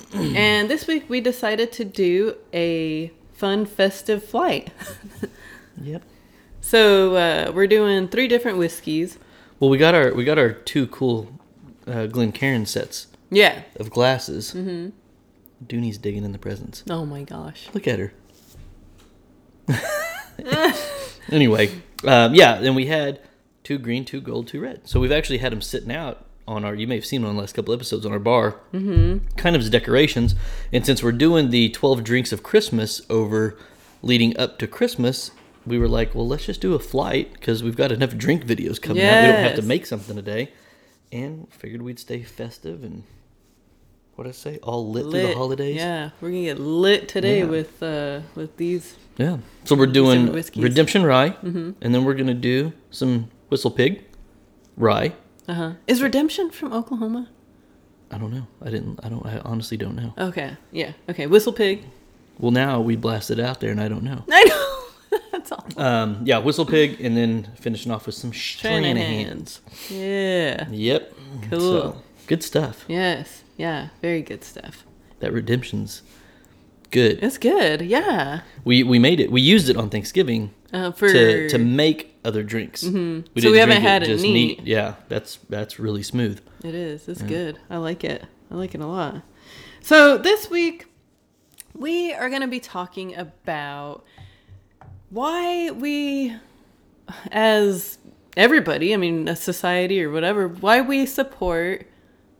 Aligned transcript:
and 0.14 0.68
this 0.70 0.86
week 0.86 1.04
we 1.08 1.20
decided 1.20 1.72
to 1.72 1.84
do 1.84 2.36
a 2.52 3.12
fun 3.34 3.66
festive 3.66 4.24
flight. 4.24 4.70
Yep. 5.80 6.02
so 6.60 7.14
uh, 7.14 7.52
we're 7.54 7.68
doing 7.68 8.08
three 8.08 8.26
different 8.26 8.58
whiskeys. 8.58 9.16
Well, 9.60 9.70
we 9.70 9.78
got 9.78 9.94
our 9.94 10.12
we 10.12 10.24
got 10.24 10.36
our 10.38 10.52
two 10.52 10.88
cool 10.88 11.28
uh, 11.86 12.06
Glencairn 12.06 12.66
sets 12.66 13.06
Yeah. 13.30 13.62
of 13.76 13.88
glasses. 13.90 14.52
Mm-hmm. 14.54 14.88
Dooney's 15.64 15.98
digging 15.98 16.24
in 16.24 16.32
the 16.32 16.38
presents. 16.38 16.82
Oh 16.90 17.06
my 17.06 17.22
gosh. 17.22 17.68
Look 17.74 17.86
at 17.86 18.00
her. 18.00 18.12
anyway, 21.30 21.70
um, 22.04 22.34
yeah, 22.34 22.58
then 22.60 22.74
we 22.74 22.86
had 22.86 23.20
two 23.64 23.78
green, 23.78 24.04
two 24.04 24.20
gold, 24.20 24.48
two 24.48 24.60
red. 24.60 24.86
So 24.88 24.98
we've 25.00 25.12
actually 25.12 25.38
had 25.38 25.52
them 25.52 25.62
sitting 25.62 25.92
out 25.92 26.24
on 26.48 26.64
our. 26.64 26.74
You 26.74 26.86
may 26.88 26.96
have 26.96 27.06
seen 27.06 27.24
on 27.24 27.34
the 27.34 27.40
last 27.40 27.54
couple 27.54 27.74
episodes 27.74 28.04
on 28.06 28.12
our 28.12 28.18
bar, 28.18 28.56
mm-hmm. 28.72 29.26
kind 29.36 29.54
of 29.54 29.62
as 29.62 29.70
decorations. 29.70 30.34
And 30.72 30.84
since 30.84 31.02
we're 31.02 31.12
doing 31.12 31.50
the 31.50 31.68
twelve 31.68 32.02
drinks 32.02 32.32
of 32.32 32.42
Christmas 32.42 33.02
over 33.08 33.56
leading 34.02 34.36
up 34.38 34.58
to 34.58 34.66
Christmas, 34.66 35.30
we 35.66 35.78
were 35.78 35.88
like, 35.88 36.14
well, 36.14 36.26
let's 36.26 36.46
just 36.46 36.60
do 36.60 36.74
a 36.74 36.78
flight 36.78 37.32
because 37.34 37.62
we've 37.62 37.76
got 37.76 37.92
enough 37.92 38.16
drink 38.16 38.44
videos 38.44 38.80
coming 38.80 39.04
out. 39.04 39.22
We 39.22 39.32
don't 39.32 39.44
have 39.44 39.56
to 39.56 39.62
make 39.62 39.86
something 39.86 40.16
today, 40.16 40.50
and 41.12 41.46
figured 41.52 41.82
we'd 41.82 41.98
stay 42.00 42.22
festive 42.22 42.82
and. 42.82 43.04
What 44.14 44.24
did 44.24 44.30
I 44.30 44.32
say? 44.32 44.58
All 44.64 44.90
lit, 44.90 45.04
through 45.04 45.28
the 45.28 45.34
holidays. 45.34 45.76
Yeah, 45.76 46.10
we're 46.20 46.30
gonna 46.30 46.42
get 46.42 46.58
lit 46.58 47.06
today 47.06 47.38
Yeah. 47.38 47.44
with 47.44 47.80
uh, 47.80 48.20
with 48.34 48.56
these. 48.56 48.96
Yeah. 49.16 49.38
So 49.62 49.76
we're 49.76 49.86
doing. 49.86 50.32
Redemption 50.56 51.04
Rye, 51.04 51.36
and 51.42 51.76
then 51.80 52.04
we're 52.04 52.14
gonna 52.14 52.34
do 52.34 52.72
some 52.90 53.30
Whistle 53.48 53.70
Pig 53.70 54.02
Rye. 54.76 55.12
Uh 55.48 55.54
huh. 55.54 55.72
Is 55.86 56.02
Redemption 56.02 56.50
from 56.50 56.72
Oklahoma? 56.72 57.28
I 58.10 58.18
don't 58.18 58.32
know. 58.32 58.46
I 58.62 58.70
didn't. 58.70 59.00
I 59.02 59.08
don't. 59.08 59.24
I 59.26 59.38
honestly 59.44 59.76
don't 59.76 59.96
know. 59.96 60.14
Okay. 60.18 60.56
Yeah. 60.72 60.92
Okay. 61.08 61.26
Whistle 61.26 61.52
Pig. 61.52 61.84
Well, 62.38 62.52
now 62.52 62.80
we 62.80 62.96
blasted 62.96 63.40
out 63.40 63.60
there, 63.60 63.70
and 63.70 63.80
I 63.80 63.88
don't 63.88 64.02
know. 64.04 64.24
I 64.30 64.44
know. 64.44 65.18
That's 65.32 65.50
all. 65.52 65.66
Um, 65.76 66.20
yeah, 66.24 66.38
Whistle 66.38 66.66
Pig, 66.66 67.00
and 67.00 67.16
then 67.16 67.48
finishing 67.56 67.90
off 67.90 68.06
with 68.06 68.14
some 68.14 68.32
Stranahan's. 68.32 69.60
Yeah. 69.90 70.68
Yep. 70.70 71.14
Cool. 71.50 71.60
So, 71.60 72.02
good 72.26 72.42
stuff. 72.42 72.84
Yes. 72.88 73.42
Yeah. 73.56 73.88
Very 74.02 74.22
good 74.22 74.44
stuff. 74.44 74.84
That 75.20 75.32
Redemption's 75.32 76.02
good. 76.90 77.18
It's 77.22 77.38
good. 77.38 77.82
Yeah. 77.82 78.40
We 78.64 78.82
we 78.82 78.98
made 78.98 79.18
it. 79.20 79.30
We 79.32 79.40
used 79.40 79.68
it 79.68 79.76
on 79.76 79.90
Thanksgiving 79.90 80.50
Uh, 80.72 80.92
for 80.92 81.08
to 81.10 81.48
to 81.48 81.58
make 81.58 82.17
other 82.28 82.42
drinks. 82.42 82.84
Mm-hmm. 82.84 83.26
We 83.34 83.42
So 83.42 83.50
we 83.50 83.58
haven't 83.58 83.82
had 83.82 84.02
it 84.02 84.20
neat. 84.20 84.60
Yeah, 84.64 84.94
that's 85.08 85.38
that's 85.48 85.78
really 85.80 86.02
smooth. 86.02 86.40
it 86.62 86.74
is. 86.74 87.08
It's 87.08 87.22
good. 87.22 87.58
I 87.70 87.78
like 87.78 88.04
it. 88.04 88.22
I 88.50 88.54
like 88.54 88.74
it 88.74 88.80
a 88.80 88.86
lot. 88.86 89.22
So 89.80 90.18
this 90.18 90.50
week 90.50 90.86
we 91.74 92.12
are 92.12 92.28
going 92.28 92.42
to 92.42 92.48
be 92.48 92.60
talking 92.60 93.16
about 93.16 94.04
why 95.10 95.70
we, 95.70 96.34
as 97.30 97.98
everybody, 98.36 98.92
I 98.92 98.96
mean, 98.98 99.28
a 99.28 99.36
society 99.36 100.02
or 100.02 100.10
whatever, 100.10 100.48
why 100.48 100.80
we 100.80 101.06
support 101.06 101.86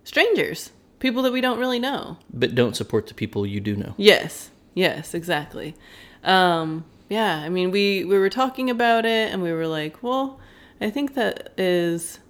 strangers, 0.05 0.71
people 0.99 1.23
that 1.23 1.33
we 1.33 1.41
don't 1.41 1.59
really 1.59 1.79
know. 1.79 2.19
But 2.33 2.55
don't 2.55 2.77
support 2.77 3.07
the 3.07 3.15
people 3.15 3.47
you 3.47 3.61
do 3.61 3.77
know. 3.77 3.95
Yes. 3.97 4.51
Yes, 4.75 5.15
exactly. 5.15 5.75
Um, 6.23 6.85
yeah, 7.09 7.39
I 7.39 7.49
mean, 7.49 7.71
we 7.71 8.05
we 8.05 8.19
were 8.19 8.31
talking 8.31 8.69
about 8.71 9.05
it, 9.05 9.33
and 9.33 9.43
we 9.43 9.53
were 9.53 9.67
like, 9.67 10.03
well, 10.03 10.39
I 10.81 10.91
think 10.91 11.15
that 11.15 11.53
is 11.57 12.21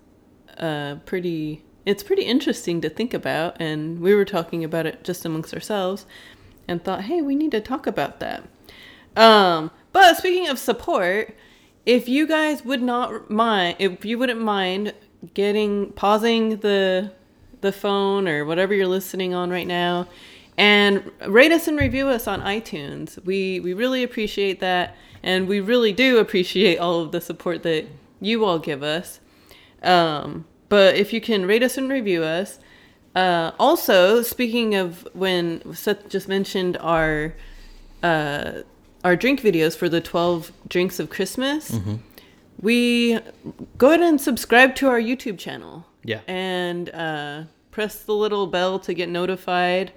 uh, 0.59 0.97
pretty. 1.05 1.65
It's 1.85 2.03
pretty 2.03 2.23
interesting 2.23 2.81
to 2.83 2.91
think 2.91 3.15
about, 3.15 3.57
and 3.61 4.01
we 4.01 4.15
were 4.15 4.27
talking 4.27 4.63
about 4.63 4.85
it 4.85 5.05
just 5.05 5.25
amongst 5.25 5.55
ourselves, 5.55 6.07
and 6.67 6.83
thought, 6.83 7.05
hey, 7.05 7.23
we 7.23 7.35
need 7.35 7.51
to 7.53 7.61
talk 7.61 7.87
about 7.87 8.21
that. 8.21 8.45
Um, 9.17 9.71
but 9.93 10.17
speaking 10.17 10.49
of 10.49 10.59
support, 10.59 11.35
if 11.87 12.09
you 12.09 12.27
guys 12.27 12.65
would 12.65 12.83
not 12.83 13.31
mind, 13.31 13.77
if 13.79 14.05
you 14.05 14.19
wouldn't 14.19 14.41
mind 14.41 14.95
getting 15.35 15.93
pausing 15.93 16.59
the 16.59 17.13
the 17.61 17.73
phone 17.73 18.29
or 18.29 18.45
whatever 18.45 18.73
you're 18.73 18.87
listening 18.87 19.35
on 19.35 19.51
right 19.51 19.67
now, 19.67 20.07
and 20.59 21.11
rate 21.27 21.53
us 21.53 21.69
and 21.69 21.79
review 21.79 22.09
us 22.09 22.27
on 22.27 22.43
iTunes. 22.43 23.25
We 23.25 23.61
we 23.61 23.73
really 23.73 24.03
appreciate 24.03 24.59
that, 24.61 24.97
and 25.23 25.49
we 25.49 25.61
really 25.61 25.93
do 25.93 26.19
appreciate 26.19 26.79
all 26.79 27.01
of 27.01 27.13
the 27.13 27.21
support 27.21 27.63
that 27.63 27.87
you 28.21 28.45
all 28.45 28.59
give 28.59 28.83
us. 28.83 29.21
Um, 29.83 30.45
but 30.69 30.97
if 30.97 31.13
you 31.13 31.21
can 31.21 31.47
rate 31.47 31.63
us 31.63 31.79
and 31.79 31.89
review 31.89 32.25
us. 32.25 32.59
Uh, 33.15 33.53
also, 33.59 34.23
speaking 34.23 34.75
of 34.75 35.09
when 35.13 35.75
Seth 35.75 36.09
just 36.09 36.29
mentioned 36.29 36.77
our 36.79 37.35
uh, 38.03 38.63
our 39.05 39.17
drink 39.17 39.41
videos 39.41 39.77
for 39.77 39.89
the 39.89 40.01
12 40.01 40.53
drinks 40.69 41.01
of 41.01 41.09
Christmas, 41.09 41.71
we 42.61 43.19
go 43.77 43.89
ahead 43.89 44.01
and 44.01 44.21
subscribe 44.21 44.75
to 44.77 44.89
our 44.89 45.01
YouTube 45.01 45.39
channel. 45.39 45.87
Yeah. 46.05 46.21
And 46.27 46.91
uh, 46.91 47.45
press 47.71 48.03
the 48.03 48.15
little 48.15 48.47
bell 48.47 48.79
to 48.81 48.93
get 48.93 49.09
notified 49.09 49.93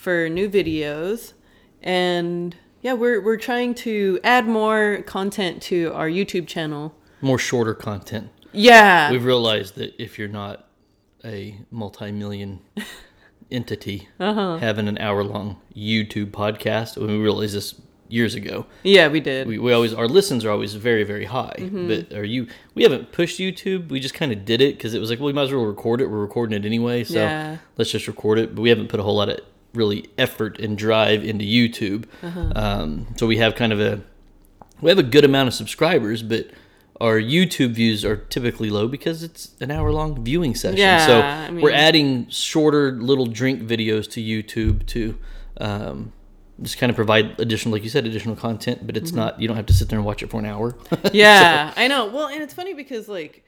for 0.00 0.28
new 0.28 0.48
videos. 0.48 1.34
And 1.82 2.56
yeah, 2.80 2.94
we're, 2.94 3.20
we're 3.20 3.36
trying 3.36 3.74
to 3.86 4.18
add 4.24 4.46
more 4.46 5.02
content 5.06 5.60
to 5.64 5.92
our 5.94 6.08
YouTube 6.08 6.46
channel. 6.46 6.94
More 7.20 7.38
shorter 7.38 7.74
content. 7.74 8.30
Yeah. 8.52 9.10
We've 9.10 9.24
realized 9.24 9.74
that 9.76 9.94
if 10.02 10.18
you're 10.18 10.28
not 10.28 10.66
a 11.24 11.58
multi-million 11.70 12.60
entity 13.50 14.08
Uh-huh. 14.18 14.58
having 14.58 14.88
an 14.88 14.98
hour-long 14.98 15.60
YouTube 15.76 16.30
podcast, 16.30 16.96
when 16.96 17.08
we 17.08 17.18
realized 17.18 17.54
this 17.54 17.74
years 18.08 18.34
ago, 18.34 18.66
yeah, 18.82 19.06
we 19.08 19.20
did. 19.20 19.46
we, 19.46 19.58
we 19.58 19.72
always 19.72 19.92
our 19.94 20.08
listens 20.08 20.44
are 20.44 20.50
always 20.50 20.74
very 20.74 21.04
very 21.04 21.26
high. 21.26 21.54
Mm-hmm. 21.58 21.88
But 21.88 22.12
are 22.12 22.24
you? 22.24 22.48
We 22.74 22.82
haven't 22.82 23.12
pushed 23.12 23.38
YouTube. 23.38 23.88
We 23.90 24.00
just 24.00 24.14
kind 24.14 24.32
of 24.32 24.44
did 24.44 24.60
it 24.60 24.76
because 24.76 24.94
it 24.94 24.98
was 24.98 25.10
like, 25.10 25.20
well, 25.20 25.26
we 25.26 25.32
might 25.32 25.42
as 25.44 25.52
well 25.52 25.64
record 25.64 26.00
it. 26.00 26.06
We're 26.10 26.18
recording 26.20 26.56
it 26.60 26.66
anyway, 26.66 27.04
so 27.04 27.14
Yeah. 27.20 27.58
let's 27.76 27.90
just 27.92 28.08
record 28.08 28.38
it. 28.38 28.54
But 28.54 28.62
we 28.62 28.68
haven't 28.70 28.88
put 28.88 28.98
a 28.98 29.02
whole 29.04 29.16
lot 29.16 29.28
of 29.28 29.38
really 29.74 30.08
effort 30.18 30.58
and 30.58 30.76
drive 30.76 31.24
into 31.24 31.44
YouTube. 31.44 32.04
Uh-huh. 32.22 32.52
Um, 32.56 33.06
so 33.16 33.26
we 33.26 33.36
have 33.38 33.54
kind 33.54 33.72
of 33.72 33.80
a 33.80 34.02
we 34.80 34.88
have 34.90 34.98
a 34.98 35.02
good 35.04 35.24
amount 35.24 35.48
of 35.48 35.54
subscribers, 35.54 36.22
but 36.22 36.48
our 37.00 37.18
YouTube 37.20 37.72
views 37.72 38.04
are 38.04 38.16
typically 38.16 38.68
low 38.70 38.86
because 38.88 39.22
it's 39.22 39.54
an 39.60 39.70
hour 39.70 39.90
long 39.92 40.22
viewing 40.24 40.54
session. 40.54 40.78
Yeah, 40.78 41.06
so 41.06 41.20
I 41.20 41.50
mean- 41.50 41.62
we're 41.62 41.72
adding 41.72 42.28
shorter 42.28 42.92
little 42.92 43.26
drink 43.26 43.62
videos 43.62 44.10
to 44.12 44.20
YouTube 44.20 44.86
to 44.88 45.16
um, 45.60 46.12
just 46.62 46.76
kind 46.78 46.90
of 46.90 46.96
provide 46.96 47.38
additional, 47.40 47.72
like 47.72 47.82
you 47.84 47.88
said, 47.90 48.06
additional 48.06 48.36
content. 48.36 48.86
But 48.86 48.94
Mm-hmm. 48.96 49.04
it's 49.04 49.12
not 49.12 49.40
you 49.40 49.48
don't 49.48 49.56
have 49.56 49.66
to 49.66 49.74
sit 49.74 49.88
there 49.88 49.98
and 49.98 50.04
watch 50.06 50.22
it 50.22 50.30
for 50.30 50.40
an 50.40 50.46
hour. 50.46 50.76
yeah, 51.12 51.72
I 51.76 51.86
know. 51.88 52.06
Well, 52.06 52.28
and 52.28 52.42
it's 52.42 52.54
funny 52.54 52.74
because 52.74 53.08
like 53.08 53.44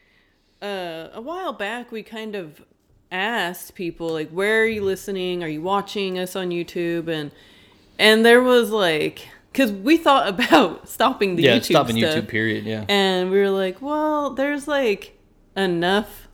uh, 0.63 1.09
a 1.13 1.21
while 1.21 1.53
back 1.53 1.91
we 1.93 2.03
kind 2.03 2.35
of 2.35 2.63
asked 3.13 3.75
people 3.75 4.09
like, 4.09 4.31
"Where 4.31 4.63
are 4.63 4.67
you 4.67 4.83
listening? 4.83 5.45
Are 5.45 5.49
you 5.49 5.63
watching 5.63 6.19
us 6.19 6.35
on 6.35 6.51
YouTube?" 6.51 7.09
and 7.09 7.31
and 7.99 8.25
there 8.25 8.43
was 8.43 8.71
like, 8.71 9.29
because 9.53 9.71
we 9.71 9.97
thought 9.97 10.29
about 10.35 10.89
stopping 10.89 11.37
the 11.37 11.45
yeah, 11.45 11.59
YouTube 11.59 11.65
stopping 11.65 11.99
stuff, 11.99 12.15
YouTube. 12.17 12.29
Period. 12.29 12.65
Yeah. 12.65 12.85
and 12.89 13.31
we 13.31 13.39
were 13.39 13.51
like, 13.51 13.81
"Well, 13.81 14.31
there's 14.31 14.67
like 14.67 15.19
enough, 15.57 16.29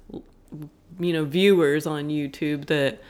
you 0.98 1.12
know, 1.12 1.24
viewers 1.24 1.86
on 1.86 2.08
YouTube 2.08 2.66
that." 2.66 3.00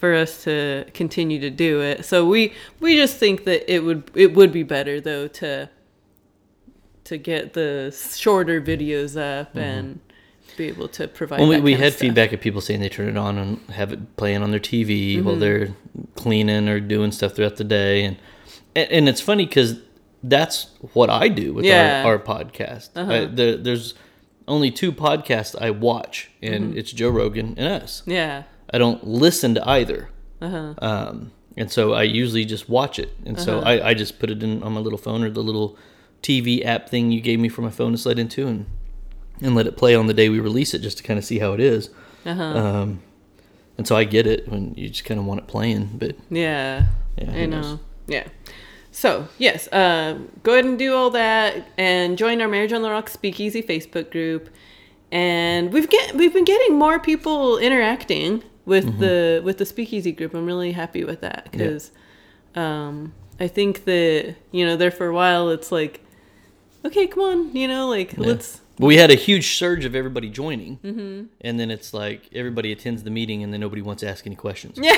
for 0.00 0.14
us 0.14 0.44
to 0.44 0.86
continue 0.94 1.38
to 1.38 1.50
do 1.50 1.82
it. 1.82 2.06
So 2.06 2.24
we 2.24 2.54
we 2.80 2.96
just 2.96 3.18
think 3.18 3.44
that 3.44 3.70
it 3.70 3.84
would 3.84 4.10
it 4.14 4.32
would 4.32 4.50
be 4.50 4.62
better 4.62 4.98
though 4.98 5.28
to 5.28 5.68
to 7.04 7.18
get 7.18 7.52
the 7.52 7.94
shorter 8.16 8.62
videos 8.62 9.14
up 9.20 9.50
mm-hmm. 9.50 9.58
and 9.58 10.00
be 10.60 10.68
able 10.68 10.88
to 10.88 11.08
provide. 11.08 11.40
Well, 11.40 11.48
we, 11.48 11.60
we 11.60 11.74
of 11.74 11.80
had 11.80 11.94
feedback 11.94 12.32
of 12.32 12.40
people 12.40 12.60
saying 12.60 12.80
they 12.80 12.88
turn 12.88 13.08
it 13.08 13.16
on 13.16 13.38
and 13.38 13.58
have 13.70 13.92
it 13.92 14.16
playing 14.16 14.42
on 14.42 14.50
their 14.50 14.60
TV 14.60 15.22
while 15.22 15.34
Mm-hmm. 15.34 15.40
they're 15.40 15.68
cleaning 16.16 16.68
or 16.68 16.80
doing 16.80 17.12
stuff 17.12 17.34
throughout 17.34 17.56
the 17.56 17.64
day, 17.64 18.04
and 18.04 18.16
and, 18.76 18.90
and 18.90 19.08
it's 19.08 19.20
funny 19.20 19.46
because 19.46 19.80
that's 20.22 20.66
what 20.92 21.08
I 21.10 21.28
do 21.28 21.54
with 21.54 21.64
Yeah. 21.64 22.02
our, 22.04 22.12
our 22.14 22.18
podcast. 22.18 22.90
Uh-huh. 22.94 23.12
I, 23.12 23.24
there, 23.24 23.56
there's 23.56 23.94
only 24.46 24.70
two 24.70 24.92
podcasts 24.92 25.54
I 25.60 25.70
watch, 25.70 26.30
and 26.42 26.64
Mm-hmm. 26.70 26.78
it's 26.78 26.92
Joe 26.92 27.08
Rogan 27.10 27.54
and 27.56 27.82
us. 27.82 28.02
Yeah. 28.06 28.42
I 28.72 28.78
don't 28.78 29.02
listen 29.06 29.54
to 29.54 29.68
either. 29.68 30.10
Uh-huh. 30.42 30.74
Um, 30.78 31.32
and 31.56 31.70
so 31.72 31.92
I 31.94 32.02
usually 32.04 32.44
just 32.44 32.68
watch 32.68 32.98
it. 32.98 33.10
And 33.26 33.38
so 33.40 33.60
I, 33.60 33.88
I 33.90 33.94
just 33.94 34.18
put 34.20 34.30
it 34.30 34.42
in 34.42 34.62
on 34.62 34.72
my 34.74 34.80
little 34.80 34.98
phone 34.98 35.24
or 35.24 35.30
the 35.30 35.42
little 35.42 35.76
TV 36.22 36.64
app 36.64 36.88
thing 36.88 37.10
you 37.10 37.20
gave 37.20 37.40
me 37.40 37.48
for 37.48 37.62
my 37.62 37.70
phone 37.70 37.92
to 37.92 37.98
slide 37.98 38.18
into, 38.18 38.46
and 38.46 38.66
and 39.42 39.54
let 39.54 39.66
it 39.66 39.76
play 39.76 39.94
on 39.94 40.06
the 40.06 40.14
day 40.14 40.28
we 40.28 40.40
release 40.40 40.74
it, 40.74 40.80
just 40.80 40.98
to 40.98 41.02
kind 41.04 41.18
of 41.18 41.24
see 41.24 41.38
how 41.38 41.52
it 41.52 41.60
is. 41.60 41.90
Uh-huh. 42.26 42.42
Um, 42.42 43.02
and 43.78 43.86
so 43.88 43.96
I 43.96 44.04
get 44.04 44.26
it 44.26 44.48
when 44.48 44.74
you 44.74 44.88
just 44.88 45.04
kind 45.04 45.18
of 45.18 45.26
want 45.26 45.40
it 45.40 45.46
playing, 45.46 45.90
but 45.98 46.16
Yeah. 46.30 46.86
Yeah, 47.16 47.30
I 47.32 47.46
know. 47.46 47.60
knows? 47.62 47.78
Yeah. 48.06 48.26
So, 48.92 49.28
yes, 49.38 49.68
uh, 49.72 50.18
go 50.42 50.52
ahead 50.54 50.64
and 50.64 50.78
do 50.78 50.94
all 50.94 51.10
that 51.10 51.66
and 51.78 52.18
join 52.18 52.40
our 52.40 52.48
Marriage 52.48 52.72
on 52.72 52.82
the 52.82 52.90
Rocks 52.90 53.12
Speakeasy 53.12 53.62
Facebook 53.62 54.10
group. 54.10 54.48
And 55.12 55.72
we've 55.72 55.88
get 55.88 56.14
we've 56.14 56.32
been 56.32 56.44
getting 56.44 56.76
more 56.78 56.98
people 56.98 57.56
interacting 57.58 58.42
with 58.66 58.84
Mm-hmm. 58.86 59.00
the 59.00 59.42
with 59.44 59.58
the 59.58 59.64
Speakeasy 59.66 60.12
group. 60.12 60.34
I'm 60.34 60.46
really 60.46 60.72
happy 60.72 61.04
with 61.04 61.20
that 61.22 61.48
because 61.50 61.90
um, 62.54 63.12
I 63.40 63.48
think 63.48 63.84
that 63.84 64.34
you 64.52 64.66
know 64.66 64.76
there 64.76 64.90
for 64.90 65.06
a 65.06 65.14
while 65.14 65.48
it's 65.50 65.72
like, 65.72 66.04
okay, 66.84 67.06
come 67.06 67.22
on, 67.22 67.56
you 67.56 67.66
know, 67.68 67.88
like 67.88 68.12
Yeah. 68.12 68.26
let's 68.26 68.60
we 68.86 68.96
had 68.96 69.10
a 69.10 69.14
huge 69.14 69.56
surge 69.56 69.84
of 69.84 69.94
everybody 69.94 70.28
joining, 70.30 70.78
mm-hmm. 70.78 71.24
and 71.40 71.60
then 71.60 71.70
it's 71.70 71.92
like 71.94 72.28
everybody 72.34 72.72
attends 72.72 73.02
the 73.02 73.10
meeting, 73.10 73.42
and 73.42 73.52
then 73.52 73.60
nobody 73.60 73.82
wants 73.82 74.00
to 74.00 74.08
ask 74.08 74.26
any 74.26 74.36
questions. 74.36 74.78
yeah 74.80 74.96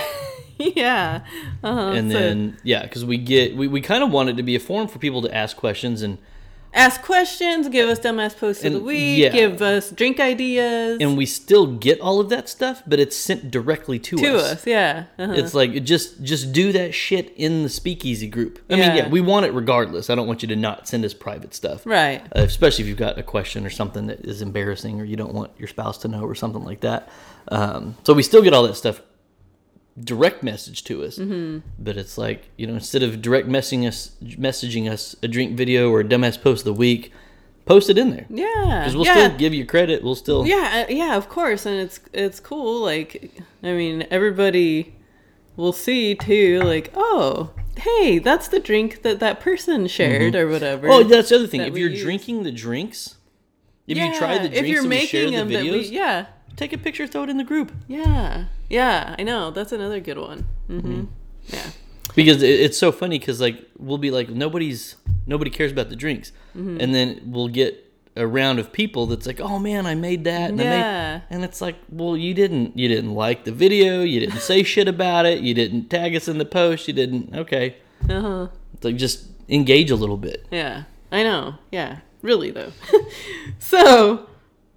yeah 0.58 1.24
uh-huh. 1.62 1.80
and 1.92 2.10
So- 2.12 2.18
then 2.18 2.56
yeah, 2.62 2.82
because 2.82 3.04
we 3.04 3.18
get 3.18 3.56
we, 3.56 3.68
we 3.68 3.80
kind 3.80 4.02
of 4.04 4.10
want 4.10 4.28
it 4.28 4.36
to 4.36 4.42
be 4.42 4.54
a 4.54 4.60
forum 4.60 4.88
for 4.88 4.98
people 4.98 5.22
to 5.22 5.34
ask 5.34 5.56
questions 5.56 6.02
and 6.02 6.18
ask 6.74 7.02
questions, 7.02 7.68
give 7.68 7.88
us 7.88 7.98
dumbass 7.98 8.36
posts 8.36 8.64
of 8.64 8.72
the 8.72 8.80
week, 8.80 9.18
yeah. 9.18 9.28
give 9.30 9.60
us 9.62 9.90
drink 9.90 10.20
ideas 10.20 10.98
and 11.00 11.16
we 11.16 11.26
still 11.26 11.66
get 11.66 12.00
all 12.00 12.20
of 12.20 12.28
that 12.30 12.48
stuff, 12.48 12.82
but 12.86 12.98
it's 12.98 13.16
sent 13.16 13.50
directly 13.50 13.98
to, 13.98 14.16
us. 14.16 14.22
to 14.22 14.36
us. 14.36 14.42
us. 14.52 14.66
Yeah. 14.66 15.04
Uh-huh. 15.18 15.32
It's 15.32 15.54
like 15.54 15.84
just 15.84 16.22
just 16.22 16.52
do 16.52 16.72
that 16.72 16.94
shit 16.94 17.32
in 17.36 17.62
the 17.62 17.68
speakeasy 17.68 18.28
group. 18.28 18.58
I 18.70 18.74
mean, 18.74 18.82
Yeah. 18.82 18.94
yeah, 18.94 19.08
we 19.08 19.20
want 19.20 19.46
it 19.46 19.52
regardless. 19.52 20.10
I 20.10 20.14
don't 20.14 20.26
want 20.26 20.42
you 20.42 20.48
to 20.48 20.56
not 20.56 20.88
send 20.88 21.04
us 21.04 21.14
private 21.14 21.54
stuff. 21.54 21.84
right. 21.86 22.22
Uh, 22.34 22.40
especially 22.40 22.84
if 22.84 22.88
you've 22.88 22.98
got 22.98 23.18
a 23.18 23.22
question 23.22 23.66
or 23.66 23.70
something 23.70 24.06
that 24.06 24.24
is 24.24 24.42
embarrassing 24.42 25.00
or 25.00 25.04
you 25.04 25.16
don't 25.16 25.34
want 25.34 25.52
your 25.58 25.68
spouse 25.68 25.98
to 25.98 26.08
know 26.08 26.22
or 26.22 26.34
something 26.34 26.64
like 26.64 26.80
that. 26.80 27.08
Um, 27.48 27.96
so 28.04 28.14
we 28.14 28.22
still 28.22 28.42
get 28.42 28.54
all 28.54 28.62
that 28.64 28.76
stuff 28.76 29.02
direct 30.02 30.42
message 30.42 30.84
to 30.84 31.04
us, 31.04 31.18
mm-hmm. 31.18 31.58
but 31.78 31.96
it's 31.96 32.16
like 32.16 32.48
you 32.56 32.66
know 32.66 32.74
instead 32.74 33.02
of 33.02 33.20
direct 33.22 33.48
messaging 33.48 33.86
us, 33.86 34.12
messaging 34.22 34.90
us 34.90 35.16
a 35.22 35.28
drink 35.28 35.56
video 35.56 35.90
or 35.90 36.00
a 36.00 36.04
dumbass 36.04 36.40
post 36.40 36.60
of 36.60 36.64
the 36.64 36.72
week, 36.78 37.12
post 37.64 37.90
it 37.90 37.98
in 37.98 38.10
there 38.10 38.26
Yeah. 38.28 38.80
because 38.80 38.96
we'll 38.96 39.06
yeah. 39.06 39.26
still 39.26 39.38
give 39.38 39.54
you 39.54 39.66
credit. 39.66 40.02
We'll 40.02 40.14
still 40.14 40.46
yeah, 40.46 40.86
uh, 40.88 40.92
yeah, 40.92 41.16
of 41.16 41.28
course, 41.28 41.66
and 41.66 41.76
it's 41.76 42.00
it's 42.12 42.40
cool. 42.40 42.82
Like, 42.82 43.32
I 43.62 43.72
mean, 43.72 44.06
everybody 44.10 44.94
will 45.56 45.72
see 45.72 46.14
too. 46.14 46.60
Like, 46.60 46.90
oh, 46.94 47.50
hey, 47.76 48.18
that's 48.18 48.48
the 48.48 48.60
drink 48.60 49.02
that 49.02 49.20
that 49.20 49.40
person 49.40 49.86
shared 49.86 50.34
or 50.34 50.48
whatever. 50.48 50.88
Oh, 50.88 51.02
that's 51.02 51.28
the 51.28 51.36
other 51.36 51.46
thing. 51.46 51.62
If 51.62 51.76
you're 51.76 51.90
use. 51.90 52.02
drinking 52.02 52.42
the 52.42 52.52
drinks, 52.52 53.16
if 53.86 53.96
yeah, 53.96 54.12
you 54.12 54.18
try 54.18 54.34
the 54.34 54.48
drinks 54.48 54.58
if 54.58 54.66
you're 54.66 54.80
and 54.80 54.88
making 54.88 55.08
share 55.08 55.44
the 55.44 55.54
videos, 55.54 55.90
we, 55.90 55.96
yeah, 55.96 56.26
take 56.56 56.72
a 56.72 56.78
picture, 56.78 57.06
throw 57.06 57.24
it 57.24 57.30
in 57.30 57.36
the 57.36 57.44
group. 57.44 57.72
yeah, 57.88 58.44
yeah. 58.68 59.14
I 59.18 59.22
know 59.22 59.50
that's 59.50 59.72
another 59.72 60.00
good 60.00 60.18
one. 60.18 60.44
Mm-hmm. 60.68 61.04
Yeah. 61.48 61.70
because 62.14 62.42
it, 62.42 62.60
it's 62.60 62.78
so 62.78 62.92
funny 62.92 63.18
because 63.18 63.40
like 63.40 63.58
we'll 63.78 63.98
be 63.98 64.10
like 64.10 64.28
nobody's 64.28 64.96
nobody 65.26 65.50
cares 65.50 65.72
about 65.72 65.88
the 65.88 65.96
drinks 65.96 66.32
Mm-hmm. 66.56 66.80
and 66.80 66.94
then 66.94 67.20
we'll 67.26 67.48
get 67.48 67.90
a 68.14 68.26
round 68.26 68.58
of 68.58 68.72
people 68.72 69.06
that's 69.06 69.26
like 69.26 69.40
oh 69.40 69.58
man 69.58 69.86
i 69.86 69.94
made 69.94 70.24
that 70.24 70.50
and 70.50 70.60
I 70.60 70.64
made, 70.64 70.78
Yeah. 70.78 71.20
and 71.30 71.42
it's 71.44 71.60
like 71.62 71.76
well 71.88 72.14
you 72.16 72.34
didn't 72.34 72.76
you 72.78 72.86
didn't 72.86 73.14
like 73.14 73.44
the 73.44 73.52
video 73.52 74.02
you 74.02 74.20
didn't 74.20 74.40
say 74.40 74.62
shit 74.74 74.86
about 74.86 75.24
it 75.24 75.40
you 75.40 75.54
didn't 75.54 75.88
tag 75.88 76.14
us 76.14 76.28
in 76.28 76.36
the 76.36 76.44
post 76.44 76.86
you 76.86 76.92
didn't 76.94 77.34
okay 77.34 77.76
Uh 78.08 78.20
huh. 78.20 78.48
like 78.82 78.96
just 78.96 79.26
engage 79.48 79.90
a 79.90 79.96
little 79.96 80.18
bit 80.18 80.46
Yeah, 80.50 80.84
I 81.10 81.22
know. 81.22 81.54
Yeah, 81.72 81.98
really 82.20 82.50
though. 82.50 82.72
so, 83.58 84.28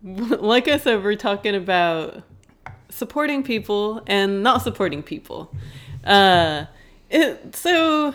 like 0.40 0.68
I 0.68 0.78
said, 0.78 1.04
we're 1.04 1.16
talking 1.16 1.56
about 1.56 2.22
supporting 2.90 3.44
people 3.44 4.04
and 4.06 4.44
not 4.44 4.62
supporting 4.62 5.02
people. 5.02 5.52
Uh, 6.04 6.66
it, 7.10 7.56
so 7.56 8.14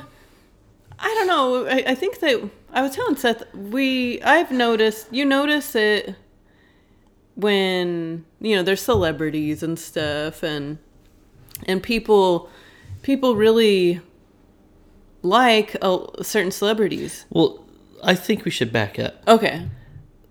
I 0.99 1.09
don't 1.19 1.27
know. 1.27 1.67
I, 1.67 1.85
I 1.89 1.95
think 1.97 2.21
that 2.21 2.49
I 2.73 2.83
was 2.83 2.95
telling 2.95 3.17
Seth 3.17 3.43
we 3.55 4.23
I've 4.23 4.53
noticed 4.53 5.09
you 5.13 5.25
notice 5.25 5.75
it 5.75 6.15
when 7.35 8.25
you 8.41 8.55
know 8.55 8.63
there's 8.63 8.83
celebrities 8.83 9.63
and 9.63 9.79
stuff 9.79 10.43
and 10.45 10.79
and 11.67 11.83
people 11.83 12.49
people 13.03 13.35
really 13.35 14.01
like 15.23 15.77
uh, 15.83 16.07
certain 16.23 16.51
celebrities. 16.51 17.27
well 17.31 17.65
i 18.03 18.15
think 18.15 18.45
we 18.45 18.51
should 18.51 18.73
back 18.73 18.99
up 18.99 19.15
Okay. 19.29 19.69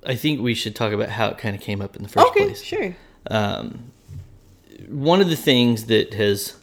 I 0.10 0.16
think 0.16 0.42
we 0.42 0.54
should 0.54 0.76
talk 0.76 0.92
about 0.92 1.10
how 1.10 1.28
it 1.30 1.38
kind 1.38 1.56
of 1.56 1.62
came 1.62 1.82
up 1.82 1.96
in 1.96 2.04
the 2.04 2.10
first 2.10 2.28
Okay, 2.28 2.46
place 2.48 2.62
sure. 2.64 2.96
um, 3.30 3.92
one 4.88 5.22
of 5.22 5.30
the 5.30 5.36
things 5.36 5.86
that 5.86 6.14
has 6.16 6.56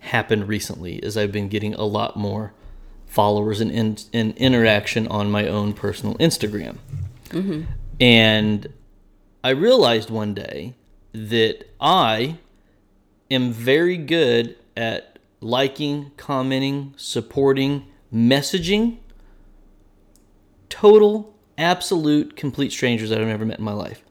happened 0.00 0.46
recently 0.48 0.96
is 0.96 1.16
I've 1.16 1.32
been 1.32 1.48
getting 1.48 1.74
a 1.74 1.84
lot 1.84 2.16
more 2.16 2.52
followers 3.06 3.60
and, 3.60 3.70
in, 3.72 3.96
and 4.12 4.36
interaction 4.36 5.08
on 5.08 5.30
my 5.30 5.48
own 5.48 5.72
personal 5.72 6.14
Instagram. 6.18 6.76
And 8.00 8.68
I 9.42 9.50
realized 9.50 10.10
one 10.10 10.32
day 10.34 10.74
that 11.12 11.64
I 11.80 12.36
am 13.30 13.52
very 13.52 13.96
good 13.96 14.56
at 14.76 15.18
liking, 15.40 16.12
commenting, 16.16 16.94
supporting, 16.96 17.86
messaging 18.14 18.98
total, 20.68 21.34
absolute, 21.58 22.36
complete 22.36 22.72
strangers 22.72 23.10
that 23.10 23.20
I've 23.20 23.26
never 23.26 23.44
met 23.44 23.58
in 23.58 23.64
my 23.64 23.72
life. 23.72 24.02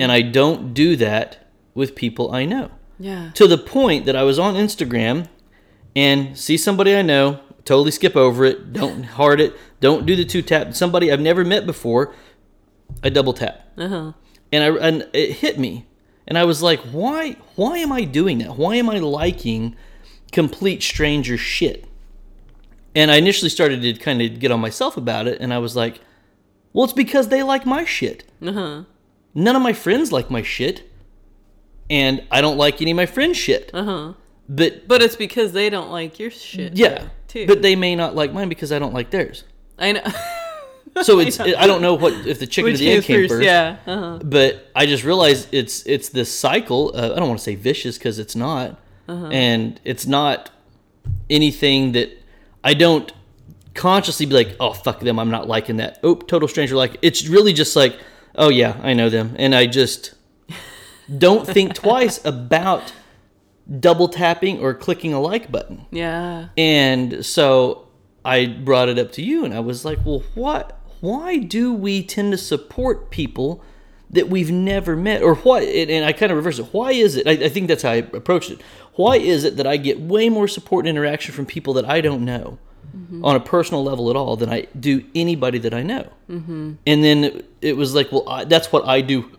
And 0.00 0.10
I 0.10 0.22
don't 0.22 0.74
do 0.74 0.96
that 0.96 1.46
with 1.74 1.94
people 1.94 2.32
I 2.34 2.44
know. 2.44 2.70
Yeah. 2.98 3.30
To 3.34 3.46
the 3.46 3.58
point 3.58 4.06
that 4.06 4.16
I 4.16 4.24
was 4.24 4.38
on 4.38 4.54
Instagram 4.54 5.28
and 5.94 6.36
see 6.36 6.56
somebody 6.56 6.96
I 6.96 7.02
know, 7.02 7.40
totally 7.64 7.92
skip 7.92 8.16
over 8.16 8.44
it, 8.44 8.72
don't 8.72 9.02
heart 9.18 9.40
it, 9.40 9.54
don't 9.80 10.04
do 10.04 10.16
the 10.16 10.24
two 10.24 10.42
tap. 10.42 10.74
Somebody 10.74 11.12
I've 11.12 11.20
never 11.20 11.44
met 11.44 11.64
before, 11.64 12.12
I 13.04 13.08
double 13.08 13.32
tap. 13.32 13.68
Uh 13.76 13.88
huh. 13.88 14.12
And 14.50 14.64
I 14.64 14.86
and 14.88 15.08
it 15.12 15.32
hit 15.32 15.58
me. 15.58 15.86
And 16.26 16.36
I 16.36 16.44
was 16.44 16.62
like, 16.62 16.80
why 16.80 17.36
why 17.54 17.78
am 17.78 17.92
I 17.92 18.02
doing 18.02 18.38
that? 18.38 18.56
Why 18.56 18.76
am 18.76 18.90
I 18.90 18.98
liking 18.98 19.76
complete 20.32 20.82
stranger 20.82 21.36
shit? 21.36 21.84
And 22.96 23.12
I 23.12 23.16
initially 23.16 23.50
started 23.50 23.82
to 23.82 23.92
kind 23.94 24.20
of 24.20 24.40
get 24.40 24.50
on 24.50 24.58
myself 24.58 24.96
about 24.96 25.28
it 25.28 25.40
and 25.40 25.54
I 25.54 25.58
was 25.58 25.76
like, 25.76 26.00
well, 26.72 26.84
it's 26.84 26.92
because 26.92 27.28
they 27.28 27.42
like 27.42 27.64
my 27.66 27.84
shit. 27.84 28.24
Uh 28.42 28.52
huh. 28.52 28.82
None 29.34 29.56
of 29.56 29.62
my 29.62 29.72
friends 29.72 30.12
like 30.12 30.30
my 30.30 30.42
shit. 30.42 30.82
And 31.90 32.22
I 32.30 32.40
don't 32.42 32.58
like 32.58 32.82
any 32.82 32.90
of 32.90 32.96
my 32.96 33.06
friends' 33.06 33.38
shit. 33.38 33.70
Uh 33.72 33.84
huh. 33.84 34.12
But 34.48 34.86
But 34.88 35.02
it's 35.02 35.16
because 35.16 35.52
they 35.52 35.70
don't 35.70 35.90
like 35.90 36.18
your 36.18 36.30
shit. 36.30 36.76
yeah, 36.76 37.08
too. 37.28 37.46
but 37.46 37.62
they 37.62 37.76
may 37.76 37.96
not 37.96 38.14
like 38.14 38.32
mine 38.32 38.48
because 38.48 38.72
I 38.72 38.78
don't 38.78 38.94
like 38.94 39.10
theirs. 39.10 39.44
I 39.78 39.92
know. 39.92 40.02
So 41.02 41.20
it's 41.20 41.38
I 41.38 41.66
don't 41.68 41.80
know 41.80 41.94
what 41.94 42.12
if 42.26 42.40
the 42.40 42.46
chicken 42.46 42.72
or 42.72 42.76
the 42.76 42.90
egg 42.90 43.04
came 43.04 43.28
first. 43.28 43.42
Yeah. 43.44 43.76
Uh 43.86 43.96
huh. 43.98 44.18
But 44.24 44.66
I 44.74 44.84
just 44.86 45.04
realized 45.04 45.46
it's 45.52 45.86
it's 45.86 46.08
this 46.08 46.32
cycle. 46.32 46.90
Uh, 46.92 47.12
I 47.14 47.18
don't 47.20 47.28
want 47.28 47.38
to 47.38 47.44
say 47.44 47.54
vicious 47.54 47.98
because 47.98 48.18
it's 48.18 48.34
not, 48.34 48.80
Uh-huh. 49.06 49.28
and 49.28 49.80
it's 49.84 50.06
not 50.08 50.50
anything 51.30 51.92
that 51.92 52.10
I 52.64 52.74
don't 52.74 53.12
consciously 53.78 54.26
be 54.26 54.34
like, 54.34 54.56
oh 54.60 54.72
fuck 54.72 55.00
them, 55.00 55.18
I'm 55.18 55.30
not 55.30 55.48
liking 55.48 55.76
that. 55.76 56.00
Oh, 56.02 56.16
total 56.16 56.48
stranger 56.48 56.74
like. 56.74 56.96
It's 57.00 57.26
really 57.28 57.52
just 57.52 57.76
like, 57.76 57.98
oh 58.34 58.50
yeah, 58.50 58.78
I 58.82 58.92
know 58.92 59.08
them, 59.08 59.34
and 59.38 59.54
I 59.54 59.66
just 59.66 60.14
don't 61.18 61.46
think 61.46 61.74
twice 61.74 62.22
about 62.24 62.92
double 63.80 64.08
tapping 64.08 64.60
or 64.60 64.74
clicking 64.74 65.12
a 65.12 65.20
like 65.20 65.50
button. 65.52 65.86
Yeah. 65.90 66.48
And 66.56 67.24
so 67.24 67.88
I 68.24 68.46
brought 68.46 68.88
it 68.88 68.98
up 68.98 69.12
to 69.12 69.22
you, 69.22 69.44
and 69.44 69.54
I 69.54 69.60
was 69.60 69.84
like, 69.84 70.04
well, 70.04 70.24
what? 70.34 70.74
Why 71.00 71.38
do 71.38 71.72
we 71.72 72.02
tend 72.02 72.32
to 72.32 72.38
support 72.38 73.10
people 73.10 73.62
that 74.10 74.28
we've 74.28 74.50
never 74.50 74.96
met? 74.96 75.22
Or 75.22 75.36
why? 75.36 75.60
And 75.60 75.88
and 75.88 76.04
I 76.04 76.12
kind 76.12 76.32
of 76.32 76.36
reverse 76.36 76.58
it. 76.58 76.66
Why 76.72 76.90
is 76.90 77.14
it? 77.14 77.28
I, 77.28 77.44
I 77.44 77.48
think 77.48 77.68
that's 77.68 77.84
how 77.84 77.92
I 77.92 77.96
approached 78.12 78.50
it. 78.50 78.60
Why 78.94 79.16
is 79.18 79.44
it 79.44 79.56
that 79.56 79.68
I 79.68 79.76
get 79.76 80.00
way 80.00 80.28
more 80.28 80.48
support 80.48 80.84
and 80.84 80.88
interaction 80.88 81.32
from 81.32 81.46
people 81.46 81.74
that 81.74 81.88
I 81.88 82.00
don't 82.00 82.24
know 82.24 82.58
on 83.22 83.36
a 83.36 83.40
personal 83.40 83.82
level 83.84 84.10
at 84.10 84.16
all 84.16 84.36
than 84.36 84.48
I 84.48 84.66
do 84.78 85.04
anybody 85.14 85.58
that 85.58 85.72
I 85.74 85.82
know? 85.82 86.12
Mm-hmm. 86.28 86.72
And 86.86 87.04
then 87.04 87.24
it, 87.24 87.50
it 87.60 87.76
was 87.76 87.94
like, 87.94 88.10
well, 88.12 88.28
I, 88.28 88.44
that's 88.44 88.72
what 88.72 88.86
I 88.86 89.00
do 89.00 89.30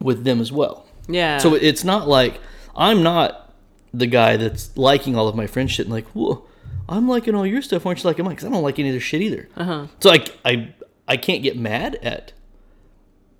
with 0.00 0.24
them 0.24 0.40
as 0.40 0.50
well. 0.52 0.86
Yeah. 1.08 1.38
So 1.38 1.54
it's 1.54 1.84
not 1.84 2.08
like 2.08 2.40
I'm 2.76 3.02
not 3.02 3.52
the 3.92 4.06
guy 4.06 4.36
that's 4.36 4.76
liking 4.76 5.16
all 5.16 5.28
of 5.28 5.36
my 5.36 5.46
friends 5.46 5.72
shit 5.72 5.86
and 5.86 5.92
like, 5.94 6.06
whoa, 6.08 6.44
I'm 6.88 7.08
liking 7.08 7.34
all 7.34 7.46
your 7.46 7.62
stuff. 7.62 7.84
Why 7.84 7.90
aren't 7.90 8.02
you 8.02 8.08
liking 8.08 8.24
mine? 8.24 8.34
Because 8.34 8.46
I 8.46 8.50
don't 8.50 8.62
like 8.62 8.78
any 8.78 8.88
of 8.88 8.92
their 8.94 9.00
shit 9.00 9.22
either. 9.22 9.48
Uh-huh. 9.56 9.86
So 10.00 10.10
I, 10.10 10.24
I, 10.44 10.74
I 11.06 11.16
can't 11.16 11.42
get 11.42 11.56
mad 11.56 11.96
at 11.96 12.32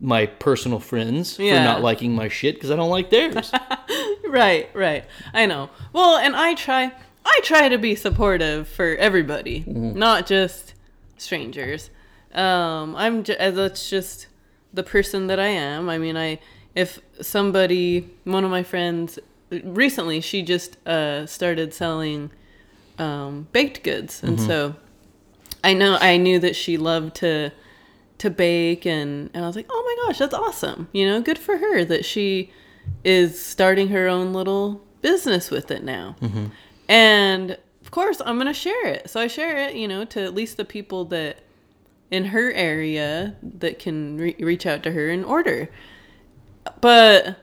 my 0.01 0.27
personal 0.27 0.81
friends 0.81 1.39
Yeah. 1.39 1.59
for 1.59 1.65
not 1.65 1.83
liking 1.83 2.13
my 2.15 2.29
shit 2.29 2.55
because 2.57 2.71
I 2.71 2.77
don't 2.77 2.91
like 2.91 3.11
theirs. 3.11 3.51
right. 4.29 4.69
Right. 4.75 5.05
I 5.33 5.47
know. 5.47 5.71
Well, 5.93 6.17
and 6.17 6.35
I 6.37 6.55
try. 6.55 6.93
I 7.25 7.41
try 7.43 7.69
to 7.69 7.79
be 7.79 7.95
supportive 7.95 8.69
for 8.69 8.95
everybody, 8.97 9.61
Mm-hmm. 9.61 9.99
not 9.99 10.27
just 10.27 10.75
strangers. 11.17 11.91
Um, 12.35 12.95
I'm 12.97 13.21
uh, 13.21 13.51
that's 13.51 13.89
just 13.89 14.27
the 14.73 14.83
person 14.83 15.29
that 15.29 15.39
I 15.39 15.47
am. 15.49 15.89
I 15.89 15.99
mean, 15.99 16.17
I 16.17 16.39
if 16.75 16.99
somebody, 17.21 18.11
one 18.25 18.45
of 18.45 18.51
my 18.51 18.63
friends, 18.65 19.19
recently 19.63 20.21
she 20.21 20.43
just 20.43 20.77
uh, 20.87 21.27
started 21.27 21.73
selling 21.73 22.31
um, 22.99 23.47
baked 23.53 23.83
goods, 23.85 24.23
and 24.23 24.37
Mm-hmm. 24.39 24.47
so 24.49 24.75
I 25.63 25.73
know 25.75 25.97
I 26.01 26.17
knew 26.17 26.39
that 26.41 26.57
she 26.57 26.77
loved 26.77 27.15
to 27.17 27.51
to 28.19 28.31
bake, 28.31 28.85
and 28.87 29.31
and 29.33 29.45
I 29.45 29.47
was 29.47 29.57
like, 29.57 29.67
oh 29.71 29.83
my 29.87 30.07
gosh, 30.07 30.19
that's 30.19 30.35
awesome! 30.35 30.89
You 30.93 31.07
know, 31.07 31.21
good 31.23 31.39
for 31.39 31.57
her 31.59 31.85
that 31.85 32.05
she 32.05 32.51
is 33.05 33.43
starting 33.43 33.89
her 33.89 34.09
own 34.09 34.33
little 34.33 34.83
business 35.03 35.51
with 35.51 35.71
it 35.71 35.85
now. 35.85 36.17
And 36.89 37.59
of 37.83 37.91
course, 37.91 38.21
I'm 38.25 38.37
going 38.37 38.47
to 38.47 38.55
share 38.55 38.87
it. 38.87 39.11
So 39.11 39.21
I 39.21 39.27
share 39.27 39.57
it, 39.59 39.75
you 39.77 39.89
know, 39.89 40.05
to 40.07 40.23
at 40.23 40.35
least 40.35 40.57
the 40.57 40.65
people 40.65 41.05
that 41.07 41.39
in 42.11 42.27
her 42.27 42.53
area 42.53 43.37
that 43.43 43.79
can 43.79 44.17
re- 44.19 44.37
reach 44.39 44.67
out 44.67 44.83
to 44.85 44.93
her 44.93 45.09
and 45.11 45.25
order. 45.25 45.69
But 46.81 47.37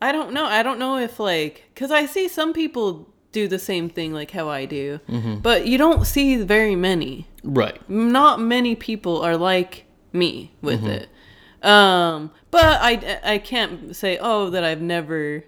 I 0.00 0.12
don't 0.12 0.32
know. 0.32 0.44
I 0.44 0.62
don't 0.62 0.78
know 0.78 0.98
if, 0.98 1.18
like, 1.18 1.64
because 1.74 1.90
I 1.90 2.06
see 2.06 2.28
some 2.28 2.52
people 2.52 3.08
do 3.32 3.48
the 3.48 3.58
same 3.58 3.88
thing, 3.90 4.12
like 4.14 4.30
how 4.30 4.48
I 4.48 4.64
do, 4.64 4.98
but 5.42 5.66
you 5.66 5.76
don't 5.76 6.06
see 6.06 6.36
very 6.42 6.74
many 6.74 7.26
Right. 7.44 7.78
not 7.88 8.40
many 8.40 8.74
people 8.74 9.20
are 9.20 9.36
like 9.36 9.84
me 10.12 10.52
with 10.62 10.84
it. 10.86 11.08
Um, 11.62 12.30
but 12.50 12.64
I, 12.64 13.18
I 13.22 13.38
can't 13.38 13.94
say, 13.94 14.16
oh, 14.20 14.48
that 14.50 14.64
I've 14.64 14.80
never 14.80 15.44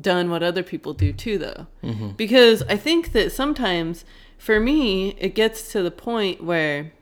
done 0.00 0.30
what 0.30 0.42
other 0.42 0.62
people 0.62 0.92
do 0.94 1.12
too, 1.12 1.38
though. 1.38 1.66
Mm-hmm. 1.82 2.10
Because 2.10 2.62
I 2.62 2.76
think 2.76 3.12
that 3.12 3.32
sometimes 3.32 4.04
for 4.38 4.58
me, 4.60 5.10
it 5.18 5.34
gets 5.34 5.70
to 5.72 5.82
the 5.82 5.90
point 5.90 6.42
where 6.42 6.92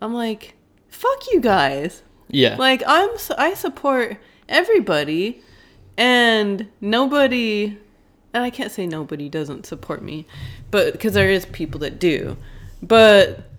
I'm 0.00 0.12
like, 0.14 0.54
fuck 0.88 1.32
you 1.32 1.40
guys. 1.40 2.02
Yeah. 2.28 2.56
Like 2.56 2.82
I'm, 2.86 3.10
I 3.38 3.54
support 3.54 4.16
everybody, 4.48 5.40
and 5.96 6.68
nobody, 6.80 7.78
and 8.32 8.42
I 8.42 8.50
can't 8.50 8.72
say 8.72 8.86
nobody 8.86 9.28
doesn't 9.28 9.66
support 9.66 10.02
me, 10.02 10.26
but 10.70 10.92
because 10.92 11.14
there 11.14 11.30
is 11.30 11.46
people 11.46 11.78
that 11.80 12.00
do, 12.00 12.36
but 12.82 13.50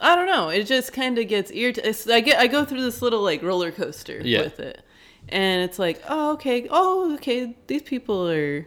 I 0.00 0.14
don't 0.14 0.26
know. 0.26 0.48
It 0.50 0.64
just 0.64 0.92
kind 0.92 1.18
of 1.18 1.26
gets 1.28 1.50
irritating. 1.50 2.12
I 2.12 2.20
get, 2.20 2.38
I 2.38 2.46
go 2.46 2.64
through 2.64 2.82
this 2.82 3.00
little 3.00 3.22
like 3.22 3.42
roller 3.42 3.72
coaster 3.72 4.20
Yeah. 4.22 4.42
with 4.42 4.60
it, 4.60 4.82
and 5.30 5.62
it's 5.62 5.78
like, 5.78 6.02
oh 6.08 6.32
okay, 6.34 6.66
oh 6.70 7.14
okay, 7.14 7.56
these 7.66 7.82
people 7.82 8.28
are, 8.30 8.66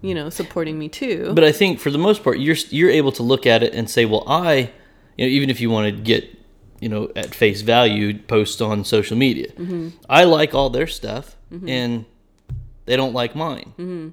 you 0.00 0.14
know, 0.14 0.28
supporting 0.30 0.78
me 0.78 0.88
too. 0.88 1.32
But 1.34 1.44
I 1.44 1.52
think 1.52 1.78
for 1.80 1.90
the 1.90 1.98
most 1.98 2.22
part, 2.24 2.38
you're 2.38 2.56
you're 2.70 2.90
able 2.90 3.12
to 3.12 3.22
look 3.22 3.46
at 3.46 3.62
it 3.62 3.74
and 3.74 3.88
say, 3.88 4.04
well, 4.04 4.24
I, 4.26 4.70
you 5.16 5.26
know, 5.26 5.30
even 5.30 5.50
if 5.50 5.60
you 5.60 5.70
want 5.70 5.94
to 5.94 6.02
get, 6.02 6.28
you 6.80 6.88
know, 6.88 7.10
at 7.16 7.34
face 7.34 7.60
value, 7.62 8.18
post 8.18 8.60
on 8.62 8.84
social 8.84 9.16
media, 9.16 9.48
Mm-hmm. 9.52 9.88
I 10.08 10.24
like 10.24 10.54
all 10.54 10.70
their 10.70 10.86
stuff, 10.86 11.36
and 11.66 12.04
they 12.86 12.96
don't 12.96 13.12
like 13.12 13.34
mine. 13.36 13.72
Mm-hmm. 13.78 14.08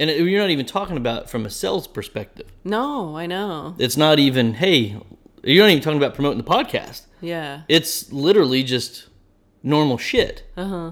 And 0.00 0.10
it, 0.10 0.20
you're 0.20 0.40
not 0.40 0.50
even 0.50 0.64
talking 0.66 0.96
about 0.96 1.28
from 1.28 1.44
a 1.44 1.50
sales 1.50 1.86
perspective. 1.88 2.46
no, 2.64 3.16
I 3.16 3.26
know. 3.26 3.74
It's 3.78 3.96
not 3.96 4.18
even, 4.18 4.54
hey, 4.54 4.96
you're 5.42 5.64
not 5.64 5.70
even 5.70 5.82
talking 5.82 5.96
about 5.98 6.14
promoting 6.14 6.38
the 6.38 6.44
podcast. 6.44 7.02
Yeah. 7.20 7.62
It's 7.68 8.12
literally 8.12 8.62
just 8.62 9.08
normal 9.62 9.98
shit. 9.98 10.44
Uh 10.56 10.64
huh. 10.68 10.90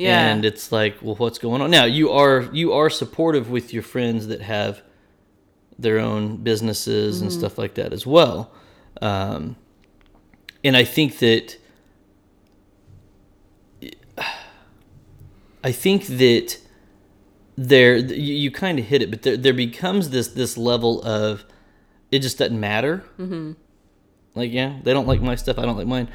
Yeah. 0.00 0.28
and 0.28 0.44
it's 0.44 0.72
like 0.72 0.96
well 1.02 1.14
what's 1.16 1.38
going 1.38 1.60
on 1.62 1.70
now 1.70 1.84
you 1.84 2.10
are 2.10 2.48
you 2.52 2.72
are 2.72 2.88
supportive 2.90 3.50
with 3.50 3.72
your 3.74 3.82
friends 3.82 4.26
that 4.28 4.40
have 4.40 4.82
their 5.78 5.98
own 5.98 6.36
businesses 6.38 7.20
and 7.20 7.30
Mm-hmm. 7.30 7.38
stuff 7.40 7.58
like 7.58 7.74
that 7.74 7.92
as 7.92 8.06
well 8.06 8.50
um, 9.02 9.56
and 10.64 10.76
i 10.76 10.84
think 10.84 11.18
that 11.18 11.56
i 15.62 15.72
think 15.72 16.06
that 16.06 16.58
there 17.56 17.96
you, 17.96 18.34
you 18.34 18.50
kind 18.50 18.78
of 18.78 18.84
hit 18.86 19.02
it 19.02 19.10
but 19.10 19.22
there, 19.22 19.36
there 19.36 19.52
becomes 19.52 20.10
this 20.10 20.28
this 20.28 20.56
level 20.56 21.02
of 21.02 21.44
it 22.10 22.20
just 22.20 22.38
doesn't 22.38 22.58
matter 22.58 23.04
mm-hmm. 23.18 23.52
like 24.34 24.52
yeah 24.52 24.78
they 24.82 24.92
don't 24.92 25.06
like 25.06 25.20
my 25.20 25.34
stuff 25.34 25.58
i 25.58 25.62
don't 25.62 25.76
like 25.76 25.86
mine 25.86 26.08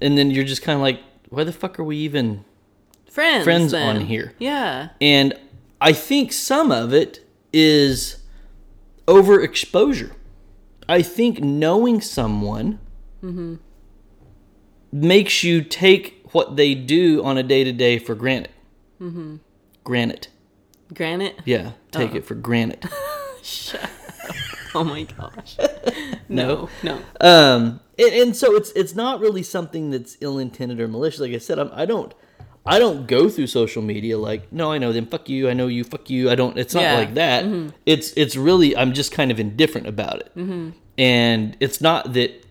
and 0.00 0.16
then 0.16 0.30
you're 0.30 0.44
just 0.44 0.62
kind 0.62 0.76
of 0.76 0.82
like 0.82 1.00
why 1.28 1.44
the 1.44 1.52
fuck 1.52 1.78
are 1.78 1.84
we 1.84 1.96
even 1.96 2.44
friends. 3.12 3.44
friends 3.44 3.72
then. 3.72 3.96
on 3.96 4.06
here. 4.06 4.32
Yeah. 4.38 4.88
And 5.00 5.34
I 5.80 5.92
think 5.92 6.32
some 6.32 6.72
of 6.72 6.92
it 6.92 7.24
is 7.52 8.22
overexposure. 9.06 10.12
I 10.88 11.02
think 11.02 11.40
knowing 11.40 12.00
someone 12.00 12.78
makes 14.92 15.42
you 15.44 15.62
take 15.62 16.26
what 16.32 16.56
they 16.56 16.74
do 16.74 17.22
on 17.24 17.38
a 17.38 17.42
day 17.42 17.64
to 17.64 17.72
day 17.72 17.98
for 17.98 18.14
granted. 18.14 18.50
Granted. 19.84 20.28
Granite. 20.94 21.40
Yeah, 21.44 21.72
take 21.90 22.14
it 22.14 22.24
for 22.24 22.34
granted. 22.34 22.88
Shut 23.42 23.82
up. 23.82 23.90
Oh 24.74 24.84
my 24.84 25.02
gosh. 25.04 25.56
No. 26.28 26.70
No. 26.82 26.98
um, 27.20 27.80
and, 27.98 28.14
and 28.14 28.36
so 28.36 28.54
it's 28.56 28.70
it's 28.70 28.94
not 28.94 29.20
really 29.20 29.42
something 29.42 29.90
that's 29.90 30.16
ill 30.22 30.38
intended 30.38 30.80
or 30.80 30.88
malicious. 30.88 31.20
Like 31.20 31.32
I 31.32 31.38
said, 31.38 31.58
I'm, 31.58 31.70
I 31.74 31.84
don't 31.84 32.14
I 32.64 32.78
don't 32.78 33.08
go 33.08 33.28
through 33.28 33.48
social 33.48 33.82
media 33.82 34.16
like 34.18 34.52
no, 34.52 34.70
I 34.70 34.78
know 34.78 34.92
them. 34.92 35.06
Fuck 35.06 35.28
you. 35.28 35.48
I 35.48 35.52
know 35.52 35.66
you. 35.66 35.82
Fuck 35.84 36.10
you. 36.10 36.30
I 36.30 36.34
don't. 36.34 36.56
It's 36.58 36.74
not 36.74 36.82
Yeah. 36.82 36.94
like 36.94 37.14
that. 37.14 37.44
Mm-hmm. 37.44 37.70
It's 37.86 38.12
it's 38.16 38.36
really 38.36 38.76
I'm 38.76 38.92
just 38.92 39.10
kind 39.12 39.30
of 39.30 39.40
indifferent 39.40 39.88
about 39.88 40.20
it, 40.20 40.32
mm-hmm. 40.36 40.70
and 40.96 41.56
it's 41.58 41.80
not 41.80 42.12
that 42.12 42.46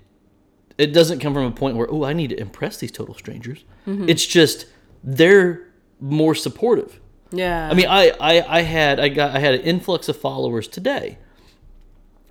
it 0.77 0.93
doesn't 0.93 1.19
come 1.19 1.33
from 1.33 1.45
a 1.45 1.51
point 1.51 1.77
where 1.77 1.87
oh 1.89 2.03
I 2.03 2.13
need 2.13 2.31
to 2.31 2.39
impress 2.39 2.77
these 2.77 2.91
total 2.91 3.15
strangers. 3.15 3.63
Mm-hmm. 3.87 4.09
It's 4.09 4.25
just 4.25 4.65
they're 5.03 5.67
more 6.01 6.35
supportive. 6.35 6.99
Yeah. 7.31 7.69
I 7.69 7.73
mean, 7.73 7.87
I, 7.87 8.11
I, 8.19 8.57
I 8.57 8.61
had 8.63 8.99
I 8.99 9.07
got 9.07 9.33
I 9.35 9.39
had 9.39 9.53
an 9.53 9.61
influx 9.61 10.09
of 10.09 10.17
followers 10.17 10.67
today, 10.67 11.17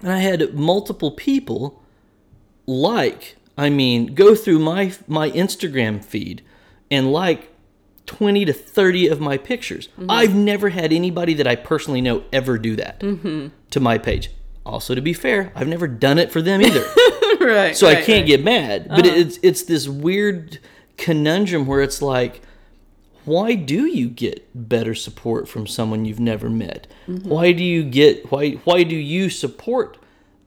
and 0.01 0.13
I 0.13 0.19
had 0.19 0.53
multiple 0.55 1.11
people 1.13 1.83
like 2.67 3.37
I 3.57 3.71
mean 3.71 4.15
go 4.15 4.35
through 4.35 4.59
my 4.59 4.93
my 5.09 5.31
Instagram 5.31 6.05
feed 6.05 6.43
and 6.91 7.11
like 7.11 7.51
twenty 8.11 8.45
to 8.45 8.53
thirty 8.53 9.07
of 9.07 9.21
my 9.21 9.39
pictures. 9.39 9.87
Mm-hmm. 9.93 10.11
I've 10.11 10.35
never 10.35 10.71
had 10.71 10.93
anybody 10.93 11.33
that 11.35 11.47
I 11.47 11.55
personally 11.55 12.01
know 12.01 12.25
ever 12.33 12.59
do 12.59 12.75
that 12.75 12.99
mm-hmm. 12.99 13.49
to 13.71 13.81
my 13.81 13.99
page. 13.99 14.31
Also, 14.67 14.97
to 14.97 15.01
be 15.01 15.13
fair, 15.13 15.53
I've 15.55 15.69
never 15.69 15.87
done 15.87 16.19
it 16.19 16.33
for 16.33 16.43
them 16.43 16.61
either 16.61 16.85
right. 17.41 17.77
so 17.77 17.87
I 17.87 17.95
can't 17.95 18.23
right. 18.23 18.27
get 18.27 18.43
mad. 18.43 18.89
But 18.89 19.07
uh-huh. 19.07 19.17
it's 19.17 19.39
it's 19.45 19.63
this 19.63 19.87
weird 19.87 20.59
conundrum 20.97 21.67
where 21.67 21.83
it's 21.83 22.03
like, 22.03 22.43
why 23.25 23.55
do 23.55 23.87
you 23.87 24.09
get 24.09 24.45
better 24.69 24.97
support 24.97 25.49
from 25.49 25.69
someone 25.69 26.05
you've 26.05 26.19
never 26.19 26.51
met? 26.51 26.89
Mm-hmm. 27.07 27.29
Why 27.29 27.53
do 27.53 27.63
you 27.63 27.85
get 27.85 28.33
why 28.33 28.55
why 28.65 28.83
do 28.83 28.97
you 28.97 29.31
support 29.31 29.99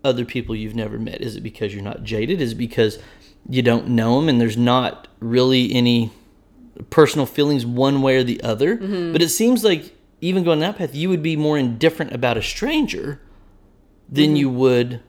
other 0.03 0.25
people 0.25 0.53
you've 0.53 0.75
never 0.75 0.99
met? 0.99 1.21
Is 1.21 1.37
it 1.37 1.41
because 1.41 1.73
you're 1.73 1.81
not 1.81 2.03
jaded? 2.03 2.41
Is 2.41 2.51
it 2.51 2.55
because 2.55 2.99
you 3.47 3.61
don't 3.61 3.87
know 3.87 4.19
them 4.19 4.27
and 4.27 4.41
there's 4.41 4.57
not 4.57 5.07
really 5.21 5.73
any 5.73 6.11
personal 6.89 7.25
feelings 7.25 7.65
one 7.65 8.01
way 8.01 8.17
or 8.17 8.23
the 8.23 8.41
other? 8.41 8.77
Mm-hmm. 8.77 9.11
But 9.13 9.21
it 9.21 9.29
seems 9.29 9.63
like 9.63 9.93
even 10.21 10.43
going 10.43 10.59
that 10.59 10.77
path, 10.77 10.95
you 10.95 11.09
would 11.09 11.21
be 11.23 11.35
more 11.35 11.57
indifferent 11.57 12.13
about 12.13 12.37
a 12.37 12.41
stranger 12.41 13.19
than 14.09 14.35
you 14.35 14.49
would 14.49 15.01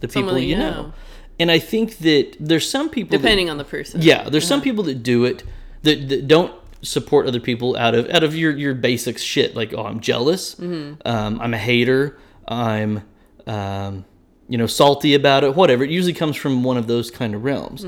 the 0.00 0.06
Mm-hmm. 0.08 0.12
Someone 0.12 0.34
people 0.34 0.48
you 0.48 0.56
know. 0.56 0.70
know. 0.70 0.92
And 1.38 1.50
I 1.50 1.58
think 1.58 1.98
that 1.98 2.36
there's 2.40 2.68
some 2.68 2.88
people 2.88 3.10
that- 3.10 3.22
Depending 3.22 3.50
on 3.50 3.56
the 3.58 3.64
person. 3.64 4.02
yeah, 4.02 4.28
there's 4.28 4.46
some 4.46 4.60
people 4.60 4.84
that 4.84 5.02
do 5.02 5.24
it 5.24 5.42
that, 5.82 6.08
that 6.08 6.28
don't 6.28 6.52
support 6.82 7.26
other 7.26 7.40
people 7.40 7.76
out 7.76 7.94
of 7.94 8.08
out 8.10 8.22
of 8.24 8.34
your 8.36 8.50
your 8.56 8.74
basic 8.74 9.18
shit. 9.18 9.54
Like, 9.56 9.72
oh, 9.72 9.84
I'm 9.86 10.00
jealous. 10.00 10.58
Um, 10.60 10.98
I'm 11.04 11.54
a 11.54 11.58
hater. 11.58 12.18
I'm 12.48 13.02
um, 13.46 14.04
you 14.48 14.58
know 14.58 14.66
salty 14.66 15.14
about 15.14 15.44
it. 15.44 15.54
Whatever. 15.56 15.84
It 15.84 15.90
usually 15.90 16.12
comes 16.14 16.36
from 16.36 16.62
one 16.64 16.76
of 16.76 16.86
those 16.86 17.10
kind 17.10 17.34
of 17.34 17.42
realms. 17.44 17.84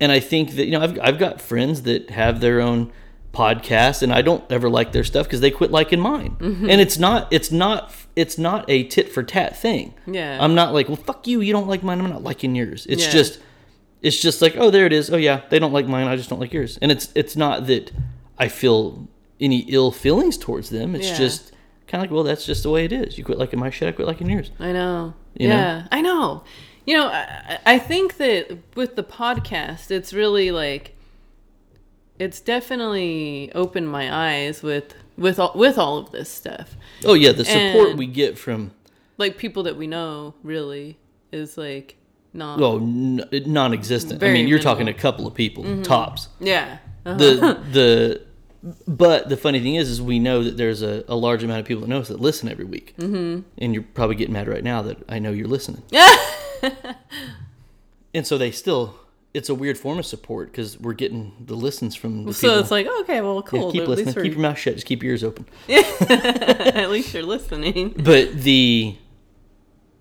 And 0.00 0.10
I 0.10 0.20
think 0.20 0.52
that 0.56 0.64
you 0.66 0.72
know 0.72 0.80
I've 0.82 0.98
I've 1.00 1.18
got 1.18 1.40
friends 1.40 1.82
that 1.82 2.10
have 2.10 2.40
their 2.40 2.60
own 2.60 2.90
podcasts, 3.32 4.02
and 4.02 4.12
I 4.12 4.22
don't 4.22 4.42
ever 4.50 4.68
like 4.68 4.92
their 4.92 5.04
stuff 5.04 5.26
because 5.26 5.40
they 5.40 5.50
quit 5.50 5.70
liking 5.70 6.00
mine. 6.00 6.36
Mm-hmm. 6.40 6.70
And 6.70 6.80
it's 6.80 6.98
not 6.98 7.28
it's 7.32 7.52
not 7.52 7.94
it's 8.16 8.38
not 8.38 8.64
a 8.68 8.84
tit 8.84 9.10
for 9.12 9.22
tat 9.22 9.56
thing. 9.56 9.94
Yeah. 10.06 10.38
I'm 10.42 10.54
not 10.54 10.72
like, 10.72 10.88
well, 10.88 10.96
fuck 10.96 11.26
you. 11.26 11.40
You 11.40 11.52
don't 11.52 11.68
like 11.68 11.82
mine. 11.82 12.00
I'm 12.00 12.08
not 12.10 12.22
liking 12.24 12.54
yours. 12.56 12.86
It's 12.88 13.04
Yeah. 13.04 13.12
just 13.12 13.40
it's 14.02 14.20
just 14.20 14.40
like 14.40 14.56
oh 14.56 14.70
there 14.70 14.86
it 14.86 14.94
is 14.94 15.10
oh 15.10 15.16
yeah 15.18 15.42
they 15.50 15.58
don't 15.58 15.74
like 15.74 15.86
mine 15.86 16.06
i 16.08 16.16
just 16.16 16.30
don't 16.30 16.40
like 16.40 16.54
yours 16.54 16.78
and 16.80 16.90
it's 16.90 17.12
it's 17.14 17.36
not 17.36 17.66
that 17.66 17.90
i 18.38 18.48
feel 18.48 19.06
any 19.38 19.58
ill 19.68 19.90
feelings 19.92 20.38
towards 20.38 20.70
them 20.70 20.94
it's 20.94 21.08
Yeah. 21.08 21.18
just 21.18 21.52
kind 21.86 22.02
of 22.02 22.08
like 22.08 22.14
well 22.14 22.24
that's 22.24 22.46
just 22.46 22.62
the 22.62 22.70
way 22.70 22.86
it 22.86 22.92
is 22.92 23.18
you 23.18 23.24
quit 23.24 23.36
liking 23.36 23.58
my 23.60 23.68
shit 23.68 23.88
i 23.90 23.92
quit 23.92 24.08
liking 24.08 24.30
yours 24.30 24.50
I 24.58 24.72
know. 24.72 25.12
You 25.34 25.48
know? 25.48 25.54
yeah, 25.54 25.86
I 25.92 26.00
know. 26.00 26.44
You 26.90 26.96
know, 26.96 27.06
I, 27.06 27.58
I 27.64 27.78
think 27.78 28.16
that 28.16 28.58
with 28.74 28.96
the 28.96 29.04
podcast, 29.04 29.92
it's 29.92 30.12
really 30.12 30.50
like, 30.50 30.96
it's 32.18 32.40
definitely 32.40 33.52
opened 33.54 33.88
my 33.88 34.12
eyes 34.12 34.60
with 34.60 34.94
with 35.16 35.38
all 35.38 35.52
with 35.54 35.78
all 35.78 35.98
of 35.98 36.10
this 36.10 36.28
stuff. 36.28 36.76
Oh 37.04 37.14
yeah, 37.14 37.30
the 37.30 37.44
support 37.44 37.90
And- 37.90 37.98
we 38.00 38.08
get 38.08 38.36
from 38.36 38.72
Like 39.18 39.38
people 39.38 39.62
that 39.62 39.76
we 39.76 39.86
know 39.86 40.34
really 40.42 40.98
is 41.30 41.56
like 41.56 41.94
not. 42.32 42.58
well 42.58 42.78
n- 42.78 43.22
non-existent. 43.30 44.20
I 44.24 44.32
mean, 44.32 44.48
you're 44.48 44.58
talking 44.58 44.88
a 44.88 44.92
couple 44.92 45.28
of 45.28 45.34
people 45.34 45.82
tops. 45.82 46.26
yeah. 46.40 46.78
Uh-huh. 47.06 47.16
The 47.18 47.60
the 47.72 48.22
but 48.88 49.28
the 49.28 49.36
funny 49.36 49.60
thing 49.60 49.76
is, 49.76 49.88
is 49.88 50.02
we 50.02 50.18
know 50.18 50.42
that 50.42 50.56
there's 50.56 50.82
a, 50.82 51.04
a 51.06 51.14
large 51.14 51.44
amount 51.44 51.60
of 51.60 51.66
people 51.66 51.82
that 51.82 51.88
know 51.88 52.00
us 52.00 52.08
that 52.08 52.20
listen 52.20 52.48
every 52.48 52.64
week, 52.64 52.94
mm-hmm. 52.98 53.42
and 53.58 53.74
you're 53.74 53.84
probably 53.94 54.16
getting 54.16 54.32
mad 54.32 54.48
right 54.48 54.64
now 54.64 54.82
that 54.82 54.98
I 55.08 55.20
know 55.20 55.30
you're 55.30 55.46
listening. 55.46 55.84
and 58.14 58.26
so 58.26 58.38
they 58.38 58.50
still, 58.50 58.94
it's 59.34 59.48
a 59.48 59.54
weird 59.54 59.78
form 59.78 59.98
of 59.98 60.06
support 60.06 60.50
because 60.50 60.78
we're 60.78 60.92
getting 60.92 61.32
the 61.44 61.54
listens 61.54 61.94
from 61.94 62.24
the 62.24 62.34
so 62.34 62.48
people. 62.48 62.60
it's 62.60 62.70
like 62.70 62.86
okay, 63.02 63.20
well, 63.20 63.36
Yeah, 63.36 63.42
cool. 63.50 63.72
keep 63.72 63.82
at, 63.82 63.88
listening. 63.88 64.14
Keep 64.14 64.32
your 64.32 64.40
mouth 64.42 64.58
shut. 64.58 64.74
Just 64.74 64.86
keep 64.86 65.02
your 65.02 65.12
ears 65.12 65.24
open. 65.24 65.46
at 65.68 66.90
least 66.90 67.14
you're 67.14 67.22
listening. 67.22 67.94
but 67.96 68.32
the 68.32 68.96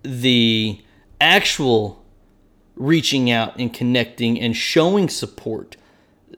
the 0.04 0.82
actual 1.22 2.04
reaching 2.76 3.30
out 3.30 3.58
and 3.58 3.74
connecting 3.74 4.40
and 4.40 4.56
showing 4.56 5.10
support 5.10 5.76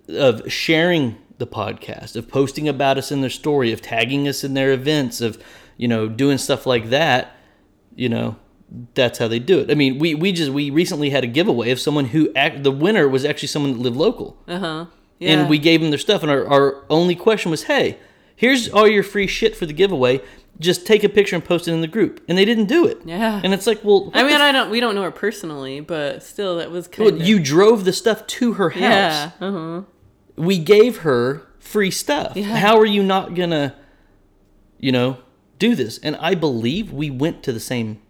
of 0.09 0.51
sharing 0.51 1.17
the 1.37 1.45
podcast 1.47 2.15
of 2.15 2.27
posting 2.27 2.67
about 2.67 2.97
us 2.97 3.11
in 3.11 3.21
their 3.21 3.29
story 3.29 3.71
of 3.71 3.81
tagging 3.81 4.27
us 4.27 4.43
in 4.43 4.53
their 4.55 4.71
events 4.71 5.21
of 5.21 5.41
you 5.77 5.87
know 5.87 6.07
doing 6.07 6.37
stuff 6.37 6.65
like 6.65 6.89
that 6.89 7.35
you 7.95 8.09
know 8.09 8.35
that's 8.93 9.17
how 9.19 9.27
they 9.27 9.39
do 9.39 9.59
it 9.59 9.69
i 9.69 9.73
mean 9.75 9.99
we 9.99 10.15
we 10.15 10.31
just 10.31 10.51
we 10.51 10.69
recently 10.69 11.09
had 11.09 11.23
a 11.23 11.27
giveaway 11.27 11.71
of 11.71 11.79
someone 11.79 12.05
who 12.05 12.31
act, 12.35 12.63
the 12.63 12.71
winner 12.71 13.07
was 13.07 13.25
actually 13.25 13.47
someone 13.49 13.73
that 13.73 13.79
lived 13.79 13.97
local 13.97 14.37
Uh 14.47 14.59
huh. 14.59 14.85
Yeah. 15.19 15.39
and 15.41 15.49
we 15.49 15.59
gave 15.59 15.81
them 15.81 15.89
their 15.91 15.99
stuff 15.99 16.21
and 16.23 16.31
our, 16.31 16.47
our 16.47 16.85
only 16.89 17.15
question 17.15 17.51
was 17.51 17.63
hey 17.63 17.97
here's 18.35 18.69
all 18.69 18.87
your 18.87 19.03
free 19.03 19.27
shit 19.27 19.55
for 19.55 19.65
the 19.65 19.73
giveaway 19.73 20.21
just 20.59 20.85
take 20.85 21.03
a 21.03 21.09
picture 21.09 21.35
and 21.35 21.43
post 21.43 21.67
it 21.67 21.73
in 21.73 21.81
the 21.81 21.87
group 21.87 22.23
and 22.27 22.37
they 22.37 22.45
didn't 22.45 22.65
do 22.65 22.85
it 22.87 22.97
Yeah. 23.05 23.41
and 23.43 23.53
it's 23.53 23.67
like 23.67 23.83
well 23.83 24.09
I 24.13 24.23
mean, 24.23 24.37
the 24.37 24.43
I 24.43 24.51
don't. 24.51 24.69
We 24.69 24.79
don't 24.79 24.95
know 24.95 25.01
her 25.03 25.11
personally, 25.11 25.79
but 25.79 26.21
still, 26.23 26.57
that 26.57 26.69
was 26.71 26.87
kind 26.87 27.11
well, 27.11 27.21
of 27.21 27.27
you 27.27 27.39
drove 27.39 27.83
the 27.83 27.93
stuff 27.93 28.25
to 28.27 28.53
her 28.53 28.69
house 28.69 28.81
Yeah. 28.81 29.31
Uh 29.41 29.51
huh. 29.51 29.81
we 30.37 30.57
gave 30.59 30.99
her 30.99 31.47
free 31.59 31.91
stuff 31.91 32.33
Yeah. 32.35 32.55
how 32.57 32.77
are 32.77 32.85
you 32.85 33.03
not 33.03 33.33
gonna 33.35 33.75
you 34.79 34.91
know 34.91 35.17
do 35.59 35.75
this 35.75 35.99
and 35.99 36.15
i 36.17 36.33
believe 36.35 36.91
we 36.91 37.09
went 37.11 37.43
to 37.43 37.51
the 37.53 37.59
same 37.59 38.01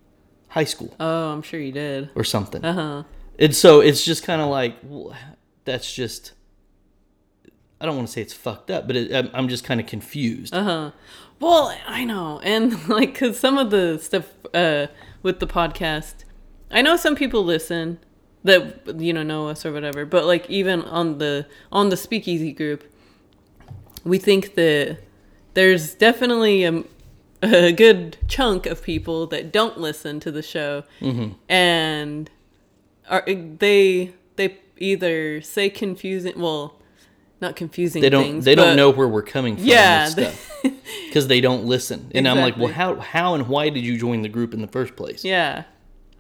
high 0.51 0.63
school 0.65 0.93
Oh, 1.00 1.31
I'm 1.34 1.41
sure 1.41 1.60
you 1.60 1.72
did. 1.72 2.10
or 2.15 2.24
something 2.24 2.63
Uh 2.63 2.74
huh. 2.74 3.03
and 3.39 3.55
so 3.55 3.79
it's 3.81 4.03
just 4.05 4.24
kind 4.24 4.41
of 4.41 4.48
like 4.50 4.77
well, 4.84 5.15
that's 5.65 5.93
just 5.93 6.34
i 7.79 7.86
don't 7.86 7.96
want 7.96 8.08
to 8.08 8.13
say 8.13 8.22
it's 8.22 8.34
fucked 8.34 8.70
up 8.72 8.86
but 8.88 8.96
it, 8.96 9.13
I'm, 9.13 9.29
I'm 9.34 9.48
just 9.48 9.63
kind 9.63 9.79
of 9.79 9.88
confused 9.88 10.53
Uh 10.53 10.63
huh. 10.63 10.91
Well, 11.39 11.75
I 11.88 12.03
know, 12.05 12.39
and 12.43 12.88
like, 12.98 13.15
cause 13.17 13.39
some 13.39 13.58
of 13.58 13.72
the 13.72 13.98
stuff 13.98 14.27
uh, 14.53 14.86
with 15.24 15.39
the 15.39 15.48
podcast, 15.48 16.13
I 16.70 16.84
know 16.84 16.96
some 16.98 17.15
people 17.15 17.43
listen 17.43 17.98
that 18.43 18.62
you 19.01 19.12
know 19.12 19.24
know 19.24 19.48
us 19.50 19.65
or 19.65 19.72
whatever, 19.74 20.05
but 20.05 20.25
like 20.25 20.48
even 20.51 20.84
on 20.84 21.17
the 21.17 21.48
on 21.72 21.89
the 21.89 21.98
Speakeasy 21.98 22.51
group, 22.51 22.84
we 24.03 24.20
think 24.20 24.53
that 24.53 25.00
there's 25.55 25.96
definitely 25.96 26.63
a, 26.63 26.84
a 27.42 27.72
good 27.72 28.18
chunk 28.28 28.66
of 28.66 28.84
people 28.84 29.28
that 29.28 29.52
don't 29.52 29.78
listen 29.80 30.20
to 30.22 30.32
the 30.32 30.42
show, 30.42 30.84
and 31.50 32.30
are 33.10 33.24
they 33.26 34.14
they 34.36 34.58
either 34.78 35.42
say 35.42 35.70
confusing 35.70 36.40
well. 36.40 36.78
Not 37.40 37.56
confusing 37.56 38.04
they 38.04 38.10
don't 38.12 38.24
things. 38.24 38.46
they 38.46 38.54
don't 38.54 38.76
know 38.76 38.92
where 38.92 39.08
we're 39.08 39.24
coming 39.24 39.56
from 39.56 39.66
Yeah, 39.66 40.12
because 41.08 41.28
they 41.28 41.42
don't 41.42 41.66
listen 41.66 42.12
and 42.14 42.28
i'm 42.28 42.38
like 42.38 42.56
well 42.56 42.72
how 42.72 42.98
how 42.98 43.34
and 43.34 43.48
why 43.48 43.70
did 43.70 43.84
you 43.84 43.98
join 43.98 44.22
the 44.22 44.30
group 44.30 44.54
in 44.54 44.62
the 44.62 44.68
first 44.68 44.96
place 44.96 45.26
Yeah. 45.26 45.64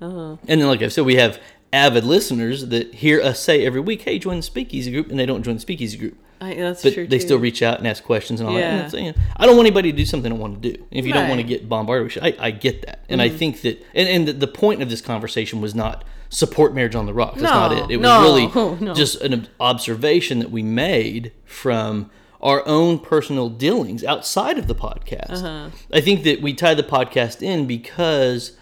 Uh-huh. 0.01 0.37
and 0.47 0.59
then 0.59 0.67
like 0.67 0.81
i 0.81 0.87
said 0.87 1.05
we 1.05 1.17
have 1.17 1.39
avid 1.71 2.03
listeners 2.05 2.65
that 2.69 2.95
hear 2.95 3.21
us 3.21 3.39
say 3.39 3.63
every 3.63 3.81
week 3.81 4.01
hey 4.01 4.17
join 4.17 4.37
the 4.37 4.41
speakeasy 4.41 4.89
group 4.91 5.11
and 5.11 5.19
they 5.19 5.27
don't 5.27 5.43
join 5.43 5.53
the 5.53 5.61
speakeasy 5.61 5.95
group 5.95 6.17
I, 6.41 6.55
that's 6.55 6.81
but 6.83 6.93
true. 6.93 7.07
they 7.07 7.17
too. 7.19 7.25
still 7.25 7.37
reach 7.39 7.61
out 7.61 7.77
and 7.77 7.87
ask 7.87 8.03
questions 8.03 8.39
and 8.41 8.49
all 8.49 8.55
that. 8.55 8.63
And 8.63 8.93
Yeah. 8.93 8.99
you 8.99 9.05
know, 9.11 9.17
I 9.37 9.45
don't 9.45 9.55
want 9.55 9.67
anybody 9.67 9.91
to 9.91 9.97
do 9.97 10.05
something 10.05 10.31
I 10.31 10.35
don't 10.35 10.41
want 10.41 10.61
to 10.61 10.73
do. 10.73 10.85
If 10.91 11.05
you 11.05 11.13
don't 11.13 11.29
want 11.29 11.39
to 11.39 11.45
get 11.45 11.69
bombarded 11.69 12.03
with 12.05 12.13
shit, 12.13 12.23
I, 12.23 12.47
I 12.47 12.51
get 12.51 12.85
that. 12.85 13.05
And 13.09 13.21
Mm-hmm. 13.21 13.33
I 13.35 13.37
think 13.37 13.61
that, 13.61 13.85
and, 13.93 14.09
and 14.09 14.27
the, 14.27 14.33
the 14.33 14.47
point 14.47 14.81
of 14.81 14.89
this 14.89 15.01
conversation 15.01 15.61
was 15.61 15.75
not 15.75 16.03
support 16.29 16.73
marriage 16.73 16.95
on 16.95 17.05
the 17.05 17.13
rocks. 17.13 17.39
That's 17.39 17.43
not 17.53 17.71
No, 17.71 17.83
it. 17.85 17.91
It 17.91 17.97
was 17.97 18.03
no, 18.03 18.21
really 18.21 18.47
no. 18.85 18.93
just 18.95 19.21
an 19.21 19.47
observation 19.59 20.39
that 20.39 20.49
we 20.49 20.63
made 20.63 21.31
from 21.45 22.09
our 22.41 22.65
own 22.67 22.97
personal 22.97 23.49
dealings 23.49 24.03
outside 24.03 24.57
of 24.57 24.65
the 24.67 24.73
podcast. 24.73 25.43
Uh-huh. 25.43 25.69
I 25.93 26.01
think 26.01 26.23
that 26.23 26.41
we 26.41 26.53
tie 26.53 26.73
the 26.73 26.81
podcast 26.83 27.43
in 27.43 27.67
because 27.67 28.57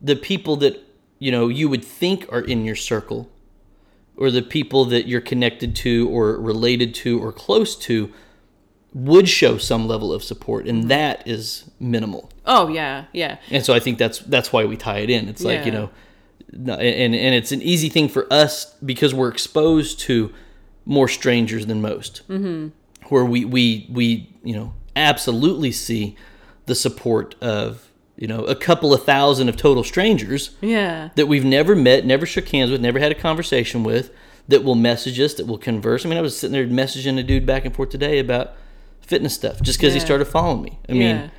the 0.00 0.14
people 0.14 0.54
that, 0.56 0.80
you 1.18 1.32
know, 1.32 1.48
you 1.48 1.68
would 1.68 1.84
think 1.84 2.26
are 2.30 2.42
in 2.42 2.64
your 2.64 2.76
circle 2.76 3.28
or 4.16 4.30
the 4.30 4.42
people 4.42 4.84
that 4.86 5.06
you're 5.08 5.20
connected 5.20 5.74
to 5.76 6.08
or 6.08 6.40
related 6.40 6.94
to 6.94 7.22
or 7.22 7.32
close 7.32 7.76
to 7.76 8.12
would 8.92 9.28
show 9.28 9.58
some 9.58 9.88
level 9.88 10.12
of 10.12 10.22
support 10.22 10.66
and 10.66 10.88
that 10.88 11.26
is 11.26 11.68
minimal. 11.80 12.30
Oh 12.46 12.68
yeah, 12.68 13.06
yeah. 13.12 13.38
and 13.50 13.64
so 13.64 13.74
i 13.74 13.80
think 13.80 13.98
that's 13.98 14.20
that's 14.20 14.52
why 14.52 14.64
we 14.64 14.76
tie 14.76 14.98
it 14.98 15.10
in. 15.10 15.28
It's 15.28 15.42
like 15.42 15.66
you 15.66 15.72
know 15.72 15.90
and 16.52 17.14
and 17.14 17.34
it's 17.34 17.52
an 17.52 17.62
easy 17.62 17.88
thing 17.88 18.08
for 18.08 18.32
us 18.32 18.74
because 18.84 19.12
we're 19.12 19.28
exposed 19.28 19.98
to 20.00 20.32
more 20.84 21.08
strangers 21.08 21.66
than 21.66 21.80
most. 21.80 22.22
Mm-hmm. 22.28 22.68
where 23.08 23.24
we 23.24 23.44
we 23.44 23.86
we 23.90 24.30
you 24.42 24.54
know 24.54 24.74
absolutely 24.94 25.72
see 25.72 26.16
the 26.66 26.74
support 26.74 27.34
of 27.42 27.88
you 28.16 28.26
know 28.28 28.40
a 28.44 28.54
couple 28.54 28.92
of 28.94 29.04
thousand 29.04 29.48
of 29.48 29.56
total 29.56 29.82
strangers 29.84 30.50
Yeah. 30.60 31.10
that 31.16 31.26
we've 31.26 31.44
never 31.44 31.74
met, 31.74 32.04
never 32.06 32.26
shook 32.26 32.48
hands 32.48 32.70
with, 32.70 32.80
never 32.80 32.98
had 32.98 33.12
a 33.12 33.14
conversation 33.16 33.82
with, 33.84 34.10
that 34.48 34.62
will 34.62 34.74
message 34.74 35.18
us, 35.20 35.34
that 35.34 35.46
will 35.46 35.58
converse. 35.58 36.04
I 36.04 36.08
mean, 36.08 36.18
I 36.18 36.22
was 36.22 36.36
sitting 36.38 36.52
there 36.52 36.66
messaging 36.66 37.18
a 37.18 37.22
dude 37.22 37.46
back 37.46 37.64
and 37.64 37.74
forth 37.74 37.90
today 37.90 38.18
about 38.18 38.52
fitness 39.00 39.34
stuff 39.34 39.60
just 39.62 39.78
because 39.78 39.94
he 39.94 39.98
Yeah. 40.00 40.04
started 40.04 40.26
following 40.26 40.62
me. 40.62 40.78
I 40.88 40.92
mean, 40.92 41.30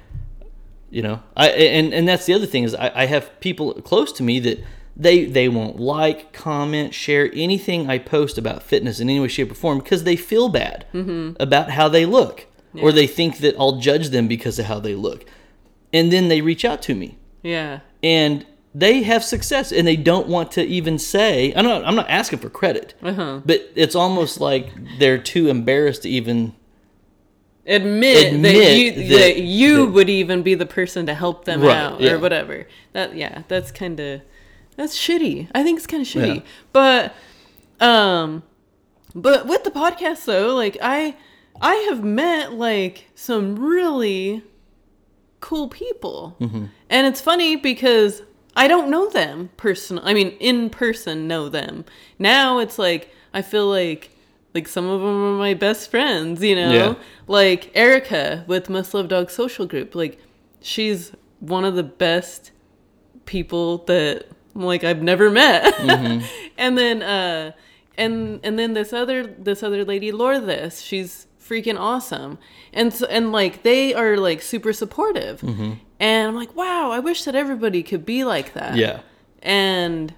you 0.90 1.02
know, 1.02 1.22
I 1.36 1.50
and 1.50 1.94
and 1.94 2.08
that's 2.08 2.26
the 2.26 2.34
other 2.34 2.46
thing 2.46 2.64
is 2.64 2.74
I, 2.76 2.92
I 2.94 3.06
have 3.06 3.40
people 3.40 3.74
close 3.82 4.12
to 4.14 4.24
me 4.24 4.40
that 4.42 4.64
they 4.98 5.26
they 5.26 5.50
won't 5.50 5.80
like, 5.80 6.32
comment, 6.32 6.94
share 6.94 7.30
anything 7.34 7.90
I 7.90 7.98
post 7.98 8.38
about 8.38 8.64
fitness 8.64 9.00
in 9.00 9.10
any 9.10 9.20
way, 9.20 9.28
shape, 9.28 9.52
or 9.52 9.56
form 9.56 9.80
because 9.80 10.04
they 10.04 10.16
feel 10.16 10.48
bad 10.50 10.86
mm-hmm. 10.94 11.34
about 11.42 11.72
how 11.72 11.90
they 11.90 12.06
look, 12.06 12.46
or 12.82 12.92
they 12.92 13.08
think 13.08 13.40
that 13.40 13.56
I'll 13.60 13.78
judge 13.80 14.10
them 14.10 14.28
because 14.28 14.58
of 14.60 14.66
how 14.66 14.80
they 14.80 14.96
look, 14.96 15.26
and 15.94 16.12
then 16.12 16.28
they 16.28 16.42
reach 16.42 16.64
out 16.66 16.82
to 16.84 16.96
me 16.96 17.18
Yeah. 17.44 17.80
and 18.04 18.46
they 18.74 19.04
have 19.04 19.24
success 19.24 19.72
and 19.72 19.88
they 19.88 19.96
don't 19.96 20.28
want 20.28 20.52
to 20.52 20.64
even 20.66 21.00
say 21.00 21.54
I'm 21.56 21.64
not 21.66 21.86
I'm 21.86 21.96
not 21.96 22.10
asking 22.10 22.40
for 22.40 22.50
credit. 22.50 22.94
Uh-huh. 23.02 23.40
But 23.46 23.72
it's 23.76 23.96
almost 23.96 24.42
like 24.42 24.70
they're 25.00 25.18
too 25.18 25.48
embarrassed 25.48 26.04
to 26.04 26.10
even 26.10 26.54
Admit, 27.68 28.42
that 28.44 28.54
you 28.78 28.92
that- 28.92 29.10
that, 29.10 29.38
you 29.38 29.86
that- 29.86 29.92
would 29.94 30.10
even 30.10 30.44
be 30.44 30.54
the 30.54 30.68
person 30.68 31.06
to 31.08 31.14
help 31.16 31.46
them 31.46 31.62
Right, 31.62 31.76
out 31.76 32.00
yeah. 32.00 32.12
or 32.12 32.20
whatever. 32.20 32.68
That 32.94 33.16
yeah, 33.16 33.42
that's 33.48 33.72
kind 33.72 34.00
of 34.00 34.22
that's 34.76 34.96
shitty. 34.98 35.48
I 35.56 35.64
think 35.64 35.78
it's 35.78 35.88
kind 35.88 36.02
of 36.02 36.08
shitty. 36.08 36.36
Yeah. 36.36 36.42
But 36.74 37.14
um 37.80 38.44
but 39.16 39.48
with 39.48 39.64
the 39.64 39.72
podcast 39.72 40.26
though, 40.26 40.54
like 40.54 40.78
I 40.82 41.16
I 41.60 41.74
have 41.90 42.04
met 42.04 42.54
like 42.54 43.06
some 43.16 43.56
really 43.58 44.44
cool 45.46 45.68
people. 45.68 46.36
Mm-hmm. 46.42 46.66
And 46.90 47.06
it's 47.06 47.22
funny 47.22 47.56
because 47.56 48.24
I 48.56 48.68
don't 48.68 48.90
know 48.90 49.10
them 49.12 49.52
person. 49.58 50.00
I 50.00 50.16
mean, 50.16 50.30
in 50.40 50.72
person 50.72 51.28
know 51.28 51.50
them. 51.50 51.86
Now 52.18 52.58
it's 52.58 52.80
like 52.80 53.14
I 53.32 53.44
feel 53.44 53.70
like 53.70 54.10
like 54.56 54.68
some 54.68 54.90
of 54.90 55.02
them 55.02 55.24
are 55.24 55.38
my 55.38 55.54
best 55.54 55.92
friends, 55.92 56.42
you 56.42 56.56
know? 56.56 56.74
Yeah. 56.74 56.96
Like 57.28 57.70
Erica 57.76 58.44
with 58.48 58.70
Must 58.72 58.92
Love 58.96 59.08
Dog 59.08 59.30
Social 59.30 59.68
Group. 59.68 59.94
Like 59.94 60.20
she's 60.62 61.12
one 61.40 61.64
of 61.64 61.76
the 61.76 61.84
best 61.84 62.52
people 63.26 63.80
that 63.86 64.26
like 64.56 64.84
I've 64.84 65.04
never 65.04 65.30
met. 65.30 65.76
Mm-hmm. 65.76 66.26
and 66.58 66.76
then 66.76 67.04
uh 67.04 67.52
and 68.00 68.40
and 68.44 68.58
then 68.58 68.74
this 68.74 68.94
other 68.94 69.28
this 69.28 69.62
other 69.62 69.86
lady 69.86 70.12
Lourdes, 70.12 70.82
she's 70.82 71.28
freaking 71.48 71.80
awesome. 71.80 72.38
And 72.74 72.94
so, 72.94 73.06
and 73.08 73.32
like 73.32 73.64
they 73.64 73.94
are 73.94 74.18
like 74.18 74.42
super 74.42 74.74
supportive. 74.74 75.42
Mm-hmm. 75.42 75.74
And 76.00 76.28
I'm 76.28 76.36
like, 76.36 76.56
"Wow, 76.56 76.92
I 76.92 77.00
wish 77.00 77.24
that 77.24 77.36
everybody 77.36 77.84
could 77.84 78.06
be 78.06 78.24
like 78.24 78.54
that." 78.54 78.76
yeah, 78.76 79.02
And 79.42 80.14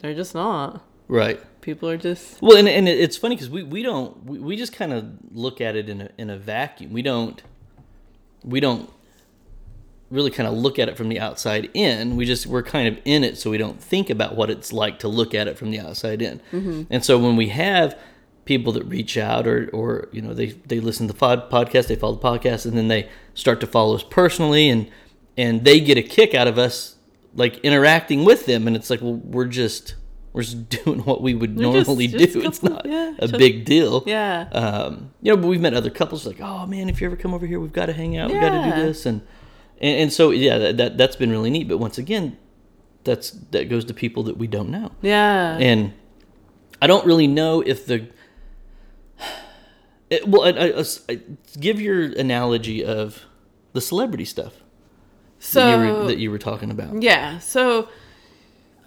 they're 0.00 0.14
just 0.14 0.34
not. 0.34 0.82
right. 1.08 1.40
People 1.60 1.90
are 1.90 1.98
just 1.98 2.40
Well, 2.40 2.56
and, 2.56 2.66
and 2.66 2.88
it's 2.88 3.18
funny 3.18 3.34
because 3.34 3.50
we, 3.50 3.62
we 3.62 3.82
don't 3.82 4.24
we, 4.24 4.38
we 4.38 4.56
just 4.56 4.72
kind 4.72 4.90
of 4.92 5.04
look 5.32 5.60
at 5.60 5.76
it 5.76 5.90
in 5.90 6.00
a 6.02 6.10
in 6.16 6.30
a 6.30 6.38
vacuum. 6.38 6.92
We 6.94 7.02
don't 7.02 7.42
we 8.42 8.58
don't 8.60 8.90
really 10.10 10.30
kind 10.30 10.48
of 10.48 10.54
look 10.54 10.78
at 10.78 10.88
it 10.88 10.96
from 10.96 11.10
the 11.10 11.20
outside 11.20 11.68
in. 11.74 12.16
We 12.16 12.24
just 12.24 12.46
we're 12.46 12.62
kind 12.62 12.88
of 12.88 12.98
in 13.04 13.22
it, 13.22 13.36
so 13.36 13.50
we 13.50 13.58
don't 13.58 13.82
think 13.82 14.08
about 14.08 14.34
what 14.34 14.48
it's 14.48 14.72
like 14.72 14.98
to 15.00 15.08
look 15.08 15.34
at 15.34 15.46
it 15.46 15.58
from 15.58 15.70
the 15.70 15.80
outside 15.80 16.22
in. 16.22 16.40
And 16.88 17.04
so 17.04 17.18
when 17.18 17.36
we 17.36 17.48
have 17.50 17.98
people 18.48 18.72
that 18.72 18.84
reach 18.84 19.18
out 19.18 19.46
or 19.46 19.68
or 19.74 20.08
you 20.10 20.22
know 20.22 20.32
they 20.32 20.46
they 20.46 20.80
listen 20.80 21.06
to 21.06 21.12
the 21.12 21.18
pod, 21.18 21.50
podcast, 21.50 21.86
they 21.86 21.94
follow 21.94 22.14
the 22.14 22.22
podcast, 22.22 22.64
and 22.64 22.76
then 22.76 22.88
they 22.88 23.08
start 23.34 23.60
to 23.60 23.66
follow 23.66 23.94
us 23.94 24.02
personally, 24.02 24.70
and 24.70 24.90
and 25.36 25.64
they 25.64 25.78
get 25.78 25.98
a 25.98 26.02
kick 26.02 26.34
out 26.34 26.48
of 26.48 26.58
us 26.58 26.96
like 27.34 27.58
interacting 27.58 28.24
with 28.24 28.46
them, 28.46 28.66
and 28.66 28.74
it's 28.74 28.88
like, 28.88 29.02
well, 29.02 29.16
we're 29.16 29.44
just 29.44 29.96
we're 30.32 30.42
just 30.42 30.68
doing 30.84 31.00
what 31.04 31.20
we 31.20 31.34
would 31.34 31.56
We're 31.56 31.70
normally 31.70 32.08
just 32.08 32.32
do. 32.32 32.40
It's 32.40 32.62
not 32.62 32.86
yeah, 32.86 33.14
a 33.18 33.28
just- 33.28 33.38
big 33.38 33.66
deal. 33.66 34.02
Yeah. 34.06 34.48
Um, 34.50 35.12
you 35.20 35.30
know, 35.30 35.36
but 35.40 35.48
we've 35.48 35.60
met 35.60 35.74
other 35.74 35.90
couples 35.90 36.26
like, 36.26 36.40
oh 36.40 36.66
man, 36.66 36.88
if 36.88 37.02
you 37.02 37.06
ever 37.06 37.16
come 37.16 37.34
over 37.34 37.46
here, 37.46 37.60
we've 37.60 37.72
got 37.72 37.86
to 37.86 37.92
hang 37.92 38.16
out. 38.16 38.30
We've 38.30 38.40
got 38.40 38.64
to 38.64 38.70
do 38.70 38.82
this, 38.82 39.04
and, 39.04 39.20
and 39.78 40.00
and 40.00 40.12
so 40.12 40.30
yeah, 40.30 40.56
that, 40.56 40.76
that 40.78 40.96
that's 40.96 41.16
been 41.16 41.30
really 41.30 41.50
neat. 41.50 41.68
But 41.68 41.76
once 41.76 41.98
again, 41.98 42.38
that's 43.04 43.30
that 43.50 43.68
goes 43.68 43.84
to 43.84 43.94
people 43.94 44.22
that 44.22 44.38
we 44.38 44.46
don't 44.46 44.70
know, 44.70 44.92
yeah. 45.02 45.58
and 45.58 45.92
I 46.80 46.86
don't 46.86 47.04
really 47.04 47.26
know 47.26 47.60
if 47.60 47.84
the 47.84 48.08
it, 50.10 50.26
well, 50.28 50.42
I, 50.42 50.50
I- 50.80 50.84
I- 51.14 51.20
give 51.60 51.80
your 51.80 52.02
analogy 52.02 52.84
of 52.84 53.24
the 53.72 53.80
celebrity 53.80 54.24
stuff 54.24 54.54
so 55.38 55.60
that, 55.60 55.86
you 55.86 55.92
were, 55.92 56.06
that 56.06 56.18
you 56.18 56.30
were 56.30 56.38
talking 56.38 56.70
about. 56.70 57.02
Yeah. 57.02 57.38
So 57.38 57.88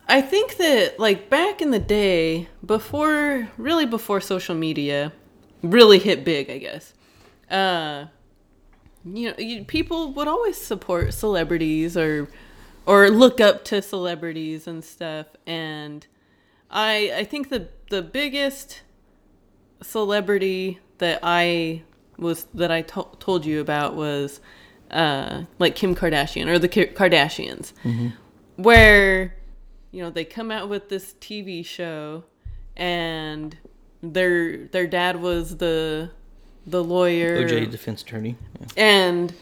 I 0.07 0.21
think 0.21 0.57
that 0.57 0.99
like 0.99 1.29
back 1.29 1.61
in 1.61 1.71
the 1.71 1.79
day, 1.79 2.49
before 2.65 3.49
really 3.57 3.85
before 3.85 4.19
social 4.19 4.55
media 4.55 5.13
really 5.63 5.99
hit 5.99 6.25
big, 6.25 6.49
I 6.49 6.57
guess. 6.57 6.93
Uh 7.49 8.05
you 9.05 9.29
know, 9.29 9.35
you, 9.37 9.63
people 9.65 10.11
would 10.13 10.27
always 10.27 10.57
support 10.57 11.13
celebrities 11.13 11.95
or 11.97 12.27
or 12.85 13.09
look 13.09 13.39
up 13.39 13.63
to 13.65 13.81
celebrities 13.81 14.67
and 14.67 14.83
stuff 14.83 15.27
and 15.45 16.05
I 16.69 17.11
I 17.17 17.23
think 17.23 17.49
the 17.49 17.69
the 17.89 18.01
biggest 18.01 18.81
celebrity 19.81 20.79
that 21.01 21.19
I 21.21 21.81
was 22.17 22.45
that 22.53 22.71
I 22.71 22.83
to- 22.83 23.07
told 23.19 23.45
you 23.45 23.59
about 23.59 23.95
was 23.95 24.39
uh, 24.89 25.43
like 25.59 25.75
Kim 25.75 25.95
Kardashian 25.95 26.47
or 26.47 26.57
the 26.57 26.67
Ki- 26.67 26.87
Kardashians, 26.87 27.73
where 28.55 29.35
you 29.91 30.01
know 30.01 30.09
they 30.09 30.23
come 30.23 30.49
out 30.51 30.69
with 30.69 30.89
this 30.89 31.15
TV 31.19 31.65
show, 31.65 32.23
and 32.77 33.57
their 34.01 34.67
their 34.67 34.87
dad 34.87 35.21
was 35.21 35.57
the 35.57 36.11
the 36.65 36.83
lawyer, 36.83 37.43
OJ 37.43 37.69
defense 37.69 38.01
attorney, 38.03 38.37
yeah. 38.59 38.67
and 38.77 39.33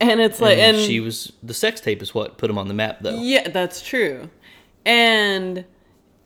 and 0.00 0.20
it's 0.20 0.40
like 0.40 0.58
and, 0.58 0.76
and 0.76 0.86
she 0.86 1.00
was 1.00 1.32
the 1.42 1.54
sex 1.54 1.80
tape 1.80 2.02
is 2.02 2.14
what 2.14 2.38
put 2.38 2.50
him 2.50 2.58
on 2.58 2.68
the 2.68 2.74
map 2.74 2.98
though. 3.00 3.18
yeah, 3.18 3.48
that's 3.48 3.82
true. 3.82 4.28
And 4.84 5.64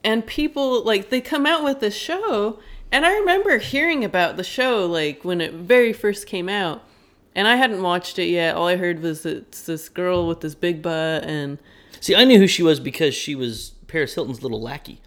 and 0.02 0.26
people 0.26 0.82
like 0.84 1.10
they 1.10 1.20
come 1.20 1.46
out 1.46 1.62
with 1.62 1.80
this 1.80 1.94
show 1.94 2.58
and 2.94 3.04
I 3.04 3.12
remember 3.18 3.58
hearing 3.58 4.04
about 4.04 4.36
the 4.36 4.44
show 4.44 4.86
like 4.86 5.24
when 5.24 5.40
it 5.40 5.52
very 5.52 5.92
first 5.92 6.26
came 6.26 6.48
out 6.48 6.82
and 7.34 7.48
I 7.48 7.56
hadn't 7.56 7.82
watched 7.82 8.18
it 8.18 8.26
yet. 8.28 8.54
All 8.56 8.68
I 8.68 8.76
heard 8.76 9.00
was 9.02 9.26
it's 9.26 9.62
this 9.66 9.88
girl 9.88 10.26
with 10.28 10.40
this 10.40 10.54
big 10.54 10.80
butt 10.80 11.24
and 11.24 11.58
See, 12.00 12.14
I 12.14 12.24
knew 12.24 12.38
who 12.38 12.46
she 12.46 12.62
was 12.62 12.80
because 12.80 13.14
she 13.14 13.34
was 13.34 13.70
Paris 13.88 14.14
Hilton's 14.14 14.42
little 14.42 14.60
lackey. 14.60 15.00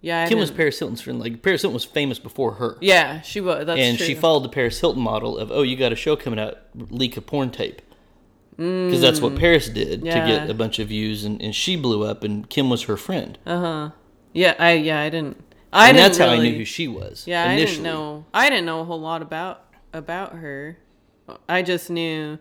yeah, 0.00 0.22
I 0.24 0.28
Kim 0.28 0.38
was 0.38 0.50
Paris 0.50 0.78
Hilton's 0.78 1.00
friend. 1.00 1.18
Like 1.20 1.42
Paris 1.42 1.62
Hilton 1.62 1.74
was 1.74 1.84
famous 1.84 2.18
before 2.18 2.52
her, 2.54 2.78
Yeah, 2.80 3.20
she 3.22 3.40
was. 3.40 3.66
That's 3.66 3.80
and 3.80 3.96
true. 3.98 4.06
she 4.06 4.14
followed 4.14 4.44
the 4.44 4.48
Paris 4.48 4.80
Hilton 4.80 5.02
model 5.02 5.36
of 5.38 5.50
oh, 5.52 5.62
you 5.62 5.76
got 5.76 5.92
a 5.92 5.96
show 5.96 6.16
coming 6.16 6.38
out, 6.38 6.58
leak 6.74 7.16
a 7.16 7.20
porn 7.20 7.50
tape, 7.50 7.82
because 8.56 9.00
that's 9.00 9.20
what 9.20 9.36
Paris 9.36 9.68
did 9.68 10.02
to 10.02 10.10
Mm. 10.10 10.26
Get 10.26 10.50
a 10.50 10.54
bunch 10.54 10.78
of 10.78 10.88
views, 10.88 11.24
and, 11.24 11.42
and 11.42 11.54
she 11.54 11.76
blew 11.76 12.04
up, 12.04 12.22
and 12.24 12.48
Kim 12.48 12.70
was 12.70 12.84
her 12.84 12.96
friend, 12.96 13.36
Uh 13.44 13.60
huh. 13.60 13.90
Yeah, 14.32 14.54
I 14.58 14.72
yeah, 14.72 15.00
I 15.00 15.08
didn't 15.10 15.42
I 15.72 15.88
and 15.88 15.96
didn't 15.96 16.06
that's 16.06 16.18
how 16.18 16.28
I 16.28 16.38
knew 16.38 16.54
who 16.54 16.64
she 16.64 16.88
was. 16.88 17.26
Yeah, 17.26 17.50
initially. 17.50 17.62
I 17.62 17.66
didn't 17.66 17.82
know. 17.84 18.24
I 18.32 18.50
didn't 18.50 18.66
know 18.66 18.80
a 18.80 18.84
whole 18.84 19.00
lot 19.00 19.22
about 19.22 19.64
about 19.92 20.34
her. 20.34 20.78
I 21.48 21.62
just 21.62 21.90
knew 21.90 22.38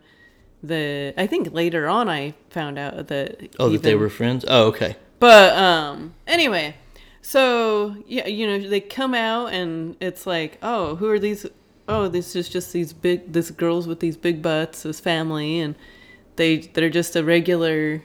the. 0.62 1.14
I 1.18 1.28
think 1.28 1.54
later 1.54 1.88
on 1.88 2.10
I 2.10 2.36
found 2.50 2.78
out 2.78 3.08
that. 3.08 3.56
Oh, 3.60 3.70
that 3.70 3.84
they 3.84 3.96
were 3.96 4.10
friends. 4.10 4.46
Oh, 4.48 4.68
okay. 4.68 4.96
But 5.20 5.56
um. 5.58 6.14
Anyway, 6.28 6.76
so 7.22 7.98
yeah, 8.08 8.28
you 8.28 8.48
know 8.48 8.60
they 8.60 8.80
come 8.82 9.14
out 9.14 9.54
and 9.54 9.96
it's 10.00 10.28
like, 10.28 10.58
oh, 10.62 10.96
who 10.96 11.10
are 11.10 11.20
these? 11.20 11.46
Oh, 11.88 12.08
this 12.08 12.36
is 12.36 12.50
just 12.50 12.74
these 12.74 12.94
big. 12.94 13.34
This 13.34 13.52
girls 13.52 13.88
with 13.88 14.00
these 14.00 14.18
big 14.18 14.42
butts, 14.42 14.84
this 14.84 15.00
family, 15.00 15.60
and 15.60 15.76
they 16.36 16.58
they're 16.58 16.90
just 16.90 17.16
a 17.16 17.24
regular. 17.24 18.04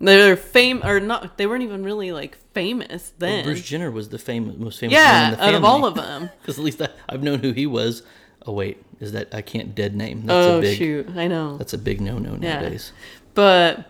They're 0.00 0.36
fame 0.36 0.82
or 0.84 0.98
not? 0.98 1.38
They 1.38 1.46
weren't 1.46 1.62
even 1.62 1.84
really 1.84 2.10
like 2.10 2.36
famous 2.54 3.12
then. 3.18 3.44
Bruce 3.44 3.62
Jenner 3.62 3.90
was 3.90 4.08
the 4.08 4.18
famous, 4.18 4.56
most 4.56 4.78
famous 4.80 4.94
yeah, 4.94 5.34
the 5.34 5.44
out 5.44 5.54
of 5.54 5.64
all 5.64 5.84
of 5.84 5.94
them. 5.94 6.30
Because 6.40 6.58
at 6.58 6.64
least 6.64 6.80
I, 6.82 6.88
I've 7.08 7.22
known 7.22 7.40
who 7.40 7.52
he 7.52 7.66
was. 7.66 8.02
Oh 8.46 8.52
wait, 8.52 8.82
is 9.00 9.12
that 9.12 9.34
I 9.34 9.42
can't 9.42 9.74
dead 9.74 9.94
name? 9.94 10.26
That's 10.26 10.46
oh 10.46 10.58
a 10.58 10.60
big. 10.60 10.76
shoot, 10.76 11.08
I 11.16 11.28
know. 11.28 11.56
That's 11.56 11.72
a 11.72 11.78
big 11.78 12.00
no 12.00 12.18
no 12.18 12.32
Yeah. 12.40 12.60
nowadays. 12.60 12.92
But 13.34 13.86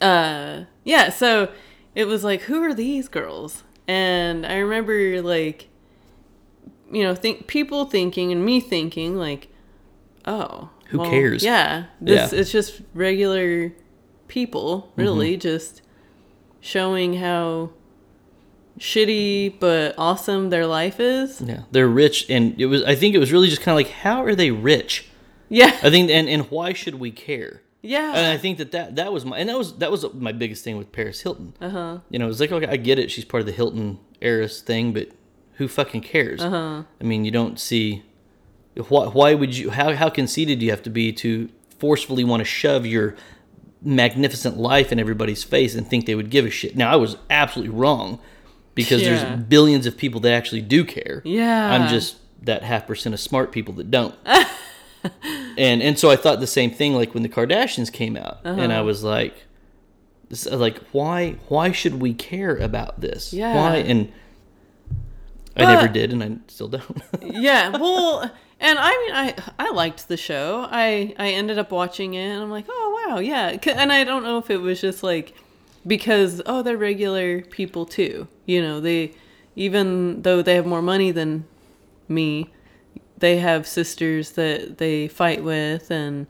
uh 0.00 0.64
yeah, 0.84 1.10
so 1.10 1.50
it 1.94 2.06
was 2.06 2.24
like 2.24 2.42
who 2.42 2.62
are 2.62 2.74
these 2.74 3.08
girls? 3.08 3.62
And 3.88 4.44
I 4.44 4.56
remember 4.56 5.22
like 5.22 5.68
you 6.90 7.02
know, 7.02 7.14
think 7.14 7.46
people 7.46 7.84
thinking 7.84 8.32
and 8.32 8.44
me 8.44 8.60
thinking 8.60 9.16
like 9.16 9.48
oh, 10.24 10.70
Who 10.86 10.98
cares? 11.04 11.42
Yeah. 11.42 11.86
This 12.00 12.16
Yeah. 12.16 12.26
Mm-hmm. 12.26 12.36
it's 12.36 12.52
just 12.52 12.80
regular 12.94 13.72
people, 14.28 14.92
really, 14.96 15.36
just 15.36 15.82
showing 16.60 17.14
how 17.14 17.70
shitty 18.78 19.58
but 19.58 19.94
awesome 19.98 20.50
their 20.50 20.66
life 20.66 21.00
is. 21.00 21.40
Yeah, 21.40 21.62
they're 21.70 21.88
rich, 21.88 22.26
and 22.28 22.58
it 22.60 22.66
was. 22.66 22.82
I 22.82 22.94
think 22.94 23.14
it 23.14 23.18
was 23.18 23.32
really 23.32 23.48
just 23.48 23.62
kind 23.62 23.72
of 23.78 23.86
like, 23.86 23.94
how 23.94 24.24
are 24.24 24.34
they 24.34 24.50
rich? 24.50 25.08
Yeah. 25.48 25.76
I 25.82 25.90
think, 25.90 26.10
and 26.10 26.28
and 26.28 26.50
why 26.50 26.72
should 26.72 26.96
we 26.96 27.10
care? 27.10 27.62
Yeah. 27.82 28.14
And 28.16 28.26
I 28.26 28.36
think 28.36 28.58
that 28.58 28.72
that 28.72 28.96
that 28.96 29.12
was 29.12 29.24
my 29.24 29.38
and 29.38 29.48
that 29.48 29.56
was 29.56 29.74
that 29.78 29.90
was 29.90 30.04
my 30.14 30.32
biggest 30.32 30.64
thing 30.64 30.76
with 30.76 30.90
Paris 30.92 31.20
Hilton. 31.20 31.54
Uh 31.60 31.64
Uh-huh. 31.66 31.98
You 32.10 32.18
know, 32.18 32.28
it's 32.28 32.40
like 32.40 32.50
okay, 32.52 32.66
I 32.66 32.76
get 32.76 32.98
it. 32.98 33.10
She's 33.10 33.24
part 33.24 33.40
of 33.42 33.46
the 33.46 33.52
Hilton 33.52 33.98
heiress 34.20 34.60
thing, 34.60 34.92
but 34.92 35.08
who 35.54 35.68
fucking 35.68 36.00
cares? 36.02 36.40
Uh 36.40 36.46
Uh-huh. 36.46 36.76
huh. 36.78 36.82
I 37.00 37.04
mean, 37.04 37.24
you 37.24 37.30
don't 37.30 37.60
see 37.60 38.02
why. 38.88 39.06
Why 39.06 39.34
would 39.34 39.56
you? 39.56 39.70
How 39.70 39.94
how 39.94 40.08
conceited 40.10 40.58
do 40.58 40.64
you 40.64 40.70
have 40.72 40.82
to 40.82 40.90
be 40.90 41.12
to 41.14 41.48
forcefully 41.78 42.24
want 42.24 42.40
to 42.40 42.44
shove 42.44 42.84
your 42.86 43.14
magnificent 43.82 44.56
life 44.56 44.90
in 44.92 44.98
everybody's 44.98 45.44
face 45.44 45.74
and 45.74 45.86
think 45.86 46.06
they 46.06 46.14
would 46.14 46.30
give 46.30 46.44
a 46.46 46.50
shit? 46.50 46.76
Now, 46.76 46.92
I 46.92 46.96
was 46.96 47.16
absolutely 47.30 47.74
wrong 47.74 48.18
because 48.74 49.02
Yeah. 49.02 49.24
there's 49.24 49.42
billions 49.44 49.86
of 49.86 49.96
people 49.96 50.20
that 50.20 50.32
actually 50.32 50.62
do 50.62 50.84
care. 50.84 51.22
Yeah. 51.24 51.72
I'm 51.72 51.88
just 51.88 52.16
that 52.42 52.62
half 52.62 52.86
percent 52.86 53.14
of 53.14 53.20
smart 53.20 53.52
people 53.52 53.74
that 53.74 53.90
don't. 53.90 54.14
and 55.58 55.82
and 55.82 55.98
so 55.98 56.10
I 56.10 56.16
thought 56.16 56.40
the 56.40 56.46
same 56.46 56.70
thing 56.70 56.94
like 56.94 57.14
when 57.14 57.22
the 57.22 57.28
Kardashians 57.28 57.92
came 57.92 58.16
out, 58.16 58.38
and 58.44 58.60
Uh-huh. 58.60 58.78
I 58.78 58.82
was 58.82 59.02
like, 59.04 59.34
like 60.50 60.78
why 60.92 61.36
why 61.48 61.72
should 61.72 62.00
we 62.00 62.12
care 62.14 62.56
about 62.56 63.00
this? 63.00 63.32
Yeah. 63.32 63.54
Why 63.54 63.76
and 63.76 64.12
I 65.56 65.64
never 65.64 65.88
did, 65.88 66.12
and 66.12 66.22
I 66.22 66.32
still 66.48 66.68
don't. 66.68 67.02
yeah 67.22 67.70
well 67.70 68.30
and 68.60 68.78
i 68.78 68.90
mean 68.90 69.14
i 69.14 69.34
i 69.58 69.70
liked 69.70 70.08
the 70.08 70.16
show 70.16 70.66
i 70.70 71.14
i 71.18 71.28
ended 71.28 71.58
up 71.58 71.70
watching 71.70 72.14
it 72.14 72.26
and 72.26 72.42
i'm 72.42 72.50
like 72.50 72.66
oh 72.68 73.06
wow 73.06 73.18
yeah. 73.18 73.56
and 73.66 73.92
i 73.92 74.04
don't 74.04 74.22
know 74.22 74.38
if 74.38 74.50
it 74.50 74.58
was 74.58 74.80
just 74.80 75.02
like 75.02 75.34
because 75.86 76.42
oh 76.46 76.62
they're 76.62 76.76
regular 76.76 77.42
people 77.42 77.84
too 77.84 78.26
you 78.44 78.60
know 78.60 78.80
they 78.80 79.12
even 79.54 80.22
though 80.22 80.42
they 80.42 80.54
have 80.54 80.66
more 80.66 80.82
money 80.82 81.10
than 81.10 81.44
me 82.08 82.50
they 83.18 83.38
have 83.38 83.66
sisters 83.66 84.32
that 84.32 84.78
they 84.78 85.08
fight 85.08 85.42
with 85.42 85.90
and 85.90 86.26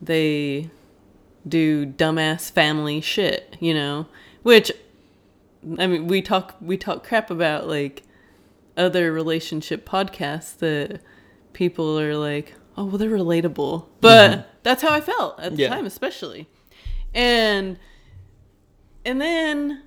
they 0.00 0.70
do 1.46 1.86
dumbass 1.86 2.50
family 2.50 3.00
shit 3.00 3.56
you 3.60 3.72
know 3.72 4.06
which 4.42 4.72
i 5.78 5.86
mean 5.86 6.06
we 6.06 6.20
talk 6.20 6.56
we 6.60 6.76
talk 6.76 7.04
crap 7.06 7.30
about 7.30 7.68
like 7.68 8.02
other 8.76 9.12
relationship 9.12 9.88
podcasts 9.88 10.56
that 10.58 11.00
people 11.56 11.98
are 11.98 12.14
like, 12.14 12.54
oh, 12.76 12.84
well, 12.84 12.98
they're 12.98 13.08
relatable. 13.08 13.86
But 14.02 14.30
mm-hmm. 14.30 14.48
that's 14.62 14.82
how 14.82 14.92
I 14.92 15.00
felt 15.00 15.40
at 15.40 15.56
the 15.56 15.62
Yeah. 15.62 15.70
time, 15.70 15.86
especially. 15.86 16.48
And 17.14 17.78
and 19.06 19.20
then 19.20 19.82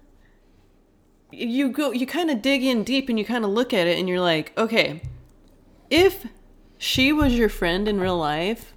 you 1.32 1.69
go, 1.69 1.91
you 1.91 2.08
kind 2.08 2.32
of 2.32 2.41
dig 2.41 2.63
in 2.63 2.84
deep 2.84 3.08
and 3.08 3.19
you 3.19 3.25
kind 3.25 3.45
of 3.45 3.51
look 3.51 3.71
at 3.71 3.86
it 3.86 3.99
and 3.99 4.10
you're 4.10 4.19
like, 4.19 4.51
okay, 4.58 5.01
if 5.91 6.25
she 6.79 7.13
was 7.13 7.38
your 7.38 7.49
friend 7.49 7.88
in 7.88 7.99
real 7.99 8.17
life, 8.17 8.73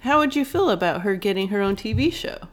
how 0.00 0.18
would 0.18 0.34
you 0.34 0.44
feel 0.44 0.68
about 0.68 1.02
her 1.02 1.14
getting 1.14 1.48
her 1.48 1.60
own 1.60 1.76
TV 1.76 2.12
show? 2.12 2.48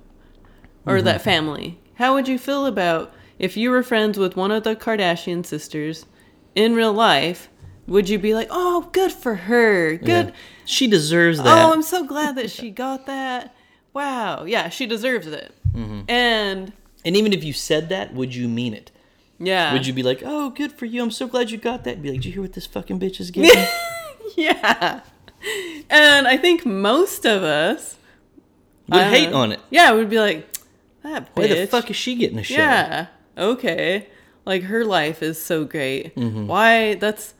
Or 0.85 0.97
mm-hmm. 0.97 1.05
that 1.05 1.21
family? 1.21 1.79
How 1.95 2.13
would 2.13 2.27
you 2.27 2.37
feel 2.37 2.67
about 2.67 3.11
if 3.39 3.57
you 3.57 3.71
were 3.71 3.81
friends 3.81 4.19
with 4.19 4.35
one 4.35 4.51
of 4.51 4.63
the 4.63 4.75
Kardashian 4.75 5.43
sisters 5.43 6.05
in 6.53 6.75
real 6.75 6.93
life? 6.93 7.49
Would 7.89 8.07
you 8.09 8.19
be 8.19 8.33
like, 8.33 8.47
"Oh, 8.51 8.89
good 8.91 9.11
for 9.11 9.35
her. 9.35 9.95
Good. 9.97 10.27
Yeah. 10.27 10.31
She 10.65 10.87
deserves 10.87 11.39
that. 11.41 11.47
Oh, 11.47 11.73
I'm 11.73 11.81
so 11.81 12.05
glad 12.05 12.35
that 12.37 12.49
she 12.51 12.69
got 12.69 13.05
that. 13.07 13.55
Wow. 13.93 14.45
Yeah, 14.45 14.69
she 14.69 14.85
deserves 14.85 15.27
it." 15.27 15.53
Mm-hmm. 15.73 16.01
And 16.09 16.73
and 17.03 17.15
even 17.17 17.33
if 17.33 17.43
you 17.43 17.53
said 17.53 17.89
that, 17.89 18.13
would 18.13 18.33
you 18.35 18.47
mean 18.47 18.73
it? 18.73 18.91
Yeah. 19.39 19.73
Would 19.73 19.87
you 19.87 19.93
be 19.93 20.03
like, 20.03 20.21
"Oh, 20.25 20.49
good 20.51 20.71
for 20.71 20.85
you. 20.85 21.01
I'm 21.01 21.11
so 21.11 21.27
glad 21.27 21.49
you 21.51 21.57
got 21.57 21.83
that." 21.85 21.95
And 21.95 22.03
Be 22.03 22.11
like, 22.11 22.19
"Did 22.19 22.25
you 22.27 22.31
hear 22.33 22.41
what 22.41 22.53
this 22.53 22.65
fucking 22.65 22.99
bitch 22.99 23.19
is 23.19 23.31
getting?" 23.31 23.65
yeah. 24.37 25.01
And 25.89 26.27
I 26.27 26.37
think 26.37 26.65
most 26.65 27.25
of 27.25 27.43
us 27.43 27.95
Would 28.89 28.99
I- 29.01 29.09
hate 29.09 29.33
on 29.33 29.51
it. 29.51 29.59
Yeah, 29.69 29.93
we 29.93 29.99
would 29.99 30.09
be 30.09 30.19
like, 30.19 30.47
that 31.03 31.33
bitch. 31.33 31.37
Why 31.39 31.47
the 31.47 31.67
fuck 31.67 31.89
is 31.89 31.95
she 31.95 32.15
getting 32.15 32.37
a 32.39 32.43
show? 32.43 32.55
Yeah. 32.55 33.07
Okay. 33.37 34.07
Like 34.45 34.63
her 34.63 34.83
life 34.83 35.23
is 35.23 35.41
so 35.41 35.63
great. 35.63 36.15
Mm-hmm. 36.15 36.47
Why? 36.47 36.95
That's 36.95 37.33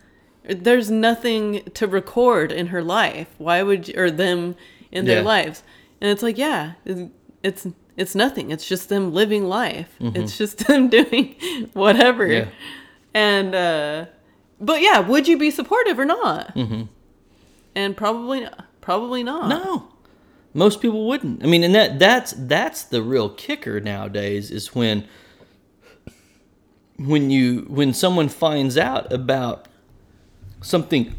there's 0.49 0.89
nothing 0.89 1.63
to 1.75 1.87
record 1.87 2.51
in 2.51 2.67
her 2.67 2.83
life. 2.83 3.27
Why 3.37 3.63
would 3.63 3.87
you, 3.87 3.93
or 3.97 4.11
them 4.11 4.55
in 4.91 5.05
their 5.05 5.21
lives? 5.21 5.63
And 6.01 6.09
it's 6.09 6.23
like, 6.23 6.37
yeah, 6.37 6.73
it's 6.85 7.11
it's, 7.43 7.67
it's 7.95 8.15
nothing. 8.15 8.51
It's 8.51 8.67
just 8.67 8.89
them 8.89 9.13
living 9.13 9.45
life. 9.45 9.95
It's 9.99 10.37
just 10.37 10.57
them 10.67 10.89
doing 10.89 11.35
whatever. 11.73 12.27
Mm-hmm. 12.27 12.49
Yeah. 12.49 12.55
And 13.13 13.55
uh, 13.55 14.05
but 14.59 14.81
yeah, 14.81 14.99
would 14.99 15.27
you 15.27 15.37
be 15.37 15.51
supportive 15.51 15.99
or 15.99 16.05
not? 16.05 16.55
Mm-hmm. 16.55 16.83
And 17.75 17.95
probably 17.95 18.47
probably 18.81 19.23
not. 19.23 19.49
No. 19.49 19.89
Most 20.53 20.81
people 20.81 21.07
wouldn't. 21.07 21.43
I 21.43 21.47
mean, 21.47 21.63
and 21.63 21.75
that 21.75 21.99
that's 21.99 22.33
that's 22.37 22.83
the 22.83 23.01
real 23.01 23.29
kicker 23.29 23.79
nowadays 23.79 24.51
is 24.51 24.73
when 24.73 25.07
when 26.97 27.29
you 27.29 27.65
when 27.69 27.93
someone 27.93 28.29
finds 28.29 28.77
out 28.77 29.11
about 29.13 29.67
something 30.61 31.15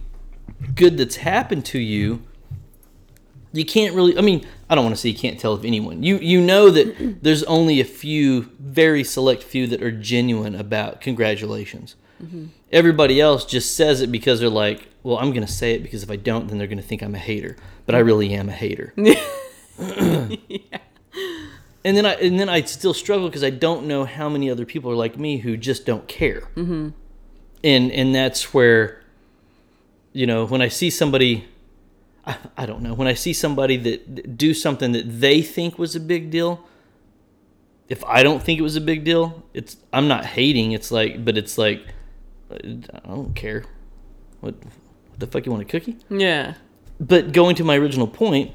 good 0.75 0.97
that's 0.99 1.17
happened 1.17 1.65
to 1.67 1.79
you, 1.79 2.23
you 3.53 3.65
can't 3.65 3.95
really 3.95 4.17
I 4.17 4.21
mean, 4.21 4.47
I 4.69 4.75
don't 4.75 4.85
want 4.85 4.95
to 4.95 5.01
say 5.01 5.09
you 5.09 5.19
can't 5.19 5.39
tell 5.39 5.55
if 5.55 5.65
anyone. 5.65 6.03
You 6.03 6.19
you 6.19 6.41
know 6.41 6.71
that 6.71 7.23
there's 7.23 7.43
only 7.45 7.81
a 7.81 7.85
few 7.85 8.51
very 8.59 9.05
select 9.05 9.43
few 9.43 9.67
that 9.69 9.83
are 9.83 9.91
genuine 9.91 10.55
about 10.55 11.01
congratulations. 11.01 11.97
Everybody 12.71 13.19
else 13.19 13.47
just 13.47 13.75
says 13.77 14.03
it 14.03 14.13
because 14.13 14.41
they're 14.41 14.51
like, 14.51 14.89
well, 15.03 15.17
I'm 15.17 15.31
going 15.31 15.47
to 15.47 15.51
say 15.51 15.73
it 15.73 15.83
because 15.83 16.03
if 16.03 16.11
I 16.11 16.17
don't, 16.17 16.49
then 16.49 16.59
they're 16.59 16.67
going 16.67 16.77
to 16.77 16.85
think 16.85 17.03
I'm 17.03 17.15
a 17.15 17.19
hater. 17.19 17.57
But 17.87 17.95
I 17.95 18.01
really 18.01 18.35
am 18.35 18.51
a 18.51 18.53
hater. 18.53 18.93
And 21.85 21.97
then 21.97 22.05
I 22.05 22.15
and 22.15 22.39
then 22.39 22.49
I 22.49 22.63
still 22.63 22.93
struggle 22.93 23.29
because 23.29 23.45
I 23.45 23.51
don't 23.51 23.87
know 23.87 24.05
how 24.05 24.29
many 24.29 24.51
other 24.51 24.67
people 24.67 24.91
are 24.91 24.97
like 24.97 25.19
me 25.19 25.39
who 25.39 25.57
just 25.57 25.87
don't 25.87 26.07
care. 26.07 26.43
Mm-hmm. 26.55 26.91
And 27.65 27.93
and 27.93 28.15
that's 28.15 28.53
where, 28.53 29.00
you 30.13 30.27
know, 30.27 30.45
when 30.45 30.63
I 30.63 30.69
see 30.69 30.91
somebody, 30.91 31.47
I, 32.27 32.37
I 32.57 32.67
don't 32.67 32.83
know, 32.83 32.95
when 32.95 33.09
I 33.09 33.15
see 33.15 33.33
somebody 33.33 33.77
that 33.77 34.17
that 34.17 34.37
do 34.37 34.55
something 34.55 34.93
that 34.93 35.21
they 35.21 35.43
think 35.43 35.79
was 35.79 35.95
a 35.97 36.01
big 36.01 36.31
deal. 36.31 36.67
If 37.89 38.05
I 38.05 38.23
don't 38.23 38.41
think 38.41 38.61
it 38.61 38.63
was 38.63 38.77
a 38.77 38.81
big 38.81 39.05
deal, 39.05 39.43
it's 39.53 39.77
I'm 39.93 40.07
not 40.07 40.25
hating. 40.25 40.73
It's 40.73 40.93
like, 40.93 41.25
but 41.25 41.37
it's 41.37 41.59
like, 41.59 41.83
I 42.51 43.09
don't 43.09 43.35
care. 43.35 43.65
What, 44.41 44.55
what 44.55 45.19
the 45.19 45.27
fuck 45.27 45.45
you 45.45 45.51
want 45.53 45.63
a 45.63 45.67
cookie? 45.67 45.97
Yeah. 46.09 46.55
But 47.01 47.33
going 47.33 47.57
to 47.57 47.65
my 47.65 47.77
original 47.77 48.07
point, 48.07 48.53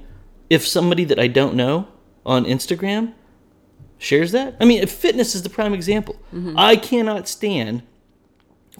if 0.49 0.65
somebody 0.65 1.03
that 1.05 1.19
I 1.19 1.27
don't 1.27 1.55
know 1.55 1.87
on 2.25 2.45
Instagram 2.45 3.13
shares 3.97 4.31
that, 4.31 4.55
I 4.59 4.65
mean, 4.65 4.81
if 4.81 4.91
fitness 4.91 5.35
is 5.35 5.43
the 5.43 5.49
prime 5.49 5.73
example. 5.73 6.15
Mm-hmm. 6.33 6.57
I 6.57 6.75
cannot 6.77 7.27
stand, 7.27 7.83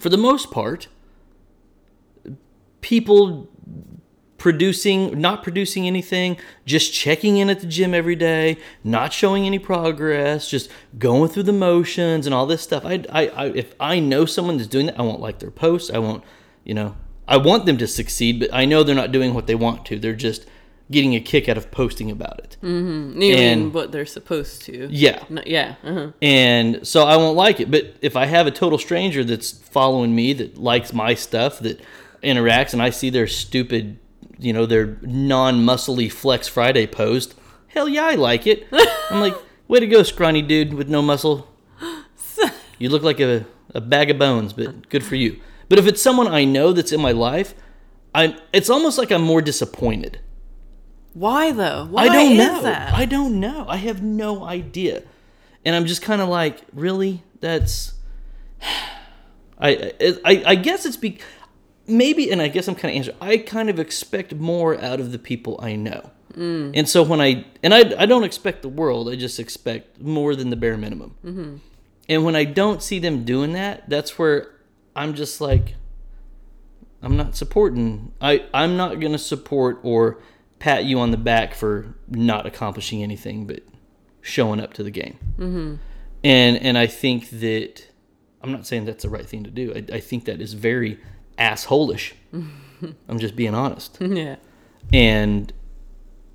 for 0.00 0.08
the 0.08 0.16
most 0.16 0.50
part, 0.50 0.88
people 2.80 3.48
producing, 4.38 5.18
not 5.20 5.42
producing 5.42 5.86
anything, 5.86 6.36
just 6.66 6.92
checking 6.92 7.38
in 7.38 7.48
at 7.50 7.60
the 7.60 7.66
gym 7.66 7.94
every 7.94 8.14
day, 8.14 8.58
not 8.84 9.12
showing 9.12 9.46
any 9.46 9.58
progress, 9.58 10.48
just 10.48 10.70
going 10.98 11.28
through 11.30 11.42
the 11.44 11.52
motions 11.52 12.26
and 12.26 12.34
all 12.34 12.46
this 12.46 12.62
stuff. 12.62 12.84
I, 12.84 13.02
I, 13.10 13.26
I 13.28 13.46
if 13.46 13.74
I 13.80 13.98
know 13.98 14.24
someone 14.26 14.56
that's 14.58 14.68
doing 14.68 14.86
that, 14.86 14.98
I 14.98 15.02
won't 15.02 15.20
like 15.20 15.38
their 15.38 15.50
posts. 15.50 15.90
I 15.90 15.98
won't, 15.98 16.22
you 16.64 16.74
know, 16.74 16.96
I 17.26 17.38
want 17.38 17.66
them 17.66 17.76
to 17.78 17.86
succeed, 17.86 18.38
but 18.40 18.50
I 18.52 18.66
know 18.66 18.82
they're 18.82 18.94
not 18.94 19.10
doing 19.10 19.34
what 19.34 19.46
they 19.46 19.54
want 19.54 19.84
to. 19.86 19.98
They're 19.98 20.14
just 20.14 20.46
getting 20.88 21.16
a 21.16 21.20
kick 21.20 21.48
out 21.48 21.56
of 21.56 21.72
posting 21.72 22.12
about 22.12 22.38
it. 22.38 22.56
Mean 22.62 23.38
And- 23.38 23.74
what 23.74 23.90
they're 23.90 24.06
supposed 24.06 24.62
to? 24.66 24.86
Yeah. 24.88 25.24
No, 25.28 25.42
yeah. 25.44 25.74
Uh-huh. 25.82 26.12
And 26.22 26.86
so 26.86 27.02
I 27.04 27.16
won't 27.16 27.36
like 27.36 27.58
it. 27.58 27.68
But 27.72 27.96
if 28.02 28.14
I 28.14 28.26
have 28.26 28.46
a 28.46 28.52
total 28.52 28.78
stranger 28.78 29.24
that's 29.24 29.50
following 29.50 30.14
me, 30.14 30.32
that 30.34 30.56
likes 30.58 30.92
my 30.92 31.14
stuff, 31.14 31.58
that 31.60 31.80
interacts, 32.22 32.72
and 32.72 32.82
I 32.82 32.90
see 32.90 33.10
their 33.10 33.26
stupid, 33.26 33.98
you 34.38 34.52
know, 34.52 34.66
their 34.66 34.98
non 35.02 35.64
muscly 35.64 36.10
Flex 36.10 36.48
Friday 36.48 36.86
post, 36.86 37.34
hell 37.68 37.88
yeah, 37.88 38.04
I 38.06 38.14
like 38.14 38.46
it. 38.46 38.66
I'm 39.10 39.20
like, 39.20 39.34
way 39.68 39.80
to 39.80 39.86
go, 39.86 40.02
scrawny 40.02 40.42
dude 40.42 40.74
with 40.74 40.88
no 40.88 41.02
muscle. 41.02 41.48
You 42.78 42.90
look 42.90 43.02
like 43.02 43.20
a, 43.20 43.46
a 43.74 43.80
bag 43.80 44.10
of 44.10 44.18
bones, 44.18 44.52
but 44.52 44.90
good 44.90 45.02
for 45.02 45.14
you. 45.14 45.40
But 45.70 45.78
if 45.78 45.86
it's 45.86 46.02
someone 46.02 46.28
I 46.28 46.44
know 46.44 46.74
that's 46.74 46.92
in 46.92 47.00
my 47.00 47.12
life, 47.12 47.54
I'm, 48.14 48.36
it's 48.52 48.68
almost 48.68 48.98
like 48.98 49.10
I'm 49.10 49.22
more 49.22 49.40
disappointed. 49.40 50.20
Why 51.14 51.52
though? 51.52 51.86
Why 51.86 52.02
I 52.02 52.08
don't 52.08 52.36
know. 52.36 52.62
that? 52.62 52.92
I 52.92 53.06
don't 53.06 53.40
know. 53.40 53.64
I 53.66 53.76
have 53.76 54.02
no 54.02 54.44
idea. 54.44 55.04
And 55.64 55.74
I'm 55.74 55.86
just 55.86 56.02
kind 56.02 56.20
of 56.20 56.28
like, 56.28 56.60
really? 56.74 57.22
That's. 57.40 57.94
I, 59.58 59.94
I 60.22 60.42
I 60.48 60.54
guess 60.54 60.84
it's 60.84 60.98
be 60.98 61.18
maybe, 61.86 62.30
and 62.30 62.40
I 62.42 62.48
guess 62.48 62.68
I'm 62.68 62.74
kind 62.74 62.92
of 62.92 62.96
answering. 62.96 63.16
I 63.20 63.38
kind 63.38 63.70
of 63.70 63.78
expect 63.78 64.34
more 64.34 64.80
out 64.80 65.00
of 65.00 65.12
the 65.12 65.18
people 65.18 65.58
I 65.62 65.76
know, 65.76 66.10
Mm. 66.34 66.72
and 66.74 66.88
so 66.88 67.02
when 67.02 67.20
I 67.20 67.46
and 67.62 67.72
I 67.72 67.80
I 68.02 68.06
don't 68.06 68.24
expect 68.24 68.62
the 68.62 68.68
world. 68.68 69.08
I 69.08 69.16
just 69.16 69.38
expect 69.40 70.00
more 70.00 70.36
than 70.36 70.50
the 70.50 70.56
bare 70.56 70.76
minimum. 70.76 71.14
Mm-hmm. 71.24 71.56
And 72.08 72.24
when 72.24 72.36
I 72.36 72.44
don't 72.44 72.82
see 72.82 72.98
them 72.98 73.24
doing 73.24 73.52
that, 73.54 73.88
that's 73.88 74.18
where 74.18 74.52
I'm 74.94 75.14
just 75.14 75.40
like, 75.40 75.74
I'm 77.02 77.16
not 77.16 77.36
supporting. 77.36 78.12
I 78.20 78.44
I'm 78.52 78.76
not 78.76 79.00
gonna 79.00 79.18
support 79.18 79.78
or 79.82 80.18
pat 80.58 80.84
you 80.84 80.98
on 80.98 81.10
the 81.10 81.16
back 81.16 81.54
for 81.54 81.94
not 82.08 82.46
accomplishing 82.46 83.02
anything, 83.02 83.46
but 83.46 83.60
showing 84.20 84.60
up 84.60 84.72
to 84.74 84.82
the 84.82 84.90
game. 84.90 85.18
Mm-hmm. 85.38 85.74
And 86.24 86.56
and 86.58 86.76
I 86.78 86.86
think 86.86 87.30
that 87.30 87.88
I'm 88.42 88.52
not 88.52 88.66
saying 88.66 88.84
that's 88.84 89.02
the 89.04 89.10
right 89.10 89.26
thing 89.26 89.44
to 89.44 89.50
do. 89.50 89.72
I, 89.74 89.96
I 89.96 90.00
think 90.00 90.24
that 90.26 90.40
is 90.40 90.52
very 90.54 90.98
assholish. 91.38 92.12
I'm 93.08 93.18
just 93.18 93.36
being 93.36 93.54
honest. 93.54 93.98
yeah. 94.00 94.36
And 94.92 95.52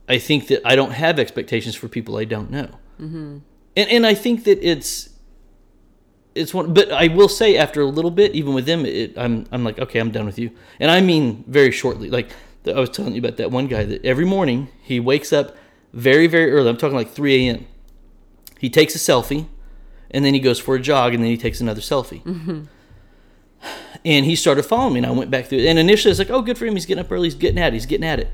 I 0.10 0.18
think 0.18 0.48
that 0.48 0.62
I 0.66 0.76
don't 0.76 0.92
have 0.92 1.20
expectations 1.20 1.76
for 1.76 1.88
people 1.88 2.18
I 2.18 2.26
don't 2.26 2.52
know. 2.52 2.70
Mm-hmm. 3.00 3.38
And 3.78 3.90
and 3.90 4.06
I 4.06 4.14
think 4.14 4.44
that 4.44 4.60
it's 4.62 5.10
it's 6.36 6.54
one. 6.54 6.74
But 6.74 6.92
I 6.92 7.08
will 7.08 7.30
say 7.30 7.58
after 7.58 7.82
a 7.82 7.86
little 7.86 8.12
bit, 8.12 8.34
even 8.36 8.54
with 8.54 8.66
them, 8.66 8.86
it, 8.86 9.18
I'm 9.18 9.46
I'm 9.52 9.64
like 9.64 9.80
okay, 9.80 10.00
I'm 10.00 10.12
done 10.12 10.26
with 10.26 10.38
you. 10.38 10.52
And 10.80 10.92
I 10.92 11.02
mean 11.02 11.44
very 11.48 11.72
shortly. 11.72 12.10
Like 12.10 12.32
I 12.66 12.80
was 12.80 12.90
telling 12.90 13.14
you 13.14 13.20
about 13.20 13.38
that 13.38 13.52
one 13.52 13.68
guy 13.68 13.86
that 13.86 14.04
every 14.06 14.26
morning 14.26 14.70
he 14.82 15.00
wakes 15.00 15.32
up 15.32 15.56
very 15.94 16.28
very 16.28 16.52
early. 16.52 16.70
I'm 16.70 16.78
talking 16.78 16.98
like 16.98 17.12
3 17.12 17.48
a.m. 17.48 17.68
He 18.60 18.70
takes 18.70 18.94
a 18.96 19.00
selfie, 19.00 19.48
and 20.12 20.24
then 20.24 20.34
he 20.34 20.40
goes 20.40 20.60
for 20.60 20.76
a 20.76 20.80
jog, 20.80 21.14
and 21.14 21.24
then 21.24 21.32
he 21.32 21.38
takes 21.38 21.62
another 21.62 21.82
selfie. 21.82 22.68
And 24.04 24.26
he 24.26 24.36
started 24.36 24.64
following 24.64 24.94
me, 24.94 25.00
and 25.00 25.06
I 25.06 25.12
went 25.12 25.30
back 25.30 25.46
through 25.46 25.60
it. 25.60 25.68
And 25.68 25.78
initially, 25.78 26.10
I 26.10 26.14
was 26.14 26.20
like, 26.20 26.32
"Oh, 26.32 26.42
good 26.42 26.58
for 26.58 26.66
him. 26.66 26.74
He's 26.74 26.86
getting 26.86 27.04
up 27.04 27.12
early. 27.12 27.28
He's 27.28 27.36
getting 27.36 27.60
at 27.60 27.68
it. 27.68 27.74
He's 27.74 27.86
getting 27.86 28.08
at 28.08 28.20
it." 28.20 28.32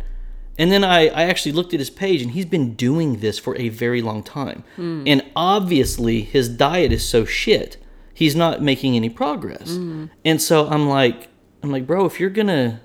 And 0.58 0.72
then 0.72 0.84
I, 0.84 1.08
I 1.08 1.24
actually 1.24 1.52
looked 1.52 1.74
at 1.74 1.80
his 1.80 1.90
page, 1.90 2.22
and 2.22 2.32
he's 2.32 2.46
been 2.46 2.74
doing 2.74 3.20
this 3.20 3.38
for 3.38 3.56
a 3.58 3.70
very 3.70 4.02
long 4.02 4.24
time. 4.24 4.64
Hmm. 4.76 5.04
And 5.06 5.24
obviously, 5.36 6.22
his 6.22 6.50
diet 6.50 6.92
is 6.92 7.08
so 7.08 7.26
shit, 7.26 7.78
he's 8.14 8.36
not 8.36 8.62
making 8.62 8.96
any 8.96 9.10
progress. 9.10 9.76
Hmm. 9.76 10.06
And 10.26 10.42
so 10.42 10.68
I'm 10.68 10.90
like, 10.90 11.30
I'm 11.62 11.72
like, 11.72 11.86
bro, 11.86 12.06
if 12.06 12.20
you're 12.20 12.32
gonna, 12.32 12.82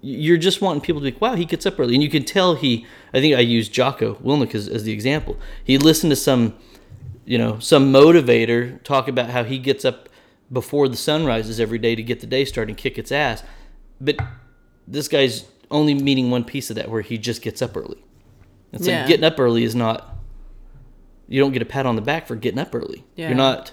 you're 0.00 0.36
just 0.36 0.60
wanting 0.60 0.82
people 0.82 1.00
to 1.00 1.06
be 1.06 1.12
like, 1.12 1.20
wow, 1.20 1.34
he 1.34 1.44
gets 1.44 1.66
up 1.66 1.80
early, 1.80 1.94
and 1.94 2.02
you 2.02 2.10
can 2.10 2.24
tell 2.24 2.54
he. 2.54 2.86
I 3.12 3.20
think 3.20 3.34
I 3.34 3.40
used 3.40 3.72
Jocko 3.72 4.14
Willink 4.16 4.54
as, 4.54 4.68
as 4.68 4.84
the 4.84 4.92
example. 4.92 5.36
He 5.64 5.78
listened 5.78 6.10
to 6.10 6.16
some, 6.16 6.54
you 7.24 7.38
know, 7.38 7.58
some 7.58 7.92
motivator 7.92 8.80
talk 8.84 9.08
about 9.08 9.30
how 9.30 9.42
he 9.42 9.58
gets 9.58 9.84
up 9.84 10.07
before 10.52 10.88
the 10.88 10.96
sun 10.96 11.24
rises 11.26 11.60
every 11.60 11.78
day 11.78 11.94
to 11.94 12.02
get 12.02 12.20
the 12.20 12.26
day 12.26 12.44
started 12.44 12.70
and 12.70 12.78
kick 12.78 12.98
its 12.98 13.12
ass. 13.12 13.42
But 14.00 14.16
this 14.86 15.08
guy's 15.08 15.44
only 15.70 15.94
meaning 15.94 16.30
one 16.30 16.44
piece 16.44 16.70
of 16.70 16.76
that 16.76 16.88
where 16.90 17.02
he 17.02 17.18
just 17.18 17.42
gets 17.42 17.60
up 17.60 17.76
early. 17.76 18.02
It's 18.72 18.86
Yeah. 18.86 19.00
like 19.00 19.08
getting 19.08 19.24
up 19.24 19.38
early 19.38 19.64
is 19.64 19.74
not 19.74 20.14
you 21.30 21.38
don't 21.40 21.52
get 21.52 21.60
a 21.60 21.66
pat 21.66 21.84
on 21.84 21.94
the 21.96 22.00
back 22.02 22.26
for 22.26 22.36
getting 22.36 22.58
up 22.58 22.74
early. 22.74 23.04
Yeah. 23.14 23.28
You're 23.28 23.36
not 23.36 23.72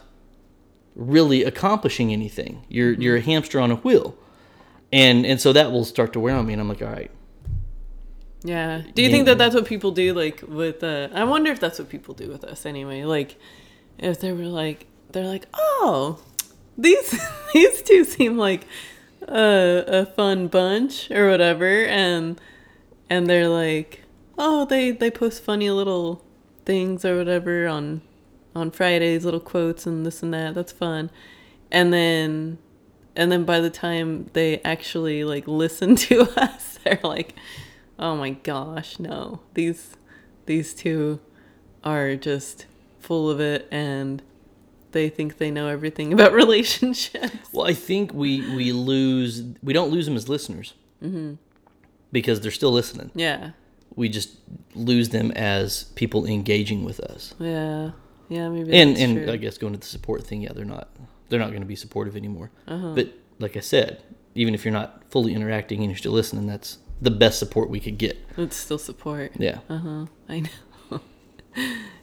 really 0.95 1.43
accomplishing 1.43 2.11
anything. 2.11 2.63
You're 2.67 2.91
Mm-hmm. 2.93 3.01
you're 3.01 3.15
a 3.17 3.21
hamster 3.21 3.59
on 3.61 3.71
a 3.71 3.75
wheel. 3.75 4.15
And 4.91 5.25
and 5.25 5.39
so 5.39 5.53
that 5.53 5.71
will 5.71 5.85
start 5.85 6.11
to 6.13 6.19
wear 6.19 6.35
on 6.35 6.45
me 6.45 6.53
and 6.53 6.61
I'm 6.61 6.67
like, 6.67 6.81
all 6.81 6.89
right. 6.89 7.11
Yeah. 8.43 8.81
Do 8.93 9.01
you 9.01 9.07
Yeah. 9.09 9.13
think 9.15 9.25
that 9.27 9.37
that's 9.37 9.55
what 9.55 9.65
people 9.65 9.91
do 9.91 10.13
like 10.13 10.43
with 10.47 10.83
uh 10.83 11.07
I 11.13 11.23
wonder 11.23 11.51
if 11.51 11.59
that's 11.59 11.79
what 11.79 11.89
people 11.89 12.13
do 12.13 12.27
with 12.29 12.43
us 12.43 12.65
anyway. 12.65 13.03
Like 13.03 13.37
if 13.97 14.19
they 14.19 14.31
were 14.33 14.43
like 14.43 14.87
they're 15.11 15.25
like, 15.27 15.45
"Oh, 15.53 16.19
these 16.77 17.15
these 17.53 17.81
two 17.81 18.03
seem 18.03 18.37
like 18.37 18.65
a 19.27 19.83
a 19.87 20.05
fun 20.05 20.47
bunch 20.47 21.09
or 21.11 21.29
whatever." 21.29 21.85
And 21.85 22.39
and 23.09 23.27
they're 23.27 23.49
like, 23.49 24.03
"Oh, 24.37 24.65
they 24.65 24.91
they 24.91 25.11
post 25.11 25.43
funny 25.43 25.69
little 25.69 26.23
things 26.65 27.05
or 27.05 27.17
whatever 27.17 27.67
on 27.67 28.01
on 28.55 28.71
Fridays, 28.71 29.25
little 29.25 29.39
quotes 29.39 29.85
and 29.85 30.05
this 30.05 30.23
and 30.23 30.33
that. 30.33 30.55
That's 30.55 30.71
fun. 30.71 31.11
And 31.71 31.91
then 31.93 32.57
and 33.15 33.31
then 33.31 33.45
by 33.45 33.59
the 33.59 33.69
time 33.69 34.29
they 34.33 34.59
actually 34.63 35.23
like 35.23 35.47
listen 35.47 35.95
to 35.97 36.21
us, 36.39 36.79
they're 36.83 36.99
like, 37.03 37.35
"Oh 37.99 38.15
my 38.15 38.31
gosh, 38.31 38.99
no. 38.99 39.41
These 39.53 39.97
these 40.45 40.73
two 40.73 41.19
are 41.83 42.15
just 42.15 42.65
full 42.99 43.29
of 43.29 43.39
it 43.39 43.67
and 43.71 44.21
they 44.95 45.09
think 45.09 45.37
they 45.37 45.51
know 45.51 45.67
everything 45.67 46.11
about 46.17 46.33
relationships." 46.33 47.49
Well, 47.53 47.67
I 47.67 47.73
think 47.75 48.13
we 48.13 48.41
we 48.55 48.71
lose 48.71 49.43
we 49.61 49.73
don't 49.73 49.91
lose 49.91 50.05
them 50.07 50.15
as 50.15 50.27
listeners 50.27 50.73
because 52.11 52.39
they're 52.41 52.51
still 52.51 52.71
listening. 52.71 53.11
Yeah. 53.13 53.51
We 53.95 54.09
just 54.09 54.29
lose 54.73 55.09
them 55.09 55.31
as 55.31 55.85
people 55.95 56.25
engaging 56.25 56.83
with 56.83 56.99
us. 56.99 57.33
Yeah. 57.39 57.91
Yeah, 58.27 58.49
maybe 58.49 58.73
and 58.73 58.97
and 58.97 59.23
true. 59.23 59.31
I 59.33 59.37
guess 59.37 59.57
going 59.59 59.73
to 59.73 59.79
the 59.79 59.85
support 59.85 60.23
thing, 60.25 60.41
yeah, 60.41 60.51
they're 60.55 60.65
not 60.65 60.89
they're 61.29 61.39
not 61.39 61.49
going 61.51 61.61
to 61.61 61.67
be 61.67 61.75
supportive 61.75 62.15
anymore. 62.17 62.49
Uh-huh. 62.67 62.93
But 62.95 63.13
like 63.39 63.55
I 63.55 63.59
said, 63.61 64.01
even 64.33 64.55
if 64.55 64.65
you're 64.65 64.73
not 64.73 65.03
fully 65.11 65.33
interacting 65.33 65.79
and 65.81 65.89
you're 65.91 65.97
still 65.97 66.11
listening, 66.13 66.47
that's 66.47 66.79
the 67.01 67.11
best 67.11 67.37
support 67.39 67.69
we 67.69 67.79
could 67.79 67.97
get. 67.99 68.17
it's 68.37 68.55
still 68.55 68.77
support. 68.79 69.31
Yeah, 69.37 69.59
Uh-huh. 69.69 70.05
I 70.27 70.39
know. 70.91 71.01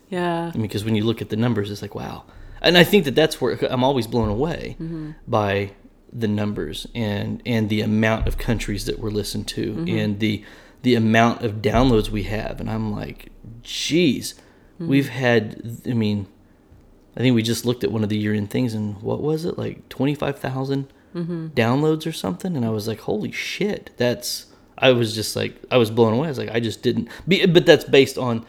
yeah. 0.08 0.50
I 0.54 0.56
mean, 0.56 0.62
because 0.62 0.84
when 0.84 0.94
you 0.94 1.04
look 1.04 1.20
at 1.22 1.28
the 1.30 1.36
numbers, 1.36 1.70
it's 1.70 1.82
like 1.82 1.94
wow, 1.94 2.24
and 2.62 2.78
I 2.78 2.84
think 2.84 3.04
that 3.04 3.14
that's 3.14 3.40
where 3.40 3.58
I'm 3.70 3.84
always 3.84 4.06
blown 4.06 4.28
away 4.28 4.76
mm-hmm. 4.80 5.12
by 5.26 5.72
the 6.12 6.28
numbers 6.28 6.86
and 6.94 7.42
and 7.46 7.68
the 7.68 7.80
amount 7.80 8.28
of 8.28 8.38
countries 8.38 8.84
that 8.86 8.98
we're 8.98 9.10
listened 9.10 9.48
to 9.48 9.72
mm-hmm. 9.72 9.96
and 9.96 10.20
the 10.20 10.44
the 10.82 10.94
amount 10.94 11.42
of 11.42 11.62
downloads 11.62 12.08
we 12.08 12.24
have, 12.24 12.60
and 12.60 12.68
I'm 12.68 12.92
like, 12.92 13.30
geez, 13.62 14.34
mm-hmm. 14.74 14.88
we've 14.88 15.08
had. 15.08 15.80
I 15.86 15.94
mean, 15.94 16.26
I 17.16 17.20
think 17.20 17.34
we 17.34 17.42
just 17.42 17.64
looked 17.64 17.84
at 17.84 17.92
one 17.92 18.02
of 18.02 18.08
the 18.08 18.18
year 18.18 18.34
end 18.34 18.50
things, 18.50 18.74
and 18.74 19.00
what 19.00 19.22
was 19.22 19.44
it 19.44 19.58
like 19.58 19.88
twenty 19.88 20.14
five 20.14 20.38
downloads 21.54 22.06
or 22.06 22.12
something? 22.12 22.56
And 22.56 22.64
I 22.64 22.70
was 22.70 22.88
like, 22.88 23.00
holy 23.00 23.32
shit, 23.32 23.90
that's. 23.96 24.46
I 24.78 24.90
was 24.90 25.14
just 25.14 25.36
like, 25.36 25.62
I 25.70 25.76
was 25.76 25.90
blown 25.92 26.14
away. 26.14 26.26
I 26.26 26.30
was 26.30 26.38
like, 26.38 26.50
I 26.50 26.58
just 26.58 26.82
didn't. 26.82 27.08
Be, 27.28 27.46
but 27.46 27.66
that's 27.66 27.84
based 27.84 28.18
on 28.18 28.44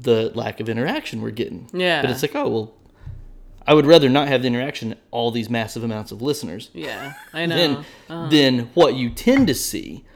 the 0.00 0.30
lack 0.34 0.60
of 0.60 0.68
interaction 0.68 1.20
we're 1.20 1.30
getting. 1.30 1.68
Yeah. 1.72 2.02
But 2.02 2.10
it's 2.10 2.22
like, 2.22 2.34
oh 2.34 2.48
well, 2.48 2.74
I 3.66 3.74
would 3.74 3.86
rather 3.86 4.08
not 4.08 4.28
have 4.28 4.42
the 4.42 4.48
interaction, 4.48 4.96
all 5.10 5.30
these 5.30 5.50
massive 5.50 5.84
amounts 5.84 6.10
of 6.10 6.22
listeners. 6.22 6.70
Yeah. 6.72 7.12
I 7.34 7.46
know. 7.46 7.84
Then, 8.08 8.30
then 8.30 8.70
what 8.74 8.94
you 8.94 9.10
tend 9.10 9.46
to 9.48 9.54
see, 9.54 10.06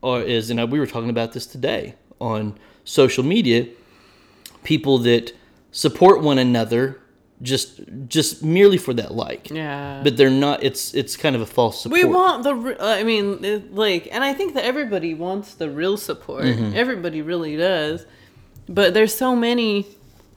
or 0.00 0.22
is, 0.22 0.48
and 0.50 0.70
we 0.70 0.78
were 0.78 0.86
talking 0.86 1.10
about 1.10 1.32
this 1.32 1.44
today 1.44 1.96
on 2.20 2.56
social 2.84 3.24
media, 3.24 3.66
people 4.62 4.98
that 4.98 5.32
support 5.72 6.22
one 6.22 6.38
another 6.38 7.00
just 7.42 7.80
just 8.06 8.44
merely 8.44 8.76
for 8.76 8.92
that 8.94 9.14
like, 9.14 9.50
yeah. 9.50 10.02
but 10.04 10.16
they're 10.16 10.30
not. 10.30 10.62
It's 10.62 10.94
it's 10.94 11.16
kind 11.16 11.34
of 11.34 11.42
a 11.42 11.46
false 11.46 11.82
support. 11.82 12.02
we 12.02 12.08
want 12.08 12.42
the 12.42 12.76
I 12.78 13.02
mean 13.02 13.74
like 13.74 14.08
and 14.12 14.22
I 14.22 14.34
think 14.34 14.54
that 14.54 14.64
everybody 14.64 15.14
wants 15.14 15.54
the 15.54 15.70
real 15.70 15.96
support. 15.96 16.44
Mm-hmm. 16.44 16.76
Everybody 16.76 17.22
really 17.22 17.56
does. 17.56 18.04
But 18.70 18.94
there's 18.94 19.12
so 19.14 19.34
many 19.34 19.84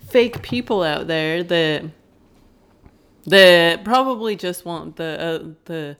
fake 0.10 0.42
people 0.42 0.82
out 0.82 1.06
there 1.08 1.44
that 1.44 1.84
that 3.26 3.84
probably 3.86 4.36
just 4.36 4.66
want 4.66 4.96
the 4.98 5.04
uh, 5.20 5.48
the 5.66 5.98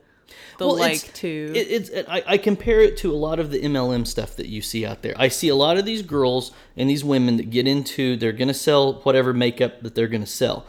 the 0.58 0.66
Well, 0.66 0.76
like 0.76 0.94
it's- 0.96 1.18
to 1.20 1.52
It, 1.54 1.90
it's 1.90 2.08
I, 2.08 2.22
I 2.26 2.38
compare 2.38 2.80
it 2.80 2.96
to 2.98 3.12
a 3.12 3.16
lot 3.16 3.38
of 3.38 3.50
the 3.50 3.60
MLM 3.60 4.04
stuff 4.06 4.36
that 4.36 4.46
you 4.48 4.60
see 4.62 4.84
out 4.84 5.02
there. 5.02 5.14
I 5.16 5.28
see 5.28 5.48
a 5.48 5.54
lot 5.54 5.78
of 5.78 5.84
these 5.84 6.02
girls 6.02 6.50
and 6.76 6.90
these 6.90 7.04
women 7.04 7.36
that 7.36 7.50
get 7.50 7.66
into 7.68 8.16
they're 8.16 8.32
gonna 8.32 8.52
sell 8.52 8.94
whatever 9.04 9.32
makeup 9.32 9.80
that 9.82 9.94
they're 9.94 10.08
gonna 10.08 10.26
sell, 10.26 10.66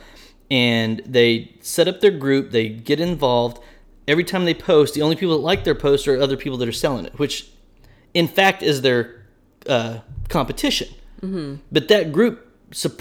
and 0.52 1.02
they 1.06 1.56
set 1.62 1.88
up 1.88 2.00
their 2.00 2.12
group. 2.12 2.52
They 2.52 2.70
get 2.70 3.00
involved. 3.00 3.62
Every 4.08 4.24
time 4.24 4.46
they 4.46 4.54
post, 4.54 4.94
the 4.94 5.02
only 5.02 5.16
people 5.16 5.36
that 5.36 5.44
like 5.44 5.64
their 5.64 5.74
post 5.74 6.08
are 6.08 6.20
other 6.22 6.38
people 6.38 6.60
that 6.60 6.68
are 6.68 6.72
selling 6.72 7.06
it, 7.08 7.18
which, 7.18 7.50
in 8.14 8.28
fact, 8.28 8.62
is 8.62 8.82
their 8.84 9.26
uh, 9.68 10.02
competition. 10.30 10.90
Mm-hmm. 11.26 11.56
But 11.72 11.88
that 11.88 12.12
group 12.12 12.42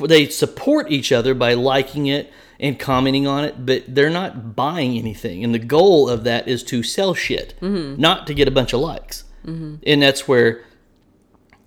they 0.01 0.29
support 0.29 0.91
each 0.91 1.11
other 1.11 1.35
by 1.35 1.55
liking 1.55 2.07
it 2.07 2.33
and 2.61 2.79
commenting 2.79 3.27
on 3.27 3.45
it, 3.45 3.67
but 3.67 3.83
they're 3.89 4.11
not 4.11 4.55
buying 4.55 4.97
anything. 4.97 5.43
And 5.43 5.55
the 5.55 5.59
goal 5.59 6.09
of 6.09 6.25
that 6.25 6.47
is 6.47 6.63
to 6.65 6.83
sell 6.83 7.15
shit, 7.15 7.55
mm-hmm. 7.61 8.01
not 8.01 8.27
to 8.29 8.35
get 8.35 8.47
a 8.47 8.53
bunch 8.53 8.73
of 8.73 8.81
likes. 8.81 9.25
Mm-hmm. 9.45 9.77
And 9.87 10.03
that's 10.03 10.29
where 10.29 10.63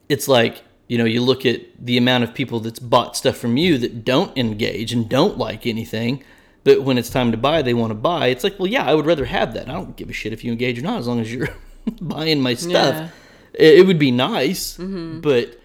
it's 0.09 0.27
like 0.27 0.63
you 0.87 0.97
know 0.97 1.05
you 1.05 1.21
look 1.21 1.45
at 1.45 1.61
the 1.83 1.97
amount 1.97 2.23
of 2.23 2.33
people 2.33 2.59
that's 2.59 2.79
bought 2.79 3.17
stuff 3.17 3.37
from 3.37 3.57
you 3.57 3.77
that 3.79 4.05
don't 4.05 4.37
engage 4.37 4.93
and 4.93 5.09
don't 5.09 5.37
like 5.37 5.65
anything. 5.65 6.23
But 6.63 6.81
when 6.81 6.97
it's 6.97 7.09
time 7.09 7.31
to 7.31 7.37
buy, 7.37 7.61
they 7.61 7.73
want 7.73 7.91
to 7.91 7.95
buy. 7.95 8.27
It's 8.27 8.43
like, 8.43 8.59
well, 8.59 8.67
yeah, 8.67 8.85
I 8.85 8.93
would 8.93 9.05
rather 9.05 9.23
have 9.23 9.53
that. 9.53 9.69
I 9.69 9.73
don't 9.73 9.95
give 9.95 10.09
a 10.09 10.13
shit 10.13 10.33
if 10.33 10.43
you 10.43 10.51
engage 10.51 10.77
or 10.77 10.81
not, 10.81 10.99
as 10.99 11.07
long 11.07 11.21
as 11.21 11.33
you're 11.33 11.47
buying 12.01 12.41
my 12.41 12.55
stuff 12.55 12.95
Yeah. 12.95 13.09
it, 13.53 13.79
it 13.79 13.87
would 13.87 13.99
be 13.99 14.11
nice, 14.11 14.75
but 14.77 15.57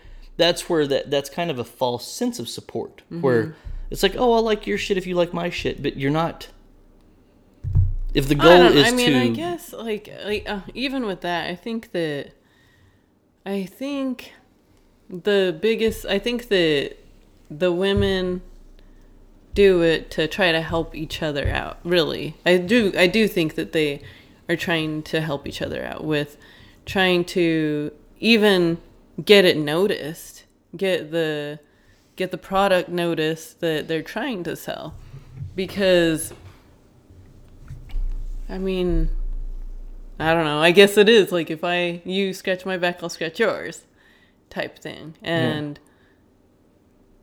that's 0.43 0.69
where 0.69 0.89
that 0.89 1.09
that's 1.09 1.31
kind 1.31 1.53
of 1.53 1.59
a 1.61 1.65
false 1.65 2.07
sense 2.07 2.41
of 2.41 2.49
support 2.49 3.03
where 3.09 3.55
it's 3.91 4.03
like, 4.03 4.17
oh, 4.17 4.33
I 4.33 4.41
like 4.41 4.67
your 4.67 4.77
shit 4.77 4.97
if 4.97 5.07
you 5.07 5.15
like 5.15 5.33
my 5.33 5.51
shit, 5.51 5.81
but 5.83 5.97
you're 5.97 6.11
not. 6.11 6.49
If 8.13 8.27
the 8.27 8.35
goal 8.35 8.63
is 8.67 8.89
I 8.89 8.91
mean, 8.91 9.13
to, 9.13 9.21
I 9.21 9.29
guess 9.29 9.73
like 9.73 10.13
like 10.25 10.49
uh, 10.49 10.63
even 10.75 11.07
with 11.07 11.21
that, 11.21 11.49
I 11.49 11.55
think 11.55 11.93
that 11.93 12.33
I 13.47 13.65
think 13.67 14.33
the 15.09 15.57
biggest 15.61 16.07
I 16.07 16.19
think 16.19 16.49
that 16.49 16.97
the 17.49 17.71
women 17.71 18.43
do 19.55 19.83
it 19.83 20.11
to 20.13 20.27
try 20.27 20.51
to 20.51 20.61
help 20.61 20.95
each 20.97 21.23
other 21.23 21.49
out. 21.49 21.79
Really, 21.85 22.35
I 22.45 22.57
do. 22.57 22.93
I 22.97 23.07
do 23.07 23.29
think 23.29 23.55
that 23.55 23.73
they 23.73 24.03
are 24.49 24.57
trying 24.57 25.05
to 25.05 25.21
help 25.21 25.47
each 25.47 25.63
other 25.63 25.85
out 25.85 26.03
with 26.03 26.37
trying 26.85 27.25
to 27.25 27.93
even 28.19 28.79
get 29.23 29.45
it 29.45 29.57
noticed, 29.57 30.45
get 30.77 31.11
the 31.11 31.61
get 32.17 32.31
the 32.31 32.39
product 32.39 32.89
noticed 32.89 33.61
that 33.61 33.89
they're 33.89 34.03
trying 34.03 34.45
to 34.45 34.55
sell, 34.57 34.95
because 35.57 36.33
I 38.49 38.59
mean, 38.59 39.11
I 40.19 40.35
don't 40.35 40.45
know. 40.45 40.61
I 40.61 40.71
guess 40.71 40.97
it 40.97 41.09
is 41.09 41.33
like 41.33 41.51
if 41.51 41.65
I 41.65 42.03
you 42.05 42.33
scratch 42.33 42.67
my 42.67 42.77
back, 42.77 43.03
I'll 43.03 43.09
scratch 43.09 43.41
yours, 43.41 43.87
type 44.51 44.79
thing, 44.79 45.15
and 45.23 45.79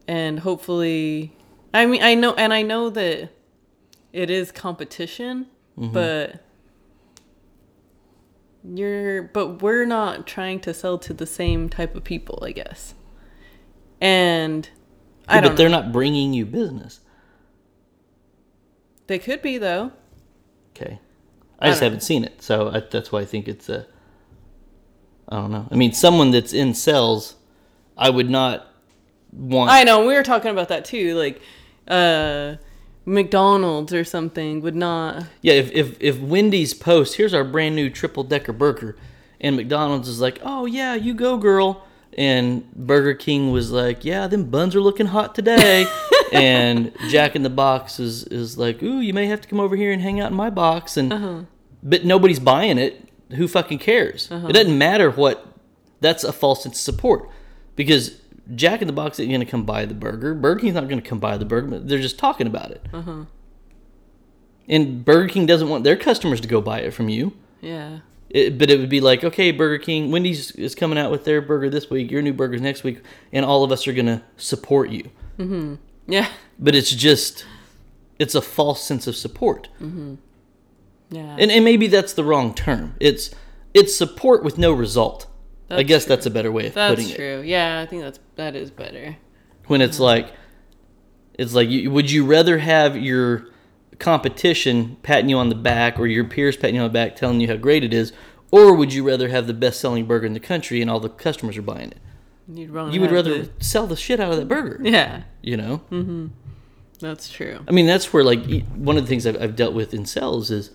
and 0.08 0.40
hopefully, 0.40 1.38
I 1.74 1.86
mean, 1.86 2.02
I 2.02 2.16
know, 2.16 2.34
and 2.34 2.54
I 2.54 2.64
know 2.64 2.90
that 2.90 3.30
it 4.12 4.30
is 4.30 4.52
competition, 4.52 5.46
mm-hmm. 5.78 5.94
but 5.94 6.44
you're, 8.64 9.24
but 9.24 9.62
we're 9.62 9.86
not 9.86 10.28
trying 10.28 10.60
to 10.62 10.74
sell 10.74 10.98
to 11.00 11.14
the 11.14 11.26
same 11.26 11.70
type 11.70 11.96
of 11.96 12.04
people, 12.04 12.44
I 12.46 12.52
guess, 12.52 12.94
and 14.02 14.70
I 15.28 15.40
don't. 15.40 15.52
but 15.52 15.58
they're 15.58 15.70
know. 15.70 15.82
not 15.82 15.92
bringing 15.92 16.34
you 16.34 16.46
business. 16.46 17.00
They 19.08 19.20
could 19.20 19.42
be 19.42 19.58
though. 19.58 19.92
Okay, 20.76 21.00
I 21.60 21.68
just 21.68 21.80
don't 21.80 21.88
haven't 21.88 22.04
seen 22.04 22.24
it, 22.24 22.42
so 22.42 22.70
I, 22.70 22.82
that's 22.82 23.12
why 23.12 23.22
I 23.22 23.26
think 23.26 23.48
it's 23.48 23.70
a. 23.70 23.88
I 25.28 25.38
don't 25.38 25.52
know. 25.52 25.68
I 25.72 25.76
mean, 25.76 25.94
someone 25.94 26.32
that's 26.32 26.54
in 26.54 26.74
sales, 26.74 27.36
I 27.98 28.10
would 28.10 28.30
not 28.30 28.68
want. 29.32 29.72
I 29.72 29.84
know 29.84 30.06
we 30.06 30.14
were 30.14 30.24
talking 30.24 30.52
about 30.52 30.70
that 30.70 30.86
too. 30.86 31.16
Like, 31.16 31.42
uh, 31.88 32.56
McDonald's 33.10 33.94
or 33.94 34.04
something 34.04 34.62
would 34.62 34.76
not. 34.76 35.26
Yeah, 35.42 35.54
if, 35.54 35.72
if 35.72 35.98
if 36.00 36.20
Wendy's 36.20 36.74
post, 36.74 37.16
here's 37.16 37.34
our 37.34 37.44
brand 37.44 37.76
new 37.76 37.90
triple 37.90 38.24
decker 38.24 38.54
burger, 38.54 38.96
and 39.42 39.56
McDonald's 39.56 40.08
is 40.08 40.22
like, 40.22 40.40
oh 40.44 40.66
yeah, 40.66 40.94
you 40.94 41.14
go 41.14 41.38
girl, 41.38 41.86
and 42.18 42.72
Burger 42.74 43.16
King 43.16 43.52
was 43.52 43.72
like, 43.72 44.06
yeah, 44.06 44.28
them 44.28 44.46
buns 44.46 44.76
are 44.76 44.82
looking 44.82 45.08
hot 45.08 45.34
today, 45.34 45.88
and 46.34 46.94
Jack 47.10 47.36
in 47.36 47.44
the 47.44 47.50
Box 47.50 48.00
is 48.00 48.24
is 48.26 48.58
like, 48.58 48.84
ooh, 48.84 49.00
you 49.00 49.14
may 49.14 49.26
have 49.26 49.42
to 49.42 49.48
come 49.48 49.60
over 49.60 49.76
here 49.76 49.92
and 49.92 50.02
hang 50.02 50.20
out 50.20 50.30
in 50.32 50.38
my 50.38 50.52
box, 50.52 50.96
and 50.96 51.12
uh-huh. 51.12 51.42
but 51.82 52.06
nobody's 52.06 52.40
buying 52.40 52.78
it. 52.78 53.06
Who 53.36 53.48
fucking 53.48 53.80
cares? 53.80 54.28
It 54.32 54.54
doesn't 54.54 54.78
matter 54.78 55.12
what. 55.12 55.46
That's 56.02 56.24
a 56.24 56.32
false 56.32 56.64
sense 56.64 56.78
of 56.78 56.82
support, 56.82 57.30
because 57.76 58.22
Jack 58.56 58.82
in 58.82 58.88
the 58.88 58.94
Box 58.94 59.20
isn't 59.20 59.32
going 59.32 59.46
to 59.46 59.50
come 59.50 59.64
buy 59.64 59.86
the 59.86 59.94
burger. 59.94 60.34
Burger 60.34 60.62
King's 60.62 60.76
not 60.76 60.88
going 60.88 61.02
to 61.02 61.08
come 61.08 61.20
buy 61.20 61.38
the 61.38 61.46
burger. 61.46 61.68
But 61.68 61.88
they're 61.88 62.00
just 62.00 62.20
talking 62.20 62.48
about 62.48 62.72
it. 62.72 62.86
Uh-huh. 62.94 63.26
And 64.68 65.04
Burger 65.04 65.30
King 65.30 65.46
doesn't 65.46 65.70
want 65.70 65.84
their 65.84 65.96
customers 65.96 66.42
to 66.42 66.48
go 66.48 66.62
buy 66.62 66.80
it 66.80 66.94
from 66.94 67.10
you. 67.10 67.34
Yeah. 67.62 68.00
It, 68.30 68.58
but 68.60 68.70
it 68.70 68.80
would 68.80 68.90
be 68.90 69.02
like, 69.02 69.24
okay, 69.24 69.52
Burger 69.52 69.84
King, 69.84 70.12
Wendy's 70.12 70.52
is 70.52 70.76
coming 70.76 71.00
out 71.00 71.10
with 71.10 71.26
their 71.26 71.42
burger 71.42 71.70
this 71.70 71.90
week, 71.90 72.12
your 72.12 72.22
new 72.22 72.34
burger's 72.34 72.62
next 72.62 72.84
week, 72.84 73.02
and 73.34 73.44
all 73.44 73.64
of 73.64 73.72
us 73.72 73.88
are 73.88 73.94
going 73.94 74.06
to 74.06 74.22
support 74.38 74.92
you. 74.92 75.10
Mm-hmm. 75.40 75.76
Yeah. 76.08 76.30
But 76.60 76.76
it's 76.76 76.92
just, 76.92 77.46
it's 78.20 78.36
a 78.36 78.42
false 78.42 78.84
sense 78.84 79.08
of 79.08 79.16
support. 79.16 79.70
Mm-hmm. 79.82 80.16
Yeah. 81.10 81.36
And, 81.40 81.50
and 81.52 81.66
maybe 81.66 81.88
that's 81.88 82.14
the 82.14 82.24
wrong 82.24 82.54
term. 82.54 82.96
It's 83.00 83.32
it's 83.74 83.96
support 83.96 84.44
with 84.44 84.58
no 84.58 84.72
result. 84.72 85.28
I 85.70 85.84
guess 85.84 86.06
true. 86.06 86.16
that's 86.16 86.26
a 86.26 86.32
better 86.32 86.52
way 86.52 86.68
of 86.68 86.74
That's 86.74 86.92
putting 86.92 87.06
it. 87.06 87.08
That's 87.10 87.18
true. 87.18 87.42
Yeah, 87.46 87.80
I 87.82 87.86
think 87.86 88.02
that's 88.02 88.20
that 88.36 88.56
is 88.56 88.72
better. 88.72 89.18
When 89.68 89.82
it's 89.82 90.00
like, 90.00 90.34
It's 91.38 91.54
like, 91.54 91.70
you, 91.70 91.92
would 91.92 92.10
you 92.12 92.26
rather 92.26 92.58
have 92.60 92.98
your 92.98 93.48
competition 94.00 94.98
patting 95.04 95.30
you 95.30 95.38
on 95.38 95.50
the 95.50 95.56
back 95.56 96.00
or 96.00 96.08
your 96.08 96.24
peers 96.24 96.58
patting 96.58 96.76
you 96.76 96.82
on 96.82 96.88
the 96.88 96.94
back 96.94 97.16
telling 97.16 97.40
you 97.40 97.48
how 97.48 97.56
great 97.58 97.84
it 97.84 97.94
is, 97.94 98.12
or 98.52 98.74
would 98.74 98.94
you 98.94 99.06
rather 99.08 99.30
have 99.30 99.46
the 99.46 99.54
best 99.54 99.80
selling 99.80 100.06
burger 100.06 100.26
in 100.26 100.34
the 100.34 100.40
country 100.40 100.82
and 100.82 100.90
all 100.90 101.00
the 101.00 101.10
customers 101.10 101.58
are 101.58 101.62
buying 101.62 101.92
it? 101.92 101.98
You'd 102.52 102.72
rather 102.72 102.92
You 102.92 103.02
would 103.02 103.12
rather 103.12 103.44
the- 103.44 103.64
sell 103.64 103.86
the 103.86 103.96
shit 103.96 104.20
out 104.20 104.32
of 104.32 104.38
that 104.38 104.48
burger, 104.48 104.80
yeah, 104.84 105.24
you 105.44 105.56
know? 105.56 105.78
Hmm. 105.90 106.28
that's 107.00 107.30
true. 107.30 107.60
I 107.68 107.72
mean, 107.72 107.86
that's 107.86 108.12
where 108.12 108.24
like 108.24 108.64
one 108.74 108.98
of 108.98 109.04
the 109.04 109.08
things 109.10 109.28
I've, 109.28 109.40
I've 109.42 109.56
dealt 109.56 109.74
with 109.74 109.94
in 109.94 110.06
sales 110.06 110.50
is, 110.50 110.72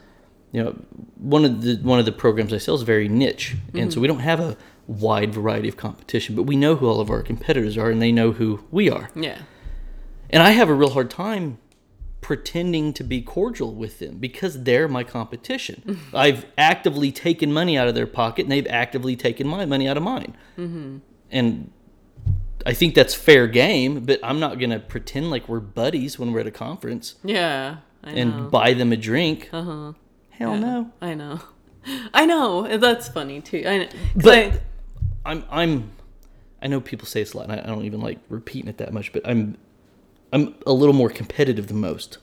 you 0.53 0.63
know, 0.63 0.77
one 1.17 1.45
of 1.45 1.63
the 1.63 1.77
one 1.83 1.99
of 1.99 2.05
the 2.05 2.13
programs 2.13 2.53
I 2.53 2.59
sell 2.59 2.77
is 2.77 2.83
very 2.83 3.09
niche, 3.09 3.57
and 3.75 3.93
so 3.93 4.01
we 4.01 4.07
don't 4.07 4.21
have 4.21 4.39
a 4.39 4.57
wide 4.87 5.33
variety 5.35 5.69
of 5.69 5.77
competition, 5.77 6.35
but 6.35 6.43
we 6.45 6.57
know 6.57 6.77
who 6.77 6.87
all 6.89 7.01
of 7.01 7.11
our 7.11 7.23
competitors 7.23 7.77
are, 7.79 7.91
and 7.91 8.01
they 8.03 8.13
know 8.13 8.33
who 8.33 8.65
we 8.71 8.91
are. 8.91 9.11
Yeah, 9.15 9.39
And 10.31 10.43
I 10.43 10.51
have 10.51 10.69
a 10.69 10.75
real 10.75 10.91
hard 10.91 11.11
time 11.11 11.59
pretending 12.21 12.93
to 12.95 13.05
be 13.05 13.21
cordial 13.21 13.75
with 13.75 13.99
them 13.99 14.17
because 14.19 14.63
they're 14.63 14.89
my 14.89 15.05
competition. 15.05 16.01
I've 16.15 16.47
actively 16.57 17.13
taken 17.13 17.53
money 17.53 17.77
out 17.77 17.87
of 17.89 17.95
their 17.95 18.07
pocket, 18.07 18.43
and 18.45 18.53
they've 18.53 18.67
actively 18.69 19.15
taken 19.17 19.47
my 19.47 19.65
money 19.67 19.87
out 19.89 19.97
of 19.97 20.03
mine. 20.03 20.35
And 21.31 21.71
I 22.67 22.73
think 22.73 22.95
that's 22.95 23.15
fair 23.15 23.47
game, 23.47 24.05
but 24.05 24.21
I'm 24.23 24.41
not 24.41 24.59
gonna 24.59 24.79
pretend 24.81 25.31
like 25.31 25.49
we're 25.49 25.61
buddies 25.61 26.19
when 26.19 26.33
we're 26.33 26.41
at 26.41 26.47
a 26.47 26.51
conference 26.51 27.17
yeah, 27.25 27.77
I 28.03 28.13
know. 28.13 28.21
and 28.21 28.51
buy 28.51 28.73
them 28.75 28.93
a 28.93 28.97
drink. 28.97 29.49
uh 29.53 29.63
huh. 29.63 29.93
Hell 30.31 30.57
no. 30.57 30.91
I 31.01 31.15
know. 31.15 31.41
I 32.15 32.25
know. 32.27 32.77
That's 32.79 33.09
funny 33.09 33.41
too. 33.41 33.65
I 33.67 33.79
know. 33.79 33.89
But 34.17 34.39
I- 34.39 34.61
I'm 35.25 35.45
I'm 35.51 35.93
I 36.63 36.67
know 36.67 36.81
people 36.81 37.07
say 37.07 37.21
this 37.21 37.35
a 37.35 37.39
lot, 37.39 37.51
and 37.51 37.61
I 37.61 37.67
don't 37.67 37.85
even 37.85 38.01
like 38.01 38.19
repeating 38.29 38.69
it 38.69 38.79
that 38.79 38.93
much, 38.93 39.13
but 39.13 39.27
I'm 39.27 39.57
I'm 40.33 40.55
a 40.67 40.73
little 40.73 40.95
more 40.95 41.11
competitive 41.11 41.69
than 41.69 41.81
most 41.81 42.19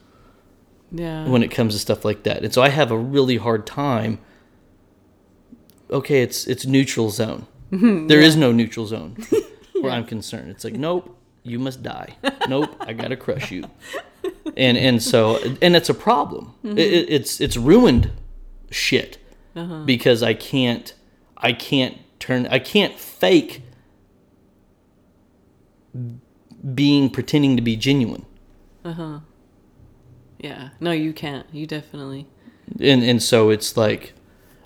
yeah. 0.90 1.26
when 1.26 1.42
it 1.42 1.48
comes 1.48 1.74
to 1.74 1.78
stuff 1.78 2.04
like 2.04 2.24
that, 2.24 2.44
and 2.44 2.52
so 2.52 2.62
I 2.62 2.68
have 2.68 2.90
a 2.90 2.98
really 2.98 3.36
hard 3.36 3.66
time. 3.66 4.18
Okay, 5.90 6.22
it's 6.22 6.46
it's 6.46 6.66
neutral 6.66 7.10
zone. 7.10 7.46
There 8.08 8.20
is 8.20 8.36
no 8.36 8.52
neutral 8.52 8.86
zone 8.86 9.16
where 9.80 9.92
I'm 9.92 10.04
concerned. 10.04 10.50
It's 10.50 10.64
like 10.64 10.74
nope, 10.74 11.16
you 11.42 11.58
must 11.58 11.82
die. 11.82 12.16
Nope, 12.48 12.76
I 12.80 12.92
gotta 12.92 13.16
crush 13.16 13.50
you. 13.50 13.64
And 14.56 14.76
and 14.76 15.02
so 15.02 15.38
and 15.62 15.74
it's 15.74 15.88
a 15.88 15.94
problem. 15.94 16.54
Mm-hmm. 16.64 16.78
It, 16.78 16.92
it- 16.92 17.10
it's 17.10 17.40
it's 17.40 17.56
ruined 17.56 18.10
shit 18.70 19.18
uh-huh. 19.56 19.84
because 19.84 20.22
I 20.22 20.34
can't 20.34 20.94
I 21.36 21.52
can't 21.52 21.96
turn 22.22 22.46
I 22.46 22.58
can't 22.58 22.98
fake 22.98 23.62
being 26.74 27.10
pretending 27.10 27.56
to 27.56 27.62
be 27.62 27.76
genuine. 27.76 28.24
Uh-huh. 28.84 29.20
Yeah. 30.38 30.70
No, 30.80 30.90
you 30.92 31.12
can't. 31.12 31.46
You 31.52 31.66
definitely. 31.66 32.26
and 32.80 33.02
and 33.02 33.22
so 33.22 33.50
it's 33.50 33.76
like 33.76 34.14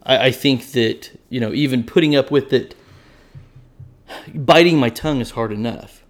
I, 0.02 0.26
I 0.28 0.30
think 0.30 0.72
that 0.72 1.18
you 1.28 1.40
know 1.40 1.52
even 1.52 1.82
putting 1.84 2.14
up 2.14 2.30
with 2.30 2.52
it 2.52 2.74
biting 4.34 4.78
my 4.78 4.88
tongue 4.90 5.20
is 5.20 5.30
hard 5.32 5.50
enough 5.52 6.04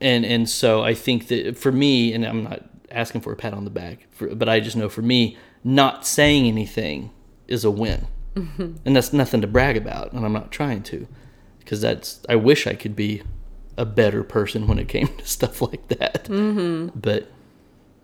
and 0.00 0.24
and 0.24 0.48
so 0.48 0.82
i 0.82 0.94
think 0.94 1.28
that 1.28 1.58
for 1.58 1.70
me 1.70 2.14
and 2.14 2.24
i'm 2.24 2.44
not 2.44 2.62
asking 2.90 3.20
for 3.20 3.32
a 3.32 3.36
pat 3.36 3.52
on 3.52 3.64
the 3.64 3.70
back 3.70 4.06
for, 4.10 4.34
but 4.34 4.48
i 4.48 4.58
just 4.60 4.76
know 4.76 4.88
for 4.88 5.02
me 5.02 5.36
not 5.62 6.06
saying 6.06 6.46
anything 6.46 7.10
is 7.48 7.62
a 7.64 7.70
win 7.70 8.06
Mm-hmm. 8.34 8.76
and 8.86 8.96
that's 8.96 9.12
nothing 9.12 9.42
to 9.42 9.46
brag 9.46 9.76
about 9.76 10.12
and 10.12 10.24
i'm 10.24 10.32
not 10.32 10.50
trying 10.50 10.82
to 10.84 11.06
because 11.58 11.80
that's 11.82 12.20
i 12.28 12.34
wish 12.34 12.66
i 12.66 12.72
could 12.74 12.96
be 12.96 13.22
a 13.76 13.84
better 13.84 14.24
person 14.24 14.66
when 14.66 14.78
it 14.78 14.88
came 14.88 15.08
to 15.18 15.24
stuff 15.38 15.60
like 15.60 15.88
that 15.88 16.24
mm-hmm. 16.24 16.98
but 16.98 17.28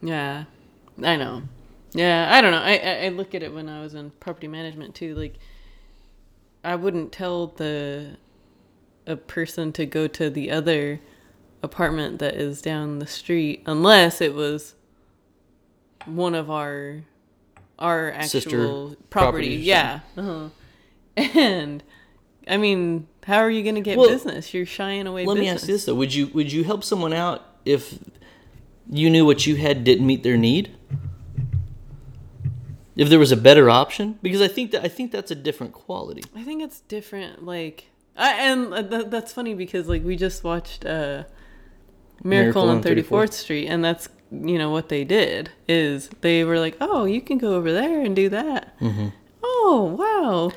Yeah, 0.01 0.45
I 1.03 1.17
know. 1.17 1.43
Yeah, 1.93 2.29
I 2.31 2.41
don't 2.41 2.53
know. 2.53 2.63
I, 2.63 2.77
I 2.77 3.05
I 3.07 3.09
look 3.09 3.35
at 3.35 3.43
it 3.43 3.53
when 3.53 3.69
I 3.69 3.81
was 3.81 3.95
in 3.95 4.11
property 4.21 4.47
management 4.49 4.95
too. 4.95 5.15
Like, 5.15 5.35
I 6.63 6.77
wouldn't 6.77 7.11
tell 7.13 7.49
the 7.49 8.17
a 9.07 9.17
person 9.17 9.73
to 9.73 9.87
go 9.87 10.07
to 10.07 10.29
the 10.31 10.51
other 10.51 11.01
apartment 11.63 12.19
that 12.19 12.35
is 12.35 12.61
down 12.63 12.99
the 12.99 13.07
street 13.07 13.63
unless 13.67 14.21
it 14.21 14.35
was 14.35 14.75
one 16.05 16.35
of 16.35 16.51
our 16.51 17.03
our 17.79 18.11
actual 18.13 18.29
Sister 18.29 18.97
property. 19.11 19.57
Yeah. 19.57 20.01
Uh-huh. 20.17 20.49
And 21.35 21.83
I 22.47 22.57
mean, 22.57 23.09
how 23.25 23.39
are 23.39 23.51
you 23.51 23.63
going 23.63 23.75
to 23.75 23.81
get 23.81 23.99
Well, 23.99 24.09
business? 24.09 24.55
You're 24.55 24.65
shying 24.67 25.07
away 25.07 25.25
Let 25.27 25.35
business. 25.35 25.45
me 25.45 25.55
ask 25.55 25.69
you 25.69 25.75
this 25.75 25.85
though: 25.87 25.95
Would 25.97 26.15
you 26.15 26.29
would 26.29 26.53
you 26.53 26.63
help 26.65 26.85
someone 26.85 27.13
out 27.13 27.45
if 27.65 27.99
you 28.89 29.11
knew 29.11 29.27
what 29.27 29.47
you 29.47 29.57
had 29.57 29.83
didn't 29.85 30.07
meet 30.07 30.23
their 30.23 30.37
need? 30.37 30.75
If 32.97 33.09
there 33.09 33.19
was 33.19 33.31
a 33.31 33.37
better 33.37 33.71
option, 33.71 34.19
because 34.23 34.41
I 34.41 34.49
think 34.49 34.73
that 34.73 34.85
I 34.85 34.89
think 34.89 35.13
that's 35.13 35.31
a 35.31 35.37
different 35.37 35.73
quality. 35.73 36.23
I 36.35 36.43
think 36.43 36.63
it's 36.63 36.81
different. 36.81 37.45
Like, 37.45 37.87
I, 38.17 38.33
and 38.35 38.91
th- 38.91 39.07
that's 39.09 39.33
funny 39.33 39.55
because 39.55 39.87
like 39.89 40.03
we 40.05 40.17
just 40.17 40.43
watched 40.43 40.85
uh, 40.85 41.23
Miracle, 42.25 42.25
Miracle 42.25 42.63
on 42.63 42.77
on 42.79 42.83
34th. 42.83 43.33
Street, 43.35 43.67
and 43.69 43.85
that's 43.85 44.09
you 44.31 44.59
know 44.59 44.71
what 44.71 44.89
they 44.89 45.05
did 45.05 45.51
is 45.67 46.09
they 46.21 46.45
were 46.45 46.59
like, 46.59 46.77
oh, 46.81 47.05
you 47.05 47.21
can 47.21 47.39
go 47.39 47.55
over 47.55 47.73
there 47.73 48.01
and 48.03 48.15
do 48.15 48.29
that. 48.29 48.79
Mm-hmm. 48.81 49.09
Oh 49.43 49.97
wow, 49.99 50.53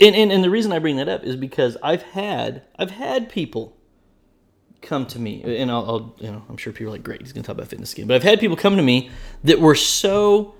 And, 0.00 0.14
and 0.16 0.32
and 0.32 0.44
the 0.44 0.50
reason 0.50 0.72
I 0.72 0.78
bring 0.78 0.96
that 0.96 1.08
up 1.08 1.24
is 1.24 1.36
because 1.36 1.76
I've 1.82 2.02
had 2.02 2.62
I've 2.78 2.90
had 2.90 3.28
people 3.28 3.76
come 4.80 5.06
to 5.06 5.18
me, 5.18 5.42
and 5.42 5.70
I'll, 5.70 5.88
I'll 5.88 6.16
you 6.18 6.30
know 6.30 6.44
I'm 6.48 6.56
sure 6.56 6.72
people 6.72 6.88
are 6.88 6.96
like, 6.96 7.04
great, 7.04 7.20
he's 7.20 7.32
gonna 7.32 7.44
talk 7.44 7.56
about 7.56 7.68
fitness 7.68 7.92
again. 7.92 8.06
But 8.06 8.16
I've 8.16 8.22
had 8.22 8.40
people 8.40 8.56
come 8.56 8.76
to 8.76 8.82
me 8.82 9.10
that 9.44 9.60
were 9.60 9.74
so 9.74 10.54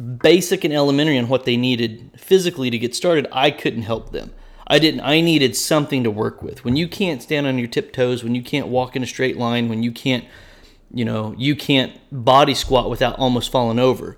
basic 0.00 0.64
and 0.64 0.72
elementary 0.72 1.18
on 1.18 1.28
what 1.28 1.44
they 1.44 1.56
needed 1.56 2.10
physically 2.16 2.70
to 2.70 2.78
get 2.78 2.94
started, 2.94 3.26
I 3.32 3.50
couldn't 3.50 3.82
help 3.82 4.12
them. 4.12 4.32
I 4.66 4.78
didn't. 4.78 5.00
I 5.00 5.20
needed 5.20 5.56
something 5.56 6.04
to 6.04 6.10
work 6.10 6.42
with. 6.42 6.64
When 6.64 6.76
you 6.76 6.86
can't 6.86 7.20
stand 7.22 7.46
on 7.46 7.58
your 7.58 7.66
tiptoes, 7.66 8.22
when 8.22 8.34
you 8.36 8.42
can't 8.42 8.68
walk 8.68 8.94
in 8.94 9.02
a 9.02 9.06
straight 9.06 9.36
line, 9.36 9.68
when 9.68 9.82
you 9.82 9.90
can't, 9.90 10.24
you 10.92 11.04
know, 11.04 11.34
you 11.38 11.54
can't 11.56 11.92
body 12.10 12.54
squat 12.54 12.90
without 12.90 13.18
almost 13.18 13.50
falling 13.50 13.78
over. 13.78 14.16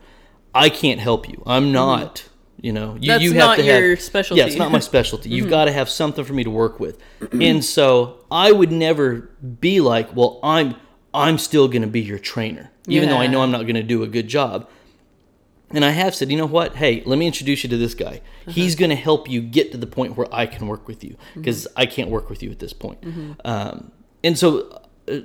I 0.54 0.68
can't 0.68 1.00
help 1.00 1.28
you. 1.28 1.42
I'm 1.46 1.64
mm-hmm. 1.64 1.72
not. 1.72 2.28
You 2.60 2.72
know, 2.72 2.96
you, 3.00 3.08
That's 3.08 3.24
you 3.24 3.32
have 3.32 3.38
not 3.38 3.56
to 3.56 3.64
your 3.64 3.90
have, 3.90 4.00
specialty. 4.00 4.40
Yeah, 4.40 4.46
it's 4.46 4.56
not 4.56 4.70
my 4.70 4.78
specialty. 4.92 5.30
You've 5.30 5.44
mm-hmm. 5.44 5.50
got 5.50 5.64
to 5.64 5.72
have 5.72 5.90
something 5.90 6.24
for 6.24 6.32
me 6.32 6.44
to 6.44 6.50
work 6.50 6.78
with. 6.78 7.00
and 7.32 7.64
so 7.64 8.24
I 8.30 8.52
would 8.52 8.70
never 8.70 9.30
be 9.60 9.80
like, 9.80 10.14
well, 10.14 10.38
I'm 10.44 10.76
I'm 11.12 11.38
still 11.38 11.66
going 11.66 11.82
to 11.82 11.88
be 11.88 12.00
your 12.00 12.20
trainer, 12.20 12.70
even 12.86 13.08
though 13.08 13.16
I 13.16 13.26
know 13.26 13.42
I'm 13.42 13.50
not 13.50 13.62
going 13.62 13.74
to 13.74 13.82
do 13.82 14.02
a 14.04 14.06
good 14.06 14.28
job. 14.28 14.68
And 15.70 15.84
I 15.84 15.90
have 15.90 16.14
said, 16.14 16.30
you 16.30 16.36
know 16.36 16.46
what? 16.46 16.76
Hey, 16.76 17.02
let 17.04 17.18
me 17.18 17.26
introduce 17.26 17.64
you 17.64 17.70
to 17.70 17.76
this 17.76 17.94
guy. 17.94 18.20
Uh-huh. 18.42 18.52
He's 18.52 18.76
going 18.76 18.90
to 18.90 18.96
help 18.96 19.28
you 19.28 19.40
get 19.40 19.72
to 19.72 19.78
the 19.78 19.86
point 19.86 20.16
where 20.16 20.32
I 20.32 20.46
can 20.46 20.66
work 20.66 20.86
with 20.86 21.02
you 21.02 21.12
mm-hmm. 21.12 21.40
because 21.40 21.66
I 21.76 21.86
can't 21.86 22.10
work 22.10 22.28
with 22.30 22.42
you 22.42 22.50
at 22.50 22.58
this 22.58 22.72
point. 22.72 23.02
Um, 23.44 23.90
and 24.22 24.38
so, 24.38 24.82
uh, 25.08 25.20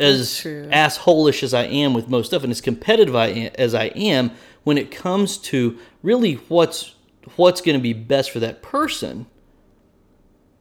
as 0.00 0.38
true. 0.38 0.68
assholish 0.68 1.42
as 1.42 1.54
I 1.54 1.64
am 1.64 1.94
with 1.94 2.08
most 2.08 2.28
stuff, 2.28 2.42
and 2.42 2.50
as 2.50 2.60
competitive 2.60 3.14
I 3.14 3.26
am, 3.28 3.52
as 3.56 3.74
I 3.74 3.86
am, 3.86 4.32
when 4.64 4.78
it 4.78 4.90
comes 4.90 5.38
to 5.38 5.78
really 6.02 6.34
what's 6.34 6.94
what's 7.36 7.60
going 7.60 7.78
to 7.78 7.82
be 7.82 7.92
best 7.92 8.30
for 8.30 8.40
that 8.40 8.62
person, 8.62 9.26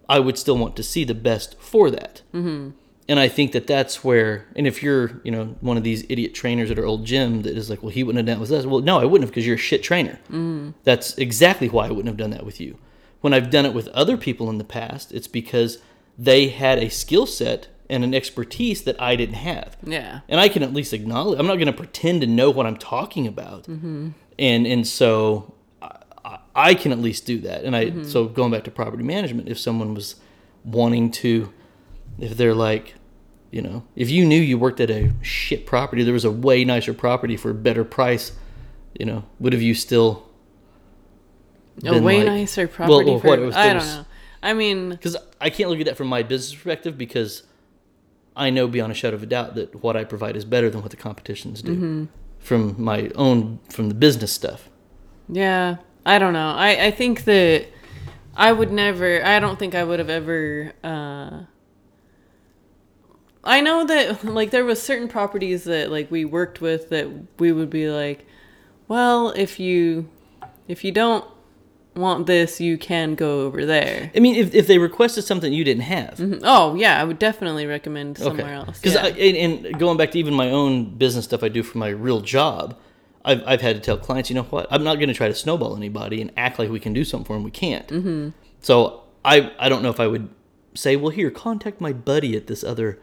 I 0.07 0.19
would 0.19 0.37
still 0.37 0.57
want 0.57 0.75
to 0.77 0.83
see 0.83 1.03
the 1.03 1.15
best 1.15 1.59
for 1.59 1.89
that. 1.91 2.21
Mm-hmm. 2.33 2.71
And 3.07 3.19
I 3.19 3.27
think 3.27 3.53
that 3.53 3.65
that's 3.65 4.03
where, 4.03 4.45
and 4.55 4.67
if 4.67 4.83
you're, 4.83 5.19
you 5.23 5.31
know, 5.31 5.55
one 5.61 5.77
of 5.77 5.83
these 5.83 6.05
idiot 6.09 6.35
trainers 6.35 6.69
at 6.69 6.77
our 6.77 6.85
old 6.85 7.05
gym 7.05 7.41
that 7.41 7.57
is 7.57 7.67
like, 7.67 7.81
well, 7.81 7.89
he 7.89 8.03
wouldn't 8.03 8.17
have 8.17 8.27
done 8.27 8.37
it 8.37 8.41
with 8.41 8.51
us. 8.51 8.67
Well, 8.67 8.81
no, 8.81 8.99
I 8.99 9.05
wouldn't 9.05 9.27
have 9.27 9.31
because 9.31 9.47
you're 9.47 9.55
a 9.55 9.59
shit 9.59 9.81
trainer. 9.81 10.19
Mm. 10.29 10.75
That's 10.83 11.17
exactly 11.17 11.69
why 11.69 11.87
I 11.87 11.89
wouldn't 11.89 12.07
have 12.07 12.17
done 12.17 12.29
that 12.31 12.45
with 12.45 12.61
you. 12.61 12.77
When 13.21 13.33
I've 13.33 13.49
done 13.49 13.65
it 13.65 13.73
with 13.73 13.87
other 13.89 14.15
people 14.15 14.47
in 14.49 14.59
the 14.59 14.63
past, 14.63 15.11
it's 15.11 15.27
because 15.27 15.79
they 16.19 16.49
had 16.49 16.77
a 16.77 16.89
skill 16.89 17.25
set 17.25 17.67
and 17.89 18.03
an 18.03 18.13
expertise 18.13 18.83
that 18.83 19.01
I 19.01 19.15
didn't 19.15 19.35
have. 19.35 19.75
yeah, 19.83 20.19
And 20.29 20.39
I 20.39 20.47
can 20.49 20.61
at 20.63 20.73
least 20.73 20.93
acknowledge. 20.93 21.39
I'm 21.39 21.47
not 21.47 21.55
going 21.55 21.67
to 21.67 21.73
pretend 21.73 22.21
to 22.21 22.27
know 22.27 22.51
what 22.51 22.65
I'm 22.67 22.77
talking 22.77 23.25
about. 23.27 23.63
Mm-hmm. 23.63 24.09
And 24.37 24.67
and 24.67 24.87
so 24.87 25.55
I, 25.81 26.37
I- 26.55 26.73
can 26.75 26.91
at 26.91 26.99
least 26.99 27.25
do 27.25 27.39
that. 27.41 27.63
And 27.63 27.75
I 27.75 28.03
so 28.03 28.25
going 28.27 28.51
back 28.51 28.63
to 28.65 28.71
property 28.71 29.03
management, 29.03 29.49
if 29.49 29.57
someone 29.59 29.93
was 29.93 30.15
wanting 30.63 31.09
to, 31.11 31.51
if 32.19 32.37
they're 32.37 32.53
like, 32.55 32.93
you 33.51 33.61
know, 33.63 33.83
if 33.95 34.09
you 34.11 34.25
knew 34.25 34.39
you 34.39 34.57
worked 34.59 34.79
at 34.79 34.91
a 34.91 35.11
shit 35.23 35.65
property, 35.65 36.03
there 36.03 36.13
was 36.13 36.25
a 36.25 36.31
way 36.31 36.63
nicer 36.63 36.93
property 36.93 37.35
for 37.37 37.49
a 37.49 37.53
better 37.55 37.83
price, 37.83 38.33
you 38.99 39.05
know, 39.05 39.23
would 39.39 39.53
have 39.53 39.61
you 39.63 39.73
still? 39.73 40.25
a 41.85 41.99
way 42.01 42.17
like- 42.17 42.25
nicer 42.27 42.67
property. 42.67 43.09
well, 43.09 43.19
for, 43.19 43.27
what, 43.27 43.39
was- 43.39 43.55
I 43.55 43.67
don't 43.67 43.75
was- 43.77 43.95
know. 43.95 44.05
I 44.41 44.53
mean, 44.53 44.89
Because 44.91 45.17
I 45.41 45.49
can't 45.49 45.69
look 45.69 45.79
at 45.81 45.85
that 45.87 45.97
from 45.97 46.07
my 46.07 46.23
business 46.23 46.53
perspective 46.55 46.97
because 46.97 47.43
I 48.39 48.49
know 48.49 48.67
beyond 48.67 48.91
a 48.91 48.95
shadow 48.95 49.15
of 49.15 49.23
a 49.23 49.25
doubt 49.27 49.55
that 49.55 49.83
what 49.83 49.95
I 49.95 50.03
provide 50.03 50.35
is 50.35 50.45
better 50.45 50.69
than 50.69 50.81
what 50.81 50.91
the 50.91 50.97
competitions 50.97 51.61
do. 51.61 52.07
From 52.39 52.75
my 52.81 53.11
own, 53.15 53.59
from 53.69 53.89
the 53.89 53.95
business 53.95 54.31
stuff. 54.31 54.69
Yeah, 55.27 55.77
I 56.05 56.17
don't 56.19 56.33
know. 56.33 56.51
I, 56.51 56.85
I 56.85 56.91
think 56.91 57.25
that 57.25 57.67
I 58.35 58.51
would 58.51 58.71
never, 58.71 59.23
I 59.23 59.39
don't 59.39 59.59
think 59.59 59.75
I 59.75 59.83
would 59.83 59.99
have 59.99 60.09
ever 60.09 60.73
uh, 60.83 61.41
I 63.43 63.61
know 63.61 63.85
that 63.85 64.23
like 64.23 64.51
there 64.51 64.65
was 64.65 64.81
certain 64.81 65.07
properties 65.07 65.63
that 65.63 65.91
like 65.91 66.11
we 66.11 66.25
worked 66.25 66.61
with 66.61 66.89
that 66.89 67.07
we 67.39 67.51
would 67.51 67.69
be 67.69 67.89
like, 67.89 68.25
well, 68.87 69.29
if 69.31 69.59
you 69.59 70.09
if 70.67 70.83
you 70.83 70.91
don't 70.91 71.25
want 71.99 72.25
this, 72.27 72.59
you 72.59 72.77
can 72.77 73.15
go 73.15 73.41
over 73.41 73.65
there. 73.65 74.11
I 74.15 74.19
mean, 74.19 74.35
if, 74.35 74.53
if 74.55 74.67
they 74.67 74.77
requested 74.77 75.23
something 75.23 75.51
you 75.53 75.63
didn't 75.63 75.83
have, 75.83 76.15
Mhm. 76.17 76.41
Oh 76.43 76.75
yeah, 76.75 76.99
I 76.99 77.03
would 77.03 77.19
definitely 77.19 77.65
recommend 77.65 78.17
somewhere 78.17 78.53
else. 78.53 78.79
Because 78.79 78.95
yeah. 78.95 79.05
and, 79.07 79.65
and 79.65 79.79
going 79.79 79.97
back 79.97 80.11
to 80.11 80.19
even 80.19 80.33
my 80.33 80.49
own 80.49 80.95
business 80.97 81.25
stuff 81.25 81.43
I 81.43 81.49
do 81.49 81.61
for 81.63 81.77
my 81.77 81.89
real 81.89 82.21
job, 82.21 82.77
I've, 83.25 83.43
I've 83.45 83.61
had 83.61 83.75
to 83.75 83.81
tell 83.81 83.97
clients, 83.97 84.29
you 84.29 84.35
know 84.35 84.43
what, 84.43 84.65
I'm 84.71 84.83
not 84.83 84.95
going 84.95 85.09
to 85.09 85.13
try 85.13 85.27
to 85.27 85.35
snowball 85.35 85.75
anybody 85.75 86.21
and 86.21 86.31
act 86.37 86.57
like 86.57 86.69
we 86.69 86.79
can 86.79 86.93
do 86.93 87.03
something 87.03 87.25
for 87.25 87.33
them. 87.33 87.43
We 87.43 87.51
can't. 87.51 87.87
Mm-hmm. 87.87 88.29
So 88.61 89.03
I 89.23 89.51
I 89.59 89.69
don't 89.69 89.83
know 89.83 89.89
if 89.89 89.99
I 89.99 90.07
would 90.07 90.29
say, 90.75 90.95
well, 90.95 91.11
here, 91.11 91.29
contact 91.29 91.81
my 91.81 91.91
buddy 91.93 92.35
at 92.37 92.47
this 92.47 92.63
other 92.63 92.99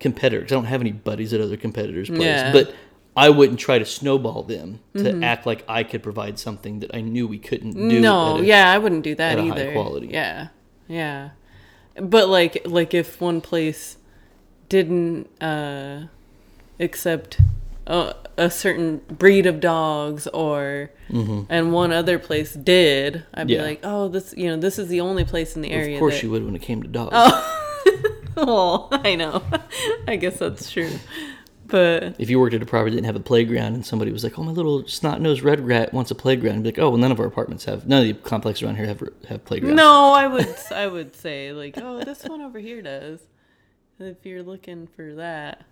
competitor. 0.00 0.42
'cause 0.42 0.52
I 0.52 0.54
don't 0.56 0.64
have 0.64 0.80
any 0.80 0.92
buddies 0.92 1.32
at 1.32 1.40
other 1.40 1.56
competitors' 1.56 2.08
place, 2.08 2.22
Yeah. 2.22 2.52
but. 2.52 2.74
I 3.16 3.28
wouldn't 3.28 3.58
try 3.60 3.78
to 3.78 3.84
snowball 3.84 4.42
them 4.42 4.80
to 4.96 5.22
act 5.22 5.44
like 5.44 5.64
I 5.68 5.82
could 5.84 6.02
provide 6.02 6.38
something 6.38 6.80
that 6.80 6.94
I 6.94 7.00
knew 7.02 7.28
we 7.28 7.38
couldn't 7.38 7.72
do. 7.88 8.00
no, 8.00 8.38
a- 8.38 8.42
yeah, 8.42 8.72
I 8.72 8.78
wouldn't 8.78 9.02
do 9.04 9.14
that 9.16 9.38
at 9.38 9.38
a 9.38 9.42
high 9.42 9.48
either. 9.50 9.72
quality. 9.72 10.08
Yeah, 10.08 10.48
yeah. 10.88 11.30
But 12.00 12.28
like, 12.30 12.62
like 12.66 12.94
if 12.94 13.20
one 13.20 13.42
place 13.42 13.98
didn't 14.70 15.28
uh, 15.42 16.06
accept 16.80 17.38
a, 17.86 18.14
a 18.38 18.48
certain 18.50 18.98
breed 19.10 19.44
of 19.44 19.60
dogs, 19.60 20.26
or 20.28 20.90
and 21.10 21.72
one 21.74 21.92
other 21.92 22.18
place 22.18 22.54
did, 22.54 23.24
I'd 23.34 23.46
be 23.46 23.52
Mm-hmm. 23.54 23.60
Yeah. 23.60 23.66
like, 23.68 23.80
oh, 23.84 24.08
this, 24.08 24.32
you 24.34 24.46
know, 24.46 24.56
this 24.56 24.78
is 24.78 24.88
the 24.88 25.02
only 25.02 25.24
place 25.26 25.54
in 25.54 25.60
the 25.60 25.70
area. 25.70 25.96
Of 25.96 26.00
course 26.00 26.14
that, 26.14 26.22
you 26.22 26.30
would 26.30 26.44
when 26.46 26.56
it 26.56 26.62
came 26.62 26.82
to 26.82 26.88
dogs. 26.88 27.12
Oh, 28.38 28.88
I 29.04 29.14
know. 29.16 29.42
I 30.08 30.16
guess 30.16 30.38
that's 30.38 30.70
true. 30.70 30.88
But 31.72 32.16
if 32.18 32.28
you 32.28 32.38
worked 32.38 32.54
at 32.54 32.60
a 32.60 32.66
property 32.66 32.90
that 32.90 32.96
didn't 32.96 33.06
have 33.06 33.16
a 33.16 33.20
playground 33.20 33.72
and 33.72 33.84
somebody 33.84 34.12
was 34.12 34.22
like, 34.22 34.38
"Oh, 34.38 34.42
my 34.42 34.52
little 34.52 34.86
snot-nosed 34.86 35.42
red 35.42 35.66
rat 35.66 35.94
wants 35.94 36.10
a 36.10 36.14
playground," 36.14 36.56
you'd 36.56 36.62
be 36.64 36.68
like, 36.68 36.78
"Oh, 36.78 36.90
well, 36.90 36.98
none 36.98 37.10
of 37.10 37.18
our 37.18 37.24
apartments 37.24 37.64
have. 37.64 37.88
None 37.88 38.02
of 38.02 38.08
the 38.08 38.28
complexes 38.28 38.62
around 38.62 38.76
here 38.76 38.84
have 38.84 39.02
have 39.30 39.42
playgrounds." 39.46 39.74
no, 39.74 40.12
I 40.12 40.26
would, 40.26 40.54
I 40.70 40.86
would 40.86 41.16
say 41.16 41.54
like, 41.54 41.78
oh, 41.78 42.04
this 42.04 42.24
one 42.24 42.42
over 42.42 42.58
here 42.58 42.82
does. 42.82 43.20
If 43.98 44.26
you're 44.26 44.42
looking 44.42 44.86
for 44.86 45.14
that, 45.14 45.64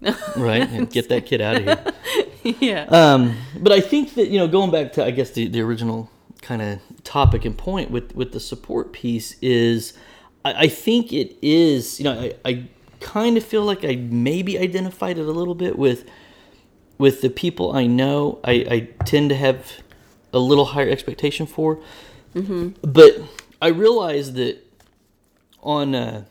right? 0.36 0.68
And 0.68 0.88
get 0.88 1.08
that 1.08 1.26
kid 1.26 1.40
out 1.40 1.56
of 1.56 1.64
here. 1.64 2.56
yeah. 2.60 2.84
Um, 2.84 3.36
but 3.58 3.72
I 3.72 3.80
think 3.80 4.14
that 4.14 4.28
you 4.28 4.38
know, 4.38 4.46
going 4.46 4.70
back 4.70 4.92
to 4.92 5.04
I 5.04 5.10
guess 5.10 5.32
the, 5.32 5.48
the 5.48 5.60
original 5.60 6.08
kind 6.40 6.62
of 6.62 6.78
topic 7.02 7.44
and 7.44 7.58
point 7.58 7.90
with 7.90 8.14
with 8.14 8.30
the 8.30 8.38
support 8.38 8.92
piece 8.92 9.36
is, 9.40 9.94
I, 10.44 10.52
I 10.52 10.68
think 10.68 11.12
it 11.12 11.36
is. 11.42 11.98
You 11.98 12.04
know, 12.04 12.12
I, 12.20 12.34
I 12.44 12.68
kind 13.04 13.36
of 13.36 13.44
feel 13.44 13.62
like 13.62 13.84
I 13.84 13.96
maybe 13.96 14.58
identified 14.58 15.18
it 15.18 15.26
a 15.26 15.30
little 15.30 15.54
bit 15.54 15.78
with 15.78 16.04
with 16.98 17.20
the 17.20 17.30
people 17.30 17.72
I 17.72 17.86
know. 17.86 18.38
I, 18.44 18.52
I 18.70 18.78
tend 19.04 19.28
to 19.30 19.36
have 19.36 19.58
a 20.32 20.38
little 20.38 20.64
higher 20.66 20.88
expectation 20.88 21.46
for, 21.46 21.78
but 22.82 23.12
I 23.62 23.68
realize 23.68 24.32
that 24.34 24.58
on 25.62 25.94
uh, 25.94 26.24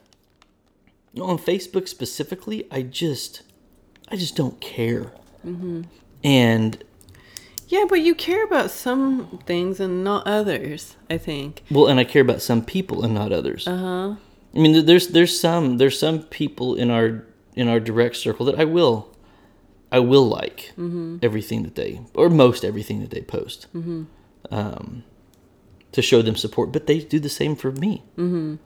on 1.20 1.38
Facebook 1.38 1.88
specifically, 1.88 2.66
I 2.70 2.82
just 2.82 3.42
I 4.08 4.16
just 4.16 4.36
don't 4.36 4.60
care. 4.60 5.12
And 6.22 6.82
Yeah, 7.68 7.84
but 7.88 8.00
you 8.00 8.14
care 8.14 8.44
about 8.44 8.70
some 8.70 9.40
things 9.46 9.80
and 9.80 10.02
not 10.04 10.26
others, 10.26 10.96
I 11.10 11.18
think. 11.18 11.62
well, 11.70 11.86
and 11.86 11.98
I 12.00 12.04
care 12.04 12.22
about 12.22 12.40
some 12.42 12.64
people 12.64 13.04
and 13.04 13.14
not 13.14 13.32
others. 13.32 13.66
Uh 13.66 13.76
huh. 13.76 14.14
I 14.54 14.58
mean, 14.58 14.86
there's 14.86 15.08
there's 15.08 15.38
some 15.38 15.78
there's 15.78 15.98
some 15.98 16.22
people 16.22 16.74
in 16.74 16.90
our 16.90 17.24
in 17.56 17.68
our 17.68 17.80
direct 17.80 18.16
circle 18.16 18.46
that 18.46 18.58
I 18.58 18.64
will 18.64 19.14
I 19.90 19.98
will 19.98 20.26
like 20.26 20.72
everything 21.22 21.62
that 21.64 21.74
they 21.74 22.00
or 22.14 22.28
most 22.30 22.64
everything 22.64 23.00
that 23.00 23.10
they 23.10 23.20
post, 23.20 23.66
um, 24.50 25.04
to 25.92 26.02
show 26.02 26.22
them 26.22 26.36
support. 26.36 26.72
But 26.72 26.86
they 26.86 27.00
do 27.00 27.18
the 27.18 27.28
same 27.28 27.56
for 27.56 27.72
me. 27.72 28.02
Mm-hmm. 28.16 28.56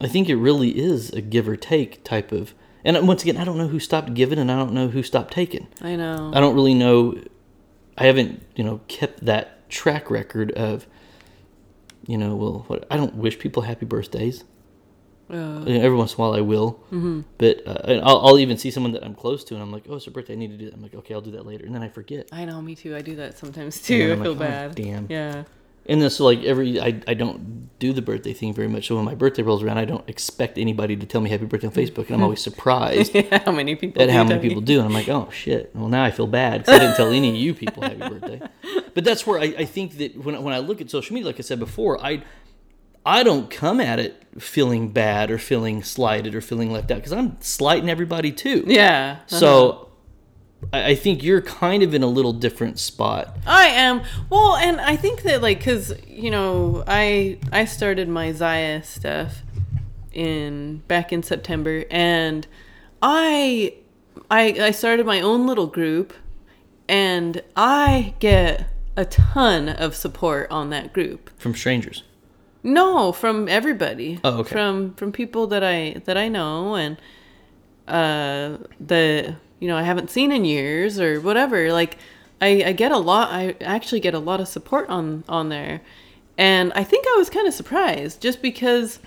I 0.00 0.08
think 0.08 0.28
it 0.28 0.36
really 0.36 0.78
is 0.78 1.10
a 1.10 1.20
give 1.20 1.48
or 1.48 1.56
take 1.56 2.04
type 2.04 2.32
of. 2.32 2.54
And 2.84 3.08
once 3.08 3.22
again, 3.22 3.36
I 3.36 3.44
don't 3.44 3.58
know 3.58 3.68
who 3.68 3.80
stopped 3.80 4.14
giving, 4.14 4.38
and 4.38 4.50
I 4.50 4.56
don't 4.56 4.72
know 4.72 4.88
who 4.88 5.02
stopped 5.02 5.32
taking. 5.32 5.66
I 5.80 5.96
know. 5.96 6.30
I 6.32 6.40
don't 6.40 6.54
really 6.54 6.74
know. 6.74 7.20
I 7.98 8.04
haven't, 8.04 8.42
you 8.54 8.62
know, 8.62 8.80
kept 8.86 9.24
that 9.24 9.68
track 9.68 10.10
record 10.10 10.52
of, 10.52 10.86
you 12.06 12.16
know, 12.16 12.36
well, 12.36 12.64
what, 12.68 12.86
I 12.90 12.96
don't 12.96 13.16
wish 13.16 13.38
people 13.38 13.62
happy 13.62 13.86
birthdays. 13.86 14.44
Uh, 15.28 15.64
every 15.66 15.96
once 15.96 16.12
in 16.14 16.16
a 16.16 16.20
while 16.20 16.34
I 16.34 16.40
will, 16.40 16.78
but 17.38 17.66
uh, 17.66 17.72
and 17.84 18.00
I'll, 18.02 18.20
I'll 18.26 18.38
even 18.38 18.56
see 18.58 18.70
someone 18.70 18.92
that 18.92 19.04
I'm 19.04 19.14
close 19.14 19.42
to, 19.44 19.54
and 19.54 19.62
I'm 19.62 19.72
like, 19.72 19.84
oh, 19.88 19.96
it's 19.96 20.04
her 20.04 20.10
birthday. 20.12 20.34
I 20.34 20.36
need 20.36 20.52
to 20.52 20.56
do 20.56 20.66
that. 20.66 20.74
I'm 20.74 20.82
like, 20.82 20.94
okay, 20.94 21.14
I'll 21.14 21.20
do 21.20 21.32
that 21.32 21.44
later, 21.44 21.64
and 21.66 21.74
then 21.74 21.82
I 21.82 21.88
forget. 21.88 22.28
I 22.32 22.44
know, 22.44 22.62
me 22.62 22.76
too. 22.76 22.94
I 22.94 23.02
do 23.02 23.16
that 23.16 23.36
sometimes 23.36 23.82
too. 23.82 24.12
I 24.18 24.22
feel 24.22 24.34
like, 24.34 24.50
oh, 24.50 24.68
bad. 24.68 24.74
damn. 24.76 25.06
Yeah. 25.10 25.44
And 25.88 26.02
then 26.02 26.10
so 26.10 26.24
like 26.24 26.42
every 26.42 26.80
I, 26.80 27.00
I 27.06 27.14
don't 27.14 27.68
do 27.78 27.92
the 27.92 28.02
birthday 28.02 28.32
thing 28.32 28.52
very 28.52 28.66
much. 28.66 28.88
So 28.88 28.96
when 28.96 29.04
my 29.04 29.14
birthday 29.14 29.42
rolls 29.42 29.62
around, 29.62 29.78
I 29.78 29.84
don't 29.84 30.08
expect 30.08 30.58
anybody 30.58 30.96
to 30.96 31.06
tell 31.06 31.20
me 31.20 31.30
happy 31.30 31.44
birthday 31.44 31.68
on 31.68 31.72
Facebook, 31.72 32.06
and 32.06 32.16
I'm 32.16 32.22
always 32.24 32.40
surprised 32.50 33.14
Yeah, 33.14 33.42
how 33.44 33.52
many 33.52 33.76
people? 33.76 34.02
at 34.02 34.10
how 34.10 34.24
many 34.24 34.40
me? 34.40 34.48
people 34.48 34.62
do. 34.62 34.78
And 34.80 34.86
I'm 34.88 34.92
like, 34.94 35.08
oh 35.08 35.28
shit. 35.32 35.70
Well, 35.74 35.88
now 35.88 36.02
I 36.04 36.10
feel 36.10 36.26
bad 36.26 36.62
because 36.62 36.74
I 36.74 36.78
didn't 36.80 36.96
tell 36.96 37.12
any 37.12 37.28
of 37.30 37.36
you 37.36 37.54
people 37.54 37.84
happy 37.84 37.98
birthday. 38.00 38.40
But 38.94 39.04
that's 39.04 39.26
where 39.28 39.38
I, 39.38 39.54
I 39.58 39.64
think 39.64 39.98
that 39.98 40.16
when 40.24 40.42
when 40.42 40.52
I 40.54 40.58
look 40.58 40.80
at 40.80 40.90
social 40.90 41.14
media, 41.14 41.26
like 41.28 41.38
I 41.38 41.42
said 41.42 41.60
before, 41.60 42.04
I 42.04 42.22
I 43.06 43.22
don't 43.22 43.48
come 43.48 43.80
at 43.80 44.00
it 44.00 44.22
feeling 44.38 44.88
bad 44.88 45.30
or 45.30 45.38
feeling 45.38 45.82
slighted 45.82 46.34
or 46.34 46.40
feeling 46.40 46.72
left 46.72 46.90
out 46.90 46.96
because 46.96 47.12
I'm 47.12 47.40
slighting 47.40 47.88
everybody 47.88 48.32
too. 48.32 48.64
Yeah. 48.66 49.18
uh-huh. 49.20 49.38
So 49.38 49.88
I, 50.72 50.90
I 50.90 50.94
think 50.96 51.22
you're 51.22 51.40
kind 51.40 51.82
of 51.84 51.94
in 51.94 52.02
a 52.02 52.08
little 52.08 52.32
different 52.32 52.78
spot. 52.80 53.36
I 53.46 53.66
am. 53.68 54.02
Well, 54.28 54.56
and 54.56 54.80
I 54.80 54.96
think 54.96 55.22
that 55.22 55.40
like 55.40 55.62
cuz 55.62 55.92
you 56.06 56.30
know, 56.30 56.82
I 56.86 57.38
I 57.52 57.64
started 57.64 58.08
my 58.08 58.32
Zaya 58.32 58.82
stuff 58.82 59.42
in 60.12 60.78
back 60.88 61.12
in 61.12 61.22
September 61.22 61.84
and 61.90 62.46
I 63.00 63.74
I 64.30 64.56
I 64.60 64.70
started 64.72 65.06
my 65.06 65.20
own 65.20 65.46
little 65.46 65.68
group 65.68 66.12
and 66.88 67.42
I 67.54 68.14
get 68.18 68.68
a 68.96 69.04
ton 69.04 69.68
of 69.68 69.94
support 69.94 70.50
on 70.50 70.70
that 70.70 70.92
group. 70.92 71.30
From 71.38 71.54
strangers. 71.54 72.02
No, 72.66 73.12
from 73.12 73.48
everybody. 73.48 74.18
Oh, 74.24 74.40
okay. 74.40 74.50
From 74.50 74.94
from 74.94 75.12
people 75.12 75.46
that 75.46 75.62
I 75.62 76.02
that 76.04 76.16
I 76.16 76.28
know 76.28 76.74
and 76.74 76.96
uh 77.86 78.58
that 78.80 79.36
you 79.60 79.68
know 79.68 79.76
I 79.76 79.82
haven't 79.82 80.10
seen 80.10 80.32
in 80.32 80.44
years 80.44 80.98
or 80.98 81.20
whatever. 81.20 81.72
Like 81.72 81.96
I 82.40 82.64
I 82.66 82.72
get 82.72 82.90
a 82.92 82.98
lot. 82.98 83.30
I 83.30 83.54
actually 83.60 84.00
get 84.00 84.14
a 84.14 84.18
lot 84.18 84.40
of 84.40 84.48
support 84.48 84.88
on 84.88 85.22
on 85.28 85.48
there, 85.48 85.80
and 86.36 86.72
I 86.74 86.82
think 86.84 87.06
I 87.06 87.14
was 87.16 87.30
kind 87.30 87.46
of 87.48 87.54
surprised 87.54 88.20
just 88.20 88.42
because. 88.42 88.98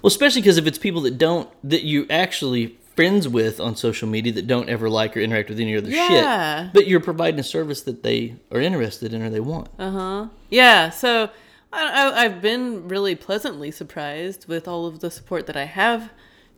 Well, 0.00 0.08
especially 0.08 0.42
because 0.42 0.58
if 0.58 0.66
it's 0.66 0.78
people 0.78 1.02
that 1.02 1.18
don't 1.18 1.48
that 1.64 1.82
you 1.82 2.06
actually 2.08 2.78
friends 2.96 3.28
with 3.28 3.60
on 3.60 3.76
social 3.76 4.08
media 4.08 4.32
that 4.32 4.46
don't 4.46 4.68
ever 4.68 4.88
like 4.88 5.16
or 5.16 5.20
interact 5.20 5.48
with 5.50 5.60
any 5.60 5.76
other 5.76 5.90
Yeah. 5.90 6.64
shit, 6.64 6.72
but 6.72 6.86
you're 6.86 7.00
providing 7.00 7.38
a 7.40 7.44
service 7.44 7.82
that 7.82 8.02
they 8.04 8.36
are 8.50 8.60
interested 8.60 9.12
in 9.12 9.22
or 9.22 9.28
they 9.30 9.40
want. 9.40 9.68
Uh 9.78 9.90
huh. 9.90 10.26
Yeah. 10.50 10.90
So 10.90 11.30
I, 11.72 12.10
I 12.12 12.24
I've 12.24 12.40
been 12.42 12.88
really 12.88 13.14
pleasantly 13.14 13.70
surprised 13.70 14.46
with 14.48 14.66
all 14.68 14.86
of 14.86 15.00
the 15.00 15.10
support 15.10 15.46
that 15.46 15.56
I 15.56 15.64
have 15.64 16.10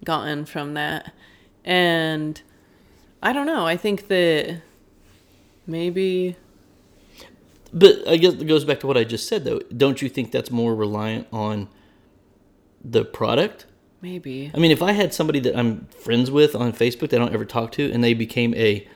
gotten 0.05 0.45
from 0.47 0.75
that, 0.75 1.13
and 1.65 2.41
I 3.23 3.33
don't 3.33 3.47
know. 3.47 3.67
I 3.67 3.77
think 3.77 4.09
that 4.09 4.63
maybe 5.67 6.37
But 7.73 8.07
I 8.09 8.17
guess 8.17 8.35
it 8.35 8.47
goes 8.47 8.65
back 8.65 8.81
to 8.81 8.87
what 8.87 8.97
I 8.97 9.05
just 9.05 9.29
said, 9.29 9.45
though. 9.45 9.61
Don't 9.77 10.03
you 10.03 10.09
think 10.09 10.33
that's 10.33 10.51
more 10.51 10.75
reliant 10.75 11.29
on 11.33 11.69
the 12.85 13.05
product? 13.05 13.67
maybe 14.03 14.51
I 14.55 14.59
mean, 14.59 14.71
if 14.71 14.83
I 14.83 14.93
had 14.93 15.13
somebody 15.13 15.41
that 15.41 15.57
I'm 15.57 15.87
friends 15.89 16.31
with 16.31 16.57
on 16.57 16.73
Facebook 16.73 17.11
that 17.11 17.17
I 17.17 17.19
don't 17.19 17.35
ever 17.35 17.45
talk 17.45 17.73
to, 17.73 17.91
and 17.93 18.03
they 18.03 18.15
became 18.15 18.55
a 18.55 18.89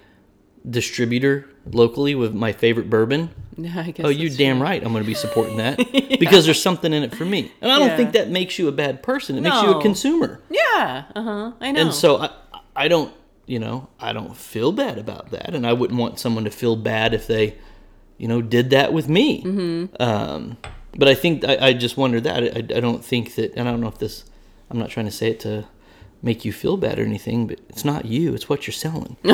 distributor 0.69 1.49
locally 1.71 2.15
with 2.15 2.35
my 2.35 2.53
favorite 2.53 2.91
bourbon, 2.91 3.31
Yeah, 3.57 3.83
I 3.87 3.91
guess. 3.91 4.05
oh, 4.05 4.11
you 4.11 4.29
damn 4.31 4.57
true. 4.59 4.65
right, 4.65 4.83
I'm 4.85 4.93
going 4.93 5.03
to 5.05 5.09
be 5.09 5.15
supporting 5.15 5.57
that 5.59 5.77
because 6.21 6.45
there's 6.45 6.61
something 6.63 6.93
in 6.93 7.03
it 7.03 7.15
for 7.15 7.25
me. 7.25 7.51
And 7.61 7.73
I 7.73 7.79
don't 7.79 7.89
Yeah. 7.89 7.97
think 7.97 8.13
that 8.13 8.29
makes 8.31 8.59
you 8.59 8.69
a 8.69 8.73
bad 8.73 9.03
person. 9.03 9.37
It 9.39 9.41
makes 9.43 9.63
you 9.63 9.71
a 9.71 9.81
consumer. 9.83 10.41
Yeah. 10.51 11.05
Uh 11.15 11.23
huh. 11.23 11.53
I 11.61 11.73
know. 11.73 11.81
And 11.81 11.95
so 11.95 12.19
I, 12.19 12.31
I 12.77 12.89
don't, 12.89 13.13
you 13.47 13.59
know, 13.59 13.89
I 14.01 14.13
don't 14.13 14.37
feel 14.37 14.73
bad 14.73 14.99
about 14.99 15.31
that, 15.31 15.55
and 15.55 15.67
I 15.67 15.73
wouldn't 15.73 15.99
want 15.99 16.19
someone 16.19 16.45
to 16.45 16.51
feel 16.51 16.77
bad 16.77 17.13
if 17.15 17.27
they, 17.27 17.57
you 18.19 18.27
know, 18.29 18.41
did 18.43 18.71
that 18.71 18.93
with 18.93 19.09
me. 19.09 19.43
Mm-hmm. 19.43 20.03
Um, 20.03 20.57
but 20.97 21.09
I 21.09 21.15
think 21.15 21.45
I, 21.45 21.69
I 21.69 21.73
just 21.73 21.97
wonder 21.97 22.21
that 22.21 22.43
I, 22.57 22.59
I 22.77 22.81
don't 22.81 23.05
think 23.05 23.35
that, 23.37 23.53
and 23.57 23.69
I 23.69 23.71
don't 23.73 23.81
know 23.81 23.89
if 23.89 23.99
this, 23.99 24.25
I'm 24.71 24.79
not 24.79 24.91
trying 24.91 25.07
to 25.07 25.13
say 25.13 25.29
it 25.31 25.41
to 25.41 25.67
make 26.23 26.45
you 26.45 26.53
feel 26.53 26.77
bad 26.77 26.99
or 26.99 27.05
anything, 27.05 27.47
but 27.47 27.59
it's 27.69 27.85
not 27.85 28.05
you; 28.07 28.33
it's 28.35 28.49
what 28.49 28.67
you're 28.67 28.73
selling. 28.73 29.17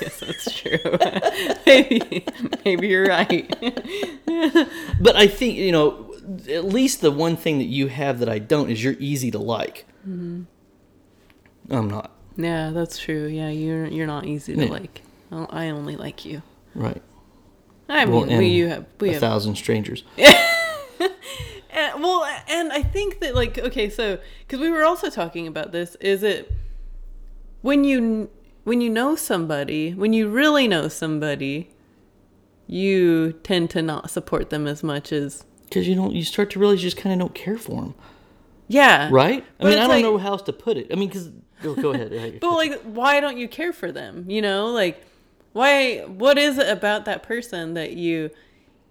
yes, 0.00 0.20
that's 0.20 0.52
true. 0.52 0.78
maybe, 1.66 2.24
maybe 2.64 2.88
you're 2.88 3.06
right. 3.06 3.48
but 5.00 5.16
I 5.16 5.26
think 5.26 5.56
you 5.56 5.72
know, 5.72 6.14
at 6.50 6.64
least 6.64 7.00
the 7.00 7.10
one 7.10 7.36
thing 7.36 7.58
that 7.58 7.64
you 7.64 7.88
have 7.88 8.18
that 8.20 8.28
I 8.28 8.38
don't 8.38 8.70
is 8.70 8.82
you're 8.82 8.96
easy 8.98 9.30
to 9.30 9.38
like. 9.38 9.86
Mm-hmm. 10.08 10.42
I'm 11.70 11.88
not. 11.88 12.10
Yeah, 12.36 12.70
that's 12.70 12.98
true. 12.98 13.26
Yeah, 13.26 13.48
you're 13.48 13.86
you're 13.86 14.06
not 14.06 14.26
easy 14.26 14.54
to 14.54 14.64
Yeah. 14.64 14.70
like. 14.70 15.02
I 15.30 15.70
only 15.70 15.96
like 15.96 16.24
you. 16.24 16.42
Right. 16.74 17.02
I 17.88 18.04
mean, 18.04 18.38
we 18.38 18.46
you 18.48 18.68
have 18.68 18.86
we 19.00 19.10
a 19.10 19.12
have 19.12 19.20
thousand 19.20 19.56
strangers. 19.56 20.04
And, 21.74 22.04
well, 22.04 22.24
and 22.48 22.72
I 22.72 22.82
think 22.82 23.18
that 23.18 23.34
like 23.34 23.58
okay, 23.58 23.90
so 23.90 24.18
because 24.46 24.60
we 24.60 24.70
were 24.70 24.84
also 24.84 25.10
talking 25.10 25.48
about 25.48 25.72
this, 25.72 25.96
is 25.96 26.22
it 26.22 26.52
when 27.62 27.82
you 27.82 28.30
when 28.64 28.80
you 28.80 28.90
know 28.90 29.14
somebody, 29.16 29.92
when 29.94 30.12
you 30.12 30.28
really 30.28 30.66
know 30.66 30.88
somebody, 30.88 31.70
you 32.66 33.32
tend 33.42 33.70
to 33.70 33.82
not 33.82 34.10
support 34.10 34.50
them 34.50 34.66
as 34.66 34.82
much 34.82 35.12
as 35.12 35.44
Because 35.64 35.86
you 35.86 35.94
don't, 35.94 36.14
you 36.14 36.24
start 36.24 36.50
to 36.50 36.58
realize 36.58 36.82
you 36.82 36.90
just 36.90 36.96
kind 36.96 37.12
of 37.12 37.18
don't 37.18 37.34
care 37.34 37.58
for 37.58 37.82
them, 37.82 37.94
yeah, 38.68 39.08
right? 39.12 39.44
I 39.60 39.64
mean, 39.64 39.74
I 39.74 39.76
don't 39.80 39.88
like- 39.88 40.02
know 40.02 40.18
how 40.18 40.30
else 40.32 40.42
to 40.42 40.52
put 40.52 40.76
it. 40.76 40.88
I 40.90 40.96
mean, 40.96 41.08
because 41.08 41.30
go, 41.62 41.74
go 41.74 41.92
ahead. 41.92 42.38
But 42.40 42.54
like, 42.54 42.80
why 42.82 43.20
don't 43.20 43.36
you 43.36 43.48
care 43.48 43.72
for 43.72 43.92
them? 43.92 44.24
You 44.28 44.40
know, 44.42 44.68
like 44.68 45.04
why? 45.52 45.98
What 46.06 46.38
is 46.38 46.58
it 46.58 46.68
about 46.68 47.04
that 47.04 47.22
person 47.22 47.74
that 47.74 47.92
you 47.92 48.30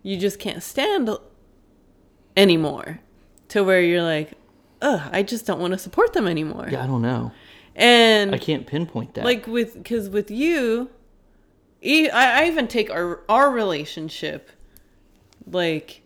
you 0.04 0.18
just 0.18 0.40
can't 0.40 0.62
stand 0.62 1.10
anymore? 2.38 3.00
To 3.50 3.64
where 3.64 3.82
you're 3.82 4.04
like, 4.04 4.32
ugh, 4.82 5.02
I 5.12 5.22
just 5.24 5.46
don't 5.46 5.60
want 5.60 5.74
to 5.74 5.78
support 5.80 6.14
them 6.14 6.28
anymore. 6.28 6.68
yeah, 6.72 6.84
I 6.84 6.88
don't 6.88 7.02
know. 7.02 7.32
And 7.76 8.34
I 8.34 8.38
can't 8.38 8.68
pinpoint 8.68 9.16
that. 9.16 9.26
like 9.26 9.48
with 9.48 9.74
because 9.76 10.10
with 10.10 10.30
you 10.30 10.90
I 11.84 12.48
even 12.48 12.68
take 12.68 12.90
our 12.90 13.22
our 13.28 13.52
relationship 13.52 14.50
like 15.50 16.02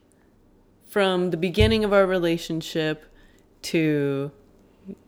from 0.87 1.31
the 1.31 1.37
beginning 1.37 1.83
of 1.83 1.93
our 1.93 2.07
relationship 2.07 3.05
to 3.61 4.31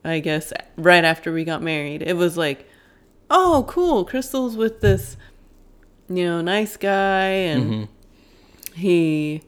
i 0.03 0.19
guess 0.19 0.51
right 0.75 1.05
after 1.05 1.31
we 1.31 1.43
got 1.43 1.61
married. 1.61 2.01
It 2.01 2.17
was 2.17 2.37
like 2.37 2.67
oh 3.29 3.65
cool 3.67 4.05
crystal's 4.05 4.57
with 4.57 4.81
this 4.81 5.15
you 6.09 6.25
know 6.25 6.41
nice 6.41 6.75
guy 6.75 7.27
and 7.27 7.63
mm-hmm. 7.71 8.73
he 8.73 9.43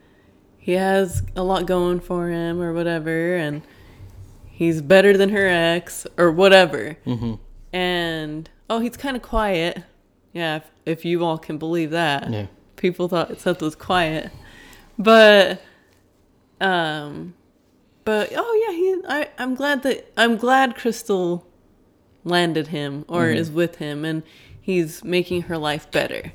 he 0.62 0.74
has 0.74 1.24
a 1.36 1.42
lot 1.42 1.66
going 1.66 2.00
for 2.00 2.30
him 2.30 2.62
or 2.62 2.72
whatever. 2.72 3.36
And 3.36 3.64
he's 4.62 4.80
better 4.82 5.18
than 5.18 5.30
her 5.30 5.48
ex 5.48 6.06
or 6.18 6.30
whatever 6.32 6.96
hmm 7.04 7.34
and 7.74 8.50
oh 8.70 8.80
he's 8.80 8.96
kind 8.96 9.16
of 9.18 9.24
quiet 9.24 9.84
yeah 10.34 10.58
if, 10.58 10.64
if 10.86 11.06
you 11.06 11.24
all 11.26 11.38
can 11.40 11.58
believe 11.58 11.90
that 11.92 12.30
Yeah. 12.30 12.46
people 12.76 13.08
thought 13.08 13.40
seth 13.40 13.62
was 13.62 13.76
quiet 13.76 14.30
but 15.00 15.62
um 16.60 17.34
but 18.06 18.30
oh 18.36 18.66
yeah 18.68 18.76
he 18.76 19.02
I, 19.08 19.30
i'm 19.40 19.56
glad 19.56 19.84
that 19.84 20.12
i'm 20.18 20.38
glad 20.38 20.76
crystal 20.76 21.48
landed 22.24 22.68
him 22.68 23.04
or 23.08 23.24
Mm-hmm. 23.24 23.38
is 23.38 23.50
with 23.52 23.78
him 23.78 24.06
and 24.06 24.22
he's 24.62 25.04
making 25.04 25.44
her 25.44 25.58
life 25.58 25.90
better 25.92 26.34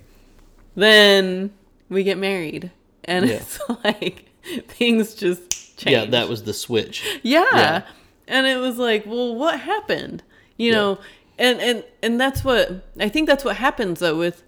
then 0.74 1.52
we 1.88 2.02
get 2.02 2.18
married 2.18 2.70
and 3.04 3.26
Yeah. 3.28 3.34
it's 3.36 3.58
like 3.84 4.24
things 4.68 5.14
just 5.14 5.76
change 5.78 5.92
Yeah, 5.96 6.04
that 6.06 6.28
was 6.28 6.42
the 6.44 6.54
switch. 6.54 7.04
yeah. 7.22 7.44
Yeah. 7.54 7.82
And 8.28 8.46
it 8.46 8.56
was 8.58 8.76
like, 8.78 9.06
well, 9.06 9.34
what 9.34 9.60
happened? 9.60 10.22
You 10.56 10.70
Yeah. 10.70 10.76
know, 10.76 10.98
and 11.38 11.60
and 11.60 11.84
and 12.02 12.20
that's 12.20 12.42
what 12.44 12.84
I 12.98 13.08
think 13.08 13.28
that's 13.28 13.44
what 13.44 13.56
happens 13.56 14.00
though 14.00 14.16
with 14.16 14.42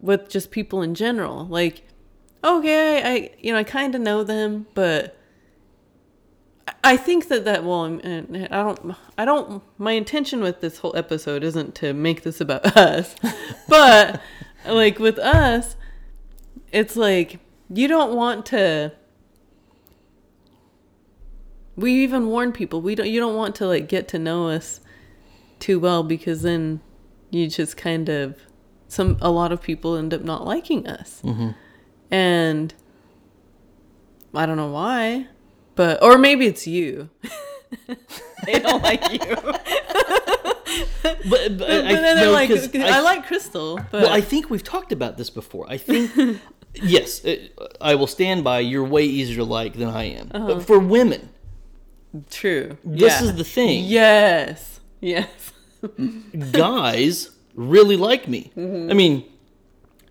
with 0.00 0.28
just 0.28 0.50
people 0.50 0.82
in 0.82 0.94
general. 0.94 1.46
Like, 1.46 1.86
okay, 2.42 3.02
I, 3.02 3.08
I 3.14 3.30
you 3.40 3.52
know, 3.52 3.58
I 3.58 3.64
kind 3.64 3.94
of 3.94 4.00
know 4.00 4.24
them, 4.24 4.66
but 4.74 5.16
I- 6.84 6.96
think 6.96 7.28
that 7.28 7.44
that 7.44 7.64
well, 7.64 7.84
I 8.04 8.46
don't 8.48 8.94
I 9.16 9.24
don't 9.24 9.62
my 9.78 9.92
intention 9.92 10.40
with 10.40 10.60
this 10.60 10.78
whole 10.78 10.94
episode 10.96 11.42
isn't 11.44 11.74
to 11.76 11.92
make 11.92 12.22
this 12.22 12.40
about 12.40 12.76
us. 12.76 13.14
but 13.68 14.20
like 14.66 14.98
with 14.98 15.18
us, 15.18 15.76
it's 16.72 16.96
like 16.96 17.38
you 17.72 17.86
don't 17.88 18.14
want 18.14 18.44
to 18.46 18.92
we 21.76 21.92
even 22.02 22.26
warn 22.26 22.52
people 22.52 22.80
we 22.80 22.94
don't 22.94 23.08
you 23.08 23.18
don't 23.20 23.34
want 23.36 23.54
to 23.54 23.66
like 23.66 23.88
get 23.88 24.08
to 24.08 24.18
know 24.18 24.48
us 24.48 24.80
too 25.58 25.78
well 25.80 26.02
because 26.02 26.42
then 26.42 26.80
you 27.30 27.48
just 27.48 27.76
kind 27.76 28.08
of 28.08 28.36
some 28.88 29.16
a 29.20 29.30
lot 29.30 29.52
of 29.52 29.62
people 29.62 29.96
end 29.96 30.12
up 30.12 30.22
not 30.22 30.44
liking 30.46 30.86
us 30.86 31.20
hmm 31.22 31.50
and 32.10 32.74
i 34.34 34.44
don't 34.44 34.56
know 34.58 34.70
why 34.70 35.26
but 35.74 36.02
or 36.02 36.18
maybe 36.18 36.46
it's 36.46 36.66
you 36.66 37.08
they 38.44 38.58
don't 38.58 38.82
like 38.82 39.02
you 39.12 39.18
but, 41.02 41.28
But, 41.28 41.58
but 41.58 41.70
I, 41.70 41.94
then 41.94 42.16
they're 42.16 42.26
no, 42.26 42.32
like 42.32 42.48
'cause 42.48 42.74
I, 42.74 43.00
like 43.00 43.26
crystal 43.26 43.76
but 43.90 44.02
Well, 44.02 44.12
I 44.12 44.20
think 44.20 44.50
we've 44.50 44.62
talked 44.64 44.92
about 44.92 45.16
this 45.16 45.30
before. 45.30 45.66
I 45.68 45.76
think, 45.76 46.10
yes, 46.74 47.24
it, 47.24 47.58
I 47.80 47.94
will 47.94 48.06
stand 48.06 48.44
by. 48.44 48.60
You're 48.60 48.84
way 48.84 49.04
easier 49.04 49.36
to 49.36 49.44
like 49.44 49.74
than 49.74 49.88
I 49.88 50.04
am. 50.04 50.30
Uh-huh. 50.32 50.46
But 50.54 50.66
for 50.66 50.78
women, 50.78 51.28
true 52.30 52.76
this 52.84 53.12
Yeah. 53.20 53.24
is 53.24 53.34
the 53.34 53.44
thing. 53.44 53.84
yes 53.84 54.80
yes 55.00 55.28
Guys 56.52 57.30
really 57.54 57.96
like 57.96 58.28
me. 58.28 58.52
Mm-hmm. 58.56 58.90
I 58.90 58.94
mean, 58.94 59.24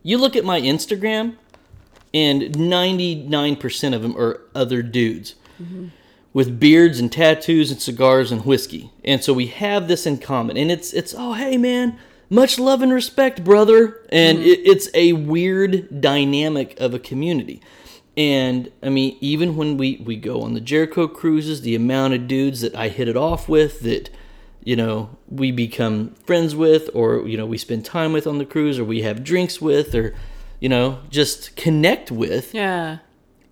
you 0.04 0.18
look 0.18 0.36
at 0.36 0.44
my 0.44 0.60
Instagram, 0.60 1.36
and 2.14 2.42
99% 2.42 3.96
of 3.96 4.02
them 4.02 4.16
are 4.18 4.42
other 4.54 4.82
dudes 4.82 5.36
Mm-hmm. 5.62 5.88
with 6.34 6.60
beards 6.60 7.00
and 7.00 7.12
tattoos 7.12 7.70
and 7.72 7.80
cigars 7.82 8.32
and 8.32 8.44
whiskey. 8.46 8.92
And 9.06 9.24
so 9.24 9.32
we 9.32 9.48
have 9.48 9.88
this 9.88 10.06
in 10.08 10.18
common. 10.18 10.58
And 10.58 10.72
it's 10.72 10.92
it's 10.92 11.14
oh 11.18 11.34
hey 11.34 11.56
man, 11.58 11.98
much 12.30 12.58
love 12.58 12.82
and 12.82 12.92
respect, 12.92 13.44
brother. 13.44 14.00
And 14.12 14.40
Mm-hmm. 14.40 14.48
it, 14.48 14.60
it's 14.66 14.90
a 14.96 15.14
weird 15.14 16.02
dynamic 16.02 16.80
of 16.80 16.94
a 16.96 17.00
community. 17.00 17.62
And 18.18 18.72
I 18.84 18.90
mean, 18.90 19.18
even 19.22 19.56
when 19.56 19.78
we 19.78 20.02
we 20.04 20.16
go 20.16 20.42
on 20.42 20.54
the 20.54 20.62
Jericho 20.62 21.08
cruises, 21.08 21.62
the 21.62 21.76
amount 21.76 22.14
of 22.14 22.28
dudes 22.28 22.62
that 22.62 22.76
I 22.76 22.90
hit 22.90 23.08
it 23.08 23.18
off 23.18 23.48
with 23.48 23.82
that 23.82 24.10
you 24.64 24.76
know 24.76 25.18
we 25.28 25.52
become 25.52 26.14
friends 26.26 26.56
with 26.56 26.90
or 26.94 27.28
you 27.28 27.38
know 27.38 27.46
we 27.46 27.58
spend 27.58 27.84
time 27.86 28.14
with 28.14 28.28
on 28.28 28.38
the 28.38 28.46
cruise 28.46 28.78
or 28.78 28.84
we 28.86 29.02
have 29.02 29.24
drinks 29.24 29.60
with 29.60 29.96
or 29.96 30.14
you 30.60 30.70
know 30.70 31.00
just 31.10 31.56
connect 31.56 32.12
with 32.12 32.54
yeah 32.54 33.00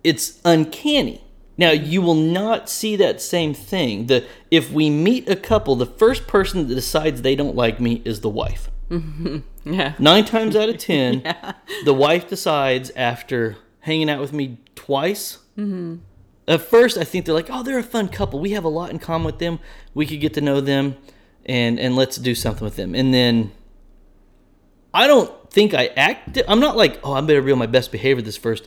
it's 0.02 0.40
uncanny. 0.44 1.22
Now 1.58 1.72
you 1.72 2.00
will 2.00 2.14
not 2.14 2.70
see 2.70 2.96
that 2.96 3.20
same 3.20 3.52
thing. 3.52 4.06
The 4.06 4.26
if 4.50 4.72
we 4.72 4.88
meet 4.88 5.28
a 5.28 5.36
couple, 5.36 5.76
the 5.76 5.86
first 5.86 6.26
person 6.26 6.66
that 6.66 6.74
decides 6.74 7.22
they 7.22 7.36
don't 7.36 7.56
like 7.56 7.80
me 7.80 8.00
is 8.04 8.20
the 8.20 8.30
wife. 8.30 8.70
yeah 9.64 9.94
Nine 9.98 10.24
times 10.24 10.56
out 10.56 10.68
of 10.68 10.78
ten, 10.78 11.22
the 11.84 11.94
wife 11.94 12.28
decides 12.28 12.90
after 12.96 13.56
hanging 13.80 14.10
out 14.10 14.20
with 14.20 14.32
me 14.32 14.58
twice. 14.74 15.38
Mm-hmm. 15.58 15.96
At 16.48 16.62
first, 16.62 16.96
I 16.96 17.04
think 17.04 17.26
they're 17.26 17.34
like, 17.34 17.48
"Oh, 17.50 17.62
they're 17.62 17.78
a 17.78 17.82
fun 17.82 18.08
couple. 18.08 18.40
We 18.40 18.50
have 18.50 18.64
a 18.64 18.68
lot 18.68 18.90
in 18.90 18.98
common 18.98 19.26
with 19.26 19.38
them. 19.38 19.60
We 19.94 20.06
could 20.06 20.20
get 20.20 20.34
to 20.34 20.40
know 20.40 20.60
them, 20.60 20.96
and 21.46 21.78
and 21.78 21.96
let's 21.96 22.16
do 22.16 22.34
something 22.34 22.64
with 22.64 22.76
them." 22.76 22.94
And 22.94 23.14
then 23.14 23.52
I 24.92 25.06
don't 25.06 25.50
think 25.50 25.74
I 25.74 25.86
act. 25.96 26.40
I'm 26.48 26.60
not 26.60 26.76
like, 26.76 26.98
"Oh, 27.04 27.12
I 27.12 27.20
better 27.20 27.42
be 27.42 27.52
on 27.52 27.58
my 27.58 27.66
best 27.66 27.92
behavior 27.92 28.22
this 28.22 28.36
first 28.36 28.66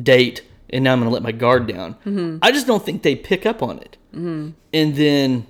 date," 0.00 0.42
and 0.70 0.84
now 0.84 0.92
I'm 0.92 1.00
gonna 1.00 1.10
let 1.10 1.22
my 1.22 1.32
guard 1.32 1.66
down. 1.66 2.38
I 2.42 2.52
just 2.52 2.66
don't 2.66 2.84
think 2.84 3.02
they 3.02 3.16
pick 3.16 3.44
up 3.44 3.62
on 3.62 3.78
it. 3.78 3.96
Mm-hmm. 4.14 4.50
And 4.72 4.96
then 4.96 5.46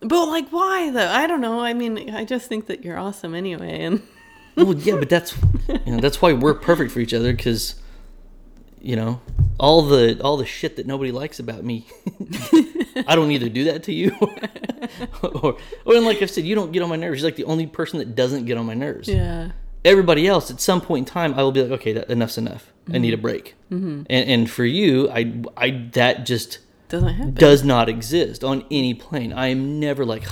but 0.00 0.26
like 0.26 0.48
why 0.50 0.90
though 0.90 1.08
i 1.08 1.26
don't 1.26 1.40
know 1.40 1.60
i 1.60 1.72
mean 1.72 2.14
i 2.14 2.24
just 2.26 2.46
think 2.46 2.66
that 2.66 2.84
you're 2.84 2.98
awesome 2.98 3.34
anyway 3.34 3.80
and 3.84 4.02
Well, 4.56 4.74
yeah, 4.74 4.96
but 4.96 5.08
that's 5.08 5.36
you 5.68 5.92
know 5.92 6.00
that's 6.00 6.22
why 6.22 6.32
we're 6.32 6.54
perfect 6.54 6.92
for 6.92 7.00
each 7.00 7.12
other 7.12 7.32
because 7.32 7.74
you 8.84 8.96
know 8.96 9.20
all 9.58 9.82
the 9.82 10.20
all 10.22 10.36
the 10.36 10.46
shit 10.46 10.76
that 10.76 10.86
nobody 10.86 11.12
likes 11.12 11.38
about 11.38 11.64
me. 11.64 11.86
I 13.06 13.16
don't 13.16 13.30
either 13.30 13.48
do 13.48 13.64
that 13.64 13.82
to 13.84 13.92
you, 13.92 14.12
or 15.22 15.56
or 15.84 15.94
and 15.94 16.04
like 16.04 16.22
I 16.22 16.26
said, 16.26 16.44
you 16.44 16.54
don't 16.54 16.72
get 16.72 16.82
on 16.82 16.88
my 16.88 16.96
nerves. 16.96 17.20
You're 17.20 17.28
like 17.28 17.36
the 17.36 17.44
only 17.44 17.66
person 17.66 17.98
that 17.98 18.14
doesn't 18.14 18.44
get 18.44 18.58
on 18.58 18.66
my 18.66 18.74
nerves. 18.74 19.08
yeah 19.08 19.50
Everybody 19.84 20.26
else, 20.26 20.50
at 20.50 20.62
some 20.62 20.80
point 20.80 21.06
in 21.06 21.12
time, 21.12 21.34
I 21.34 21.42
will 21.42 21.52
be 21.52 21.60
like, 21.62 21.72
okay, 21.72 21.92
that, 21.92 22.08
enough's 22.08 22.38
enough. 22.38 22.72
I 22.90 22.96
need 22.96 23.12
a 23.12 23.18
break. 23.18 23.54
Mm-hmm. 23.70 24.04
And 24.08 24.30
and 24.30 24.50
for 24.50 24.64
you, 24.64 25.10
I 25.10 25.42
I 25.56 25.88
that 25.92 26.24
just 26.26 26.58
doesn't 26.88 27.14
happen 27.14 27.34
does 27.34 27.64
not 27.64 27.88
exist 27.88 28.44
on 28.44 28.64
any 28.70 28.94
plane. 28.94 29.32
I 29.32 29.48
am 29.48 29.80
never 29.80 30.04
like, 30.04 30.24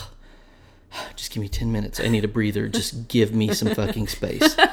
just 1.16 1.32
give 1.32 1.40
me 1.40 1.48
ten 1.48 1.70
minutes. 1.72 2.00
I 2.00 2.08
need 2.08 2.24
a 2.24 2.28
breather. 2.28 2.68
Just 2.68 3.08
give 3.08 3.34
me 3.34 3.52
some 3.54 3.74
fucking 3.74 4.08
space. 4.08 4.56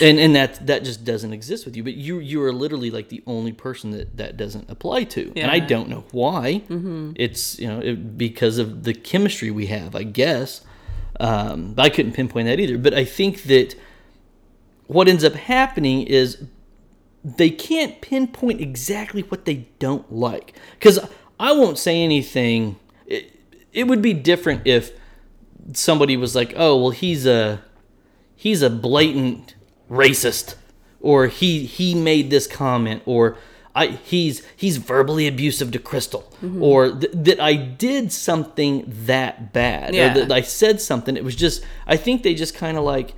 And 0.00 0.18
and 0.18 0.34
that 0.34 0.66
that 0.66 0.84
just 0.84 1.04
doesn't 1.04 1.34
exist 1.34 1.66
with 1.66 1.76
you. 1.76 1.84
But 1.84 1.94
you 1.94 2.18
you 2.18 2.42
are 2.42 2.50
literally 2.52 2.90
like 2.90 3.10
the 3.10 3.22
only 3.26 3.52
person 3.52 3.90
that 3.90 4.16
that 4.16 4.38
doesn't 4.38 4.70
apply 4.70 5.04
to. 5.04 5.30
And 5.36 5.50
I 5.50 5.56
Yeah. 5.56 5.66
don't 5.66 5.88
know 5.90 6.04
why. 6.12 6.62
It's 7.14 7.58
you 7.58 7.68
know 7.68 7.78
it, 7.78 8.16
because 8.16 8.56
of 8.56 8.84
the 8.84 8.94
chemistry 8.94 9.50
we 9.50 9.66
have, 9.66 9.94
I 9.94 10.04
guess. 10.04 10.62
Um, 11.20 11.74
but 11.74 11.82
I 11.84 11.90
couldn't 11.90 12.12
pinpoint 12.12 12.46
that 12.48 12.58
either. 12.58 12.78
But 12.78 12.94
I 12.94 13.04
think 13.04 13.42
that 13.44 13.74
what 14.86 15.08
ends 15.08 15.24
up 15.24 15.34
happening 15.34 16.02
is 16.06 16.42
they 17.22 17.50
can't 17.50 18.00
pinpoint 18.00 18.62
exactly 18.62 19.22
what 19.22 19.44
they 19.44 19.68
don't 19.78 20.10
like 20.12 20.54
because 20.72 20.98
i 21.38 21.52
won't 21.52 21.78
say 21.78 22.02
anything 22.02 22.76
it, 23.06 23.30
it 23.72 23.84
would 23.86 24.02
be 24.02 24.12
different 24.12 24.60
if 24.66 24.90
somebody 25.72 26.16
was 26.16 26.34
like, 26.34 26.52
"Oh, 26.56 26.76
well, 26.80 26.90
he's 26.90 27.26
a 27.26 27.62
he's 28.34 28.62
a 28.62 28.70
blatant 28.70 29.54
racist," 29.90 30.54
or 31.00 31.26
he 31.26 31.64
he 31.66 31.94
made 31.94 32.30
this 32.30 32.46
comment, 32.46 33.02
or 33.06 33.36
I 33.74 33.86
he's 33.86 34.42
he's 34.56 34.76
verbally 34.78 35.26
abusive 35.26 35.70
to 35.72 35.78
Crystal, 35.78 36.22
Mm-hmm. 36.42 36.62
or 36.62 36.90
th- 36.90 37.12
that 37.14 37.40
I 37.40 37.54
did 37.54 38.12
something 38.12 38.84
that 39.06 39.52
bad, 39.52 39.94
Yeah. 39.94 40.10
or 40.10 40.14
that 40.26 40.32
I 40.32 40.42
said 40.42 40.80
something. 40.80 41.16
It 41.16 41.24
was 41.24 41.36
just 41.36 41.64
I 41.86 41.96
think 41.96 42.22
they 42.22 42.34
just 42.34 42.54
kind 42.54 42.76
of 42.76 42.84
like 42.84 43.14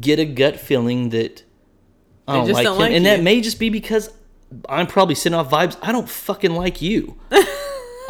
get 0.00 0.18
a 0.18 0.24
gut 0.26 0.60
feeling 0.60 1.08
that 1.10 1.42
I 2.28 2.34
don't 2.36 2.50
like 2.52 2.64
don't 2.64 2.74
him, 2.76 2.80
like 2.80 2.92
and 2.92 3.06
that 3.06 3.22
may 3.22 3.40
just 3.40 3.58
be 3.58 3.70
because 3.70 4.10
I'm 4.68 4.86
probably 4.86 5.14
sitting 5.14 5.38
off 5.38 5.50
vibes. 5.50 5.76
I 5.82 5.90
don't 5.92 6.08
fucking 6.08 6.52
like 6.54 6.82
you. 6.82 7.16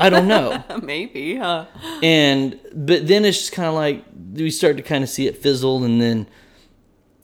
I 0.00 0.10
don't 0.10 0.26
know. 0.26 0.62
Maybe, 0.82 1.36
huh? 1.36 1.66
and 2.02 2.58
but 2.74 3.06
then 3.06 3.24
it's 3.24 3.38
just 3.38 3.52
kind 3.52 3.68
of 3.68 3.74
like 3.74 4.04
we 4.32 4.50
start 4.50 4.76
to 4.76 4.82
kind 4.82 5.04
of 5.04 5.10
see 5.10 5.26
it 5.26 5.36
fizzle 5.36 5.84
and 5.84 6.00
then 6.00 6.26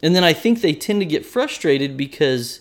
and 0.03 0.15
then 0.15 0.25
i 0.25 0.33
think 0.33 0.61
they 0.61 0.73
tend 0.73 1.01
to 1.01 1.07
get 1.07 1.25
frustrated 1.25 1.97
because 1.97 2.61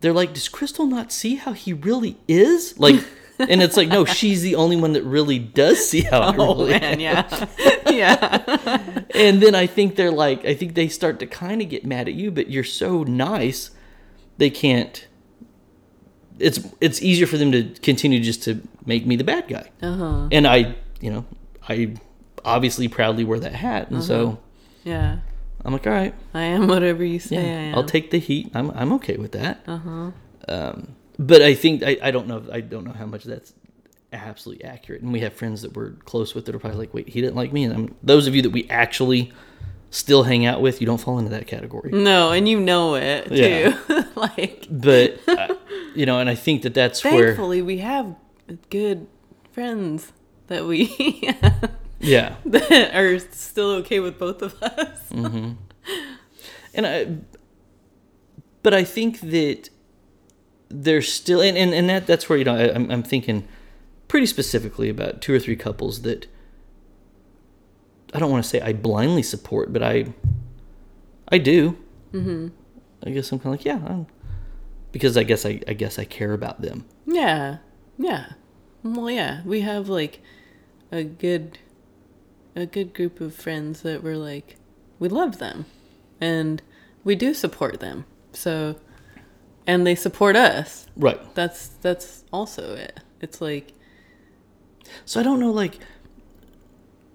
they're 0.00 0.12
like 0.12 0.32
does 0.32 0.48
crystal 0.48 0.86
not 0.86 1.12
see 1.12 1.34
how 1.34 1.52
he 1.52 1.72
really 1.72 2.16
is 2.28 2.78
like 2.78 2.94
and 3.38 3.62
it's 3.62 3.76
like 3.76 3.88
no 3.88 4.04
she's 4.04 4.42
the 4.42 4.54
only 4.54 4.76
one 4.76 4.92
that 4.92 5.02
really 5.02 5.38
does 5.38 5.88
see 5.88 6.02
how 6.02 6.20
I 6.20 6.36
Oh 6.36 6.54
really 6.54 6.78
man, 6.78 7.00
yeah, 7.00 7.46
yeah. 7.90 9.04
and 9.14 9.42
then 9.42 9.54
i 9.54 9.66
think 9.66 9.96
they're 9.96 10.10
like 10.10 10.44
i 10.44 10.54
think 10.54 10.74
they 10.74 10.88
start 10.88 11.18
to 11.20 11.26
kind 11.26 11.60
of 11.60 11.68
get 11.68 11.84
mad 11.84 12.08
at 12.08 12.14
you 12.14 12.30
but 12.30 12.48
you're 12.48 12.64
so 12.64 13.02
nice 13.02 13.70
they 14.38 14.50
can't 14.50 15.06
it's 16.38 16.60
it's 16.80 17.00
easier 17.02 17.26
for 17.26 17.36
them 17.38 17.52
to 17.52 17.64
continue 17.82 18.20
just 18.20 18.42
to 18.44 18.60
make 18.84 19.06
me 19.06 19.16
the 19.16 19.24
bad 19.24 19.48
guy 19.48 19.70
Uh-huh. 19.82 20.28
and 20.32 20.46
I, 20.46 20.74
you 21.00 21.10
know, 21.10 21.24
I 21.68 21.94
obviously 22.44 22.88
proudly 22.88 23.24
wear 23.24 23.40
that 23.40 23.52
hat, 23.54 23.90
and 23.90 24.02
so 24.02 24.38
Yeah. 24.84 25.18
I'm 25.64 25.72
like, 25.72 25.86
all 25.86 25.92
right, 25.92 26.14
I 26.32 26.42
am 26.42 26.68
whatever 26.68 27.02
you 27.04 27.18
say 27.18 27.36
yeah, 27.36 27.42
I 27.42 27.62
am. 27.70 27.74
I'll 27.74 27.84
take 27.84 28.10
the 28.12 28.18
heat. 28.18 28.50
I'm 28.54 28.70
I'm 28.70 28.92
okay 28.94 29.16
with 29.16 29.32
that. 29.32 29.62
Uh-huh. 29.66 30.10
Um, 30.48 30.94
but 31.18 31.42
I 31.42 31.54
think 31.54 31.82
I, 31.82 31.96
I 32.02 32.10
don't 32.12 32.28
know 32.28 32.42
I 32.52 32.60
don't 32.60 32.84
know 32.84 32.92
how 32.92 33.06
much 33.06 33.24
that's 33.24 33.52
absolutely 34.12 34.64
accurate. 34.64 35.02
And 35.02 35.12
we 35.12 35.20
have 35.20 35.32
friends 35.34 35.62
that 35.62 35.74
we're 35.74 35.90
close 36.04 36.34
with 36.34 36.44
that 36.46 36.54
are 36.54 36.58
probably 36.60 36.78
like, 36.78 36.94
wait, 36.94 37.08
he 37.08 37.20
didn't 37.20 37.34
like 37.36 37.52
me. 37.52 37.64
And 37.64 37.74
I'm, 37.74 37.94
those 38.02 38.26
of 38.28 38.34
you 38.36 38.42
that 38.42 38.50
we 38.50 38.68
actually 38.70 39.32
still 39.96 40.24
hang 40.24 40.44
out 40.44 40.60
with, 40.60 40.80
you 40.80 40.86
don't 40.86 41.00
fall 41.00 41.18
into 41.18 41.30
that 41.30 41.46
category. 41.46 41.90
No, 41.90 42.30
and 42.30 42.46
you 42.46 42.60
know 42.60 42.96
it 42.96 43.28
too. 43.28 43.34
Yeah. 43.34 44.04
like 44.14 44.66
But 44.70 45.18
uh, 45.26 45.54
you 45.94 46.04
know, 46.04 46.18
and 46.18 46.28
I 46.28 46.34
think 46.34 46.62
that 46.62 46.74
that's 46.74 47.02
where 47.02 47.28
thankfully 47.28 47.62
we 47.62 47.78
have 47.78 48.14
good 48.68 49.06
friends 49.52 50.12
that 50.48 50.66
we 50.66 50.94
yeah. 51.98 52.36
that 52.44 52.94
are 52.94 53.18
still 53.18 53.70
okay 53.76 54.00
with 54.00 54.18
both 54.18 54.42
of 54.42 54.62
us. 54.62 55.10
and 55.10 55.56
I, 56.76 57.16
but 58.62 58.74
I 58.74 58.84
think 58.84 59.20
that 59.20 59.70
there's 60.68 61.10
still, 61.10 61.40
and, 61.40 61.56
and, 61.56 61.72
and 61.72 61.88
that 61.88 62.06
that's 62.06 62.28
where 62.28 62.38
you 62.38 62.44
know 62.44 62.54
I, 62.54 62.74
I'm 62.74 62.90
I'm 62.90 63.02
thinking 63.02 63.48
pretty 64.08 64.26
specifically 64.26 64.90
about 64.90 65.22
two 65.22 65.32
or 65.32 65.38
three 65.38 65.56
couples 65.56 66.02
that 66.02 66.26
I 68.16 68.18
don't 68.18 68.30
want 68.30 68.42
to 68.42 68.48
say 68.48 68.62
I 68.62 68.72
blindly 68.72 69.22
support, 69.22 69.74
but 69.74 69.82
I 69.82 70.06
I 71.28 71.36
do. 71.36 71.76
Mm-hmm. 72.12 72.48
I 73.04 73.10
guess 73.10 73.30
I'm 73.30 73.38
kind 73.38 73.54
of 73.54 73.60
like 73.60 73.66
yeah, 73.66 73.80
I'm, 73.86 74.06
because 74.90 75.18
I 75.18 75.22
guess 75.22 75.44
I 75.44 75.60
I 75.68 75.74
guess 75.74 75.98
I 75.98 76.06
care 76.06 76.32
about 76.32 76.62
them. 76.62 76.86
Yeah. 77.06 77.58
Yeah. 77.98 78.32
Well, 78.82 79.10
yeah, 79.10 79.42
we 79.44 79.60
have 79.60 79.90
like 79.90 80.20
a 80.90 81.04
good 81.04 81.58
a 82.54 82.64
good 82.64 82.94
group 82.94 83.20
of 83.20 83.34
friends 83.34 83.82
that 83.82 84.02
we're 84.02 84.16
like 84.16 84.56
we 84.98 85.10
love 85.10 85.38
them 85.38 85.66
and 86.18 86.62
we 87.04 87.14
do 87.16 87.34
support 87.34 87.80
them. 87.80 88.06
So 88.32 88.76
and 89.66 89.86
they 89.86 89.94
support 89.94 90.36
us. 90.36 90.86
Right. 90.96 91.20
That's 91.34 91.68
that's 91.68 92.24
also 92.32 92.74
it. 92.76 93.00
It's 93.20 93.42
like 93.42 93.74
So 95.04 95.20
I 95.20 95.22
don't 95.22 95.40
know, 95.40 95.50
like, 95.50 95.78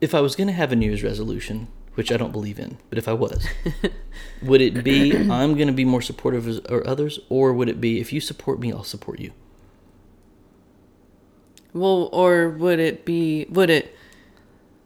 if 0.02 0.14
I 0.14 0.20
was 0.20 0.36
going 0.36 0.48
to 0.48 0.54
have 0.54 0.72
a 0.72 0.76
New 0.76 0.88
Year's 0.88 1.04
resolution, 1.04 1.68
which 1.94 2.12
I 2.12 2.18
don't 2.18 2.32
believe 2.32 2.60
in, 2.60 2.78
but 2.90 2.98
if 2.98 3.08
I 3.08 3.14
was, 3.14 3.48
would 4.42 4.62
it 4.62 4.84
be 4.84 5.16
I'm 5.16 5.56
going 5.56 5.68
to 5.68 5.74
be 5.74 5.86
more 5.86 6.02
supportive 6.02 6.48
of 6.48 6.66
or 6.70 6.86
others, 6.86 7.20
or 7.30 7.54
would 7.54 7.70
it 7.70 7.80
be 7.80 8.00
if 8.02 8.12
you 8.12 8.20
support 8.20 8.60
me, 8.60 8.74
I'll 8.74 8.84
support 8.84 9.20
you? 9.20 9.32
well 11.74 12.10
or 12.12 12.50
would 12.50 12.80
it 12.80 13.06
be 13.06 13.46
would 13.50 13.70
it 13.70 13.96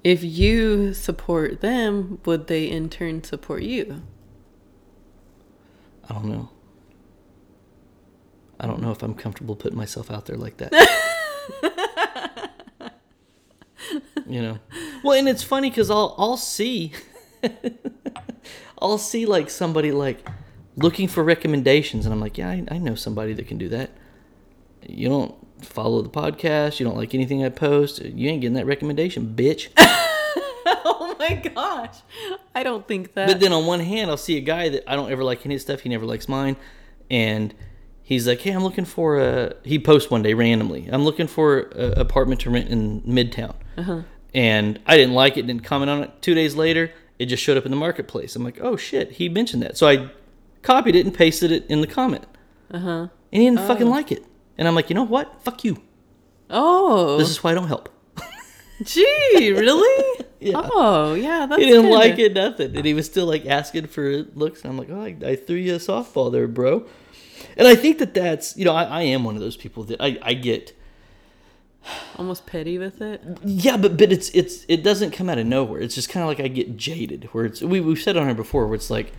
if 0.04 0.24
you 0.24 0.94
support 0.94 1.62
them, 1.62 2.20
would 2.26 2.46
they 2.46 2.70
in 2.70 2.90
turn 2.90 3.24
support 3.24 3.64
you? 3.64 4.04
I 6.08 6.14
don't 6.14 6.26
know. 6.26 6.50
I 8.60 8.68
don't 8.68 8.84
know 8.84 8.92
if 8.92 9.02
I'm 9.02 9.16
comfortable 9.16 9.56
putting 9.56 9.76
myself 9.76 10.12
out 10.12 10.28
there 10.28 10.38
like 10.38 10.58
that. 10.58 10.72
you 14.28 14.42
know. 14.42 14.60
Well, 15.04 15.18
and 15.18 15.28
it's 15.28 15.44
funny 15.44 15.70
because 15.70 15.90
I'll 15.90 16.16
I'll 16.18 16.38
see, 16.38 16.94
I'll 18.80 18.98
see 18.98 19.26
like 19.26 19.50
somebody 19.50 19.92
like 19.92 20.28
looking 20.76 21.08
for 21.08 21.24
recommendations, 21.24 22.06
and 22.06 22.14
I'm 22.14 22.20
like, 22.20 22.38
yeah, 22.38 22.50
I, 22.50 22.66
I 22.72 22.78
know 22.78 22.96
somebody 22.96 23.34
that 23.34 23.48
can 23.48 23.58
do 23.58 23.70
that. 23.70 23.92
You 24.88 25.10
don't 25.10 25.36
follow 25.62 26.02
the 26.02 26.10
podcast. 26.10 26.80
You 26.80 26.86
don't 26.86 26.98
like 26.98 27.14
anything 27.14 27.44
I 27.44 27.50
post. 27.50 28.04
You 28.04 28.30
ain't 28.30 28.42
getting 28.42 28.56
that 28.56 28.66
recommendation, 28.66 29.34
bitch. 29.36 29.70
oh 29.78 31.16
my 31.20 31.36
gosh. 31.36 31.98
I 32.54 32.64
don't 32.64 32.88
think 32.88 33.14
that 33.14 33.28
But 33.28 33.40
then 33.40 33.54
on 33.54 33.66
one 33.66 33.80
hand, 33.80 34.10
I'll 34.10 34.18
see 34.18 34.38
a 34.38 34.42
guy 34.42 34.70
that 34.70 34.90
I 34.90 34.96
don't 34.96 35.12
ever 35.12 35.24
like 35.24 35.46
any 35.46 35.56
his 35.56 35.62
stuff. 35.62 35.82
He 35.82 35.90
never 35.90 36.06
likes 36.06 36.28
mine, 36.28 36.56
and 37.10 37.54
he's 38.02 38.28
like, 38.28 38.42
"Hey, 38.42 38.52
I'm 38.52 38.64
looking 38.64 38.86
for 38.86 39.20
a." 39.20 39.56
He 39.64 39.80
posts 39.80 40.10
one 40.10 40.24
day 40.24 40.34
randomly. 40.34 40.88
I'm 40.92 41.04
looking 41.04 41.28
for 41.28 41.60
an 41.60 42.00
apartment 42.00 42.42
to 42.42 42.50
rent 42.50 42.70
in 42.70 43.02
Midtown, 43.02 43.56
and 44.34 44.80
I 44.86 44.98
didn't 44.98 45.14
like 45.14 45.38
it. 45.38 45.48
Didn't 45.48 45.64
comment 45.64 45.90
on 45.90 46.04
it. 46.04 46.12
Two 46.22 46.34
days 46.34 46.56
later, 46.56 46.92
it 47.20 47.28
just 47.28 47.42
showed 47.44 47.58
up 47.58 47.66
in 47.66 47.72
the 47.72 47.78
marketplace. 47.78 48.36
I'm 48.36 48.44
like, 48.44 48.60
"Oh 48.62 48.76
shit!" 48.76 49.14
He 49.14 49.30
mentioned 49.30 49.64
that, 49.64 49.78
so 49.78 49.88
I 49.88 50.10
copied 50.62 50.96
it 50.96 51.06
and 51.06 51.14
pasted 51.14 51.52
it 51.52 51.66
in 51.70 51.82
the 51.82 51.88
comment, 51.88 52.26
Uh-huh. 52.72 52.90
and 52.90 53.10
he 53.32 53.40
didn't 53.48 53.60
fucking 53.68 53.88
like 53.90 54.12
it. 54.12 54.24
And 54.58 54.68
I'm 54.68 54.76
like, 54.76 54.90
you 54.90 54.96
know 54.96 55.04
what? 55.04 55.44
Fuck 55.44 55.64
you. 55.66 55.82
Oh. 56.50 57.18
This 57.18 57.30
is 57.30 57.44
why 57.44 57.52
I 57.52 57.54
don't 57.56 57.68
help. 57.68 57.90
Gee, 58.84 59.52
really? 59.52 60.04
Yeah. 60.42 60.62
Oh, 60.74 61.16
yeah. 61.16 61.48
That's 61.48 61.60
he 61.60 61.66
didn't 61.68 61.84
kinda- 61.86 61.98
like 61.98 62.20
it, 62.20 62.34
nothing. 62.36 62.76
And 62.76 62.86
he 62.86 62.94
was 62.94 63.08
still 63.08 63.26
like 63.26 63.48
asking 63.48 63.88
for 63.88 64.26
looks. 64.36 64.62
And 64.62 64.70
I'm 64.72 64.78
like, 64.78 64.90
oh, 64.92 65.02
I, 65.02 65.16
I 65.32 65.36
threw 65.36 65.56
you 65.56 65.74
a 65.74 65.78
softball 65.80 66.32
there, 66.32 66.48
bro. 66.48 66.86
And 67.58 67.68
I 67.68 67.74
think 67.74 67.98
that 67.98 68.14
that's, 68.14 68.56
you 68.56 68.64
know, 68.64 68.74
I, 68.76 68.84
I 68.84 69.02
am 69.04 69.24
one 69.24 69.34
of 69.36 69.42
those 69.42 69.58
people 69.58 69.86
that 69.86 70.00
I, 70.00 70.20
I 70.22 70.34
get, 70.36 70.78
Almost 72.18 72.46
petty 72.46 72.78
with 72.78 73.02
it. 73.02 73.22
yeah, 73.44 73.78
but 73.78 73.98
but 73.98 74.12
it's 74.12 74.30
it's 74.30 74.66
it 74.68 74.84
doesn't 74.84 75.12
come 75.12 75.30
out 75.30 75.38
of 75.38 75.46
nowhere. 75.46 75.80
It's 75.82 75.96
just 75.96 76.10
kind 76.10 76.24
of 76.24 76.28
like 76.28 76.40
I 76.40 76.48
get 76.48 76.78
jaded. 76.78 77.30
Where 77.32 77.46
it's 77.46 77.62
we 77.62 77.82
we've 77.82 78.00
said 78.02 78.18
on 78.18 78.26
here 78.26 78.36
before, 78.36 78.66
where 78.68 78.76
it's 78.76 78.90
like, 78.90 79.12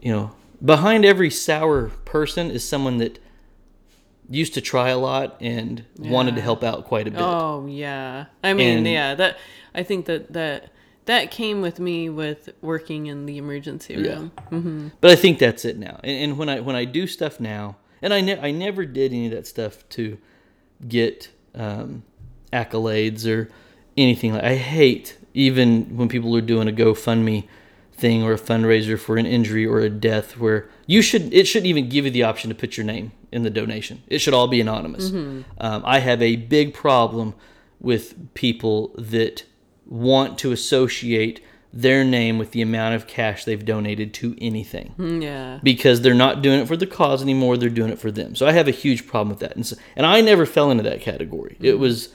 you 0.00 0.12
know, 0.12 0.32
behind 0.64 1.04
every 1.04 1.30
sour 1.30 1.88
person 2.04 2.50
is 2.50 2.66
someone 2.66 2.98
that 2.98 3.18
used 4.28 4.54
to 4.54 4.60
try 4.60 4.90
a 4.90 4.98
lot 4.98 5.36
and 5.40 5.84
wanted 5.98 6.36
to 6.36 6.40
help 6.40 6.62
out 6.62 6.84
quite 6.84 7.08
a 7.08 7.10
bit. 7.10 7.20
Oh, 7.20 7.66
yeah. 7.66 8.26
I 8.44 8.54
mean, 8.54 8.78
And- 8.78 8.86
yeah. 8.86 9.14
That 9.16 9.38
I 9.74 9.82
think 9.82 10.06
that 10.06 10.32
that 10.32 10.70
that 11.06 11.30
came 11.32 11.60
with 11.60 11.80
me 11.80 12.08
with 12.08 12.50
working 12.60 13.06
in 13.06 13.26
the 13.26 13.36
emergency 13.38 13.96
room. 13.96 14.30
Mm-hmm. 14.50 14.88
But 15.00 15.10
I 15.10 15.16
think 15.16 15.38
that's 15.40 15.64
it 15.64 15.78
now. 15.78 15.98
And, 16.04 16.16
and 16.30 16.38
when 16.38 16.48
I 16.48 16.60
when 16.60 16.76
I 16.76 16.84
do 16.84 17.06
stuff 17.06 17.40
now, 17.40 17.76
and 18.02 18.14
I 18.14 18.20
ne- 18.20 18.38
I 18.40 18.50
never 18.52 18.84
did 18.86 19.12
any 19.12 19.26
of 19.26 19.32
that 19.32 19.46
stuff 19.46 19.88
to 19.90 20.18
get 20.86 21.30
um, 21.54 22.02
accolades 22.52 23.26
or 23.26 23.50
anything. 23.96 24.34
Like 24.34 24.44
I 24.44 24.56
hate 24.56 25.18
even 25.34 25.96
when 25.96 26.08
people 26.08 26.34
are 26.36 26.40
doing 26.40 26.68
a 26.68 26.72
GoFundMe 26.72 27.46
thing 27.92 28.22
or 28.22 28.32
a 28.32 28.38
fundraiser 28.38 28.98
for 28.98 29.16
an 29.18 29.26
injury 29.26 29.66
or 29.66 29.80
a 29.80 29.90
death 29.90 30.38
where 30.38 30.68
you 30.86 31.02
should 31.02 31.32
it 31.34 31.46
shouldn't 31.46 31.66
even 31.66 31.88
give 31.88 32.04
you 32.06 32.10
the 32.10 32.22
option 32.22 32.48
to 32.48 32.54
put 32.54 32.76
your 32.76 32.84
name 32.86 33.12
in 33.30 33.42
the 33.42 33.50
donation. 33.50 34.02
It 34.08 34.18
should 34.20 34.34
all 34.34 34.48
be 34.48 34.60
anonymous. 34.60 35.10
Um, 35.58 35.82
I 35.84 36.00
have 36.00 36.20
a 36.22 36.36
big 36.36 36.74
problem 36.74 37.34
with 37.78 38.34
people 38.34 38.94
that 38.98 39.44
want 39.86 40.38
to 40.38 40.52
associate 40.52 41.42
their 41.72 42.02
name 42.04 42.36
with 42.36 42.50
the 42.50 42.60
amount 42.62 42.96
of 42.96 43.06
cash 43.06 43.44
they've 43.44 43.64
donated 43.64 44.12
to 44.12 44.36
anything 44.40 44.92
Mm, 44.98 45.22
Yeah. 45.22 45.60
because 45.62 46.00
they're 46.00 46.14
not 46.14 46.42
doing 46.42 46.60
it 46.60 46.66
for 46.66 46.76
the 46.76 46.86
cause 46.86 47.22
anymore. 47.22 47.56
They're 47.56 47.68
doing 47.68 47.92
it 47.92 47.98
for 48.00 48.10
them. 48.10 48.34
So 48.34 48.46
I 48.46 48.52
have 48.52 48.66
a 48.66 48.72
huge 48.72 49.06
problem 49.06 49.28
with 49.28 49.38
that. 49.38 49.54
And, 49.54 49.64
so, 49.64 49.76
and 49.94 50.04
I 50.04 50.20
never 50.20 50.46
fell 50.46 50.70
into 50.72 50.82
that 50.82 51.00
category. 51.00 51.56
It 51.60 51.78
was 51.78 52.08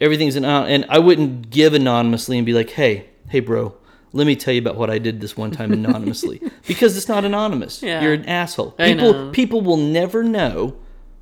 everything's 0.00 0.36
an 0.36 0.44
and 0.44 0.86
I 0.88 0.98
wouldn't 1.00 1.50
give 1.50 1.74
anonymously 1.74 2.38
and 2.38 2.46
be 2.46 2.52
like, 2.52 2.70
hey, 2.70 3.06
hey, 3.30 3.40
bro, 3.40 3.74
let 4.12 4.26
me 4.28 4.36
tell 4.36 4.54
you 4.54 4.60
about 4.60 4.76
what 4.76 4.90
I 4.90 4.98
did 4.98 5.20
this 5.20 5.36
one 5.36 5.50
time 5.50 5.72
anonymously 5.72 6.40
because 6.68 6.96
it's 6.96 7.08
not 7.08 7.24
anonymous. 7.24 7.82
Yeah. 7.82 8.00
You're 8.02 8.12
an 8.14 8.26
asshole. 8.26 8.70
People 8.72 9.30
people 9.32 9.60
will 9.60 9.76
never 9.76 10.22
know 10.22 10.76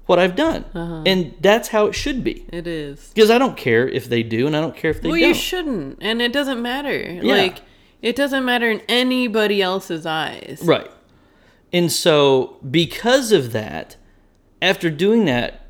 what 0.06 0.18
I've 0.18 0.36
done, 0.36 0.64
Uh-huh. 0.74 1.02
and 1.04 1.34
that's 1.40 1.68
how 1.68 1.86
it 1.86 1.94
should 1.94 2.22
be. 2.24 2.46
It 2.52 2.66
is. 2.66 3.10
Because 3.14 3.30
I 3.30 3.38
don't 3.38 3.56
care 3.56 3.88
if 3.88 4.08
they 4.08 4.22
do, 4.22 4.46
and 4.46 4.56
I 4.56 4.60
don't 4.60 4.76
care 4.76 4.90
if 4.90 5.02
they 5.02 5.08
well, 5.08 5.16
don't. 5.16 5.22
Well, 5.22 5.28
you 5.28 5.34
shouldn't, 5.34 5.98
and 6.00 6.22
it 6.22 6.32
doesn't 6.32 6.62
matter. 6.62 7.20
Like 7.22 7.62
it 8.02 8.14
doesn't 8.16 8.44
matter 8.44 8.70
in 8.70 8.82
anybody 8.88 9.60
else's 9.60 10.06
eyes. 10.06 10.60
Right. 10.64 10.90
And 11.72 11.90
so, 11.90 12.58
because 12.70 13.32
of 13.32 13.52
that, 13.52 13.96
after 14.62 14.90
doing 14.90 15.24
that, 15.24 15.66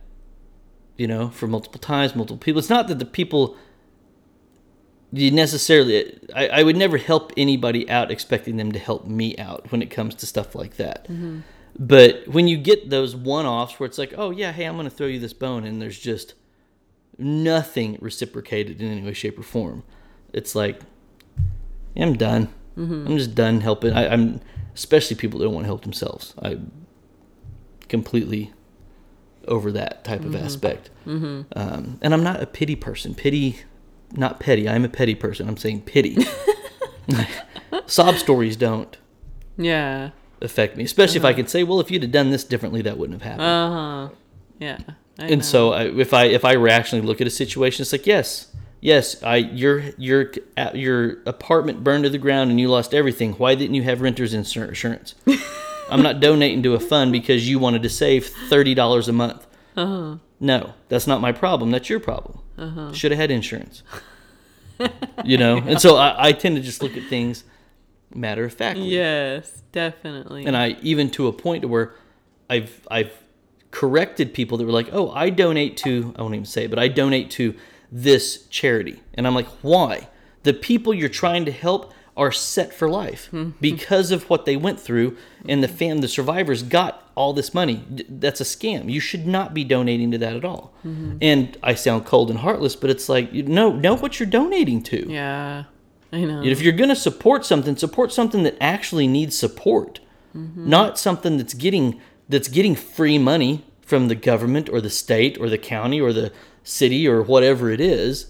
you 0.99 1.07
know, 1.07 1.31
for 1.31 1.47
multiple 1.47 1.81
times, 1.81 2.15
multiple 2.15 2.37
people, 2.39 2.59
it's 2.59 2.71
not 2.71 2.89
that 2.89 2.99
the 2.99 3.07
people 3.07 3.57
you 5.13 5.31
necessarily, 5.31 6.19
I, 6.35 6.49
I 6.49 6.63
would 6.63 6.77
never 6.77 6.99
help 6.99 7.33
anybody 7.37 7.89
out 7.89 8.11
expecting 8.11 8.57
them 8.57 8.73
to 8.73 8.79
help 8.79 9.07
me 9.07 9.37
out 9.39 9.71
when 9.73 9.81
it 9.81 9.91
comes 9.91 10.15
to 10.17 10.27
stuff 10.27 10.55
like 10.55 10.77
that. 10.77 11.09
But 11.79 12.27
when 12.29 12.49
you 12.49 12.57
get 12.57 12.91
those 12.91 13.15
one 13.15 13.47
offs 13.47 13.79
where 13.79 13.87
it's 13.87 13.99
like, 13.99 14.15
oh, 14.17 14.31
yeah, 14.31 14.53
hey, 14.53 14.65
I'm 14.65 14.77
going 14.77 14.89
to 14.89 14.95
throw 14.95 15.07
you 15.07 15.19
this 15.19 15.33
bone, 15.33 15.65
and 15.65 15.81
there's 15.81 15.99
just 15.99 16.35
nothing 17.19 17.99
reciprocated 18.01 18.81
in 18.81 18.91
any 18.91 19.03
way, 19.03 19.13
shape, 19.13 19.39
or 19.39 19.43
form, 19.43 19.83
it's 20.33 20.55
like, 20.55 20.81
yeah, 21.95 22.07
I'm 22.07 22.17
done. 22.17 22.49
Mm-hmm. 22.77 23.07
I'm 23.07 23.19
just 23.19 23.35
done 23.35 23.61
helping. 23.61 23.93
I, 23.93 24.09
I'm 24.09 24.41
especially 24.75 25.17
people 25.17 25.39
that 25.39 25.47
don't 25.47 25.55
want 25.55 25.65
to 25.65 25.69
help 25.69 25.83
themselves. 25.83 26.35
I 26.43 26.59
completely 27.89 28.53
over 29.49 29.73
that 29.73 30.05
type 30.05 30.21
of 30.21 30.33
mm-hmm. 30.33 30.45
aspect. 30.45 30.91
Mm-hmm. 31.07 31.43
Um, 31.57 31.99
and 32.03 32.13
I'm 32.13 32.23
not 32.23 32.43
a 32.43 32.47
pity 32.47 32.77
person. 32.77 33.15
Pity, 33.15 33.61
not 34.13 34.41
petty. 34.41 34.69
I'm 34.69 34.85
a 34.85 34.89
petty 34.89 35.15
person. 35.15 35.49
I'm 35.49 35.57
saying 35.57 35.83
pity. 35.83 36.19
Sob 37.87 38.17
stories 38.17 38.57
don't 38.57 38.97
Yeah. 39.57 40.11
Affect 40.41 40.77
me, 40.77 40.85
especially 40.85 41.19
if 41.19 41.25
I 41.25 41.33
can 41.33 41.47
say, 41.47 41.65
well, 41.65 41.81
if 41.81 41.91
you'd 41.91 42.03
have 42.03 42.13
done 42.13 42.31
this 42.31 42.45
differently, 42.45 42.83
that 42.83 42.99
wouldn't 42.99 43.23
have 43.23 43.31
happened. 43.31 43.47
Uh 43.47 43.71
huh. 43.71 44.15
Yeah. 44.59 44.79
I 45.19 45.27
and 45.27 45.37
know. 45.39 45.43
so 45.43 45.73
I, 45.73 45.85
if 45.85 46.13
I 46.13 46.25
if 46.25 46.45
I 46.45 46.57
rationally 46.57 47.07
look 47.07 47.21
at 47.21 47.27
a 47.27 47.31
situation, 47.31 47.83
it's 47.83 47.93
like 47.93 48.07
yes, 48.07 48.53
yes, 48.81 49.23
I 49.23 49.37
your 49.37 49.81
your 49.97 50.33
your 50.75 51.23
apartment 51.25 51.83
burned 51.83 52.05
to 52.05 52.11
the 52.11 52.19
ground 52.19 52.51
and 52.51 52.61
you 52.61 52.69
lost 52.69 52.93
everything. 52.93 53.33
Why 53.35 53.55
didn't 53.55 53.75
you 53.75 53.83
have 53.85 54.01
renters 54.03 54.35
insurance? 54.35 55.15
I'm 55.91 56.03
not 56.03 56.21
donating 56.21 56.63
to 56.65 56.75
a 56.75 56.81
fund 56.81 57.13
because 57.13 57.49
you 57.49 57.59
wanted 57.59 57.83
to 57.85 57.89
save 57.89 58.27
thirty 58.27 58.75
dollars 58.75 59.09
a 59.09 59.13
month. 59.13 59.47
Uh-huh. 59.77 60.17
No, 60.39 60.75
that's 60.89 61.07
not 61.07 61.21
my 61.21 61.33
problem. 61.33 61.71
That's 61.71 61.89
your 61.89 62.01
problem. 62.01 62.41
Uh-huh. 62.59 62.93
Should 62.93 63.13
have 63.13 63.21
had 63.21 63.31
insurance. 63.31 63.83
you 65.25 65.39
know, 65.39 65.59
and 65.59 65.81
so 65.81 65.97
I, 65.97 66.29
I 66.29 66.33
tend 66.33 66.57
to 66.57 66.63
just 66.63 66.83
look 66.83 66.97
at 66.97 67.05
things 67.05 67.45
matter 68.17 68.45
of 68.45 68.55
factly. 68.55 68.89
Yes, 68.89 69.63
definitely. 69.73 70.47
And 70.47 70.57
I 70.57 70.77
even 70.83 71.11
to 71.13 71.29
a 71.29 71.33
point 71.33 71.63
to 71.63 71.69
where 71.69 71.95
I've 72.49 72.87
I've 72.91 73.13
corrected 73.71 74.33
people 74.35 74.59
that 74.59 74.65
were 74.65 74.73
like, 74.73 74.89
"Oh, 74.93 75.11
I 75.11 75.31
donate 75.31 75.77
to 75.79 76.15
I 76.17 76.23
won't 76.23 76.35
even 76.35 76.47
say 76.47 76.65
it, 76.65 76.71
but 76.71 76.79
I 76.79 76.89
donate 76.89 77.31
to 77.33 77.55
this 77.91 78.47
charity." 78.47 79.03
And 79.15 79.27
I'm 79.27 79.35
like, 79.35 79.49
"Why? 79.63 80.09
The 80.43 80.55
people 80.55 80.95
you're 80.95 81.09
trying 81.09 81.45
to 81.45 81.53
help 81.53 81.93
are 82.17 82.33
set 82.33 82.73
for 82.73 82.89
life 82.89 83.27
hmm. 83.31 83.51
because 83.61 84.11
of 84.11 84.31
what 84.31 84.47
they 84.47 84.57
went 84.57 84.81
through 84.81 85.17
and 85.47 85.63
the 85.63 85.69
fam 85.69 85.99
the 85.99 86.09
survivors 86.09 86.63
got 86.63 87.11
all 87.15 87.33
this 87.33 87.53
money. 87.53 87.85
That's 88.09 88.41
a 88.41 88.45
scam. 88.45 88.91
You 88.91 89.01
should 89.01 89.27
not 89.27 89.53
be 89.53 89.65
donating 89.65 90.11
to 90.13 90.19
that 90.19 90.37
at 90.37 90.45
all." 90.45 90.75
Mm-hmm. 90.85 91.19
And 91.21 91.57
I 91.63 91.75
sound 91.75 92.07
cold 92.07 92.31
and 92.31 92.39
heartless, 92.39 92.77
but 92.77 92.91
it's 92.91 93.09
like, 93.09 93.33
you 93.33 93.43
know, 93.43 93.73
know 93.73 93.97
what 93.97 94.19
you're 94.21 94.29
donating 94.29 94.83
to. 94.85 95.07
yeah, 95.11 95.65
I 96.17 96.25
know. 96.25 96.43
If 96.43 96.63
you're 96.63 96.73
going 96.73 96.89
to 96.89 96.97
support 96.97 97.45
something, 97.45 97.77
support 97.77 98.11
something 98.11 98.43
that 98.45 98.57
actually 98.59 99.07
needs 99.07 99.37
support, 99.39 100.01
mm-hmm. 100.35 100.69
not 100.69 100.99
something 100.99 101.37
that's 101.37 101.53
getting 101.53 102.01
that's 102.27 102.49
getting 102.49 102.75
free 102.75 103.19
money 103.19 103.67
from 103.83 104.09
the 104.09 104.15
government 104.15 104.71
or 104.71 104.81
the 104.81 104.91
state 104.91 105.37
or 105.39 105.51
the 105.51 105.59
county 105.59 106.01
or 106.01 106.15
the 106.15 106.33
city 106.65 107.07
or 107.07 107.23
whatever 107.23 107.71
it 107.71 107.81
is, 107.81 108.29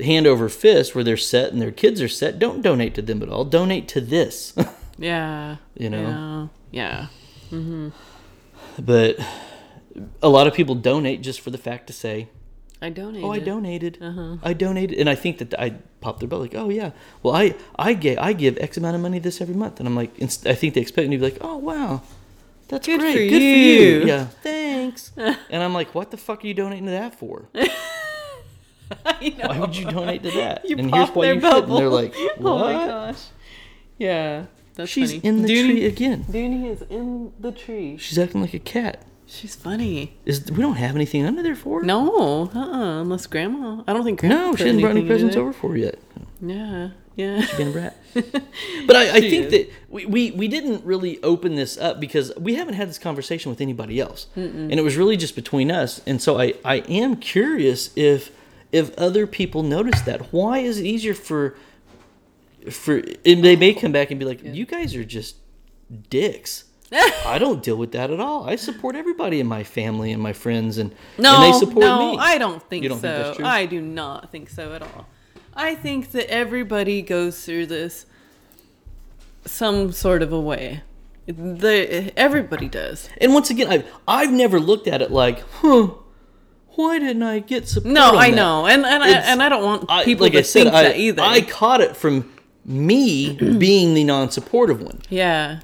hand 0.00 0.26
over 0.26 0.48
fist 0.48 0.94
where 0.94 1.04
they're 1.04 1.18
set 1.18 1.52
and 1.52 1.60
their 1.60 1.70
kids 1.70 2.00
are 2.00 2.08
set. 2.08 2.38
Don't 2.38 2.62
donate 2.62 2.94
to 2.94 3.02
them 3.02 3.22
at 3.22 3.28
all. 3.28 3.44
Donate 3.44 3.86
to 3.88 4.00
this. 4.00 4.54
yeah. 4.98 5.56
You 5.74 5.90
know? 5.90 6.50
Yeah. 6.70 7.08
Yeah. 7.50 7.56
Mm-hmm. 7.56 7.90
but 8.78 9.18
a 10.22 10.28
lot 10.30 10.46
of 10.46 10.54
people 10.54 10.74
donate 10.74 11.20
just 11.20 11.42
for 11.42 11.50
the 11.50 11.58
fact 11.58 11.86
to 11.88 11.92
say, 11.92 12.30
I 12.82 12.90
donated. 12.90 13.24
"Oh, 13.24 13.30
I 13.32 13.38
donated. 13.38 13.98
Uh-huh. 14.02 14.36
I 14.42 14.52
donated," 14.52 14.98
and 14.98 15.08
I 15.08 15.14
think 15.14 15.38
that 15.38 15.54
I 15.58 15.70
popped 16.00 16.18
their 16.20 16.28
butt 16.28 16.40
like, 16.40 16.54
"Oh 16.54 16.68
yeah, 16.68 16.90
well 17.22 17.34
I 17.34 17.54
I 17.78 17.94
get 17.94 18.20
I 18.20 18.32
give 18.34 18.58
X 18.58 18.76
amount 18.76 18.96
of 18.96 19.00
money 19.02 19.18
this 19.20 19.40
every 19.40 19.54
month," 19.54 19.78
and 19.78 19.86
I'm 19.88 19.94
like, 19.96 20.18
inst- 20.18 20.46
I 20.46 20.54
think 20.54 20.74
they 20.74 20.80
expect 20.82 21.08
me 21.08 21.16
to 21.16 21.20
be 21.20 21.30
like, 21.30 21.38
"Oh 21.40 21.56
wow, 21.58 22.02
that's 22.68 22.86
Good 22.86 23.00
great, 23.00 23.12
for 23.14 23.18
good 23.20 23.30
for 23.30 23.36
you." 23.38 24.00
you, 24.00 24.04
yeah, 24.06 24.24
thanks," 24.42 25.12
and 25.16 25.62
I'm 25.62 25.72
like, 25.72 25.94
"What 25.94 26.10
the 26.10 26.16
fuck 26.16 26.42
are 26.42 26.46
you 26.46 26.54
donating 26.54 26.86
to 26.86 26.90
that 26.92 27.14
for? 27.18 27.48
I 29.06 29.28
know. 29.38 29.48
Why 29.48 29.58
would 29.60 29.76
you 29.76 29.86
donate 29.90 30.22
to 30.24 30.30
that?" 30.32 30.68
You 30.68 30.76
and 30.76 30.90
pop 30.90 31.14
their 31.14 31.24
you. 31.26 31.30
And 31.32 31.42
bubble. 31.42 31.76
they're 31.78 31.88
like, 31.88 32.14
"What?" 32.14 32.40
Oh 32.44 32.58
my 32.58 32.72
gosh. 32.86 33.22
Yeah. 33.98 34.46
That's 34.74 34.90
She's 34.90 35.12
funny. 35.12 35.20
in 35.26 35.42
the 35.42 35.48
Dooney, 35.48 35.70
tree 35.70 35.84
again. 35.84 36.24
Dooney 36.24 36.70
is 36.72 36.80
in 36.88 37.32
the 37.38 37.52
tree. 37.52 37.98
She's 37.98 38.18
acting 38.18 38.40
like 38.40 38.54
a 38.54 38.58
cat. 38.58 39.04
She's 39.32 39.54
funny. 39.54 40.18
Is 40.26 40.50
we 40.50 40.58
don't 40.58 40.74
have 40.74 40.94
anything 40.94 41.24
under 41.24 41.42
there 41.42 41.56
for 41.56 41.80
her. 41.80 41.86
No, 41.86 42.50
uh-uh, 42.54 43.00
unless 43.00 43.26
grandma. 43.26 43.82
I 43.86 43.94
don't 43.94 44.04
think 44.04 44.20
grandma. 44.20 44.50
no, 44.50 44.56
she 44.56 44.64
hasn't 44.64 44.82
brought 44.82 44.90
any 44.90 45.06
presents 45.06 45.36
over 45.36 45.54
for 45.54 45.70
her 45.70 45.76
yet. 45.78 45.98
Yeah, 46.42 46.90
yeah. 47.16 47.46
being 47.56 47.70
a 47.70 47.72
brat. 47.72 47.96
But 48.86 48.96
I, 48.96 49.16
I 49.16 49.20
think 49.20 49.46
is. 49.46 49.52
that 49.52 49.70
we, 49.88 50.04
we, 50.04 50.30
we 50.32 50.48
didn't 50.48 50.84
really 50.84 51.22
open 51.22 51.54
this 51.54 51.78
up 51.78 51.98
because 51.98 52.30
we 52.36 52.56
haven't 52.56 52.74
had 52.74 52.90
this 52.90 52.98
conversation 52.98 53.48
with 53.48 53.62
anybody 53.62 54.00
else. 54.00 54.26
And 54.34 54.72
it 54.72 54.82
was 54.82 54.96
really 54.96 55.16
just 55.16 55.34
between 55.34 55.70
us. 55.70 56.02
And 56.06 56.20
so 56.20 56.38
I, 56.38 56.54
I 56.64 56.76
am 56.88 57.16
curious 57.16 57.90
if 57.96 58.30
if 58.70 58.96
other 58.98 59.26
people 59.26 59.62
notice 59.62 60.02
that. 60.02 60.32
Why 60.32 60.58
is 60.58 60.78
it 60.78 60.84
easier 60.84 61.14
for 61.14 61.56
for 62.70 62.98
and 63.24 63.42
they 63.42 63.56
may 63.56 63.74
oh. 63.74 63.80
come 63.80 63.92
back 63.92 64.10
and 64.10 64.20
be 64.20 64.26
like, 64.26 64.42
You 64.42 64.66
guys 64.66 64.94
are 64.94 65.04
just 65.04 65.36
dicks. 66.10 66.64
I 67.26 67.38
don't 67.38 67.62
deal 67.62 67.76
with 67.76 67.92
that 67.92 68.10
at 68.10 68.20
all. 68.20 68.48
I 68.48 68.56
support 68.56 68.96
everybody 68.96 69.40
in 69.40 69.46
my 69.46 69.64
family 69.64 70.12
and 70.12 70.22
my 70.22 70.32
friends 70.32 70.78
and, 70.78 70.94
No, 71.18 71.36
and 71.36 71.54
they 71.54 71.58
support 71.58 71.78
no, 71.86 72.12
me. 72.12 72.18
I 72.18 72.38
don't 72.38 72.62
think 72.62 72.86
don't 72.86 73.00
so. 73.00 73.32
think? 73.34 73.46
I 73.46 73.66
do 73.66 73.80
not 73.80 74.30
think 74.30 74.50
so 74.50 74.72
at 74.74 74.82
all. 74.82 75.06
I 75.54 75.74
think 75.74 76.12
that 76.12 76.30
everybody 76.30 77.02
goes 77.02 77.44
through 77.44 77.66
this 77.66 78.06
some 79.44 79.92
sort 79.92 80.22
of 80.22 80.32
a 80.32 80.40
way. 80.40 80.82
The 81.26 82.12
everybody 82.16 82.68
does. 82.68 83.08
And 83.18 83.32
once 83.34 83.48
again, 83.50 83.68
I've 83.68 83.86
I've 84.08 84.32
never 84.32 84.58
looked 84.58 84.86
at 84.88 85.00
it 85.02 85.10
like, 85.10 85.40
huh, 85.60 85.88
why 86.70 86.98
didn't 86.98 87.22
I 87.22 87.38
get 87.38 87.68
support? 87.68 87.92
No, 87.92 88.16
I 88.16 88.30
that? 88.30 88.36
know, 88.36 88.66
and 88.66 88.84
and 88.84 89.02
I, 89.02 89.08
and 89.10 89.42
I 89.42 89.48
don't 89.48 89.62
want 89.62 89.84
I, 89.88 90.04
people 90.04 90.24
like 90.26 90.32
to 90.32 90.40
I 90.40 90.42
said, 90.42 90.64
think 90.64 90.74
I, 90.74 90.82
that 90.84 90.96
either. 90.96 91.22
I 91.22 91.42
caught 91.42 91.80
it 91.80 91.96
from 91.96 92.32
me 92.64 93.36
being 93.58 93.94
the 93.94 94.04
non-supportive 94.04 94.80
one. 94.82 95.00
yeah, 95.10 95.60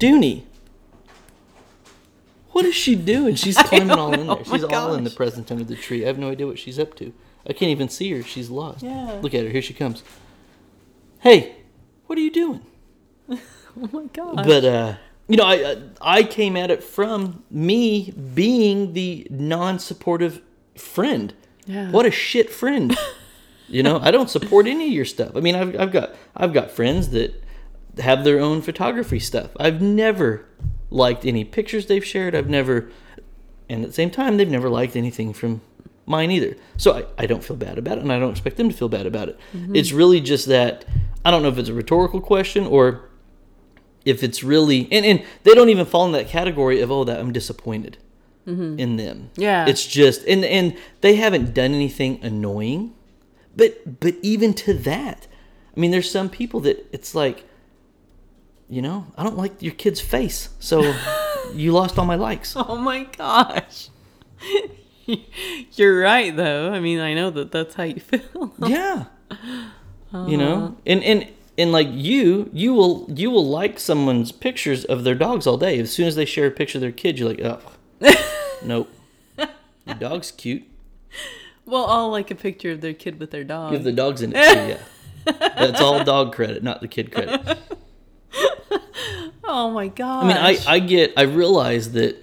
Dooney, 0.00 0.42
what 2.52 2.64
is 2.64 2.74
she 2.74 2.96
doing? 2.96 3.34
She's 3.36 3.56
climbing 3.68 3.90
all 3.92 4.12
in 4.12 4.26
know. 4.26 4.34
there. 4.36 4.44
Oh 4.46 4.52
She's 4.52 4.64
all 4.64 4.94
in 4.94 5.04
the 5.04 5.10
present 5.10 5.52
under 5.52 5.62
the 5.64 5.76
tree. 5.76 6.02
I 6.02 6.06
have 6.08 6.18
no 6.18 6.30
idea 6.30 6.46
what 6.46 6.58
she's 6.58 6.78
up 6.78 6.96
to. 6.96 7.12
I 7.46 7.52
can't 7.52 7.70
even 7.70 7.88
see 7.88 8.10
her. 8.12 8.22
She's 8.22 8.50
lost. 8.50 8.82
Yeah. 8.82 9.18
Look 9.22 9.34
at 9.34 9.44
her. 9.44 9.50
Here 9.50 9.62
she 9.62 9.74
comes. 9.74 10.02
Hey, 11.20 11.56
what 12.06 12.18
are 12.18 12.22
you 12.22 12.30
doing? 12.32 12.60
oh 13.30 13.38
my 13.92 14.04
god. 14.12 14.36
but 14.44 14.64
uh 14.64 14.94
you 15.28 15.36
know 15.36 15.44
i 15.44 15.76
i 16.00 16.24
came 16.24 16.56
at 16.56 16.72
it 16.72 16.82
from 16.82 17.44
me 17.48 18.10
being 18.34 18.94
the 18.94 19.24
non-supportive 19.30 20.42
friend 20.76 21.32
Yeah. 21.66 21.92
what 21.92 22.04
a 22.04 22.10
shit 22.10 22.50
friend 22.50 22.98
you 23.68 23.84
know 23.84 24.00
i 24.02 24.10
don't 24.10 24.28
support 24.28 24.66
any 24.66 24.86
of 24.88 24.92
your 24.92 25.04
stuff 25.04 25.36
i 25.36 25.40
mean 25.40 25.54
i've, 25.54 25.78
I've 25.78 25.92
got 25.92 26.16
i've 26.34 26.52
got 26.52 26.72
friends 26.72 27.10
that 27.10 27.40
have 27.98 28.24
their 28.24 28.40
own 28.40 28.62
photography 28.62 29.18
stuff. 29.18 29.50
I've 29.58 29.82
never 29.82 30.46
liked 30.90 31.24
any 31.24 31.44
pictures 31.44 31.86
they've 31.86 32.04
shared. 32.04 32.34
I've 32.34 32.48
never 32.48 32.90
and 33.68 33.82
at 33.84 33.90
the 33.90 33.94
same 33.94 34.10
time 34.10 34.36
they've 34.36 34.50
never 34.50 34.68
liked 34.68 34.96
anything 34.96 35.32
from 35.32 35.60
mine 36.06 36.30
either. 36.30 36.56
So 36.76 36.92
i, 36.92 37.22
I 37.22 37.26
don't 37.26 37.44
feel 37.44 37.56
bad 37.56 37.78
about 37.78 37.98
it 37.98 38.02
and 38.02 38.12
i 38.12 38.18
don't 38.18 38.30
expect 38.30 38.56
them 38.56 38.68
to 38.68 38.76
feel 38.76 38.88
bad 38.88 39.06
about 39.06 39.28
it. 39.28 39.38
Mm-hmm. 39.54 39.76
It's 39.76 39.92
really 39.92 40.20
just 40.20 40.46
that 40.46 40.84
i 41.24 41.30
don't 41.30 41.42
know 41.42 41.48
if 41.48 41.58
it's 41.58 41.68
a 41.68 41.74
rhetorical 41.74 42.20
question 42.20 42.66
or 42.66 43.08
if 44.04 44.22
it's 44.22 44.42
really 44.42 44.88
and, 44.90 45.04
and 45.04 45.24
they 45.44 45.52
don't 45.52 45.68
even 45.68 45.86
fall 45.86 46.06
in 46.06 46.12
that 46.12 46.28
category 46.28 46.80
of 46.80 46.90
oh 46.90 47.04
that 47.04 47.20
i'm 47.20 47.32
disappointed 47.32 47.98
mm-hmm. 48.46 48.78
in 48.78 48.96
them. 48.96 49.30
Yeah. 49.36 49.66
it's 49.66 49.86
just 49.86 50.24
and 50.26 50.44
and 50.44 50.76
they 51.00 51.16
haven't 51.16 51.54
done 51.54 51.74
anything 51.74 52.18
annoying 52.22 52.94
but 53.54 54.00
but 54.00 54.14
even 54.22 54.54
to 54.54 54.74
that 54.74 55.26
i 55.76 55.80
mean 55.80 55.90
there's 55.90 56.10
some 56.10 56.28
people 56.28 56.60
that 56.60 56.86
it's 56.92 57.14
like 57.14 57.44
you 58.70 58.80
know 58.80 59.04
i 59.18 59.22
don't 59.22 59.36
like 59.36 59.60
your 59.60 59.74
kid's 59.74 60.00
face 60.00 60.48
so 60.60 60.94
you 61.54 61.72
lost 61.72 61.98
all 61.98 62.06
my 62.06 62.14
likes 62.14 62.54
oh 62.56 62.76
my 62.76 63.04
gosh. 63.04 63.88
You're 65.72 66.00
right, 66.00 66.34
though. 66.36 66.72
I 66.72 66.78
mean, 66.78 67.00
I 67.00 67.14
know 67.14 67.30
that 67.30 67.50
that's 67.50 67.74
how 67.74 67.82
you 67.82 67.98
feel. 68.00 68.54
yeah 68.66 69.06
you 70.26 70.36
know 70.36 70.54
uh-huh. 70.54 70.70
and 70.86 71.04
and 71.04 71.28
and 71.58 71.72
like 71.72 71.88
you 71.90 72.48
you 72.52 72.72
will 72.74 73.06
you 73.08 73.30
will 73.30 73.46
like 73.46 73.78
someone's 73.78 74.32
pictures 74.32 74.84
of 74.84 75.04
their 75.04 75.14
dogs 75.14 75.46
all 75.46 75.56
day 75.56 75.78
as 75.78 75.92
soon 75.92 76.06
as 76.08 76.16
they 76.16 76.24
share 76.24 76.46
a 76.46 76.50
picture 76.50 76.78
of 76.78 76.82
their 76.82 76.92
kid 76.92 77.18
you're 77.18 77.28
like 77.28 77.40
oh 77.42 77.60
nope. 78.64 78.88
Your 79.86 79.94
dog's 79.96 80.30
cute. 80.30 80.64
Well, 81.66 81.86
I'll 81.86 82.10
like 82.10 82.30
a 82.30 82.34
picture 82.34 82.72
of 82.72 82.80
their 82.80 82.94
kid 82.94 83.18
with 83.18 83.30
their 83.30 83.44
dog. 83.44 83.74
If 83.74 83.82
the 83.82 83.92
dog's 83.92 84.22
in 84.22 84.32
it 84.34 84.52
too, 84.52 84.68
yeah. 84.68 85.48
That's 85.56 85.80
all 85.80 86.02
dog 86.04 86.34
credit, 86.34 86.62
not 86.62 86.80
the 86.80 86.88
kid 86.88 87.12
credit. 87.12 87.58
oh 89.44 89.70
my 89.70 89.88
god. 89.88 90.24
I 90.24 90.28
mean, 90.28 90.36
I, 90.36 90.58
I 90.74 90.78
get, 90.78 91.12
I 91.16 91.22
realize 91.22 91.92
that 91.92 92.16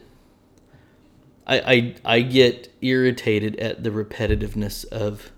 I, 1.46 1.60
I, 1.60 1.96
I 2.18 2.22
get 2.22 2.74
irritated 2.82 3.56
at 3.58 3.84
the 3.84 3.90
repetitiveness 3.90 4.86
of 4.86 5.32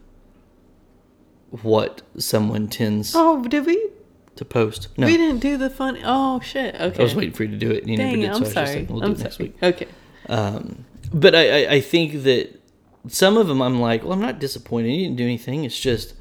what 1.50 2.02
someone 2.18 2.68
tends 2.68 3.14
Oh, 3.16 3.44
did 3.44 3.66
we? 3.66 3.90
to 4.36 4.46
post. 4.46 4.88
No, 4.98 5.06
We 5.06 5.18
didn't 5.18 5.40
do 5.40 5.58
the 5.58 5.70
fun. 5.70 5.98
Oh 6.04 6.40
shit. 6.40 6.74
Okay. 6.74 7.00
I 7.00 7.04
was 7.04 7.14
waiting 7.14 7.34
for 7.34 7.44
you 7.44 7.52
to 7.52 7.58
do 7.58 7.72
it, 7.72 7.82
and 7.82 7.90
you 7.90 7.98
Dang, 7.98 8.22
never 8.22 8.22
did. 8.22 8.30
I'm 8.30 8.36
so 8.36 8.40
I 8.40 8.42
was 8.42 8.54
just 8.54 8.72
sorry. 8.72 8.80
like, 8.80 8.90
we'll 8.90 9.00
do 9.00 9.06
I'm 9.06 9.12
it 9.12 9.20
next 9.20 9.36
sorry. 9.38 9.50
week. 9.50 9.64
Okay. 9.64 9.88
Um, 10.30 10.86
but 11.14 11.36
I, 11.36 11.66
I, 11.66 11.72
I 11.74 11.82
think 11.82 12.24
that 12.24 12.62
some 13.08 13.36
of 13.36 13.48
them, 13.48 13.62
I'm 13.62 13.82
like, 13.82 14.04
well, 14.04 14.14
I'm 14.14 14.22
not 14.22 14.40
disappointed. 14.40 14.90
You 14.92 15.04
didn't 15.06 15.18
do 15.18 15.26
anything. 15.26 15.66
It's 15.66 15.78
just, 15.80 16.14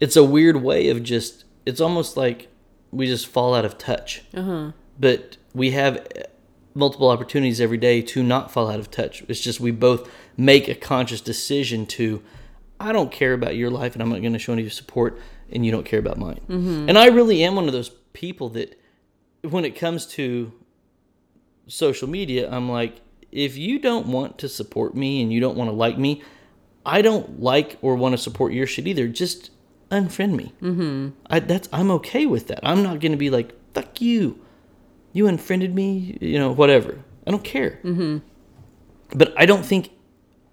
it's 0.00 0.16
a 0.16 0.24
weird 0.24 0.56
way 0.62 0.88
of 0.88 1.02
just. 1.04 1.44
It's 1.66 1.80
almost 1.80 2.16
like 2.16 2.48
we 2.90 3.06
just 3.06 3.26
fall 3.26 3.54
out 3.54 3.64
of 3.64 3.78
touch. 3.78 4.22
Uh 4.34 4.42
huh. 4.42 4.72
But 4.98 5.36
we 5.54 5.70
have 5.72 6.06
multiple 6.74 7.08
opportunities 7.08 7.60
every 7.60 7.78
day 7.78 8.02
to 8.02 8.22
not 8.22 8.50
fall 8.50 8.70
out 8.70 8.78
of 8.78 8.90
touch. 8.90 9.22
It's 9.28 9.40
just 9.40 9.60
we 9.60 9.70
both 9.70 10.08
make 10.36 10.68
a 10.68 10.74
conscious 10.74 11.20
decision 11.20 11.86
to. 11.86 12.22
I 12.78 12.92
don't 12.92 13.12
care 13.12 13.34
about 13.34 13.56
your 13.56 13.70
life, 13.70 13.94
and 13.94 14.02
I'm 14.02 14.08
not 14.08 14.20
going 14.20 14.32
to 14.32 14.38
show 14.38 14.54
any 14.54 14.66
support, 14.70 15.18
and 15.50 15.66
you 15.66 15.70
don't 15.70 15.84
care 15.84 15.98
about 15.98 16.16
mine. 16.16 16.40
And 16.88 16.96
I 16.96 17.08
really 17.08 17.44
am 17.44 17.54
one 17.54 17.66
of 17.66 17.72
those 17.72 17.90
people 18.14 18.48
that, 18.50 18.80
when 19.42 19.66
it 19.66 19.76
comes 19.76 20.06
to 20.06 20.52
social 21.66 22.08
media, 22.08 22.50
I'm 22.50 22.70
like, 22.70 23.02
if 23.30 23.56
you 23.56 23.78
don't 23.78 24.06
want 24.06 24.38
to 24.38 24.48
support 24.48 24.94
me 24.96 25.22
and 25.22 25.30
you 25.32 25.40
don't 25.40 25.56
want 25.56 25.68
to 25.68 25.74
like 25.74 25.98
me, 25.98 26.22
I 26.86 27.02
don't 27.02 27.40
like 27.40 27.78
or 27.82 27.94
want 27.96 28.14
to 28.14 28.18
support 28.18 28.52
your 28.52 28.66
shit 28.66 28.86
either. 28.86 29.08
Just 29.08 29.50
unfriend 29.90 30.36
me. 30.36 30.52
Mm-hmm. 30.62 31.10
I 31.26 31.40
that's 31.40 31.68
I'm 31.72 31.90
okay 31.92 32.26
with 32.26 32.48
that. 32.48 32.60
I'm 32.62 32.82
not 32.82 33.00
gonna 33.00 33.16
be 33.16 33.30
like 33.30 33.52
fuck 33.74 34.00
you. 34.00 34.40
You 35.12 35.26
unfriended 35.26 35.74
me. 35.74 36.16
You 36.20 36.38
know 36.38 36.52
whatever. 36.52 36.98
I 37.26 37.30
don't 37.30 37.44
care. 37.44 37.80
Mm-hmm. 37.84 38.18
But 39.16 39.34
I 39.36 39.46
don't 39.46 39.64
think. 39.64 39.90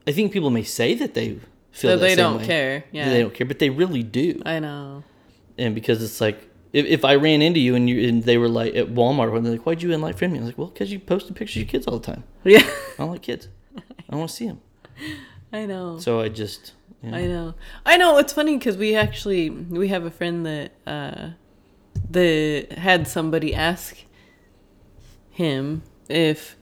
I 0.08 0.12
think 0.12 0.32
people 0.32 0.50
may 0.50 0.64
say 0.64 0.96
that 0.96 1.14
they 1.14 1.38
feel 1.72 1.92
that 1.92 2.00
they 2.00 2.16
don't 2.16 2.40
way. 2.40 2.46
care. 2.46 2.84
Yeah. 2.92 3.10
They 3.10 3.22
don't 3.22 3.34
care, 3.34 3.46
but 3.46 3.60
they 3.60 3.70
really 3.70 4.04
do. 4.04 4.42
I 4.46 4.60
know. 4.60 5.04
And 5.58 5.76
because 5.76 6.02
it's 6.02 6.22
like, 6.22 6.50
if, 6.72 6.86
if 6.86 7.04
I 7.04 7.16
ran 7.16 7.42
into 7.42 7.60
you 7.60 7.76
and 7.76 7.90
you 7.90 8.08
and 8.08 8.24
they 8.24 8.38
were 8.38 8.48
like 8.48 8.76
at 8.76 8.88
Walmart, 8.88 9.36
and 9.36 9.46
they're 9.46 9.54
like, 9.54 9.66
"Why'd 9.66 9.82
you 9.82 9.94
unlike 9.94 10.18
friend 10.18 10.34
me?" 10.34 10.40
I 10.40 10.42
was 10.44 10.50
like, 10.50 10.58
"Well, 10.58 10.68
because 10.68 10.92
you 10.92 11.00
posted 11.00 11.36
pictures 11.36 11.58
of 11.58 11.64
your 11.64 11.72
kids 11.72 11.88
all 11.88 12.00
the 12.00 12.06
time. 12.06 12.24
Yeah. 12.44 12.60
I 12.60 12.94
don't 12.98 13.12
like 13.12 13.22
kids. 13.22 13.50
I 13.76 13.82
don't 14.12 14.20
want 14.20 14.30
to 14.32 14.36
see 14.36 14.48
them." 14.48 14.62
I 15.54 15.66
know. 15.66 15.98
So 16.00 16.20
I 16.20 16.30
just, 16.30 16.74
know, 17.04 17.18
I 17.18 17.26
know. 17.28 17.54
I 17.86 17.98
know. 17.98 18.18
It's 18.18 18.34
funny 18.34 18.58
because 18.58 18.78
we 18.78 18.96
actually 18.96 19.50
we 19.50 19.88
have 19.90 20.06
a 20.06 20.12
friend 20.12 20.46
that 20.46 20.72
uh, 20.86 21.30
that 22.12 22.74
had 22.78 23.08
somebody 23.08 23.54
ask 23.54 23.98
him 25.32 25.84
if 26.10 26.56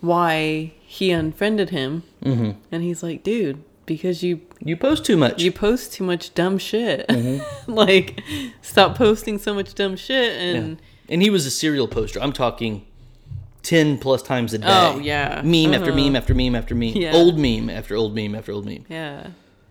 why 0.00 0.72
he 0.80 1.10
unfriended 1.10 1.70
him, 1.70 2.02
Mhm. 2.24 2.56
and 2.72 2.82
he's 2.82 3.02
like, 3.02 3.22
"Dude, 3.22 3.62
because 3.86 4.22
you 4.22 4.40
you 4.60 4.76
post 4.76 5.04
too 5.04 5.16
much. 5.16 5.42
you 5.42 5.52
post 5.52 5.92
too 5.92 6.04
much 6.04 6.34
dumb 6.34 6.58
shit. 6.58 7.06
Mm-hmm. 7.08 7.72
like, 7.72 8.20
stop 8.62 8.96
posting 8.96 9.38
so 9.38 9.54
much 9.54 9.74
dumb 9.74 9.96
shit." 9.96 10.32
Yeah. 10.34 10.58
And 10.60 10.82
And 11.08 11.22
he 11.22 11.30
was 11.30 11.44
a 11.46 11.50
serial 11.50 11.88
poster. 11.88 12.20
I'm 12.22 12.32
talking 12.32 12.86
ten 13.62 13.98
plus 13.98 14.22
times 14.22 14.54
a 14.54 14.58
day. 14.58 14.66
Oh, 14.68 14.98
yeah. 14.98 15.42
meme 15.44 15.74
after 15.74 15.90
Uh-huh. 15.90 16.00
meme 16.00 16.16
after 16.16 16.34
meme 16.34 16.54
after 16.54 16.74
meme, 16.74 16.94
Yeah. 16.96 17.12
old 17.14 17.38
meme 17.38 17.68
after 17.68 17.94
old 17.96 18.14
meme 18.14 18.34
after 18.34 18.52
old 18.52 18.64
meme. 18.64 18.84
yeah, 18.88 19.28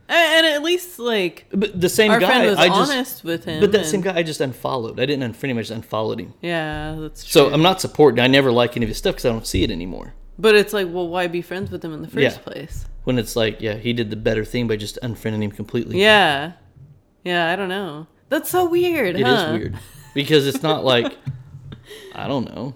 and, 0.10 0.46
and 0.46 0.56
at 0.56 0.64
least 0.64 1.00
like 1.00 1.46
But 1.54 1.80
the 1.80 1.88
same 1.88 2.12
our 2.12 2.20
guy, 2.20 2.28
friend 2.28 2.46
was 2.50 2.60
I 2.60 2.68
just, 2.68 2.92
honest 2.92 3.24
with 3.24 3.46
him. 3.46 3.60
but 3.62 3.72
that 3.72 3.86
same 3.86 4.02
guy, 4.02 4.18
I 4.18 4.24
just 4.24 4.42
unfollowed. 4.42 5.00
I 5.00 5.06
didn't 5.06 5.32
unfriend 5.34 5.52
him. 5.52 5.58
I 5.58 5.62
just 5.62 5.72
unfollowed 5.72 6.20
him. 6.20 6.34
Yeah, 6.42 6.98
that's 7.00 7.24
true. 7.24 7.32
So 7.32 7.54
I'm 7.54 7.62
not 7.62 7.80
supporting. 7.80 8.20
I 8.20 8.28
never 8.28 8.52
like 8.52 8.76
any 8.76 8.84
of 8.86 8.90
his 8.90 8.98
stuff 8.98 9.16
because 9.16 9.26
I 9.26 9.30
don't 9.30 9.48
see 9.48 9.64
it 9.64 9.72
anymore. 9.72 10.14
But 10.38 10.56
it's 10.56 10.74
like, 10.74 10.88
well, 10.90 11.08
why 11.08 11.28
be 11.28 11.42
friends 11.42 11.70
with 11.72 11.84
him 11.84 11.94
in 11.94 12.02
the 12.02 12.08
first 12.08 12.38
Yeah. 12.38 12.38
place? 12.44 12.86
When 13.06 13.18
it's 13.20 13.36
like, 13.36 13.62
yeah, 13.62 13.76
he 13.76 13.94
did 13.94 14.10
the 14.10 14.16
better 14.16 14.44
thing 14.44 14.68
by 14.68 14.76
just 14.78 14.98
unfriending 15.04 15.42
him 15.44 15.52
completely. 15.52 16.02
Yeah. 16.02 16.54
Yeah, 17.24 17.52
I 17.52 17.56
don't 17.56 17.70
know. 17.70 18.08
That's 18.30 18.50
so 18.50 18.70
weird, 18.70 19.16
It 19.16 19.22
is 19.22 19.26
huh? 19.28 19.50
weird 19.54 19.78
because 20.14 20.48
it's 20.48 20.64
not 20.64 20.84
like 20.86 21.18
I 22.16 22.28
don't 22.28 22.46
know. 22.54 22.76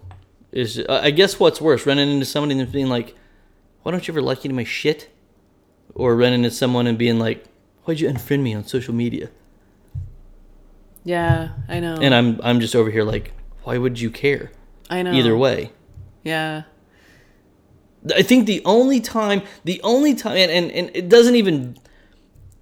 Is 0.51 0.79
I 0.89 1.11
guess 1.11 1.39
what's 1.39 1.59
worse, 1.61 1.85
running 1.85 2.09
into 2.11 2.25
somebody 2.25 2.59
and 2.59 2.71
being 2.71 2.87
like, 2.89 3.15
"Why 3.81 3.91
don't 3.91 4.07
you 4.07 4.13
ever 4.13 4.21
like 4.21 4.39
any 4.45 4.51
of 4.51 4.55
my 4.55 4.63
shit?" 4.63 5.09
Or 5.95 6.15
running 6.15 6.43
into 6.43 6.51
someone 6.51 6.87
and 6.87 6.97
being 6.97 7.19
like, 7.19 7.45
"Why'd 7.83 7.99
you 7.99 8.09
unfriend 8.09 8.41
me 8.41 8.53
on 8.53 8.65
social 8.65 8.93
media?" 8.93 9.29
Yeah, 11.03 11.49
I 11.67 11.79
know. 11.79 11.97
And 12.01 12.15
I'm 12.15 12.39
I'm 12.43 12.59
just 12.59 12.75
over 12.75 12.89
here 12.89 13.03
like, 13.03 13.33
"Why 13.63 13.77
would 13.77 13.99
you 13.99 14.09
care?" 14.09 14.51
I 14.89 15.01
know. 15.01 15.13
Either 15.13 15.35
way. 15.37 15.71
Yeah. 16.23 16.63
I 18.13 18.21
think 18.21 18.47
the 18.47 18.61
only 18.65 18.99
time, 18.99 19.43
the 19.63 19.79
only 19.81 20.13
time, 20.13 20.35
and, 20.35 20.51
and, 20.51 20.71
and 20.71 20.91
it 20.93 21.07
doesn't 21.07 21.35
even 21.35 21.77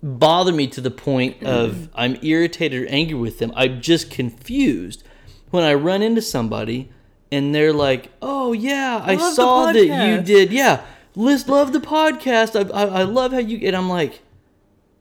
bother 0.04 0.52
me 0.52 0.68
to 0.68 0.82
the 0.82 0.92
point 0.92 1.38
mm-hmm. 1.38 1.48
of 1.48 1.90
I'm 1.96 2.18
irritated 2.22 2.84
or 2.84 2.88
angry 2.88 3.16
with 3.16 3.40
them. 3.40 3.52
I'm 3.56 3.82
just 3.82 4.12
confused 4.12 5.04
when 5.50 5.64
I 5.64 5.74
run 5.74 6.02
into 6.02 6.22
somebody 6.22 6.92
and 7.32 7.56
they're 7.56 7.74
like, 7.74 8.12
"Oh 8.22 8.54
yeah, 8.54 9.02
I, 9.04 9.16
the 9.16 9.32
saw 9.32 9.72
that 9.72 9.86
you 9.86 10.22
did. 10.22 10.52
Yeah, 10.52 10.84
Liz, 11.16 11.48
love 11.48 11.74
the 11.74 11.80
podcast. 11.80 12.56
I, 12.56 12.70
I 12.72 13.02
I 13.02 13.04
love 13.04 13.32
how 13.34 13.40
you." 13.40 13.66
And 13.68 13.76
I'm 13.76 13.90
like, 13.90 14.22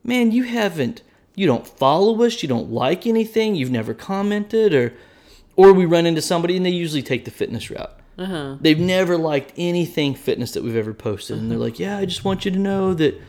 "Man, 0.03 0.31
you 0.31 0.43
haven't. 0.43 1.01
You 1.35 1.47
don't 1.47 1.67
follow 1.67 2.21
us. 2.23 2.41
You 2.43 2.49
don't 2.49 2.71
like 2.71 3.07
anything. 3.07 3.55
You've 3.55 3.71
never 3.71 3.93
commented 3.93 4.73
or." 4.73 4.93
Or 5.57 5.73
we 5.73 5.85
run 5.85 6.05
into 6.05 6.21
somebody 6.21 6.55
and 6.55 6.65
they 6.65 6.69
usually 6.71 7.03
take 7.03 7.25
the 7.25 7.29
fitness 7.29 7.69
route. 7.69 7.91
Uh-huh. 8.17 8.55
They've 8.61 8.79
never 8.79 9.17
liked 9.17 9.51
anything 9.57 10.15
fitness 10.15 10.53
that 10.53 10.63
we've 10.63 10.77
ever 10.77 10.93
posted. 10.93 11.37
And 11.39 11.51
they're 11.51 11.57
like, 11.59 11.77
yeah, 11.77 11.97
I 11.97 12.05
just 12.05 12.23
want 12.23 12.45
you 12.45 12.51
to 12.51 12.57
know 12.57 12.93
that, 12.93 13.21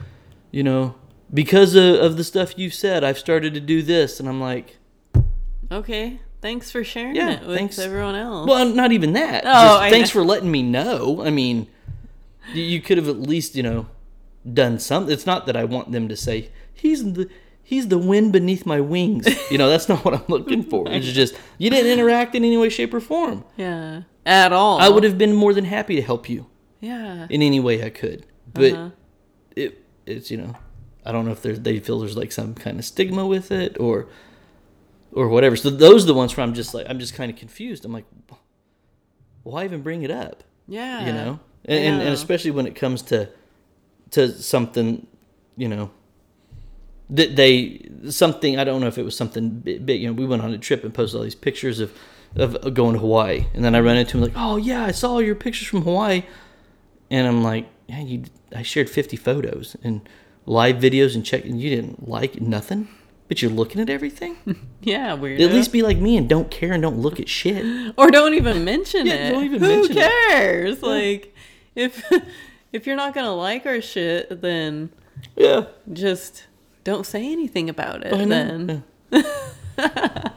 you 0.53 0.63
know, 0.63 0.95
because 1.35 1.75
of, 1.75 1.97
of 1.97 2.17
the 2.17 2.23
stuff 2.25 2.57
you've 2.57 2.75
said, 2.75 3.03
I've 3.03 3.19
started 3.19 3.55
to 3.55 3.61
do 3.61 3.83
this. 3.83 4.21
And 4.21 4.29
I'm 4.29 4.41
like, 4.41 4.79
Okay. 5.71 6.21
Thanks 6.41 6.71
for 6.71 6.85
sharing 6.85 7.17
Yeah, 7.17 7.33
it 7.41 7.47
with 7.47 7.57
thanks. 7.57 7.79
everyone 7.79 8.15
else. 8.15 8.49
well, 8.49 8.67
not 8.67 8.93
even 8.93 9.13
that. 9.15 9.43
Oh, 9.45 9.81
Just 9.81 9.91
thanks 9.91 10.15
know. 10.15 10.21
for 10.21 10.25
letting 10.27 10.51
me 10.51 10.63
know. 10.63 11.23
I 11.25 11.31
mean, 11.31 11.67
you, 12.55 12.63
you 12.63 12.81
could 12.81 12.99
have 12.99 13.09
at 13.09 13.19
least, 13.21 13.55
you 13.57 13.63
know, 13.63 13.87
done 14.51 14.79
something. 14.79 15.13
It's 15.13 15.27
not 15.27 15.47
that 15.47 15.57
I 15.57 15.65
want 15.65 15.93
them 15.93 16.09
to 16.09 16.17
say, 16.17 16.51
he's 16.73 17.03
the. 17.13 17.29
He's 17.65 17.89
the 17.89 17.97
wind 17.97 18.33
beneath 18.33 18.67
my 18.67 18.81
wings. 18.81 19.27
You 19.51 19.57
know, 19.57 19.71
that's 19.71 19.89
not 19.89 20.05
what 20.05 20.13
I'm 20.15 20.25
looking 20.29 20.63
for. 20.65 20.85
It's 20.91 21.07
just 21.13 21.35
you 21.59 21.71
didn't 21.71 21.91
interact 21.93 22.35
in 22.35 22.45
any 22.45 22.57
way, 22.57 22.69
shape, 22.69 22.93
or 22.93 23.01
form. 23.01 23.45
yeah. 23.57 24.03
At 24.27 24.53
all. 24.53 24.79
I 24.81 24.89
would 24.89 25.05
have 25.05 25.17
been 25.17 25.33
more 25.35 25.55
than 25.55 25.65
happy 25.65 25.95
to 25.97 26.03
help 26.03 26.29
you. 26.29 26.49
Yeah. 26.81 27.27
in 27.31 27.41
any 27.41 27.61
way 27.61 27.83
I 27.83 27.89
could. 27.91 28.27
But 28.53 28.73
Uh-huh. 28.73 28.91
it 29.57 29.85
it's 30.07 30.29
you 30.31 30.37
know, 30.39 30.57
I 31.07 31.13
don't 31.13 31.25
know 31.25 31.31
if 31.31 31.43
they 31.43 31.79
feel 31.79 32.01
there's 32.01 32.17
like 32.17 32.33
some 32.33 32.53
kind 32.55 32.79
of 32.81 32.85
stigma 32.85 33.25
with 33.27 33.51
it 33.53 33.79
or 33.79 34.09
or 35.13 35.29
whatever. 35.29 35.57
So 35.57 35.71
those 35.71 36.03
are 36.03 36.09
the 36.09 36.15
ones 36.15 36.37
where 36.37 36.45
I'm 36.45 36.55
just 36.55 36.75
like 36.75 36.87
I'm 36.91 36.99
just 36.99 37.15
kind 37.15 37.31
of 37.31 37.39
confused. 37.39 37.85
I'm 37.87 37.93
like, 37.93 38.07
why 39.45 39.65
even 39.65 39.83
bring 39.83 40.03
it 40.03 40.11
up? 40.11 40.45
Yeah. 40.69 41.07
You 41.07 41.13
know, 41.13 41.41
and, 41.65 41.79
and, 41.85 42.03
and 42.03 42.09
especially 42.15 42.51
when 42.51 42.67
it 42.67 42.75
comes 42.75 43.03
to 43.03 43.29
to 44.11 44.29
something, 44.31 45.07
you 45.57 45.69
know. 45.69 45.91
That 47.11 47.37
they 47.37 47.89
something 48.09 48.59
I 48.59 48.65
don't 48.65 48.81
know 48.81 48.87
if 48.87 48.97
it 48.97 49.05
was 49.05 49.17
something 49.17 49.51
big, 49.51 49.85
big. 49.85 50.01
You 50.01 50.07
know, 50.09 50.13
we 50.15 50.25
went 50.25 50.41
on 50.43 50.53
a 50.53 50.59
trip 50.59 50.83
and 50.83 50.95
posted 50.95 51.19
all 51.19 51.25
these 51.25 51.35
pictures 51.35 51.79
of 51.81 51.93
of 52.37 52.73
going 52.73 52.95
to 52.95 53.01
Hawaii, 53.01 53.45
and 53.53 53.63
then 53.63 53.75
I 53.75 53.81
run 53.81 53.99
into 53.99 54.17
him 54.17 54.23
like, 54.23 54.33
"Oh 54.35 54.57
yeah, 54.57 54.85
I 54.87 54.93
saw 54.93 55.19
your 55.19 55.35
pictures 55.35 55.69
from 55.69 55.83
Hawaii," 55.83 56.23
and 57.11 57.27
I'm 57.27 57.43
like, 57.43 57.69
"Yeah, 57.89 58.01
you." 58.01 58.25
I 58.55 58.63
shared 58.63 58.89
50 58.91 59.17
photos 59.17 59.77
and 59.83 60.09
live 60.47 60.77
videos 60.77 61.15
and 61.15 61.25
check, 61.25 61.45
and 61.45 61.61
you 61.61 61.69
didn't 61.71 62.09
like 62.09 62.41
nothing, 62.41 62.89
but 63.29 63.43
you're 63.43 63.51
looking 63.51 63.81
at 63.83 63.91
everything. 63.91 64.37
Yeah, 64.85 65.15
weird. 65.15 65.41
At 65.41 65.53
least 65.53 65.71
be 65.73 65.83
like 65.83 65.99
me 65.99 66.17
and 66.17 66.29
don't 66.29 66.51
care 66.51 66.73
and 66.73 66.83
don't 66.83 66.99
look 66.99 67.21
at 67.21 67.29
shit. 67.29 67.95
or 67.97 68.11
don't 68.11 68.35
even 68.35 68.65
mention 68.65 69.07
Yeah, 69.07 69.29
it. 69.29 69.31
don't 69.31 69.45
even 69.45 69.61
Who 69.61 69.69
mention 69.69 69.97
it. 69.97 70.11
cares? 70.29 70.83
Like 70.83 71.32
if 71.75 72.05
if 72.73 72.87
you're 72.87 72.97
not 72.97 73.15
going 73.15 73.27
to 73.27 73.33
like 73.33 73.67
our 73.67 73.81
shit, 73.81 74.41
then 74.41 74.91
Yeah, 75.37 75.67
just 75.93 76.45
don't 76.85 77.07
say 77.07 77.31
anything 77.31 77.69
about 77.69 78.03
it 78.05 78.29
then. 78.29 78.85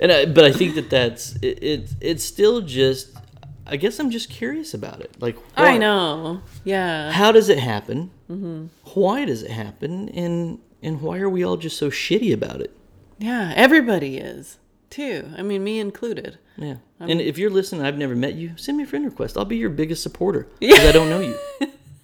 And 0.00 0.10
I, 0.10 0.26
but 0.26 0.44
I 0.44 0.50
think 0.52 0.74
that 0.74 0.90
that's 0.90 1.36
it, 1.36 1.62
it. 1.62 1.90
It's 2.00 2.24
still 2.24 2.60
just. 2.60 3.16
I 3.64 3.76
guess 3.76 4.00
I'm 4.00 4.10
just 4.10 4.28
curious 4.28 4.74
about 4.74 5.00
it. 5.00 5.14
Like 5.20 5.36
I 5.56 5.78
know. 5.78 6.42
Yeah. 6.64 7.12
How 7.12 7.30
does 7.30 7.48
it 7.48 7.60
happen? 7.60 8.10
Mm-hmm. 8.28 8.66
Why 8.94 9.24
does 9.24 9.42
it 9.44 9.52
happen? 9.52 10.08
And 10.08 10.58
and 10.82 11.00
why 11.00 11.18
are 11.20 11.28
we 11.28 11.44
all 11.44 11.56
just 11.56 11.76
so 11.78 11.88
shitty 11.88 12.34
about 12.34 12.60
it? 12.60 12.76
Yeah, 13.18 13.52
everybody 13.54 14.16
is. 14.18 14.58
too. 14.90 15.30
I 15.38 15.42
mean, 15.42 15.62
me 15.62 15.78
included. 15.78 16.38
Yeah. 16.56 16.76
and 17.00 17.20
if 17.20 17.38
you're 17.38 17.50
listening, 17.50 17.84
I've 17.84 17.96
never 17.98 18.14
met 18.14 18.34
you. 18.34 18.52
Send 18.56 18.76
me 18.76 18.84
a 18.84 18.86
friend 18.86 19.04
request. 19.04 19.36
I'll 19.36 19.44
be 19.44 19.56
your 19.56 19.70
biggest 19.70 20.02
supporter 20.02 20.48
because 20.60 20.84
I 20.84 20.92
don't 20.92 21.08
know 21.08 21.20
you. 21.20 21.38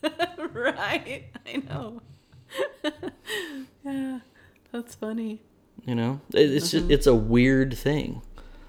right. 0.53 1.25
I 1.47 1.57
know. 1.69 2.01
yeah, 3.85 4.21
that's 4.73 4.95
funny. 4.95 5.43
You 5.85 5.95
know, 5.95 6.21
it's 6.33 6.69
Mm-hmm. 6.69 6.79
just 6.79 6.91
it's 6.91 7.07
a 7.07 7.15
weird 7.15 7.77
thing. 7.77 8.23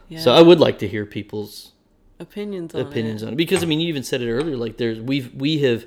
Yeah. 0.07 0.19
So 0.19 0.33
I 0.33 0.41
would 0.41 0.59
like 0.59 0.79
to 0.79 0.87
hear 0.87 1.05
people's 1.05 1.73
opinions 2.19 2.73
on 2.75 2.81
opinions 2.81 3.23
it. 3.23 3.27
on 3.27 3.33
it 3.33 3.35
because 3.37 3.63
I 3.63 3.65
mean, 3.65 3.79
you 3.79 3.87
even 3.87 4.03
said 4.03 4.21
it 4.21 4.31
earlier. 4.31 4.57
Like 4.57 4.77
there's 4.77 4.99
we've 4.99 5.33
we 5.33 5.59
have 5.59 5.85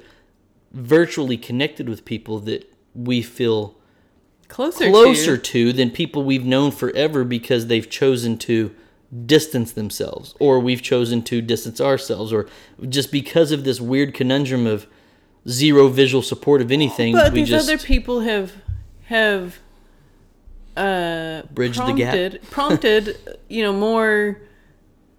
virtually 0.73 1.37
connected 1.37 1.89
with 1.89 2.05
people 2.05 2.39
that 2.41 2.71
we 2.95 3.23
feel 3.23 3.77
Closer, 4.49 4.91
closer 4.91 5.37
to. 5.39 5.43
to 5.43 5.73
than 5.73 5.91
people 5.91 6.25
we've 6.25 6.45
known 6.45 6.71
forever 6.73 7.25
because 7.25 7.67
they've 7.69 7.89
chosen 7.89 8.37
to 8.39 8.75
distance 9.27 9.73
themselves 9.73 10.35
or 10.41 10.59
we've 10.59 10.81
chosen 10.81 11.23
to 11.23 11.43
distance 11.43 11.81
ourselves 11.81 12.33
or 12.33 12.47
just 12.89 13.13
because 13.13 13.53
of 13.53 13.63
this 13.65 13.79
weird 13.81 14.15
conundrum 14.15 14.67
of 14.67 14.87
zero 15.47 15.89
visual 15.89 16.23
support 16.23 16.63
of 16.63 16.73
anything 16.73 17.13
But 17.15 17.33
we 17.33 17.41
these 17.41 17.51
just 17.51 17.69
other 17.69 17.77
people 17.79 18.21
have 18.21 18.53
have 19.07 19.59
uh 20.77 21.43
Bridged 21.53 21.81
the 21.87 21.93
gap. 21.93 22.15
prompted 22.15 22.43
prompted 22.51 23.39
you 23.49 23.63
know 23.63 23.73
more 23.75 24.41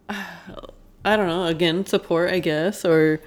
I 0.10 1.16
don't 1.16 1.28
know 1.28 1.46
again 1.46 1.86
support 1.86 2.32
I 2.32 2.40
guess 2.40 2.84
or 2.86 3.20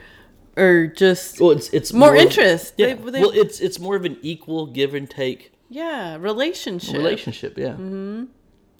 or 0.57 0.89
just 0.89 1.41
well 1.41 1.51
it's 1.53 1.69
it's 1.71 1.93
more 1.93 2.15
of- 2.15 2.21
interest. 2.21 2.75
yeah 2.77 2.95
They- 2.95 3.11
they- 3.11 3.21
well 3.21 3.31
it's 3.33 3.61
it's 3.61 3.79
more 3.79 3.95
of 3.95 4.05
an 4.05 4.17
equal 4.23 4.67
give 4.67 4.95
and 4.95 5.09
take 5.09 5.53
yeah 5.69 6.17
relationship 6.17 6.95
relationship 6.97 7.57
yeah 7.59 7.71
mm-hmm. 7.75 8.25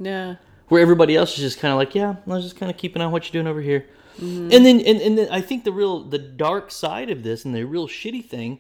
yeah 0.01 0.37
where 0.69 0.81
everybody 0.83 1.17
else 1.17 1.33
is 1.35 1.39
just 1.39 1.59
kind 1.61 1.73
of 1.73 1.79
like, 1.79 1.95
yeah, 1.95 2.17
I 2.27 2.31
was 2.31 2.45
just 2.45 2.57
kind 2.57 2.71
of 2.71 2.77
keeping 2.77 3.03
on 3.03 3.13
what 3.13 3.25
you're 3.25 3.43
doing 3.43 3.51
over 3.51 3.61
here. 3.61 3.87
Mm-hmm. 4.21 4.49
And 4.53 4.65
then, 4.67 4.81
and, 4.81 5.01
and 5.01 5.19
then 5.19 5.29
I 5.31 5.41
think 5.41 5.65
the 5.65 5.73
real, 5.73 6.03
the 6.03 6.19
dark 6.19 6.71
side 6.71 7.11
of 7.11 7.23
this 7.23 7.45
and 7.45 7.55
the 7.55 7.65
real 7.65 7.87
shitty 7.87 8.25
thing 8.25 8.59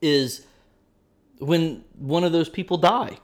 is 0.00 0.46
when 1.38 1.84
one 1.98 2.24
of 2.24 2.32
those 2.32 2.48
people 2.48 2.76
die. 2.78 3.18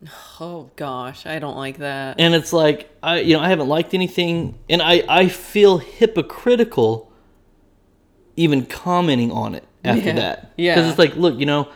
oh 0.40 0.70
gosh 0.76 1.26
I 1.26 1.40
don't 1.40 1.56
like 1.56 1.78
that 1.78 2.20
And 2.20 2.32
it's 2.34 2.52
like, 2.52 2.88
I, 3.02 3.20
you 3.20 3.36
know, 3.36 3.42
I 3.42 3.48
haven't 3.48 3.68
liked 3.68 3.94
anything 3.94 4.58
and 4.70 4.80
I, 4.80 5.02
I 5.08 5.28
feel 5.28 5.78
hypocritical 5.78 7.12
even 8.36 8.64
commenting 8.66 9.32
on 9.32 9.56
it 9.56 9.64
after 9.84 10.06
Yeah. 10.06 10.12
that. 10.14 10.52
Yeah. 10.56 10.74
Because 10.76 10.90
it's 10.90 10.98
like, 10.98 11.16
look, 11.16 11.38
you 11.40 11.46
know, 11.46 11.68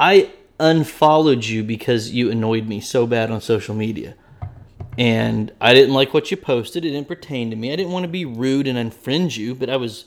I 0.00 0.30
unfollowed 0.58 1.44
you 1.44 1.62
because 1.62 2.10
you 2.10 2.30
annoyed 2.30 2.66
me 2.66 2.80
so 2.80 3.06
bad 3.06 3.30
on 3.30 3.40
social 3.40 3.76
media. 3.76 4.16
And 4.98 5.52
I 5.60 5.72
didn't 5.74 5.94
like 5.94 6.12
what 6.12 6.30
you 6.30 6.36
posted. 6.36 6.84
It 6.84 6.90
didn't 6.90 7.08
pertain 7.08 7.50
to 7.50 7.56
me. 7.56 7.72
I 7.72 7.76
didn't 7.76 7.92
want 7.92 8.02
to 8.04 8.08
be 8.08 8.24
rude 8.24 8.66
and 8.66 8.76
unfriend 8.76 9.36
you, 9.36 9.54
but 9.54 9.70
I 9.70 9.76
was 9.76 10.06